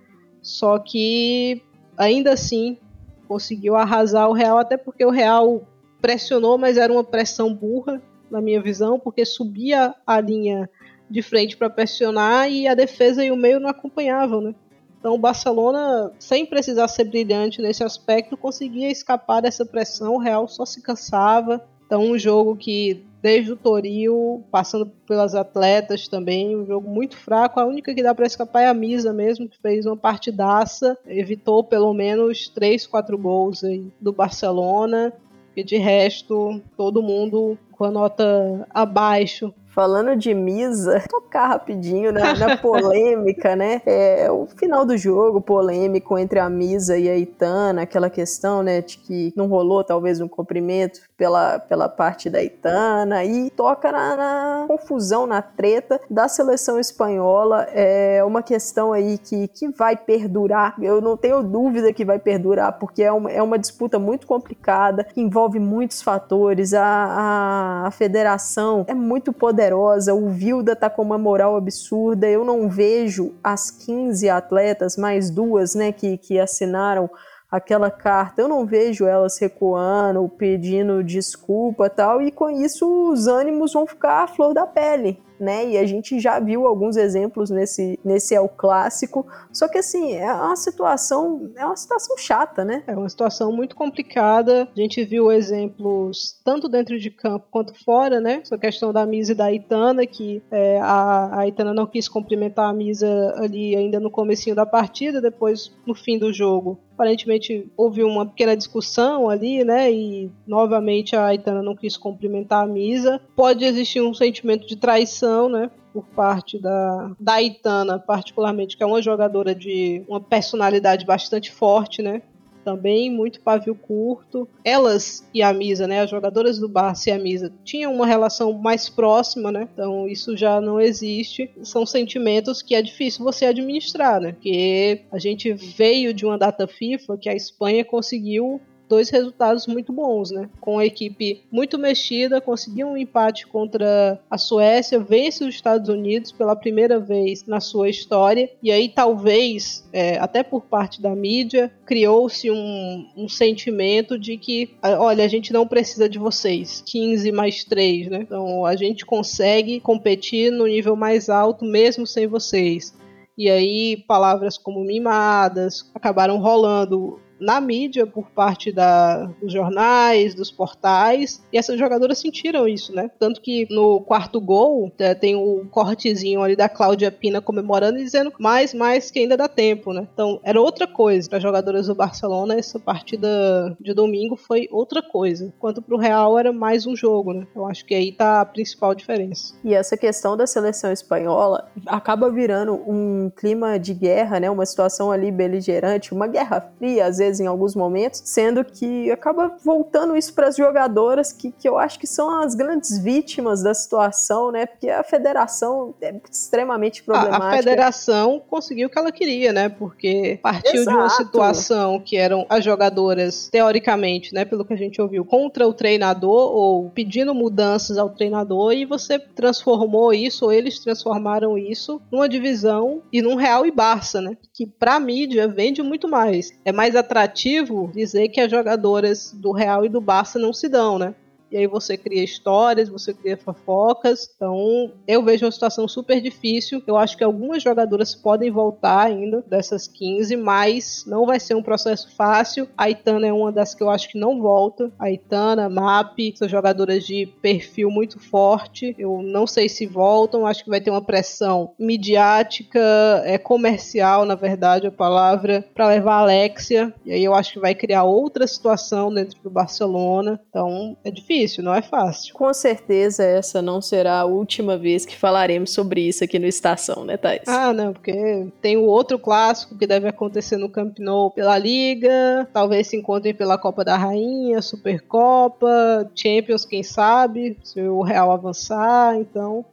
só 0.43 0.79
que 0.79 1.61
ainda 1.97 2.35
assim 2.35 2.79
conseguiu 3.27 3.75
arrasar 3.75 4.29
o 4.29 4.35
Real, 4.35 4.59
até 4.59 4.77
porque 4.77 5.05
o 5.05 5.11
Real 5.11 5.63
pressionou, 6.01 6.59
mas 6.59 6.77
era 6.77 6.93
uma 6.93 7.03
pressão 7.03 7.53
burra, 7.53 8.01
na 8.31 8.41
minha 8.41 8.61
visão, 8.61 8.99
porque 8.99 9.25
subia 9.25 9.95
a 10.07 10.21
linha 10.21 10.69
de 11.09 11.23
frente 11.23 11.57
para 11.57 11.71
pressionar 11.71 12.51
e 12.51 12.67
a 12.67 12.75
defesa 12.75 13.25
e 13.25 13.31
o 13.31 13.37
meio 13.37 13.61
não 13.61 13.71
acompanhavam, 13.71 14.41
né? 14.41 14.55
Então 14.99 15.15
o 15.15 15.19
Barcelona, 15.19 16.11
sem 16.19 16.47
precisar 16.47 16.89
ser 16.89 17.05
brilhante 17.05 17.61
nesse 17.61 17.85
aspecto, 17.85 18.37
conseguia 18.37 18.91
escapar 18.91 19.41
dessa 19.41 19.65
pressão, 19.65 20.15
o 20.15 20.19
Real 20.19 20.49
só 20.49 20.65
se 20.65 20.83
cansava. 20.83 21.65
Então 21.87 22.03
um 22.03 22.19
jogo 22.19 22.57
que 22.57 23.05
desde 23.25 23.53
o 23.53 23.57
Toril, 23.57 24.45
passando 24.51 24.85
pelas 25.07 25.35
atletas 25.35 26.07
também, 26.07 26.55
um 26.55 26.67
jogo 26.67 26.91
muito 26.91 27.17
fraco. 27.17 27.59
A 27.59 27.65
única 27.65 27.95
que 27.95 28.03
dá 28.03 28.15
para 28.15 28.27
escapar 28.27 28.61
é 28.61 28.67
a 28.69 28.75
Misa 28.75 29.15
mesmo, 29.15 29.49
que 29.49 29.59
fez 29.63 29.87
uma 29.87 29.97
partidaça, 29.97 30.95
evitou 31.07 31.65
pelo 31.65 31.95
menos 31.95 32.51
3, 32.51 32.87
4 32.87 33.17
gols 33.17 33.65
aí 33.65 33.91
do 33.99 34.13
Barcelona. 34.13 35.11
E 35.57 35.65
de 35.65 35.79
resto, 35.79 36.61
todo 36.77 37.03
mundo 37.03 37.57
com 37.73 37.85
a 37.85 37.91
nota 37.91 38.69
abaixo 38.69 39.55
Falando 39.75 40.15
de 40.15 40.33
Misa, 40.33 41.03
tocar 41.11 41.49
rapidinho 41.49 42.13
na, 42.13 42.33
na 42.35 42.57
polêmica, 42.63 43.57
né? 43.57 43.83
É, 43.85 44.31
o 44.31 44.47
final 44.47 44.87
do 44.87 44.97
jogo, 44.97 45.41
polêmico 45.41 46.17
entre 46.17 46.39
a 46.39 46.49
Misa 46.49 46.97
e 46.97 47.09
a 47.09 47.17
Itana, 47.19 47.83
aquela 47.83 48.09
questão, 48.09 48.63
né, 48.63 48.81
de 48.81 48.99
que 48.99 49.33
não 49.37 49.49
rolou 49.49 49.83
talvez 49.83 50.21
um 50.21 50.29
cumprimento 50.29 51.01
pela, 51.17 51.59
pela 51.59 51.89
parte 51.89 52.29
da 52.29 52.43
Itana, 52.43 53.25
e 53.25 53.51
toca 53.51 53.93
na, 53.93 54.17
na 54.17 54.65
confusão, 54.67 55.27
na 55.27 55.41
treta 55.41 56.01
da 56.11 56.29
seleção 56.29 56.79
espanhola. 56.79 57.67
É 57.73 58.23
uma 58.25 58.43
questão 58.43 58.93
aí 58.93 59.19
que, 59.19 59.49
que 59.49 59.69
vai 59.69 59.97
perdurar, 59.97 60.75
eu 60.81 61.01
não 61.01 61.17
tenho 61.17 61.43
dúvida 61.43 61.93
que 61.93 62.05
vai 62.05 62.19
perdurar, 62.19 62.79
porque 62.79 63.03
é 63.03 63.13
uma, 63.13 63.31
é 63.31 63.43
uma 63.43 63.59
disputa 63.59 63.99
muito 63.99 64.27
complicada, 64.27 65.05
que 65.05 65.21
envolve 65.21 65.59
muitos 65.59 66.03
fatores, 66.03 66.75
a, 66.75 66.85
a, 66.85 67.87
a 67.87 67.91
federação 67.91 68.85
é 68.89 68.95
muito 68.95 69.33
poderosa 69.33 70.15
o 70.15 70.31
Vilda 70.31 70.75
tá 70.75 70.89
com 70.89 71.03
uma 71.03 71.19
moral 71.19 71.57
absurda. 71.57 72.29
Eu 72.29 72.45
não 72.45 72.69
vejo 72.69 73.35
as 73.43 73.71
15 73.71 74.29
atletas, 74.29 74.97
mais 74.97 75.31
duas, 75.31 75.75
né, 75.75 75.93
que, 75.93 76.17
que 76.17 76.39
assinaram 76.39 77.11
aquela 77.55 77.89
carta, 77.91 78.43
eu 78.43 78.49
não 78.49 78.67
vejo 78.67 79.07
elas 79.07 79.39
recuando, 79.39 80.29
pedindo 80.29 81.05
desculpa 81.05 81.89
tal, 81.89 82.21
e 82.21 82.33
com 82.33 82.51
isso 82.51 83.13
os 83.13 83.29
ânimos 83.29 83.73
vão 83.73 83.87
ficar 83.87 84.25
à 84.25 84.27
flor 84.27 84.53
da 84.53 84.67
pele 84.67 85.23
né? 85.39 85.71
E 85.71 85.79
a 85.79 85.87
gente 85.87 86.19
já 86.21 86.39
viu 86.39 86.67
alguns 86.67 86.97
exemplos 86.97 87.51
nesse, 87.51 87.99
nesse 88.05 88.35
El 88.35 88.49
Clássico. 88.49 89.27
Só 89.53 89.69
que 89.69 89.79
assim, 89.79 90.15
é 90.15 90.33
uma 90.33 90.57
situação, 90.57 91.51
é 91.57 91.65
uma 91.65 91.77
situação 91.77 92.17
chata, 92.17 92.65
né? 92.65 92.83
É 92.87 92.97
uma 92.97 93.09
situação 93.09 93.53
muito 93.53 93.75
complicada. 93.75 94.69
A 94.77 94.81
gente 94.81 95.05
viu 95.05 95.31
exemplos 95.31 96.41
tanto 96.45 96.69
dentro 96.69 96.99
de 96.99 97.11
campo 97.11 97.47
quanto 97.51 97.75
fora, 97.85 98.21
né? 98.21 98.41
Essa 98.43 98.59
questão 98.59 98.93
da 98.93 99.07
Misa 99.07 99.33
e 99.33 99.35
da 99.35 99.53
Itana, 99.53 100.07
que 100.07 100.43
é, 100.51 100.81
a, 100.81 101.41
a 101.41 101.47
Itana 101.47 101.75
não 101.75 101.87
quis 101.87 102.09
cumprimentar 102.09 102.71
a 102.71 102.73
Misa 102.73 103.35
ali 103.37 103.75
ainda 103.75 104.01
no 104.01 104.11
comecinho 104.11 104.57
da 104.57 104.67
partida, 104.67 105.21
depois 105.21 105.73
no 105.87 105.95
fim 105.95 106.19
do 106.19 106.33
jogo 106.33 106.79
aparentemente 106.95 107.71
houve 107.77 108.03
uma 108.03 108.25
pequena 108.25 108.57
discussão 108.57 109.29
ali, 109.29 109.65
né? 109.65 109.93
E 109.93 110.31
novamente 110.47 111.15
a 111.15 111.27
Aitana 111.27 111.63
não 111.63 111.77
quis 111.77 111.97
cumprimentar 111.97 112.63
a 112.63 112.67
Misa. 112.67 113.21
Pode 113.37 113.65
existir 113.65 114.01
um 114.01 114.15
sentimento 114.15 114.67
de 114.67 114.77
traição, 114.77 115.49
né? 115.49 115.71
por 115.93 116.05
parte 116.07 116.59
da, 116.59 117.13
da 117.21 117.41
Itana, 117.41 118.01
particularmente, 118.01 118.77
que 118.77 118.83
é 118.83 118.87
uma 118.87 119.01
jogadora 119.01 119.55
de 119.55 120.03
uma 120.09 120.21
personalidade 120.21 121.07
bastante 121.07 121.53
forte, 121.53 122.03
né? 122.03 122.21
Também 122.65 123.11
muito 123.11 123.41
pavio 123.41 123.75
curto. 123.75 124.49
Elas 124.65 125.29
e 125.33 125.43
a 125.43 125.53
Misa, 125.53 125.87
né, 125.87 126.01
as 126.01 126.11
jogadoras 126.11 126.59
do 126.59 126.69
Barça 126.69 127.11
e 127.11 127.13
a 127.13 127.19
Misa, 127.19 127.53
tinham 127.65 127.95
uma 127.95 128.07
relação 128.07 128.53
mais 128.53 128.89
próxima, 128.89 129.53
né? 129.53 129.69
Então 129.73 130.09
isso 130.09 130.37
já 130.37 130.61
não 130.61 130.81
existe. 130.81 131.51
São 131.63 131.85
sentimentos 131.85 132.63
que 132.63 132.75
é 132.75 132.83
difícil 132.83 133.25
você 133.25 133.47
administrar, 133.47 134.21
né? 134.21 134.33
Porque 134.33 135.03
a 135.13 135.19
gente 135.19 135.53
veio 135.53 136.15
de 136.15 136.25
uma 136.25 136.39
data 136.39 136.67
FIFA 136.67 137.19
que 137.19 137.29
a 137.29 137.35
Espanha 137.35 137.85
conseguiu 137.85 138.61
dois 138.89 139.11
resultados 139.11 139.67
muito 139.67 139.93
bons, 139.93 140.31
né? 140.31 140.49
Com 140.61 140.79
a 140.79 140.87
equipe 140.87 141.43
muito 141.51 141.79
mexida, 141.79 142.41
conseguiu 142.41 142.89
um 142.89 142.97
empate 142.97 143.47
contra 143.47 144.21
a 144.31 144.39
Suécia, 144.39 144.99
vence 144.99 145.45
os 145.45 145.55
Estados 145.55 145.89
Unidos 145.89 146.33
pela 146.33 146.57
primeira 146.57 146.99
vez 146.99 147.45
na 147.47 147.61
sua 147.61 147.89
história, 147.89 148.51
e 148.63 148.71
aí 148.71 148.89
talvez, 148.89 149.89
é, 149.93 150.19
até 150.19 150.43
por 150.43 150.63
parte 150.63 151.01
da 151.01 151.15
mídia, 151.15 151.73
criou-se 151.87 152.51
um, 152.51 153.09
um, 153.17 153.29
sentimento 153.29 154.19
de 154.19 154.37
que, 154.37 154.71
olha, 154.83 155.25
a 155.25 155.29
gente 155.29 155.53
não 155.53 155.67
precisa 155.67 156.09
de 156.09 156.19
vocês, 156.19 156.83
15 156.87 157.33
mais 157.33 157.65
3, 157.65 158.09
né? 158.09 158.19
Então 158.23 158.65
a 158.65 158.77
gente 158.77 159.05
consegue 159.05 159.81
competir 159.81 160.51
no 160.51 160.67
nível 160.67 160.97
mais 160.97 161.29
alto 161.29 161.65
mesmo 161.65 162.07
sem 162.07 162.27
vocês. 162.27 162.95
E 163.37 163.51
aí, 163.51 163.97
palavras 164.07 164.57
como 164.57 164.85
mimadas 164.85 165.91
acabaram 165.93 166.39
rolando 166.39 167.21
na 167.45 167.61
mídia 167.61 168.07
por 168.07 168.31
parte 168.31 168.73
da, 168.73 169.27
dos 169.41 169.53
jornais, 169.53 170.35
dos 170.35 170.51
portais, 170.51 171.45
e 171.53 171.59
essas 171.59 171.79
jogadoras 171.79 172.19
sentiram 172.19 172.67
isso, 172.67 172.95
né? 172.95 173.11
Tanto 173.19 173.41
que 173.41 173.67
no 173.71 174.01
quarto 174.01 174.41
gol 174.41 174.91
é, 174.99 175.15
tem 175.15 175.37
o 175.37 175.67
cortezinho 175.71 176.43
ali 176.43 176.57
da 176.57 176.69
Cláudia 176.69 177.13
Pina 177.13 177.41
comemorando 177.41 177.99
e 177.99 178.05
dizendo 178.05 178.33
mais, 178.39 178.73
mais 178.73 179.11
que 179.11 179.19
ainda 179.19 179.37
dá 179.37 179.49
tempo, 179.49 179.93
né? 179.93 180.09
Então 180.13 180.41
era 180.43 180.61
outra 180.61 180.87
coisa 180.87 181.29
para 181.29 181.39
jogadoras 181.39 181.87
do 181.87 181.95
Barcelona, 181.95 182.55
essa 182.55 182.81
partida 182.81 183.77
de 183.81 183.93
domingo 183.93 184.37
foi 184.37 184.67
outra 184.71 185.03
coisa, 185.03 185.45
enquanto 185.45 185.83
pro 185.83 185.99
Real 185.99 186.39
era 186.39 186.53
mais 186.53 186.87
um 186.87 186.97
jogo, 186.97 187.33
né? 187.33 187.47
Eu 187.55 187.67
acho 187.67 187.85
que 187.85 187.95
aí 187.95 188.13
tá 188.13 188.41
a 188.41 188.47
principal 188.47 188.95
diferença. 188.95 189.55
E 189.63 189.75
essa 189.75 189.97
questão 189.97 190.37
da 190.37 190.47
seleção 190.47 190.91
espanhola 190.91 191.69
acaba 191.87 192.31
virando 192.31 192.75
um 192.87 193.31
clima 193.31 193.79
de 193.79 193.93
guerra, 193.93 194.41
né? 194.41 194.51
Uma 194.51 194.65
situação 194.65 195.11
ali 195.11 195.31
beligerante, 195.31 196.15
uma 196.15 196.27
guerra 196.27 196.73
fria, 196.79 197.07
às 197.07 197.19
vezes 197.19 197.34
em 197.41 197.47
alguns 197.47 197.75
momentos, 197.75 198.23
sendo 198.25 198.65
que 198.65 199.11
acaba 199.11 199.57
voltando 199.63 200.17
isso 200.17 200.33
para 200.35 200.49
as 200.49 200.57
jogadoras 200.57 201.33
que, 201.33 201.53
que 201.53 201.69
eu 201.69 201.79
acho 201.79 201.99
que 201.99 202.07
são 202.07 202.41
as 202.41 202.55
grandes 202.55 202.99
vítimas 202.99 203.63
da 203.63 203.75
situação, 203.75 204.51
né? 204.51 204.67
Porque 204.67 204.89
a 204.89 205.03
federação 205.03 205.95
é 206.01 206.15
extremamente 206.31 207.03
problemática. 207.03 207.45
A, 207.45 207.51
a 207.51 207.57
federação 207.57 208.43
conseguiu 208.49 208.89
o 208.89 208.91
que 208.91 208.99
ela 208.99 209.13
queria, 209.13 209.53
né? 209.53 209.69
Porque 209.69 210.39
partiu 210.43 210.83
Exato. 210.83 210.97
de 210.97 211.03
uma 211.03 211.11
situação 211.11 212.01
que 212.01 212.17
eram 212.17 212.47
as 212.49 212.65
jogadoras, 212.65 213.49
teoricamente, 213.51 214.35
né? 214.35 214.45
Pelo 214.45 214.65
que 214.65 214.73
a 214.73 214.77
gente 214.77 215.01
ouviu, 215.01 215.25
contra 215.25 215.67
o 215.67 215.73
treinador 215.73 216.55
ou 216.55 216.91
pedindo 216.91 217.35
mudanças 217.35 217.99
ao 217.99 218.11
treinador 218.11 218.73
e 218.73 218.85
você 218.85 219.19
transformou 219.19 220.13
isso, 220.13 220.45
ou 220.45 220.53
eles 220.53 220.79
transformaram 220.79 221.59
isso 221.59 222.01
numa 222.11 222.29
divisão 222.29 223.03
e 223.13 223.21
num 223.21 223.35
Real 223.35 223.67
e 223.67 223.71
Barça, 223.71 224.21
né? 224.21 224.37
Que 224.53 224.67
pra 224.67 225.01
mídia 225.01 225.49
vende 225.49 225.83
muito 225.83 226.09
mais. 226.09 226.51
É 226.65 226.73
mais 226.73 226.95
atrativo 226.95 227.14
atrativo 227.15 227.91
dizer 227.95 228.29
que 228.29 228.41
as 228.41 228.51
jogadoras 228.51 229.33
do 229.33 229.53
Real 229.53 229.85
e 229.85 229.89
do 229.89 230.01
Barça 230.01 230.39
não 230.39 230.53
se 230.53 230.69
dão, 230.69 230.99
né? 230.99 231.15
E 231.55 231.57
aí 231.57 231.69
você 231.69 231.97
cria 231.97 232.25
histórias, 232.25 232.89
você 232.89 233.15
cria 233.15 233.37
fofocas. 233.37 234.29
Então, 234.35 234.91
eu 235.07 235.23
vejo 235.23 235.47
uma 235.47 235.53
situação 235.53 235.87
super 235.87 236.21
difícil. 236.21 236.83
Eu 236.85 236.97
acho 236.97 237.17
que 237.17 237.23
algumas 237.23 237.63
jogadoras 237.63 238.13
podem 238.13 238.51
voltar 238.51 239.07
ainda 239.07 239.41
dessas 239.47 239.87
15, 239.87 240.35
mas 240.35 241.05
não 241.07 241.25
vai 241.25 241.39
ser 241.39 241.55
um 241.55 241.63
processo 241.63 242.13
fácil. 242.17 242.69
A 242.77 242.91
Itana 242.91 243.29
é 243.29 243.33
uma 243.33 243.53
das 243.53 243.73
que 243.73 243.85
eu 243.85 243.89
acho 243.89 244.09
que 244.09 244.19
não 244.19 244.43
volta. 244.43 244.91
A 244.99 245.13
Itana, 245.13 245.69
MAP, 245.69 246.35
são 246.35 246.49
jogadoras 246.49 247.07
de 247.07 247.27
perfil 247.41 247.89
muito 247.89 248.19
forte. 248.19 248.93
Eu 248.99 249.23
não 249.23 249.47
sei 249.47 249.69
se 249.69 249.87
voltam, 249.87 250.49
acho 250.49 250.65
que 250.65 250.71
vai 250.71 250.81
ter 250.81 250.91
uma 250.91 251.05
pressão 251.05 251.73
midiática, 251.79 252.81
é 253.25 253.39
comercial, 253.39 254.25
na 254.25 254.35
verdade, 254.35 254.89
a 254.89 254.91
palavra, 254.91 255.65
para 255.73 255.87
levar 255.87 256.15
a 256.15 256.23
Alexia. 256.23 256.93
E 257.07 257.13
aí 257.13 257.23
eu 257.23 257.33
acho 257.33 257.53
que 257.53 257.61
vai 257.61 257.77
criar 257.77 258.03
outra 258.03 258.45
situação 258.45 259.15
dentro 259.15 259.41
do 259.41 259.51
Barcelona. 259.51 260.41
Então, 260.51 260.97
é 261.05 261.13
difícil 261.13 261.44
difícil, 261.45 261.63
não 261.63 261.75
é 261.75 261.83
fácil. 261.83 262.35
Com 262.35 262.53
certeza 262.53 263.23
essa 263.23 263.61
não 263.61 263.81
será 263.81 264.21
a 264.21 264.25
última 264.25 264.77
vez 264.77 265.05
que 265.05 265.17
falaremos 265.17 265.71
sobre 265.71 266.01
isso 266.01 266.25
aqui 266.25 266.39
no 266.39 266.47
Estação, 266.47 267.05
né, 267.05 267.17
Thais? 267.17 267.47
Ah, 267.47 267.73
não, 267.73 267.93
porque 267.93 268.47
tem 268.61 268.77
o 268.77 268.85
outro 268.85 269.19
clássico 269.19 269.77
que 269.77 269.87
deve 269.87 270.09
acontecer 270.09 270.57
no 270.57 270.69
Camp 270.69 270.99
Nou 270.99 271.31
pela 271.31 271.59
Liga, 271.59 272.49
talvez 272.53 272.89
se 272.89 272.97
encontrem 272.97 273.35
pela 273.35 273.59
Copa 273.59 273.85
da 273.85 273.97
Rainha, 273.97 274.61
Supercopa, 274.63 276.11
Champions, 276.15 276.65
quem 276.65 276.83
sabe, 276.83 277.57
se 277.63 277.81
o 277.81 278.03
Real 278.03 278.33
avançar, 278.33 279.17
então 279.17 279.65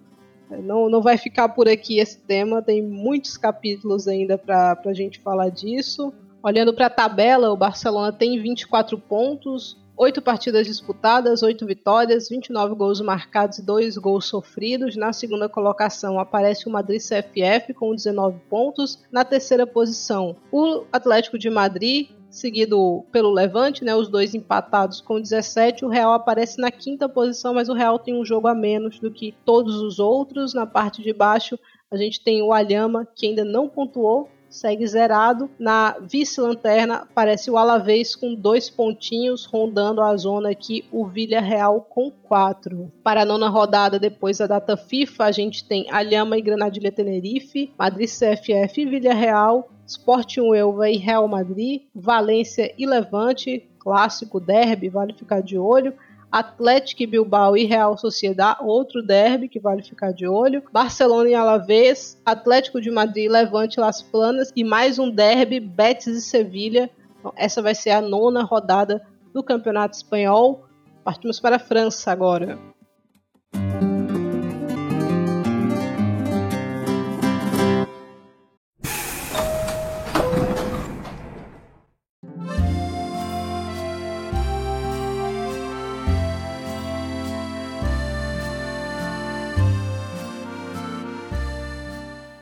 não, 0.50 0.90
não 0.90 1.02
vai 1.02 1.18
ficar 1.18 1.50
por 1.50 1.68
aqui 1.68 2.00
esse 2.00 2.18
tema, 2.18 2.62
tem 2.62 2.82
muitos 2.82 3.38
capítulos 3.38 4.08
ainda 4.08 4.38
para 4.38 4.78
a 4.86 4.94
gente 4.94 5.20
falar 5.20 5.50
disso. 5.50 6.14
Olhando 6.44 6.74
para 6.74 6.88
a 6.88 6.90
tabela, 6.90 7.52
o 7.52 7.56
Barcelona 7.56 8.12
tem 8.12 8.42
24 8.42 8.98
pontos, 8.98 9.78
Oito 10.04 10.20
partidas 10.20 10.66
disputadas, 10.66 11.44
oito 11.44 11.64
vitórias, 11.64 12.28
29 12.28 12.74
gols 12.74 13.00
marcados 13.02 13.60
e 13.60 13.62
dois 13.64 14.00
gols 14.00 14.26
sofridos. 14.26 14.96
Na 14.96 15.14
segunda 15.14 15.48
colocação 15.48 16.20
aparece 16.20 16.68
o 16.68 16.72
Madrid 16.72 17.00
CFF 17.00 17.72
com 17.76 17.94
19 17.94 18.40
pontos. 18.50 18.98
Na 19.12 19.24
terceira 19.24 19.68
posição, 19.68 20.36
o 20.52 20.86
Atlético 20.92 21.38
de 21.38 21.52
Madrid, 21.52 22.10
seguido 22.32 23.06
pelo 23.12 23.30
Levante, 23.30 23.86
né, 23.86 23.96
os 23.96 24.08
dois 24.10 24.34
empatados 24.34 25.02
com 25.02 25.22
17. 25.22 25.86
O 25.86 25.90
Real 25.90 26.14
aparece 26.14 26.60
na 26.60 26.72
quinta 26.72 27.08
posição, 27.08 27.54
mas 27.54 27.70
o 27.70 27.76
Real 27.76 28.00
tem 28.00 28.20
um 28.20 28.26
jogo 28.26 28.48
a 28.48 28.56
menos 28.56 29.00
do 29.00 29.12
que 29.12 29.36
todos 29.46 29.76
os 29.76 30.00
outros. 30.00 30.56
Na 30.56 30.66
parte 30.66 31.04
de 31.04 31.14
baixo, 31.14 31.60
a 31.92 31.96
gente 31.96 32.24
tem 32.24 32.42
o 32.42 32.52
Alhama, 32.52 33.08
que 33.16 33.28
ainda 33.28 33.46
não 33.46 33.70
pontuou, 33.70 34.28
segue 34.52 34.86
zerado. 34.86 35.50
Na 35.58 35.98
vice-lanterna 36.00 36.98
aparece 36.98 37.50
o 37.50 37.58
Alavés 37.58 38.16
com 38.16 38.36
dois 38.36 38.70
pontinhos, 38.70 39.46
rondando 39.46 40.02
a 40.02 40.16
zona 40.18 40.52
aqui 40.52 40.86
o 40.92 41.06
Villarreal 41.06 41.82
com 41.82 42.12
quatro. 42.12 42.92
Para 43.04 43.22
a 43.22 43.26
nona 43.26 43.50
rodada, 43.50 43.98
depois 43.98 44.38
da 44.38 44.48
data 44.48 44.78
FIFA, 44.78 45.26
a 45.26 45.32
gente 45.32 45.64
tem 45.64 45.90
Alhama 45.90 46.38
e 46.38 46.42
Granadilha 46.42 46.92
Tenerife, 46.92 47.74
Madrid 47.78 48.10
CFF 48.10 48.82
e 48.82 48.86
Villarreal, 48.86 49.70
Sporting 49.88 50.42
Huelva 50.42 50.90
e 50.90 50.98
Real 50.98 51.28
Madrid, 51.28 51.84
Valência 51.94 52.74
e 52.78 52.86
Levante, 52.86 53.68
clássico 53.80 54.40
derby, 54.40 54.90
vale 54.90 55.14
ficar 55.14 55.42
de 55.42 55.58
olho. 55.58 55.94
Atlético 56.32 57.06
Bilbao 57.06 57.58
e 57.58 57.66
Real 57.66 57.98
Sociedad, 57.98 58.58
outro 58.62 59.04
derby 59.04 59.50
que 59.50 59.60
vale 59.60 59.84
ficar 59.84 60.14
de 60.14 60.26
olho. 60.28 60.64
Barcelona 60.72 61.30
e 61.30 61.34
Alavés, 61.34 62.22
Atlético 62.26 62.80
de 62.80 62.90
Madrid, 62.90 63.30
Levante 63.30 63.80
Las 63.80 64.02
Planas 64.02 64.52
e 64.56 64.64
mais 64.64 64.98
um 64.98 65.10
derby, 65.10 65.60
Betis 65.60 66.16
e 66.18 66.22
Sevilha. 66.22 66.90
Então, 67.20 67.34
essa 67.36 67.62
vai 67.62 67.76
ser 67.76 67.92
a 67.92 68.02
nona 68.02 68.44
rodada 68.44 69.06
do 69.34 69.44
Campeonato 69.44 69.96
Espanhol. 69.96 70.66
Partimos 71.04 71.40
para 71.40 71.58
a 71.58 71.60
França 71.60 72.12
agora. 72.12 72.58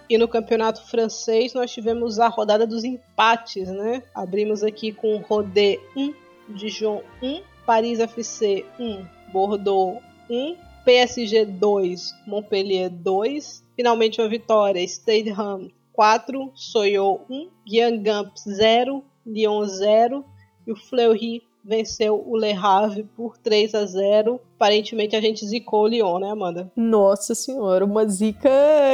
E 0.10 0.18
no 0.18 0.28
campeonato 0.28 0.84
francês 0.88 1.54
nós 1.54 1.72
tivemos 1.72 2.20
a 2.20 2.28
rodada 2.28 2.66
dos 2.66 2.84
empates, 2.84 3.68
né? 3.68 4.02
Abrimos 4.14 4.64
aqui 4.64 4.92
com 4.92 5.18
Rodé 5.18 5.78
1, 5.96 6.14
Dijon 6.50 7.04
1, 7.22 7.42
Paris 7.64 8.00
FC 8.00 8.66
1, 8.80 9.06
Bordeaux 9.32 10.02
1, 10.28 10.56
PSG 10.84 11.46
2, 11.46 12.16
Montpellier 12.26 12.90
2. 12.90 13.64
Finalmente 13.76 14.20
uma 14.20 14.28
vitória, 14.28 14.84
Stade 14.84 15.30
Ham 15.30 15.70
4, 15.94 16.52
Soyot 16.56 17.22
1, 17.30 17.50
Guingamp 17.68 18.36
0, 18.36 19.04
Lyon 19.24 19.66
0 19.66 20.26
e 20.66 20.72
o 20.72 20.76
Fleury 20.76 21.44
venceu 21.70 22.24
o 22.26 22.36
Le 22.36 22.52
Havre 22.52 23.04
por 23.16 23.38
3 23.38 23.76
a 23.76 23.86
0. 23.86 24.42
Aparentemente 24.56 25.16
a 25.16 25.22
gente 25.22 25.46
zicou 25.46 25.84
o 25.84 25.88
Lyon, 25.88 26.20
né, 26.20 26.32
Amanda? 26.32 26.72
Nossa 26.76 27.36
senhora, 27.36 27.86
uma 27.86 28.06
zica 28.08 28.50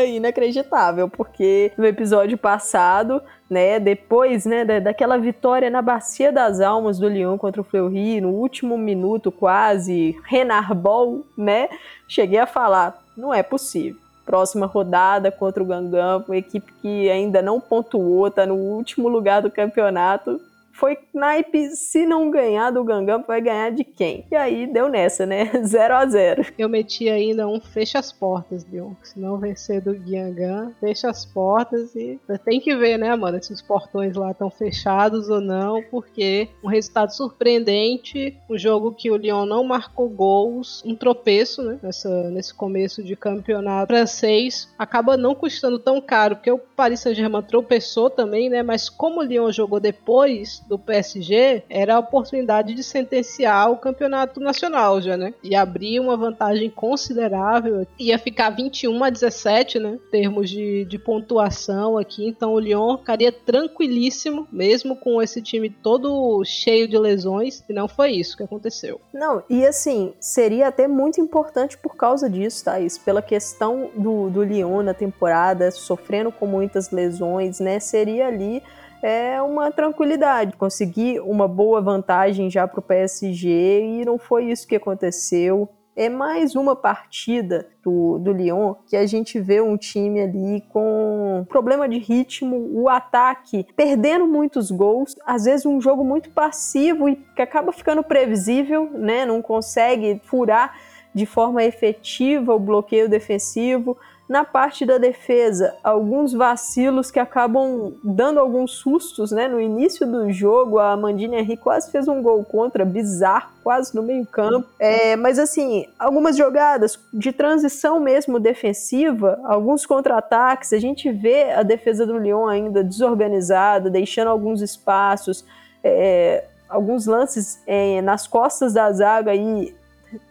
inacreditável, 0.05 1.09
porque 1.09 1.71
no 1.77 1.85
episódio 1.85 2.37
passado, 2.37 3.21
né, 3.49 3.79
depois, 3.79 4.45
né, 4.45 4.65
daquela 4.81 5.17
vitória 5.17 5.69
na 5.69 5.81
Bacia 5.81 6.31
das 6.31 6.59
Almas 6.59 6.99
do 6.99 7.07
Lyon 7.07 7.37
contra 7.37 7.61
o 7.61 7.63
Fleury, 7.63 8.19
no 8.19 8.29
último 8.29 8.77
minuto 8.77 9.31
quase, 9.31 10.15
Renarbol, 10.25 11.25
né, 11.37 11.69
cheguei 12.07 12.39
a 12.39 12.45
falar, 12.45 13.01
não 13.17 13.33
é 13.33 13.41
possível 13.41 14.05
próxima 14.25 14.65
rodada 14.65 15.31
contra 15.31 15.61
o 15.61 15.65
Gangan, 15.67 16.23
uma 16.27 16.35
equipe 16.35 16.73
que 16.81 17.07
ainda 17.11 17.43
não 17.43 17.61
pontuou, 17.61 18.27
está 18.27 18.43
no 18.43 18.55
último 18.55 19.07
lugar 19.07 19.39
do 19.39 19.51
campeonato 19.51 20.41
foi 20.75 20.97
naipe, 21.13 21.69
se 21.69 22.05
não 22.05 22.29
ganhar 22.29 22.69
do 22.69 22.83
Gangan, 22.83 23.23
vai 23.25 23.41
ganhar 23.41 23.71
de 23.71 23.83
quem? 23.83 24.25
E 24.29 24.35
aí 24.35 24.67
deu 24.67 24.89
nessa, 24.89 25.25
né? 25.25 25.49
0 25.63 25.95
a 25.95 26.05
0 26.05 26.45
Eu 26.57 26.67
meti 26.67 27.09
ainda 27.09 27.47
um 27.47 27.61
fecha 27.61 27.97
as 27.97 28.11
portas, 28.11 28.63
viu? 28.63 28.95
Se 29.01 29.17
não 29.19 29.37
vencer 29.37 29.81
do 29.81 29.93
Gangan, 29.93 30.73
fecha 30.79 31.09
as 31.09 31.25
portas 31.25 31.95
e 31.95 32.19
tem 32.43 32.59
que 32.59 32.75
ver, 32.75 32.97
né, 32.97 33.09
Amanda, 33.09 33.41
se 33.41 33.53
os 33.53 33.61
portões 33.61 34.15
lá 34.15 34.31
estão 34.31 34.49
fechados 34.49 35.29
ou 35.29 35.39
não, 35.39 35.81
porque 35.83 36.49
um 36.63 36.67
resultado 36.67 37.11
surpreendente, 37.11 38.37
um 38.49 38.57
jogo 38.57 38.91
que 38.91 39.09
o 39.09 39.15
Lyon 39.15 39.45
não 39.45 39.63
marcou 39.63 40.09
gols, 40.09 40.83
um 40.85 40.95
tropeço, 40.95 41.63
né, 41.63 41.79
nessa, 41.81 42.29
nesse 42.29 42.53
começo 42.53 43.01
de 43.01 43.15
campeonato 43.15 43.87
francês, 43.87 44.69
acaba 44.77 45.15
não 45.15 45.33
custando 45.33 45.79
tão 45.79 46.01
caro, 46.01 46.35
porque 46.35 46.51
o 46.51 46.57
Paris 46.57 46.99
Saint-Germain 46.99 47.41
tropeçou 47.43 48.09
também, 48.09 48.49
né, 48.49 48.61
mas 48.61 48.89
como 48.89 49.21
o 49.21 49.23
Lyon 49.23 49.51
jogou 49.51 49.79
depois, 49.79 50.64
do 50.67 50.77
PSG 50.77 51.63
era 51.69 51.95
a 51.95 51.99
oportunidade 51.99 52.73
de 52.73 52.83
sentenciar 52.83 53.71
o 53.71 53.77
campeonato 53.77 54.39
nacional 54.39 55.01
já, 55.01 55.17
né? 55.17 55.33
E 55.43 55.55
abrir 55.55 55.99
uma 55.99 56.17
vantagem 56.17 56.69
considerável. 56.69 57.85
Ia 57.99 58.17
ficar 58.17 58.49
21 58.49 59.03
a 59.03 59.09
17, 59.09 59.79
né? 59.79 59.99
Em 60.07 60.11
termos 60.11 60.49
de, 60.49 60.85
de 60.85 60.97
pontuação 60.97 61.97
aqui. 61.97 62.27
Então 62.27 62.53
o 62.53 62.59
Lyon 62.59 62.97
ficaria 62.97 63.31
tranquilíssimo, 63.31 64.47
mesmo 64.51 64.95
com 64.95 65.21
esse 65.21 65.41
time 65.41 65.69
todo 65.69 66.43
cheio 66.43 66.87
de 66.87 66.97
lesões. 66.97 67.63
E 67.69 67.73
não 67.73 67.87
foi 67.87 68.11
isso 68.11 68.37
que 68.37 68.43
aconteceu. 68.43 68.99
Não, 69.13 69.43
e 69.49 69.65
assim, 69.65 70.13
seria 70.19 70.67
até 70.67 70.87
muito 70.87 71.21
importante 71.21 71.77
por 71.77 71.95
causa 71.95 72.29
disso, 72.29 72.65
Thaís. 72.65 72.97
Pela 72.97 73.21
questão 73.21 73.89
do, 73.95 74.29
do 74.29 74.43
Lyon 74.43 74.83
na 74.83 74.93
temporada, 74.93 75.69
sofrendo 75.71 76.31
com 76.31 76.45
muitas 76.45 76.91
lesões, 76.91 77.59
né? 77.59 77.79
Seria 77.79 78.27
ali 78.27 78.61
é 79.05 79.39
uma 79.39 79.71
tranquilidade. 79.71 80.57
Conseguir 80.57 81.19
uma 81.19 81.47
boa 81.47 81.79
vantagem 81.79 82.49
já 82.49 82.67
para 82.67 82.79
o 82.79 82.81
PSG 82.81 84.01
e 84.01 84.03
não 84.03 84.17
foi 84.17 84.45
isso 84.45 84.67
que 84.67 84.75
aconteceu. 84.75 85.69
É 85.95 86.09
mais 86.09 86.55
uma 86.55 86.75
partida 86.75 87.67
do, 87.83 88.17
do 88.17 88.33
Lyon 88.33 88.73
que 88.87 88.97
a 88.97 89.05
gente 89.05 89.39
vê 89.39 89.61
um 89.61 89.77
time 89.77 90.21
ali 90.21 90.61
com 90.69 91.45
problema 91.47 91.87
de 91.87 91.99
ritmo, 91.99 92.67
o 92.73 92.89
ataque 92.89 93.67
perdendo 93.75 94.25
muitos 94.25 94.71
gols, 94.71 95.15
às 95.23 95.45
vezes 95.45 95.67
um 95.67 95.79
jogo 95.79 96.03
muito 96.03 96.31
passivo 96.31 97.07
e 97.07 97.15
que 97.15 97.43
acaba 97.43 97.71
ficando 97.71 98.03
previsível, 98.03 98.89
né? 98.91 99.23
Não 99.23 99.39
consegue 99.39 100.19
furar 100.23 100.75
de 101.13 101.27
forma 101.27 101.63
efetiva 101.63 102.55
o 102.55 102.59
bloqueio 102.59 103.07
defensivo 103.07 103.95
na 104.27 104.43
parte 104.43 104.85
da 104.85 104.97
defesa, 104.97 105.75
alguns 105.83 106.33
vacilos 106.33 107.11
que 107.11 107.19
acabam 107.19 107.93
dando 108.03 108.39
alguns 108.39 108.71
sustos, 108.71 109.31
né? 109.31 109.47
No 109.47 109.61
início 109.61 110.05
do 110.05 110.31
jogo, 110.31 110.79
a 110.79 110.97
Mandine 110.97 111.37
Henry 111.37 111.57
quase 111.57 111.91
fez 111.91 112.07
um 112.07 112.23
gol 112.23 112.43
contra, 112.43 112.83
bizarro, 112.83 113.51
quase 113.63 113.95
no 113.95 114.01
meio-campo. 114.01 114.67
É, 114.79 115.15
mas 115.15 115.37
assim, 115.37 115.87
algumas 115.99 116.35
jogadas 116.35 116.99
de 117.13 117.31
transição 117.31 117.99
mesmo 117.99 118.39
defensiva, 118.39 119.39
alguns 119.43 119.85
contra-ataques, 119.85 120.73
a 120.73 120.79
gente 120.79 121.11
vê 121.11 121.51
a 121.51 121.61
defesa 121.61 122.03
do 122.03 122.17
Lyon 122.17 122.47
ainda 122.47 122.83
desorganizada, 122.83 123.91
deixando 123.91 124.29
alguns 124.29 124.59
espaços, 124.61 125.45
é, 125.83 126.45
alguns 126.67 127.05
lances 127.05 127.61
é, 127.67 128.01
nas 128.01 128.25
costas 128.25 128.73
da 128.73 128.91
zaga 128.91 129.31
aí 129.31 129.75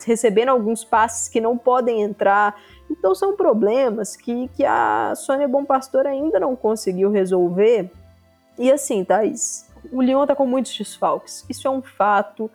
recebendo 0.04 0.48
alguns 0.48 0.84
passes 0.84 1.28
que 1.28 1.40
não 1.40 1.56
podem 1.56 2.02
entrar. 2.02 2.56
Então 2.90 3.14
são 3.14 3.36
problemas 3.36 4.16
que, 4.16 4.48
que 4.48 4.64
a 4.64 5.14
Sônia 5.16 5.48
Bom 5.48 5.64
Pastor 5.64 6.06
ainda 6.06 6.38
não 6.38 6.54
conseguiu 6.54 7.10
resolver. 7.10 7.90
E 8.58 8.70
assim, 8.70 9.04
Thaís, 9.04 9.68
o 9.92 10.00
Lyon 10.00 10.26
tá 10.26 10.34
com 10.34 10.46
muitos 10.46 10.76
desfalques. 10.76 11.44
Isso 11.48 11.66
é 11.66 11.70
um 11.70 11.82
fato. 11.82 12.50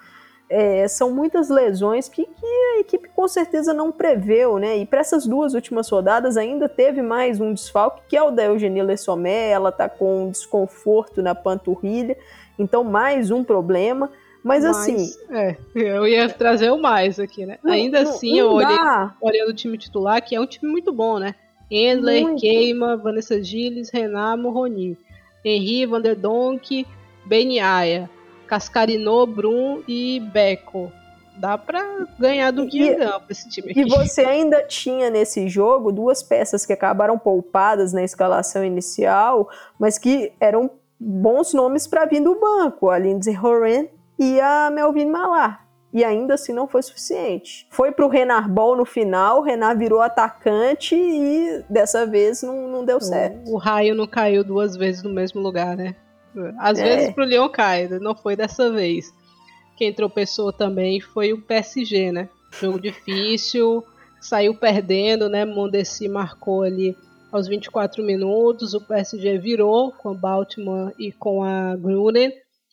É, 0.50 0.88
são 0.88 1.12
muitas 1.12 1.48
lesões 1.50 2.10
que, 2.10 2.26
que, 2.26 2.46
a 2.46 2.80
equipe 2.80 3.08
com 3.10 3.28
certeza 3.28 3.72
não 3.72 3.92
preveu, 3.92 4.58
né? 4.58 4.78
E 4.78 4.86
para 4.86 5.00
essas 5.00 5.28
duas 5.28 5.54
últimas 5.54 5.88
rodadas 5.90 6.38
ainda 6.38 6.68
teve 6.68 7.04
mais 7.04 7.40
um 7.40 7.54
desfalque, 7.54 8.02
que 8.08 8.18
é 8.18 8.24
o 8.24 8.32
da 8.32 8.46
Eugenie 8.46 8.82
Lessomé, 8.82 9.52
ela 9.52 9.72
tá 9.72 9.88
com 9.88 10.32
desconforto 10.32 11.22
na 11.22 11.36
panturrilha, 11.36 12.18
então 12.58 12.84
mais 12.84 13.30
um 13.30 13.44
problema. 13.44 14.10
Mas, 14.44 14.64
assim. 14.64 15.12
É, 15.30 15.58
eu 15.76 16.08
ia 16.08 16.30
trazer 16.30 16.72
o 16.72 16.78
mais 16.78 17.20
aqui, 17.20 17.46
né? 17.46 17.60
Não, 17.64 17.74
Ainda 17.74 18.04
não, 18.04 18.12
assim, 18.12 18.32
não 18.32 18.38
eu 18.38 18.52
olhei, 18.52 18.78
olhando 19.22 19.50
o 19.50 19.54
time 19.54 19.78
titular, 19.78 20.22
que 20.24 20.36
é 20.36 20.40
um 20.40 20.46
time 20.46 20.72
muito 20.72 20.92
bom, 20.92 21.20
né? 21.20 21.36
Endler, 21.70 22.24
muito. 22.24 22.42
Keima, 22.42 22.98
Vanessa 22.98 23.42
Gilles, 23.44 23.90
Renamo, 23.90 24.50
Roni. 24.50 24.98
Henri, 25.44 25.86
Vanderdonk, 25.86 26.86
Beniaia, 27.26 28.10
Cascarinô, 28.48 29.26
Brum 29.26 29.84
e 29.88 30.20
Beco. 30.20 30.92
Dá 31.38 31.58
pra 31.58 32.06
ganhar 32.20 32.52
do 32.52 32.66
Guiangão 32.66 33.22
esse 33.30 33.48
time 33.48 33.72
aqui. 33.72 33.82
E 33.82 33.86
você 33.86 34.22
ainda 34.26 34.62
tinha 34.64 35.10
nesse 35.10 35.48
jogo 35.48 35.90
duas 35.90 36.22
peças 36.22 36.66
que 36.66 36.74
acabaram 36.74 37.18
poupadas 37.18 37.94
na 37.94 38.04
escalação 38.04 38.66
inicial, 38.66 39.50
mas 39.80 39.98
que 39.98 40.34
eram 40.38 40.70
bons 41.00 41.54
nomes 41.54 41.88
para 41.88 42.06
vir 42.06 42.22
do 42.22 42.38
banco. 42.38 42.90
A 42.90 43.00
Lindsay 43.00 43.38
Horan 43.38 43.86
e 44.20 44.40
a 44.42 44.70
Melvin 44.70 45.06
Malar. 45.06 45.66
E 45.92 46.04
ainda 46.04 46.36
assim 46.36 46.54
não 46.54 46.68
foi 46.68 46.84
suficiente. 46.84 47.66
Foi 47.72 47.92
pro 47.92 48.08
Renar 48.08 48.48
Ball 48.48 48.78
no 48.78 48.86
final, 48.86 49.40
o 49.40 49.44
Renar 49.44 49.76
virou 49.76 50.02
atacante 50.02 50.94
e 50.96 51.64
dessa 51.68 52.06
vez 52.06 52.44
não, 52.44 52.68
não 52.68 52.86
deu 52.86 53.02
certo. 53.02 53.50
O, 53.50 53.56
o 53.56 53.58
raio 53.58 53.96
não 53.96 54.06
caiu 54.06 54.44
duas 54.44 54.76
vezes 54.76 55.02
no 55.02 55.10
mesmo 55.10 55.42
lugar, 55.42 55.76
né? 55.76 55.96
Às 56.60 56.78
é. 56.78 56.84
vezes 56.84 57.16
pro 57.16 57.26
Leão 57.26 57.50
cai, 57.50 57.88
não 57.88 58.16
foi 58.16 58.36
dessa 58.36 58.70
vez. 58.72 59.12
Quem 59.76 59.92
tropeçou 59.92 60.54
também 60.54 61.02
foi 61.02 61.34
o 61.34 61.42
PSG, 61.42 62.12
né? 62.12 62.30
Jogo 62.60 62.80
difícil, 62.80 63.84
saiu 64.22 64.54
perdendo, 64.54 65.28
né? 65.28 65.44
Mondesi 65.44 66.08
marcou 66.08 66.62
ali 66.62 66.96
aos 67.32 67.48
24 67.48 68.04
minutos, 68.04 68.74
o 68.74 68.82
PSG 68.82 69.38
virou 69.38 69.92
com 69.92 70.10
a 70.10 70.14
Baltimore 70.14 70.94
e 71.00 71.12
com 71.12 71.44
a 71.44 71.76
Gruden, 71.76 72.32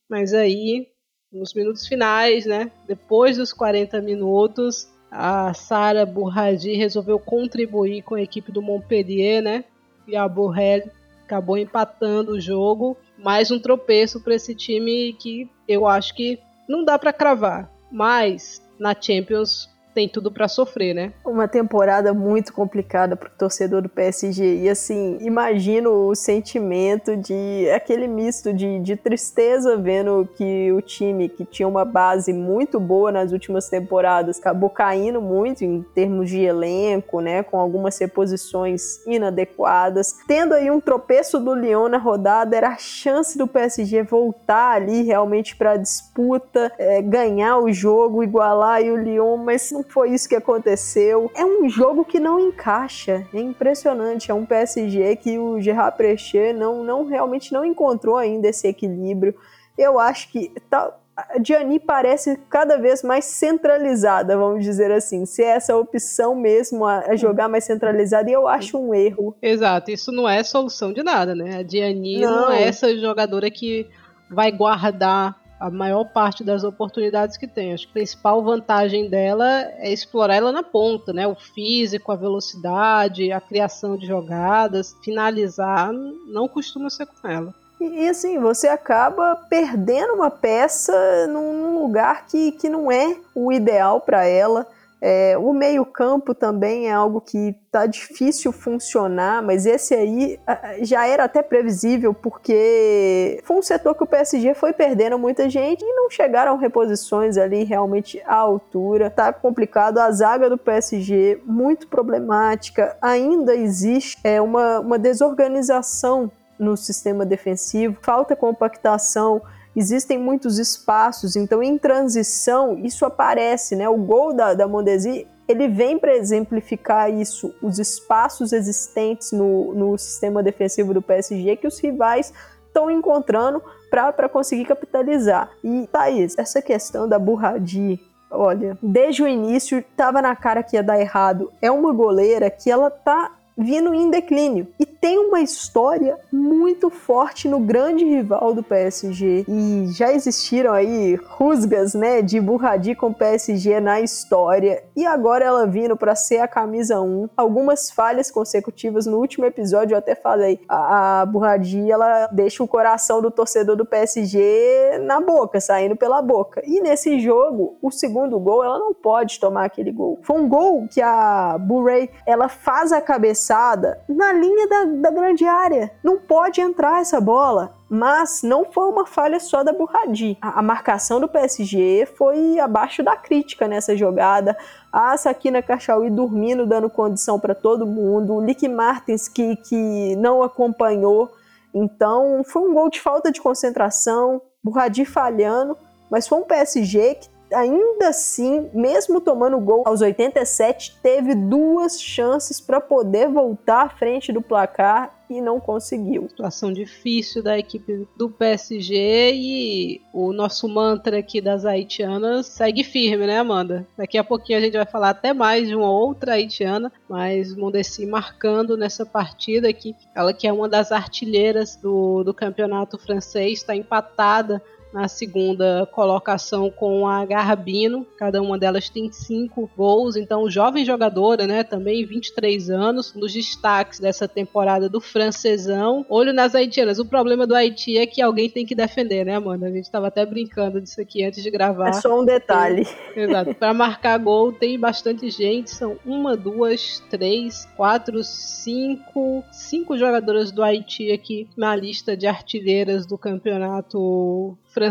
mas 0.09 0.35
aí 0.35 0.87
nos 1.33 1.55
minutos 1.55 1.87
finais, 1.87 2.47
né? 2.47 2.71
Depois 2.87 3.37
dos 3.37 3.53
40 3.53 4.01
minutos, 4.01 4.89
a 5.11 5.53
Sara 5.55 6.07
Bourradi 6.07 6.75
resolveu 6.75 7.19
contribuir 7.19 8.03
com 8.03 8.15
a 8.15 8.23
equipe 8.23 8.53
do 8.53 8.63
Montpellier, 8.63 9.43
né? 9.43 9.65
E 10.07 10.17
a 10.17 10.27
Borrell 10.29 10.91
acabou 11.25 11.59
empatando 11.59 12.33
o 12.33 12.41
jogo. 12.41 12.97
Mais 13.19 13.51
um 13.51 13.59
tropeço 13.59 14.21
para 14.21 14.35
esse 14.35 14.55
time 14.55 15.13
que 15.15 15.51
eu 15.67 15.87
acho 15.87 16.15
que 16.15 16.39
não 16.69 16.85
dá 16.85 16.99
para 16.99 17.13
cravar. 17.13 17.71
Mas 17.91 18.63
na 18.79 18.95
Champions 18.95 19.69
tem 19.97 20.07
tudo 20.11 20.31
para 20.31 20.47
sofrer, 20.47 20.95
né? 20.95 21.11
Uma 21.25 21.49
temporada 21.49 22.13
muito 22.13 22.53
complicada 22.53 23.17
pro 23.17 23.31
torcedor 23.31 23.81
do 23.81 23.89
PSG. 23.89 24.65
E 24.65 24.69
assim, 24.69 25.17
imagino 25.23 26.09
o 26.09 26.15
sentimento 26.15 27.17
de 27.17 27.67
aquele 27.75 28.07
misto 28.07 28.53
de, 28.53 28.79
de 28.81 28.95
tristeza 28.95 29.75
vendo 29.75 30.29
que 30.37 30.71
o 30.71 30.83
time 30.83 31.31
que 31.31 31.47
tinha 31.47 31.67
uma 31.67 31.83
base 31.83 32.35
muito 32.35 32.79
boa 32.79 33.11
nas 33.11 33.33
últimas 33.33 33.71
temporadas 33.71 34.39
acabou 34.39 34.69
caindo 34.69 35.23
muito 35.23 35.65
em 35.65 35.81
termos 35.95 36.29
de 36.29 36.43
elenco, 36.43 37.23
né? 37.23 37.43
Com 37.43 37.59
algumas 37.59 37.99
reposições 37.99 39.03
inadequadas. 39.07 40.15
Tendo 40.29 40.53
aí 40.53 40.71
um 40.71 40.79
tropeço 40.79 41.41
do 41.41 41.55
Lyon 41.55 41.89
na 41.89 41.97
rodada, 41.97 42.55
era 42.55 42.69
a 42.69 42.77
chance 42.77 43.39
do 43.39 43.49
PSG 43.49 44.03
voltar 44.03 44.73
ali 44.73 45.05
realmente 45.05 45.57
para 45.57 45.79
disputa, 45.79 46.71
é, 46.79 47.01
ganhar 47.01 47.57
o 47.61 47.73
jogo, 47.73 48.23
igualar 48.23 48.83
o 48.83 48.97
Lyon, 48.97 49.39
mas 49.39 49.71
não 49.71 49.86
foi 49.89 50.11
isso 50.11 50.29
que 50.29 50.37
aconteceu. 50.37 51.31
É 51.35 51.45
um 51.45 51.69
jogo 51.69 52.05
que 52.05 52.21
não 52.21 52.39
encaixa. 52.39 53.27
É 53.33 53.41
impressionante. 53.41 54.31
É 54.31 54.35
um 54.35 54.47
PSG 54.47 55.17
que 55.17 55.39
o 55.39 55.61
Gerard 55.61 55.97
Precher 55.97 56.55
não, 56.55 56.83
não 56.85 57.05
realmente 57.05 57.53
não 57.53 57.65
encontrou 57.65 58.17
ainda 58.17 58.49
esse 58.49 58.67
equilíbrio. 58.67 59.35
Eu 59.77 59.99
acho 59.99 60.31
que 60.31 60.53
tá, 60.71 60.95
a 61.17 61.43
Gianni 61.43 61.81
parece 61.81 62.39
cada 62.51 62.77
vez 62.77 63.03
mais 63.03 63.25
centralizada, 63.25 64.37
vamos 64.37 64.63
dizer 64.63 64.93
assim. 64.93 65.25
Se 65.25 65.43
é 65.43 65.49
essa 65.49 65.75
opção 65.75 66.35
mesmo 66.35 66.85
a, 66.85 67.17
jogar 67.17 67.49
mais 67.49 67.65
centralizada, 67.65 68.29
e 68.29 68.35
eu 68.35 68.47
acho 68.47 68.79
um 68.79 68.95
erro. 68.95 69.35
Exato, 69.41 69.91
isso 69.91 70.13
não 70.13 70.29
é 70.29 70.45
solução 70.45 70.93
de 70.93 71.03
nada, 71.03 71.35
né? 71.35 71.59
A 71.59 71.67
Gianni 71.67 72.21
não, 72.21 72.43
não 72.43 72.53
é 72.53 72.65
essa 72.65 72.95
jogadora 72.97 73.51
que 73.51 73.89
vai 74.31 74.53
guardar 74.53 75.41
a 75.59 75.71
maior 75.71 76.05
parte 76.05 76.45
das 76.45 76.65
oportunidades 76.65 77.37
que 77.37 77.47
tem. 77.47 77.73
Acho 77.73 77.87
que 77.87 77.93
a 77.93 77.95
principal 77.95 78.43
vantagem 78.43 79.09
dela 79.09 79.63
é 79.79 79.93
explorar 79.93 80.37
ela 80.37 80.53
na 80.53 80.63
ponta, 80.63 81.13
né? 81.13 81.27
O 81.27 81.35
físico, 81.35 82.13
a 82.13 82.17
velocidade, 82.17 83.33
a 83.33 83.41
criação 83.41 83.97
de 83.97 84.07
jogadas, 84.07 84.95
finalizar 85.03 85.93
não 85.93 86.47
costuma 86.47 86.91
ser 86.91 87.07
com 87.07 87.29
ela. 87.29 87.55
E, 87.81 88.05
e 88.05 88.09
assim, 88.09 88.39
você 88.39 88.69
acaba 88.69 89.37
perdendo 89.49 90.15
uma 90.15 90.31
peça 90.31 91.27
num 91.29 91.79
lugar 91.81 92.27
que, 92.27 92.53
que 92.53 92.69
não 92.69 92.91
é 92.91 93.17
o 93.35 93.53
ideal 93.53 94.01
para 94.01 94.25
ela. 94.27 94.67
É, 95.01 95.37
o 95.37 95.53
meio-campo 95.53 96.35
também 96.35 96.89
é 96.89 96.93
algo 96.93 97.21
que 97.21 97.55
tá 97.71 97.85
difícil 97.87 98.51
funcionar, 98.51 99.43
mas 99.43 99.67
esse 99.67 99.95
aí 99.95 100.41
já 100.81 101.07
era 101.07 101.25
até 101.25 101.43
previsível, 101.43 102.15
porque 102.15 103.41
foi 103.45 103.57
um 103.57 103.63
setor 103.63 103.95
que 103.95 104.03
o 104.03 104.07
PSG 104.07 104.55
foi 104.55 104.73
perdendo 104.73 105.19
muita 105.19 105.51
gente 105.51 105.85
e 105.85 105.95
não 105.95 106.11
chegaram 106.11 106.57
reposições 106.57 107.37
ali 107.37 107.63
realmente 107.65 108.23
à 108.27 108.37
altura. 108.37 109.11
Tá 109.11 109.33
complicado. 109.33 109.99
A 109.99 110.11
zaga 110.11 110.49
do 110.49 110.57
PSG, 110.57 111.41
muito 111.45 111.89
problemática. 111.89 112.97
Ainda 113.03 113.55
existe 113.55 114.19
é, 114.25 114.41
uma, 114.41 114.81
uma 114.81 114.99
desorganização 114.99 116.31
no 116.59 116.75
sistema 116.75 117.27
defensivo, 117.27 117.99
falta 118.01 118.35
compactação 118.35 119.43
existem 119.77 120.19
muitos 120.19 120.59
espaços, 120.59 121.37
então 121.37 121.63
em 121.63 121.77
transição 121.77 122.79
isso 122.79 123.05
aparece, 123.05 123.77
né? 123.77 123.89
O 123.89 123.99
gol 123.99 124.33
da, 124.33 124.55
da 124.55 124.67
Mondesi, 124.67 125.27
ele 125.47 125.69
vem 125.69 125.99
para 125.99 126.17
exemplificar 126.17 127.13
isso, 127.13 127.55
os 127.63 127.79
espaços 127.79 128.53
existentes 128.53 129.33
no, 129.33 129.75
no 129.75 129.99
sistema 129.99 130.43
defensivo 130.43 130.95
do 130.95 131.03
PSG 131.03 131.57
que 131.57 131.67
os 131.67 131.79
rivais 131.79 132.33
estão 132.67 132.91
encontrando 132.91 133.63
para 133.91 134.29
conseguir 134.29 134.65
capitalizar. 134.65 135.51
E, 135.63 135.89
Thaís, 135.91 136.37
essa 136.37 136.61
questão 136.61 137.09
da 137.09 137.19
Burradi, 137.19 138.01
olha, 138.31 138.77
desde 138.83 139.23
o 139.23 139.29
início 139.29 139.79
estava 139.79 140.21
na 140.21 140.37
cara 140.37 140.63
que 140.63 140.77
ia 140.77 140.83
dar 140.83 141.01
errado. 141.01 141.51
É 141.63 141.71
uma 141.71 141.93
goleira 141.93 142.51
que 142.51 142.71
ela 142.71 142.91
tá 142.91 143.33
vindo 143.57 143.95
em 143.95 144.11
declínio. 144.11 144.69
E 144.79 144.85
tem 144.85 145.19
uma 145.19 145.41
história 145.41 146.19
muito 146.33 146.91
forte 146.91 147.49
no 147.49 147.61
grande 147.61 148.05
rival 148.05 148.53
do 148.53 148.63
PSG. 148.63 149.45
E 149.49 149.87
já 149.93 150.13
existiram 150.13 150.73
aí 150.73 151.15
rusgas, 151.15 151.95
né, 151.95 152.21
de 152.21 152.41
Burradi 152.41 152.95
com 152.95 153.09
o 153.09 153.15
PSG 153.15 153.81
na 153.81 154.01
história. 154.01 154.83
E 154.95 155.07
agora 155.07 155.45
ela 155.45 155.67
vindo 155.67 155.97
para 155.97 156.15
ser 156.15 156.39
a 156.39 156.49
camisa 156.49 157.01
1. 157.01 157.31
Algumas 157.37 157.91
falhas 157.91 158.31
consecutivas 158.31 159.07
no 159.07 159.19
último 159.19 159.47
episódio 159.47 159.95
eu 159.95 159.99
até 159.99 160.15
falei. 160.15 160.61
A, 160.69 161.21
a 161.21 161.27
Burradi, 161.27 161.91
ela 161.91 162.27
deixa 162.27 162.63
o 162.63 162.69
coração 162.69 163.23
do 163.23 163.31
torcedor 163.31 163.77
do 163.77 163.87
PSG 163.87 164.99
na 165.03 165.21
boca, 165.21 165.61
saindo 165.61 165.97
pela 165.97 166.21
boca. 166.21 166.63
E 166.67 166.81
nesse 166.81 167.21
jogo, 167.21 167.77
o 167.81 167.91
segundo 167.91 168.39
gol, 168.39 168.65
ela 168.65 168.79
não 168.79 168.93
pode 168.93 169.39
tomar 169.39 169.65
aquele 169.65 169.93
gol. 169.93 170.19
Foi 170.23 170.41
um 170.41 170.49
gol 170.49 170.87
que 170.89 171.01
a 171.01 171.57
Burray, 171.59 172.11
ela 172.27 172.49
faz 172.49 172.93
a 172.93 173.01
cabeça 173.01 173.46
cabeçada 173.47 174.01
na 174.09 174.33
linha 174.33 174.69
da, 174.69 174.85
da 174.85 175.11
grande 175.11 175.45
área. 175.45 175.91
Não 176.03 176.19
pode 176.19 176.61
entrar 176.61 177.01
essa 177.01 177.21
bola. 177.21 177.75
Mas 177.89 178.43
não 178.43 178.65
foi 178.65 178.89
uma 178.89 179.07
falha 179.07 179.39
só 179.39 179.63
da 179.63 179.73
Burradi. 179.73 180.37
A, 180.43 180.59
a, 180.59 180.63
marcação 180.63 181.21
do 181.21 181.29
PSG 181.29 182.05
foi 182.17 182.59
abaixo 182.59 183.01
da 183.01 183.15
crítica 183.15 183.69
nessa 183.69 183.97
jogada. 183.97 184.57
A 184.93 185.17
Sakina 185.17 185.63
Kachaui 185.63 186.11
dormindo, 186.11 186.67
dando 186.67 186.91
condição 186.91 187.39
para 187.39 187.55
todo 187.55 187.87
mundo. 187.87 188.35
O 188.35 188.45
Lick 188.45 188.67
Martins 188.67 189.29
que, 189.29 189.55
que 189.55 190.17
não 190.17 190.43
acompanhou. 190.43 191.31
Então 191.73 192.43
foi 192.45 192.63
um 192.63 192.75
gol 192.75 192.91
de 192.91 193.01
falta 193.01 193.31
de 193.31 193.41
concentração. 193.41 194.43
Burradi 194.65 195.05
falhando. 195.05 195.79
Mas 196.11 196.27
foi 196.27 196.39
um 196.39 196.45
PSG 196.45 197.15
que 197.15 197.29
ainda 197.53 198.09
assim, 198.09 198.69
mesmo 198.73 199.21
tomando 199.21 199.59
gol 199.61 199.83
aos 199.87 200.01
87, 200.01 200.99
teve 201.03 201.35
duas 201.35 202.01
chances 202.01 202.61
para 202.61 202.81
poder 202.81 203.29
voltar 203.29 203.83
à 203.83 203.89
frente 203.89 204.33
do 204.33 204.43
placar 204.43 205.15
e 205.29 205.41
não 205.41 205.59
conseguiu. 205.59 206.29
Situação 206.29 206.73
difícil 206.73 207.43
da 207.43 207.59
equipe 207.59 208.07
do 208.17 208.31
PSG 208.31 209.33
e 209.35 210.01
o 210.13 210.33
nosso 210.33 210.69
mantra 210.69 211.19
aqui 211.19 211.41
das 211.41 211.65
haitianas 211.65 212.47
segue 212.47 212.85
firme, 212.85 213.27
né, 213.27 213.39
Amanda? 213.39 213.87
Daqui 213.97 214.19
a 214.19 214.25
pouquinho 214.25 214.59
a 214.59 214.63
gente 214.63 214.77
vai 214.77 214.87
falar 214.87 215.11
até 215.11 215.33
mais 215.33 215.69
de 215.69 215.75
uma 215.75 215.91
outra 215.91 216.35
haitiana, 216.35 216.93
mas 217.09 217.55
Mondesi 217.55 218.07
marcando 218.07 218.77
nessa 218.77 219.05
partida 219.05 219.69
aqui, 219.69 219.95
ela 220.15 220.33
que 220.33 220.47
é 220.47 220.53
uma 220.53 220.69
das 220.69 220.93
artilheiras 220.93 221.77
do, 221.77 222.23
do 222.23 222.33
campeonato 222.33 222.99
francês, 222.99 223.59
está 223.59 223.75
empatada 223.75 224.63
na 224.97 225.09
segunda 225.09 225.87
colocação 225.93 226.71
com 226.71 227.07
a 227.07 227.23
Garbino. 227.27 228.07
Cada 228.17 228.41
uma 228.41 228.59
delas 228.59 228.89
tem 228.89 229.13
cinco 229.13 229.71
gols. 229.77 230.17
Então, 230.17 230.49
jovem 230.49 230.87
jogadora, 230.87 231.47
né? 231.47 231.63
Também 231.63 232.07
23 232.07 232.71
anos. 232.71 233.15
Um 233.15 233.21
dos 233.21 233.31
destaques 233.31 234.01
dessa 234.01 234.27
temporada 234.27 234.89
do 234.89 234.99
francesão. 234.99 236.07
Olho 236.09 236.33
nas 236.33 236.55
haitianas. 236.55 236.99
O 236.99 237.05
problema 237.05 237.47
do 237.47 237.55
Haiti 237.55 237.99
é 237.99 238.07
que 238.07 238.23
alguém 238.23 238.49
tem 238.49 238.65
que 238.65 238.75
defender, 238.75 239.27
né, 239.27 239.35
Amanda? 239.35 239.67
A 239.67 239.71
gente 239.71 239.85
estava 239.85 240.07
até 240.07 240.25
brincando 240.25 240.81
disso 240.81 240.99
aqui 240.99 241.23
antes 241.23 241.43
de 241.43 241.51
gravar. 241.51 241.91
É 241.91 241.93
só 241.93 242.19
um 242.19 242.25
detalhe. 242.25 242.89
Exato. 243.15 243.55
Para 243.55 243.75
marcar 243.75 244.19
gol 244.19 244.51
tem 244.51 244.79
bastante 244.79 245.29
gente. 245.29 245.73
São 245.73 245.99
uma, 246.07 246.35
duas, 246.35 247.05
três, 247.11 247.69
quatro, 247.77 248.25
cinco. 248.25 249.45
Cinco 249.53 249.99
jogadoras 249.99 250.51
do 250.51 250.63
Haiti 250.63 251.13
aqui 251.13 251.47
na 251.55 251.77
lista 251.77 252.17
de 252.17 252.27
artilheiras 252.27 253.05
do 253.05 253.19
campeonato 253.19 254.57
francês, 254.77 254.86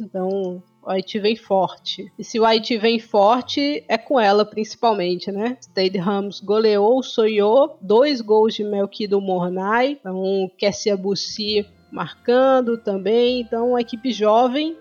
então 0.00 0.62
o 0.82 0.90
Haiti 0.90 1.18
vem 1.18 1.36
forte. 1.36 2.10
E 2.18 2.24
se 2.24 2.40
o 2.40 2.44
Haiti 2.44 2.76
vem 2.78 2.98
forte, 2.98 3.84
é 3.88 3.98
com 3.98 4.18
ela 4.18 4.44
principalmente, 4.44 5.30
né? 5.30 5.56
Stade 5.60 5.98
Ramos 5.98 6.40
goleou 6.40 6.98
o 6.98 7.02
Soyo, 7.02 7.70
dois 7.80 8.20
gols 8.20 8.54
de 8.54 8.64
Melquido 8.64 9.20
Mornay, 9.20 9.98
então 10.00 10.50
Kessia 10.56 10.96
Bussi 10.96 11.66
marcando 11.92 12.78
também, 12.78 13.40
então 13.40 13.70
uma 13.70 13.80
equipe 13.80 14.12
jovem 14.12 14.76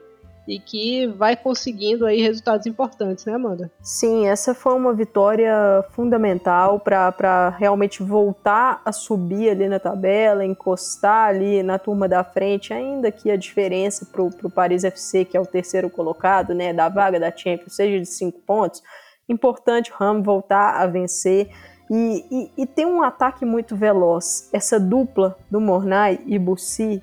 e 0.49 0.59
que 0.59 1.05
vai 1.05 1.35
conseguindo 1.35 2.05
aí 2.05 2.21
resultados 2.21 2.65
importantes, 2.65 3.23
né, 3.25 3.33
Amanda? 3.33 3.71
Sim, 3.81 4.27
essa 4.27 4.55
foi 4.55 4.73
uma 4.73 4.93
vitória 4.93 5.53
fundamental 5.91 6.79
para 6.79 7.49
realmente 7.49 8.01
voltar 8.01 8.81
a 8.83 8.91
subir 8.91 9.51
ali 9.51 9.67
na 9.67 9.79
tabela, 9.79 10.43
encostar 10.43 11.29
ali 11.29 11.61
na 11.61 11.77
turma 11.77 12.07
da 12.07 12.23
frente, 12.23 12.73
ainda 12.73 13.11
que 13.11 13.29
a 13.29 13.35
diferença 13.35 14.07
para 14.11 14.23
o 14.23 14.49
Paris 14.49 14.83
FC, 14.83 15.23
que 15.23 15.37
é 15.37 15.39
o 15.39 15.45
terceiro 15.45 15.89
colocado, 15.89 16.55
né, 16.55 16.73
da 16.73 16.89
vaga 16.89 17.19
da 17.19 17.31
Champions, 17.35 17.75
seja 17.75 17.99
de 17.99 18.07
cinco 18.07 18.39
pontos, 18.41 18.81
importante 19.27 19.91
o 19.91 19.95
Ram 19.95 20.23
voltar 20.23 20.81
a 20.81 20.87
vencer. 20.87 21.49
E, 21.91 22.25
e, 22.29 22.63
e, 22.63 22.67
tem 22.67 22.85
um 22.85 23.01
ataque 23.01 23.43
muito 23.45 23.75
veloz. 23.75 24.47
Essa 24.53 24.79
dupla 24.79 25.35
do 25.49 25.59
Mornay 25.59 26.19
e 26.27 26.37
Bussi 26.37 27.01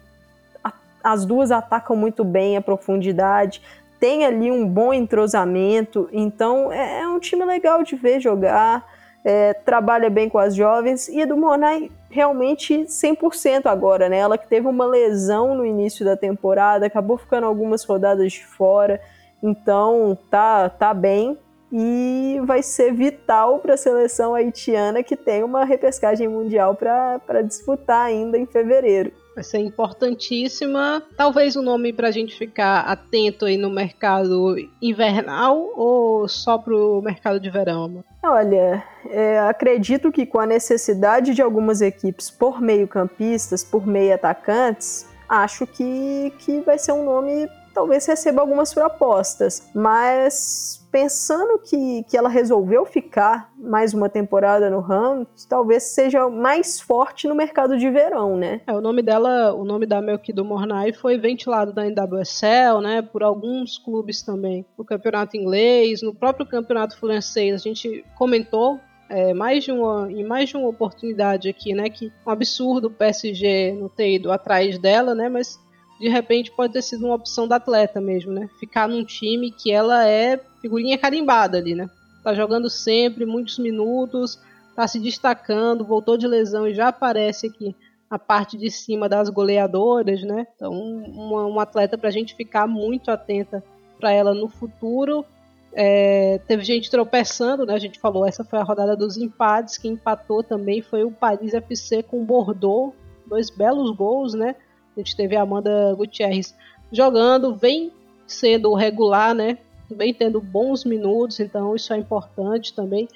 as 1.06 1.24
duas 1.24 1.52
atacam 1.52 1.94
muito 1.94 2.24
bem 2.24 2.56
a 2.56 2.60
profundidade, 2.60 3.62
tem 4.00 4.26
ali 4.26 4.50
um 4.50 4.66
bom 4.66 4.92
entrosamento, 4.92 6.08
então 6.12 6.72
é, 6.72 7.02
é 7.02 7.08
um 7.08 7.20
time 7.20 7.44
legal 7.44 7.84
de 7.84 7.94
ver 7.94 8.18
jogar, 8.18 8.84
é, 9.24 9.54
trabalha 9.54 10.10
bem 10.10 10.28
com 10.28 10.36
as 10.36 10.52
jovens, 10.52 11.06
e 11.08 11.22
a 11.22 11.24
do 11.24 11.36
Monai 11.36 11.92
realmente 12.10 12.86
100% 12.88 13.66
agora, 13.66 14.08
né? 14.08 14.18
Ela 14.18 14.36
que 14.36 14.48
teve 14.48 14.66
uma 14.66 14.84
lesão 14.84 15.54
no 15.54 15.64
início 15.64 16.04
da 16.04 16.16
temporada, 16.16 16.86
acabou 16.86 17.16
ficando 17.16 17.46
algumas 17.46 17.84
rodadas 17.84 18.32
de 18.32 18.44
fora, 18.44 19.00
então 19.40 20.18
tá, 20.28 20.68
tá 20.68 20.92
bem, 20.92 21.38
e 21.70 22.40
vai 22.44 22.64
ser 22.64 22.92
vital 22.92 23.60
para 23.60 23.74
a 23.74 23.78
seleção 23.78 24.34
haitiana 24.34 25.04
que 25.04 25.14
tem 25.14 25.44
uma 25.44 25.64
repescagem 25.64 26.26
mundial 26.26 26.74
para 26.74 27.42
disputar 27.42 28.06
ainda 28.06 28.36
em 28.36 28.46
fevereiro 28.46 29.12
vai 29.36 29.44
ser 29.44 29.58
importantíssima. 29.58 31.02
Talvez 31.14 31.54
o 31.56 31.60
um 31.60 31.62
nome 31.62 31.92
para 31.92 32.08
a 32.08 32.10
gente 32.10 32.34
ficar 32.34 32.80
atento 32.80 33.44
aí 33.44 33.58
no 33.58 33.68
mercado 33.68 34.56
invernal 34.80 35.72
ou 35.76 36.26
só 36.26 36.56
para 36.56 36.74
o 36.74 37.02
mercado 37.02 37.38
de 37.38 37.50
verão? 37.50 38.02
Olha, 38.24 38.82
é, 39.10 39.38
acredito 39.40 40.10
que 40.10 40.24
com 40.24 40.40
a 40.40 40.46
necessidade 40.46 41.34
de 41.34 41.42
algumas 41.42 41.82
equipes 41.82 42.30
por 42.30 42.62
meio-campistas, 42.62 43.62
por 43.62 43.86
meio-atacantes, 43.86 45.06
acho 45.28 45.66
que, 45.66 46.32
que 46.38 46.60
vai 46.60 46.78
ser 46.78 46.92
um 46.92 47.04
nome 47.04 47.46
talvez 47.74 48.06
receba 48.06 48.40
algumas 48.40 48.72
propostas, 48.72 49.68
mas 49.74 50.80
pensando 50.96 51.58
que, 51.58 52.04
que 52.04 52.16
ela 52.16 52.30
resolveu 52.30 52.86
ficar 52.86 53.52
mais 53.58 53.92
uma 53.92 54.08
temporada 54.08 54.70
no 54.70 54.80
Rams, 54.80 55.44
talvez 55.46 55.82
seja 55.82 56.30
mais 56.30 56.80
forte 56.80 57.28
no 57.28 57.34
mercado 57.34 57.76
de 57.76 57.90
verão, 57.90 58.34
né? 58.34 58.62
É, 58.66 58.72
o 58.72 58.80
nome 58.80 59.02
dela, 59.02 59.52
o 59.52 59.62
nome 59.62 59.84
da 59.84 60.00
Melquido 60.00 60.42
Mornay 60.42 60.94
foi 60.94 61.18
ventilado 61.18 61.74
na 61.74 61.84
NWSL, 61.84 62.80
né, 62.80 63.02
por 63.02 63.22
alguns 63.22 63.76
clubes 63.76 64.22
também, 64.22 64.64
no 64.78 64.86
campeonato 64.86 65.36
inglês, 65.36 66.00
no 66.00 66.14
próprio 66.14 66.46
campeonato 66.46 66.98
francês, 66.98 67.52
a 67.52 67.58
gente 67.58 68.02
comentou 68.16 68.80
é, 69.10 69.34
mais 69.34 69.64
de 69.64 69.72
uma, 69.72 70.10
em 70.10 70.24
mais 70.24 70.48
de 70.48 70.56
uma 70.56 70.68
oportunidade 70.68 71.46
aqui, 71.46 71.74
né? 71.74 71.90
Que 71.90 72.10
um 72.26 72.30
absurdo 72.30 72.88
o 72.88 72.90
PSG 72.90 73.76
não 73.78 73.90
ter 73.90 74.14
ido 74.14 74.32
atrás 74.32 74.78
dela, 74.78 75.14
né? 75.14 75.28
Mas 75.28 75.60
de 76.00 76.08
repente 76.08 76.50
pode 76.50 76.72
ter 76.72 76.82
sido 76.82 77.06
uma 77.06 77.14
opção 77.14 77.48
da 77.48 77.56
atleta 77.56 78.00
mesmo, 78.00 78.32
né? 78.32 78.48
Ficar 78.58 78.88
num 78.88 79.04
time 79.04 79.50
que 79.50 79.70
ela 79.70 80.06
é 80.06 80.40
figurinha 80.66 80.98
carimbada 80.98 81.58
ali, 81.58 81.74
né? 81.74 81.88
Tá 82.24 82.34
jogando 82.34 82.68
sempre, 82.68 83.24
muitos 83.24 83.58
minutos, 83.58 84.38
tá 84.74 84.86
se 84.88 84.98
destacando, 84.98 85.84
voltou 85.84 86.18
de 86.18 86.26
lesão 86.26 86.66
e 86.66 86.74
já 86.74 86.88
aparece 86.88 87.46
aqui 87.46 87.74
a 88.10 88.18
parte 88.18 88.56
de 88.58 88.70
cima 88.70 89.08
das 89.08 89.28
goleadoras, 89.28 90.22
né? 90.22 90.46
Então, 90.54 90.72
uma, 90.72 91.46
uma 91.46 91.62
atleta 91.62 91.96
pra 91.96 92.10
gente 92.10 92.34
ficar 92.34 92.66
muito 92.66 93.10
atenta 93.10 93.62
para 93.98 94.10
ela 94.10 94.34
no 94.34 94.48
futuro. 94.48 95.24
É, 95.72 96.40
teve 96.48 96.64
gente 96.64 96.90
tropeçando, 96.90 97.64
né? 97.64 97.74
A 97.74 97.78
gente 97.78 98.00
falou, 98.00 98.26
essa 98.26 98.44
foi 98.44 98.58
a 98.58 98.64
rodada 98.64 98.96
dos 98.96 99.16
empates. 99.16 99.78
Quem 99.78 99.92
empatou 99.92 100.42
também 100.42 100.82
foi 100.82 101.04
o 101.04 101.12
Paris 101.12 101.54
FC 101.54 102.02
com 102.02 102.22
o 102.22 102.24
Bordeaux. 102.24 102.92
Dois 103.26 103.50
belos 103.50 103.94
gols, 103.94 104.34
né? 104.34 104.56
A 104.96 105.00
gente 105.00 105.16
teve 105.16 105.36
a 105.36 105.42
Amanda 105.42 105.94
Gutierrez 105.94 106.54
jogando, 106.92 107.54
vem 107.54 107.92
sendo 108.26 108.74
regular, 108.74 109.34
né? 109.34 109.58
Vem 109.90 110.12
tendo 110.12 110.40
bons 110.40 110.84
minutos, 110.84 111.40
então 111.40 111.74
isso 111.74 111.92
é 111.92 111.98
importante 111.98 112.74
também. 112.74 113.08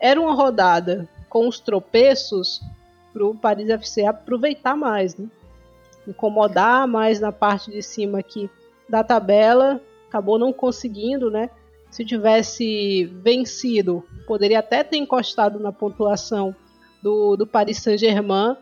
Era 0.00 0.20
uma 0.20 0.34
rodada 0.34 1.08
com 1.28 1.48
os 1.48 1.58
tropeços 1.58 2.60
para 3.12 3.24
o 3.24 3.34
Paris 3.34 3.68
FC 3.68 4.04
aproveitar 4.04 4.76
mais, 4.76 5.16
né? 5.16 5.26
Incomodar 6.06 6.86
mais 6.86 7.20
na 7.20 7.32
parte 7.32 7.70
de 7.70 7.82
cima 7.82 8.18
aqui 8.18 8.50
da 8.88 9.04
tabela, 9.04 9.80
acabou 10.08 10.38
não 10.38 10.52
conseguindo, 10.52 11.30
né? 11.30 11.50
se 11.90 12.04
tivesse 12.04 13.04
vencido, 13.22 14.04
poderia 14.26 14.58
até 14.58 14.84
ter 14.84 14.96
encostado 14.96 15.58
na 15.58 15.72
pontuação 15.72 16.54
do, 17.02 17.36
do 17.36 17.46
Paris 17.46 17.78
Saint-Germain, 17.78 18.56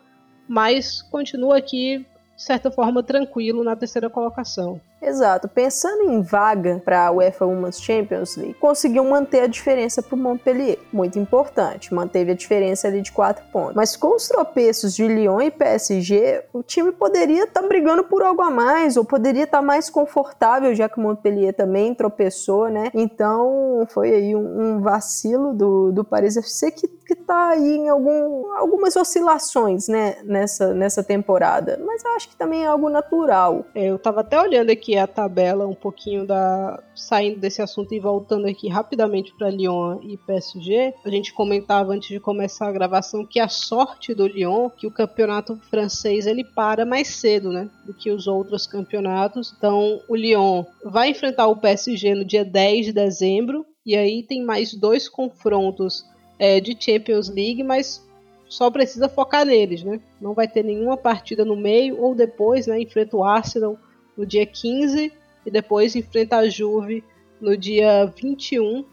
mas 0.49 1.03
continua 1.03 1.59
aqui, 1.59 1.99
de 2.37 2.43
certa 2.43 2.71
forma, 2.71 3.03
tranquilo 3.03 3.65
na 3.65 3.75
terceira 3.75 4.09
colocação. 4.09 4.81
Exato. 5.01 5.48
Pensando 5.48 6.10
em 6.10 6.23
vaga 6.23 6.81
para 6.85 7.06
a 7.06 7.10
UEFA 7.10 7.44
Women's 7.44 7.81
Champions 7.81 8.36
League, 8.36 8.55
conseguiu 8.55 9.05
manter 9.05 9.43
a 9.43 9.47
diferença 9.47 10.02
para 10.02 10.14
o 10.14 10.18
Montpellier. 10.18 10.78
Muito 10.93 11.18
importante, 11.18 11.94
manteve 11.94 12.32
a 12.32 12.35
diferença 12.35 12.89
ali 12.89 13.02
de 13.02 13.12
4 13.12 13.44
pontos. 13.52 13.74
Mas 13.74 13.94
com 13.94 14.16
os 14.16 14.27
tropeços 14.27 14.94
de 14.94 15.06
Lyon 15.06 15.40
e 15.43 15.51
PSG, 15.51 16.44
o 16.52 16.62
time 16.62 16.93
poderia 16.93 17.44
estar 17.44 17.62
tá 17.62 17.68
brigando 17.68 18.05
por 18.05 18.23
algo 18.23 18.43
a 18.43 18.51
mais, 18.51 18.97
ou 18.97 19.05
poderia 19.05 19.44
estar 19.44 19.59
tá 19.59 19.62
mais 19.62 19.90
confortável, 19.90 20.74
já 20.74 20.89
que 20.89 20.98
o 20.98 21.02
Montpellier 21.02 21.55
também 21.55 21.94
tropeçou, 21.94 22.68
né? 22.68 22.90
Então 22.94 23.86
foi 23.90 24.12
aí 24.12 24.35
um, 24.35 24.60
um 24.60 24.81
vacilo 24.81 25.52
do, 25.52 25.93
do 25.93 26.05
Paris 26.05 26.36
FC 26.36 26.70
que, 26.70 26.89
que 26.89 27.14
tá 27.14 27.51
aí 27.51 27.77
em 27.77 27.89
algum, 27.89 28.51
algumas 28.56 28.97
oscilações, 28.97 29.89
né, 29.89 30.16
nessa, 30.24 30.73
nessa 30.73 31.05
temporada. 31.05 31.78
Mas 31.85 32.02
eu 32.05 32.10
acho 32.12 32.28
que 32.28 32.36
também 32.36 32.64
é 32.64 32.66
algo 32.66 32.89
natural. 32.89 33.66
É, 33.74 33.86
eu 33.86 33.98
tava 33.98 34.20
até 34.20 34.40
olhando 34.40 34.70
aqui 34.70 34.86
aqui 34.87 34.97
a 34.97 35.07
tabela 35.07 35.67
um 35.67 35.75
pouquinho 35.75 36.25
da 36.25 36.81
saindo 36.95 37.41
desse 37.41 37.61
assunto 37.61 37.93
e 37.93 37.99
voltando 37.99 38.47
aqui 38.47 38.69
rapidamente 38.69 39.35
para 39.37 39.51
Lyon 39.51 39.99
e 40.03 40.17
PSG. 40.17 40.95
A 41.05 41.11
gente 41.11 41.33
comentava 41.33 41.93
antes 41.93 42.09
de 42.09 42.21
começar 42.21 42.69
a 42.69 42.73
gravação 42.73 43.27
que 43.27 43.41
a 43.41 43.49
sorte 43.49 44.15
do 44.15 44.29
Lyon, 44.29 44.71
que 44.71 44.87
o 44.87 44.91
campeonato 44.91 45.57
francês 45.69 46.27
ele 46.27 46.45
para 46.45 46.87
mais 46.87 47.09
cedo, 47.09 47.51
né, 47.51 47.69
do 47.85 47.93
que 47.93 48.11
os 48.11 48.29
outros 48.29 48.67
campeonatos. 48.67 49.53
Então, 49.57 50.01
o 50.09 50.15
Lyon 50.15 50.65
vai 50.85 51.11
enfrentar 51.11 51.49
o 51.49 51.57
PSG 51.57 52.15
no 52.15 52.25
dia 52.25 52.45
10 52.45 52.87
de 52.87 52.93
dezembro 52.93 53.67
e 53.85 53.97
aí 53.97 54.23
tem 54.23 54.45
mais 54.45 54.73
dois 54.73 55.09
confrontos 55.09 56.05
é, 56.39 56.61
de 56.61 56.77
Champions 56.79 57.29
League, 57.29 57.63
mas 57.65 58.07
só 58.49 58.71
precisa 58.71 59.09
focar 59.09 59.45
neles, 59.45 59.83
né? 59.83 60.01
Não 60.21 60.33
vai 60.33 60.47
ter 60.47 60.63
nenhuma 60.63 60.97
partida 60.97 61.45
no 61.45 61.57
meio 61.57 62.01
ou 62.01 62.15
depois, 62.15 62.69
né? 62.69 62.81
Enfrenta 62.81 63.17
o 63.17 63.25
Arsenal 63.25 63.77
no 64.17 64.25
dia 64.25 64.47
15 64.47 65.13
e 65.45 65.51
depois 65.51 65.95
enfrenta 65.95 66.39
a 66.39 66.49
Juve 66.49 67.05
no 67.41 67.57
dia 67.57 68.07
21. 68.07 68.85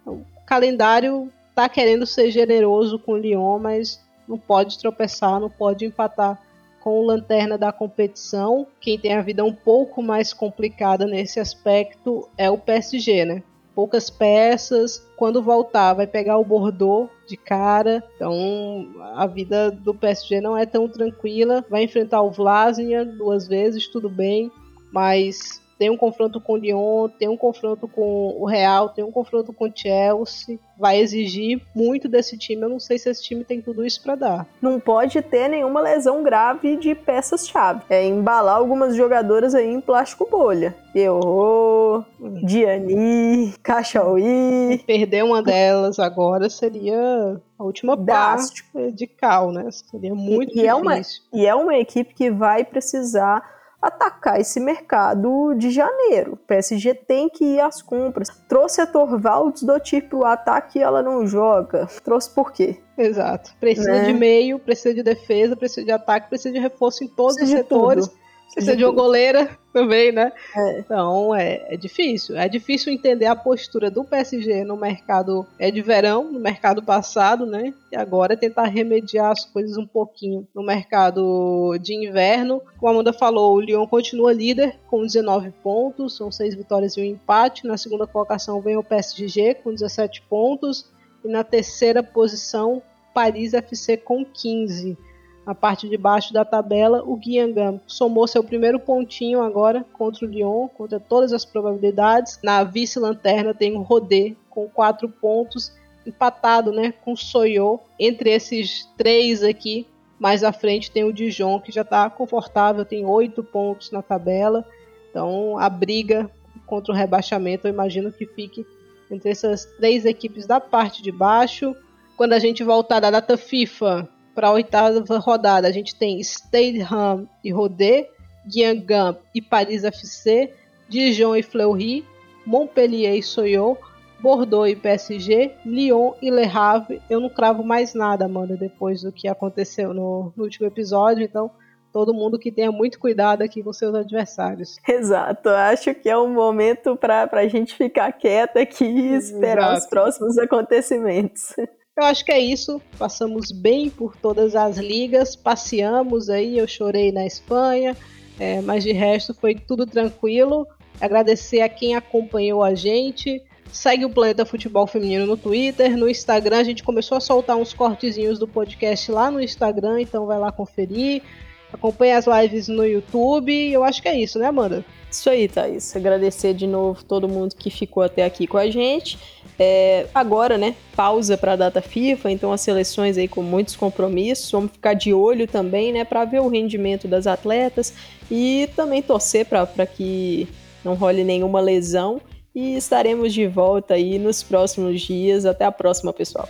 Então, 0.00 0.14
o 0.14 0.44
calendário 0.46 1.30
tá 1.54 1.68
querendo 1.68 2.06
ser 2.06 2.30
generoso 2.30 2.98
com 2.98 3.12
o 3.12 3.16
Lyon, 3.16 3.58
mas 3.58 4.02
não 4.26 4.38
pode 4.38 4.78
tropeçar, 4.78 5.38
não 5.38 5.50
pode 5.50 5.84
empatar 5.84 6.40
com 6.80 6.98
o 6.98 7.04
lanterna 7.04 7.58
da 7.58 7.70
competição. 7.70 8.66
Quem 8.80 8.98
tem 8.98 9.12
a 9.12 9.20
vida 9.20 9.44
um 9.44 9.52
pouco 9.52 10.02
mais 10.02 10.32
complicada 10.32 11.06
nesse 11.06 11.38
aspecto 11.38 12.28
é 12.38 12.50
o 12.50 12.56
PSG, 12.58 13.24
né? 13.24 13.42
Poucas 13.74 14.10
peças, 14.10 15.06
quando 15.16 15.42
voltar 15.42 15.94
vai 15.94 16.06
pegar 16.06 16.38
o 16.38 16.44
Bordeaux 16.44 17.10
de 17.26 17.36
cara. 17.36 18.02
Então 18.16 18.88
a 19.14 19.26
vida 19.26 19.70
do 19.70 19.94
PSG 19.94 20.40
não 20.40 20.56
é 20.56 20.66
tão 20.66 20.88
tranquila. 20.88 21.64
Vai 21.68 21.84
enfrentar 21.84 22.22
o 22.22 22.30
Vlasnia 22.30 23.04
duas 23.04 23.46
vezes, 23.46 23.86
tudo 23.86 24.08
bem 24.08 24.50
mas 24.92 25.60
tem 25.80 25.88
um 25.88 25.96
confronto 25.96 26.38
com 26.42 26.52
o 26.52 26.56
Lyon, 26.58 27.08
tem 27.08 27.26
um 27.26 27.38
confronto 27.38 27.88
com 27.88 28.36
o 28.38 28.44
Real, 28.44 28.90
tem 28.90 29.02
um 29.02 29.10
confronto 29.10 29.50
com 29.50 29.64
o 29.64 29.72
Chelsea. 29.74 30.58
Vai 30.78 31.00
exigir 31.00 31.62
muito 31.74 32.06
desse 32.06 32.36
time. 32.36 32.60
Eu 32.60 32.68
não 32.68 32.78
sei 32.78 32.98
se 32.98 33.08
esse 33.08 33.22
time 33.22 33.44
tem 33.44 33.62
tudo 33.62 33.82
isso 33.82 34.02
para 34.02 34.14
dar. 34.14 34.46
Não 34.60 34.78
pode 34.78 35.22
ter 35.22 35.48
nenhuma 35.48 35.80
lesão 35.80 36.22
grave 36.22 36.76
de 36.76 36.94
peças-chave. 36.94 37.80
É 37.88 38.06
embalar 38.06 38.56
algumas 38.56 38.94
jogadoras 38.94 39.54
aí 39.54 39.72
em 39.72 39.80
plástico 39.80 40.28
bolha. 40.30 40.76
Hum. 40.94 42.44
Diani, 42.44 43.54
Cachauí. 43.62 44.82
Perder 44.86 45.24
uma 45.24 45.42
delas 45.42 45.98
agora 45.98 46.50
seria 46.50 47.40
a 47.58 47.64
última 47.64 47.96
parte 47.96 48.62
de 48.92 49.06
cal, 49.06 49.50
né? 49.50 49.66
Seria 49.70 50.14
muito 50.14 50.52
e, 50.52 50.56
difícil. 50.56 50.68
É, 50.68 50.74
uma, 50.74 51.00
e 51.32 51.46
é 51.46 51.54
uma 51.54 51.78
equipe 51.78 52.12
que 52.12 52.30
vai 52.30 52.64
precisar 52.64 53.59
atacar 53.80 54.40
esse 54.40 54.60
mercado 54.60 55.54
de 55.54 55.70
janeiro. 55.70 56.34
O 56.34 56.36
PSG 56.36 56.94
tem 56.94 57.28
que 57.28 57.44
ir 57.44 57.60
às 57.60 57.80
compras. 57.80 58.28
Trouxe 58.48 58.80
a 58.80 58.86
Torvalds 58.86 59.62
do 59.62 59.78
tipo 59.80 60.24
ataque 60.24 60.78
e 60.78 60.82
ela 60.82 61.02
não 61.02 61.26
joga. 61.26 61.86
Trouxe 62.04 62.30
por 62.30 62.52
quê? 62.52 62.78
Exato. 62.96 63.52
Precisa 63.58 63.92
né? 63.92 64.04
de 64.04 64.12
meio, 64.12 64.58
precisa 64.58 64.94
de 64.94 65.02
defesa, 65.02 65.56
precisa 65.56 65.84
de 65.86 65.92
ataque, 65.92 66.28
precisa 66.28 66.52
de 66.52 66.60
reforço 66.60 67.02
em 67.02 67.08
todos 67.08 67.36
precisa 67.36 67.56
os 67.56 67.62
setores. 67.62 68.08
Tudo. 68.08 68.19
Precisa 68.52 68.76
de 68.76 68.84
uma 68.84 68.92
goleira 68.92 69.56
também, 69.72 70.10
né? 70.10 70.32
É. 70.56 70.80
Então 70.80 71.34
é, 71.34 71.74
é 71.74 71.76
difícil. 71.76 72.36
É 72.36 72.48
difícil 72.48 72.92
entender 72.92 73.26
a 73.26 73.36
postura 73.36 73.90
do 73.90 74.04
PSG 74.04 74.64
no 74.64 74.76
mercado 74.76 75.46
é 75.58 75.70
de 75.70 75.80
verão, 75.80 76.24
no 76.24 76.40
mercado 76.40 76.82
passado, 76.82 77.46
né? 77.46 77.72
E 77.92 77.96
agora 77.96 78.32
é 78.32 78.36
tentar 78.36 78.64
remediar 78.64 79.30
as 79.30 79.44
coisas 79.44 79.76
um 79.76 79.86
pouquinho 79.86 80.46
no 80.54 80.64
mercado 80.64 81.78
de 81.80 81.94
inverno. 81.94 82.60
Como 82.78 82.88
a 82.88 82.90
Amanda 82.90 83.12
falou, 83.12 83.54
o 83.54 83.60
Lyon 83.60 83.86
continua 83.86 84.32
líder 84.32 84.76
com 84.88 85.02
19 85.02 85.52
pontos, 85.62 86.16
são 86.16 86.32
seis 86.32 86.54
vitórias 86.54 86.96
e 86.96 87.00
um 87.00 87.04
empate. 87.04 87.66
Na 87.66 87.76
segunda 87.76 88.06
colocação 88.06 88.60
vem 88.60 88.76
o 88.76 88.82
PSG 88.82 89.54
com 89.54 89.72
17 89.72 90.22
pontos. 90.22 90.90
E 91.24 91.28
na 91.28 91.44
terceira 91.44 92.02
posição, 92.02 92.82
Paris 93.14 93.54
FC 93.54 93.96
com 93.96 94.24
15 94.24 94.96
na 95.46 95.54
parte 95.54 95.88
de 95.88 95.96
baixo 95.96 96.32
da 96.32 96.44
tabela, 96.44 97.02
o 97.04 97.16
Guiangam 97.16 97.80
somou 97.86 98.26
seu 98.26 98.44
primeiro 98.44 98.78
pontinho 98.78 99.42
agora 99.42 99.84
contra 99.92 100.26
o 100.26 100.28
Lyon, 100.28 100.68
contra 100.68 101.00
todas 101.00 101.32
as 101.32 101.44
probabilidades. 101.44 102.38
Na 102.42 102.62
vice-lanterna 102.62 103.54
tem 103.54 103.74
o 103.76 103.82
Rodé 103.82 104.34
com 104.50 104.68
quatro 104.68 105.08
pontos, 105.08 105.72
empatado 106.06 106.72
né, 106.72 106.92
com 107.04 107.12
o 107.12 107.16
Soyou. 107.16 107.82
Entre 107.98 108.30
esses 108.30 108.88
três 108.96 109.42
aqui, 109.42 109.86
mais 110.18 110.44
à 110.44 110.52
frente 110.52 110.90
tem 110.90 111.04
o 111.04 111.12
Dijon, 111.12 111.58
que 111.60 111.72
já 111.72 111.82
está 111.82 112.08
confortável, 112.10 112.84
tem 112.84 113.06
oito 113.06 113.42
pontos 113.42 113.90
na 113.90 114.02
tabela. 114.02 114.66
Então 115.10 115.58
a 115.58 115.68
briga 115.68 116.30
contra 116.66 116.92
o 116.92 116.96
rebaixamento, 116.96 117.66
eu 117.66 117.72
imagino 117.72 118.12
que 118.12 118.26
fique 118.26 118.66
entre 119.10 119.30
essas 119.30 119.64
três 119.64 120.04
equipes 120.04 120.46
da 120.46 120.60
parte 120.60 121.02
de 121.02 121.10
baixo. 121.10 121.74
Quando 122.16 122.34
a 122.34 122.38
gente 122.38 122.62
voltar 122.62 123.00
da 123.00 123.10
data 123.10 123.36
FIFA, 123.36 124.08
para 124.34 124.48
a 124.48 124.52
oitava 124.52 125.18
rodada, 125.18 125.68
a 125.68 125.72
gente 125.72 125.94
tem 125.94 126.20
Stadeham 126.22 127.28
e 127.44 127.50
Rodé, 127.50 128.08
Guingamp 128.46 129.18
e 129.34 129.42
Paris 129.42 129.84
FC, 129.84 130.52
Dijon 130.88 131.36
e 131.36 131.42
Fleury, 131.42 132.04
Montpellier 132.46 133.14
e 133.14 133.22
Soyot, 133.22 133.78
Bordeaux 134.20 134.70
e 134.70 134.76
PSG, 134.76 135.52
Lyon 135.64 136.12
e 136.20 136.30
Le 136.30 136.44
Havre. 136.44 137.00
Eu 137.08 137.20
não 137.20 137.30
cravo 137.30 137.64
mais 137.64 137.94
nada, 137.94 138.26
Amanda, 138.26 138.56
depois 138.56 139.02
do 139.02 139.12
que 139.12 139.28
aconteceu 139.28 139.94
no, 139.94 140.32
no 140.36 140.44
último 140.44 140.66
episódio, 140.66 141.24
então 141.24 141.50
todo 141.92 142.14
mundo 142.14 142.38
que 142.38 142.52
tenha 142.52 142.70
muito 142.70 142.98
cuidado 142.98 143.42
aqui 143.42 143.62
com 143.62 143.72
seus 143.72 143.94
adversários. 143.94 144.76
Exato, 144.88 145.48
acho 145.48 145.94
que 145.94 146.08
é 146.08 146.16
um 146.16 146.32
momento 146.32 146.96
para 146.96 147.28
a 147.32 147.48
gente 147.48 147.74
ficar 147.74 148.12
quieta 148.12 148.60
aqui 148.60 148.84
e 148.84 149.14
esperar 149.14 149.72
Exato. 149.72 149.78
os 149.78 149.86
próximos 149.86 150.38
acontecimentos. 150.38 151.54
Eu 152.00 152.06
acho 152.06 152.24
que 152.24 152.32
é 152.32 152.40
isso. 152.40 152.80
Passamos 152.98 153.52
bem 153.52 153.90
por 153.90 154.16
todas 154.16 154.56
as 154.56 154.78
ligas, 154.78 155.36
passeamos 155.36 156.30
aí. 156.30 156.56
Eu 156.56 156.66
chorei 156.66 157.12
na 157.12 157.26
Espanha, 157.26 157.94
é, 158.38 158.62
mas 158.62 158.82
de 158.82 158.90
resto 158.90 159.34
foi 159.34 159.54
tudo 159.54 159.86
tranquilo. 159.86 160.66
Agradecer 160.98 161.60
a 161.60 161.68
quem 161.68 161.94
acompanhou 161.94 162.62
a 162.62 162.74
gente. 162.74 163.42
Segue 163.70 164.06
o 164.06 164.10
Planeta 164.10 164.46
Futebol 164.46 164.86
Feminino 164.86 165.26
no 165.26 165.36
Twitter, 165.36 165.94
no 165.94 166.08
Instagram. 166.08 166.60
A 166.60 166.64
gente 166.64 166.82
começou 166.82 167.18
a 167.18 167.20
soltar 167.20 167.58
uns 167.58 167.74
cortezinhos 167.74 168.38
do 168.38 168.48
podcast 168.48 169.12
lá 169.12 169.30
no 169.30 169.38
Instagram, 169.38 170.00
então 170.00 170.24
vai 170.24 170.38
lá 170.38 170.50
conferir. 170.50 171.22
Acompanhe 171.70 172.12
as 172.12 172.24
lives 172.26 172.66
no 172.66 172.86
YouTube. 172.86 173.52
Eu 173.70 173.84
acho 173.84 174.00
que 174.00 174.08
é 174.08 174.18
isso, 174.18 174.38
né, 174.38 174.46
Amanda? 174.46 174.86
Isso 175.10 175.28
aí, 175.28 175.48
Thaís. 175.48 175.94
Agradecer 175.96 176.54
de 176.54 176.66
novo 176.66 177.02
todo 177.04 177.28
mundo 177.28 177.54
que 177.56 177.68
ficou 177.68 178.02
até 178.02 178.24
aqui 178.24 178.46
com 178.46 178.56
a 178.56 178.70
gente. 178.70 179.18
É, 179.58 180.06
agora, 180.14 180.56
né, 180.56 180.74
pausa 180.94 181.36
para 181.36 181.52
a 181.52 181.56
data 181.56 181.82
FIFA, 181.82 182.30
então 182.30 182.52
as 182.52 182.60
seleções 182.60 183.18
aí 183.18 183.26
com 183.26 183.42
muitos 183.42 183.74
compromissos. 183.74 184.50
Vamos 184.50 184.72
ficar 184.72 184.94
de 184.94 185.12
olho 185.12 185.48
também, 185.48 185.92
né, 185.92 186.04
para 186.04 186.24
ver 186.24 186.40
o 186.40 186.48
rendimento 186.48 187.08
das 187.08 187.26
atletas 187.26 187.92
e 188.30 188.68
também 188.76 189.02
torcer 189.02 189.44
para 189.46 189.66
que 189.86 190.48
não 190.84 190.94
role 190.94 191.24
nenhuma 191.24 191.60
lesão 191.60 192.20
e 192.54 192.76
estaremos 192.76 193.34
de 193.34 193.46
volta 193.46 193.94
aí 193.94 194.18
nos 194.18 194.42
próximos 194.42 195.00
dias. 195.00 195.44
Até 195.44 195.64
a 195.64 195.72
próxima, 195.72 196.12
pessoal. 196.12 196.48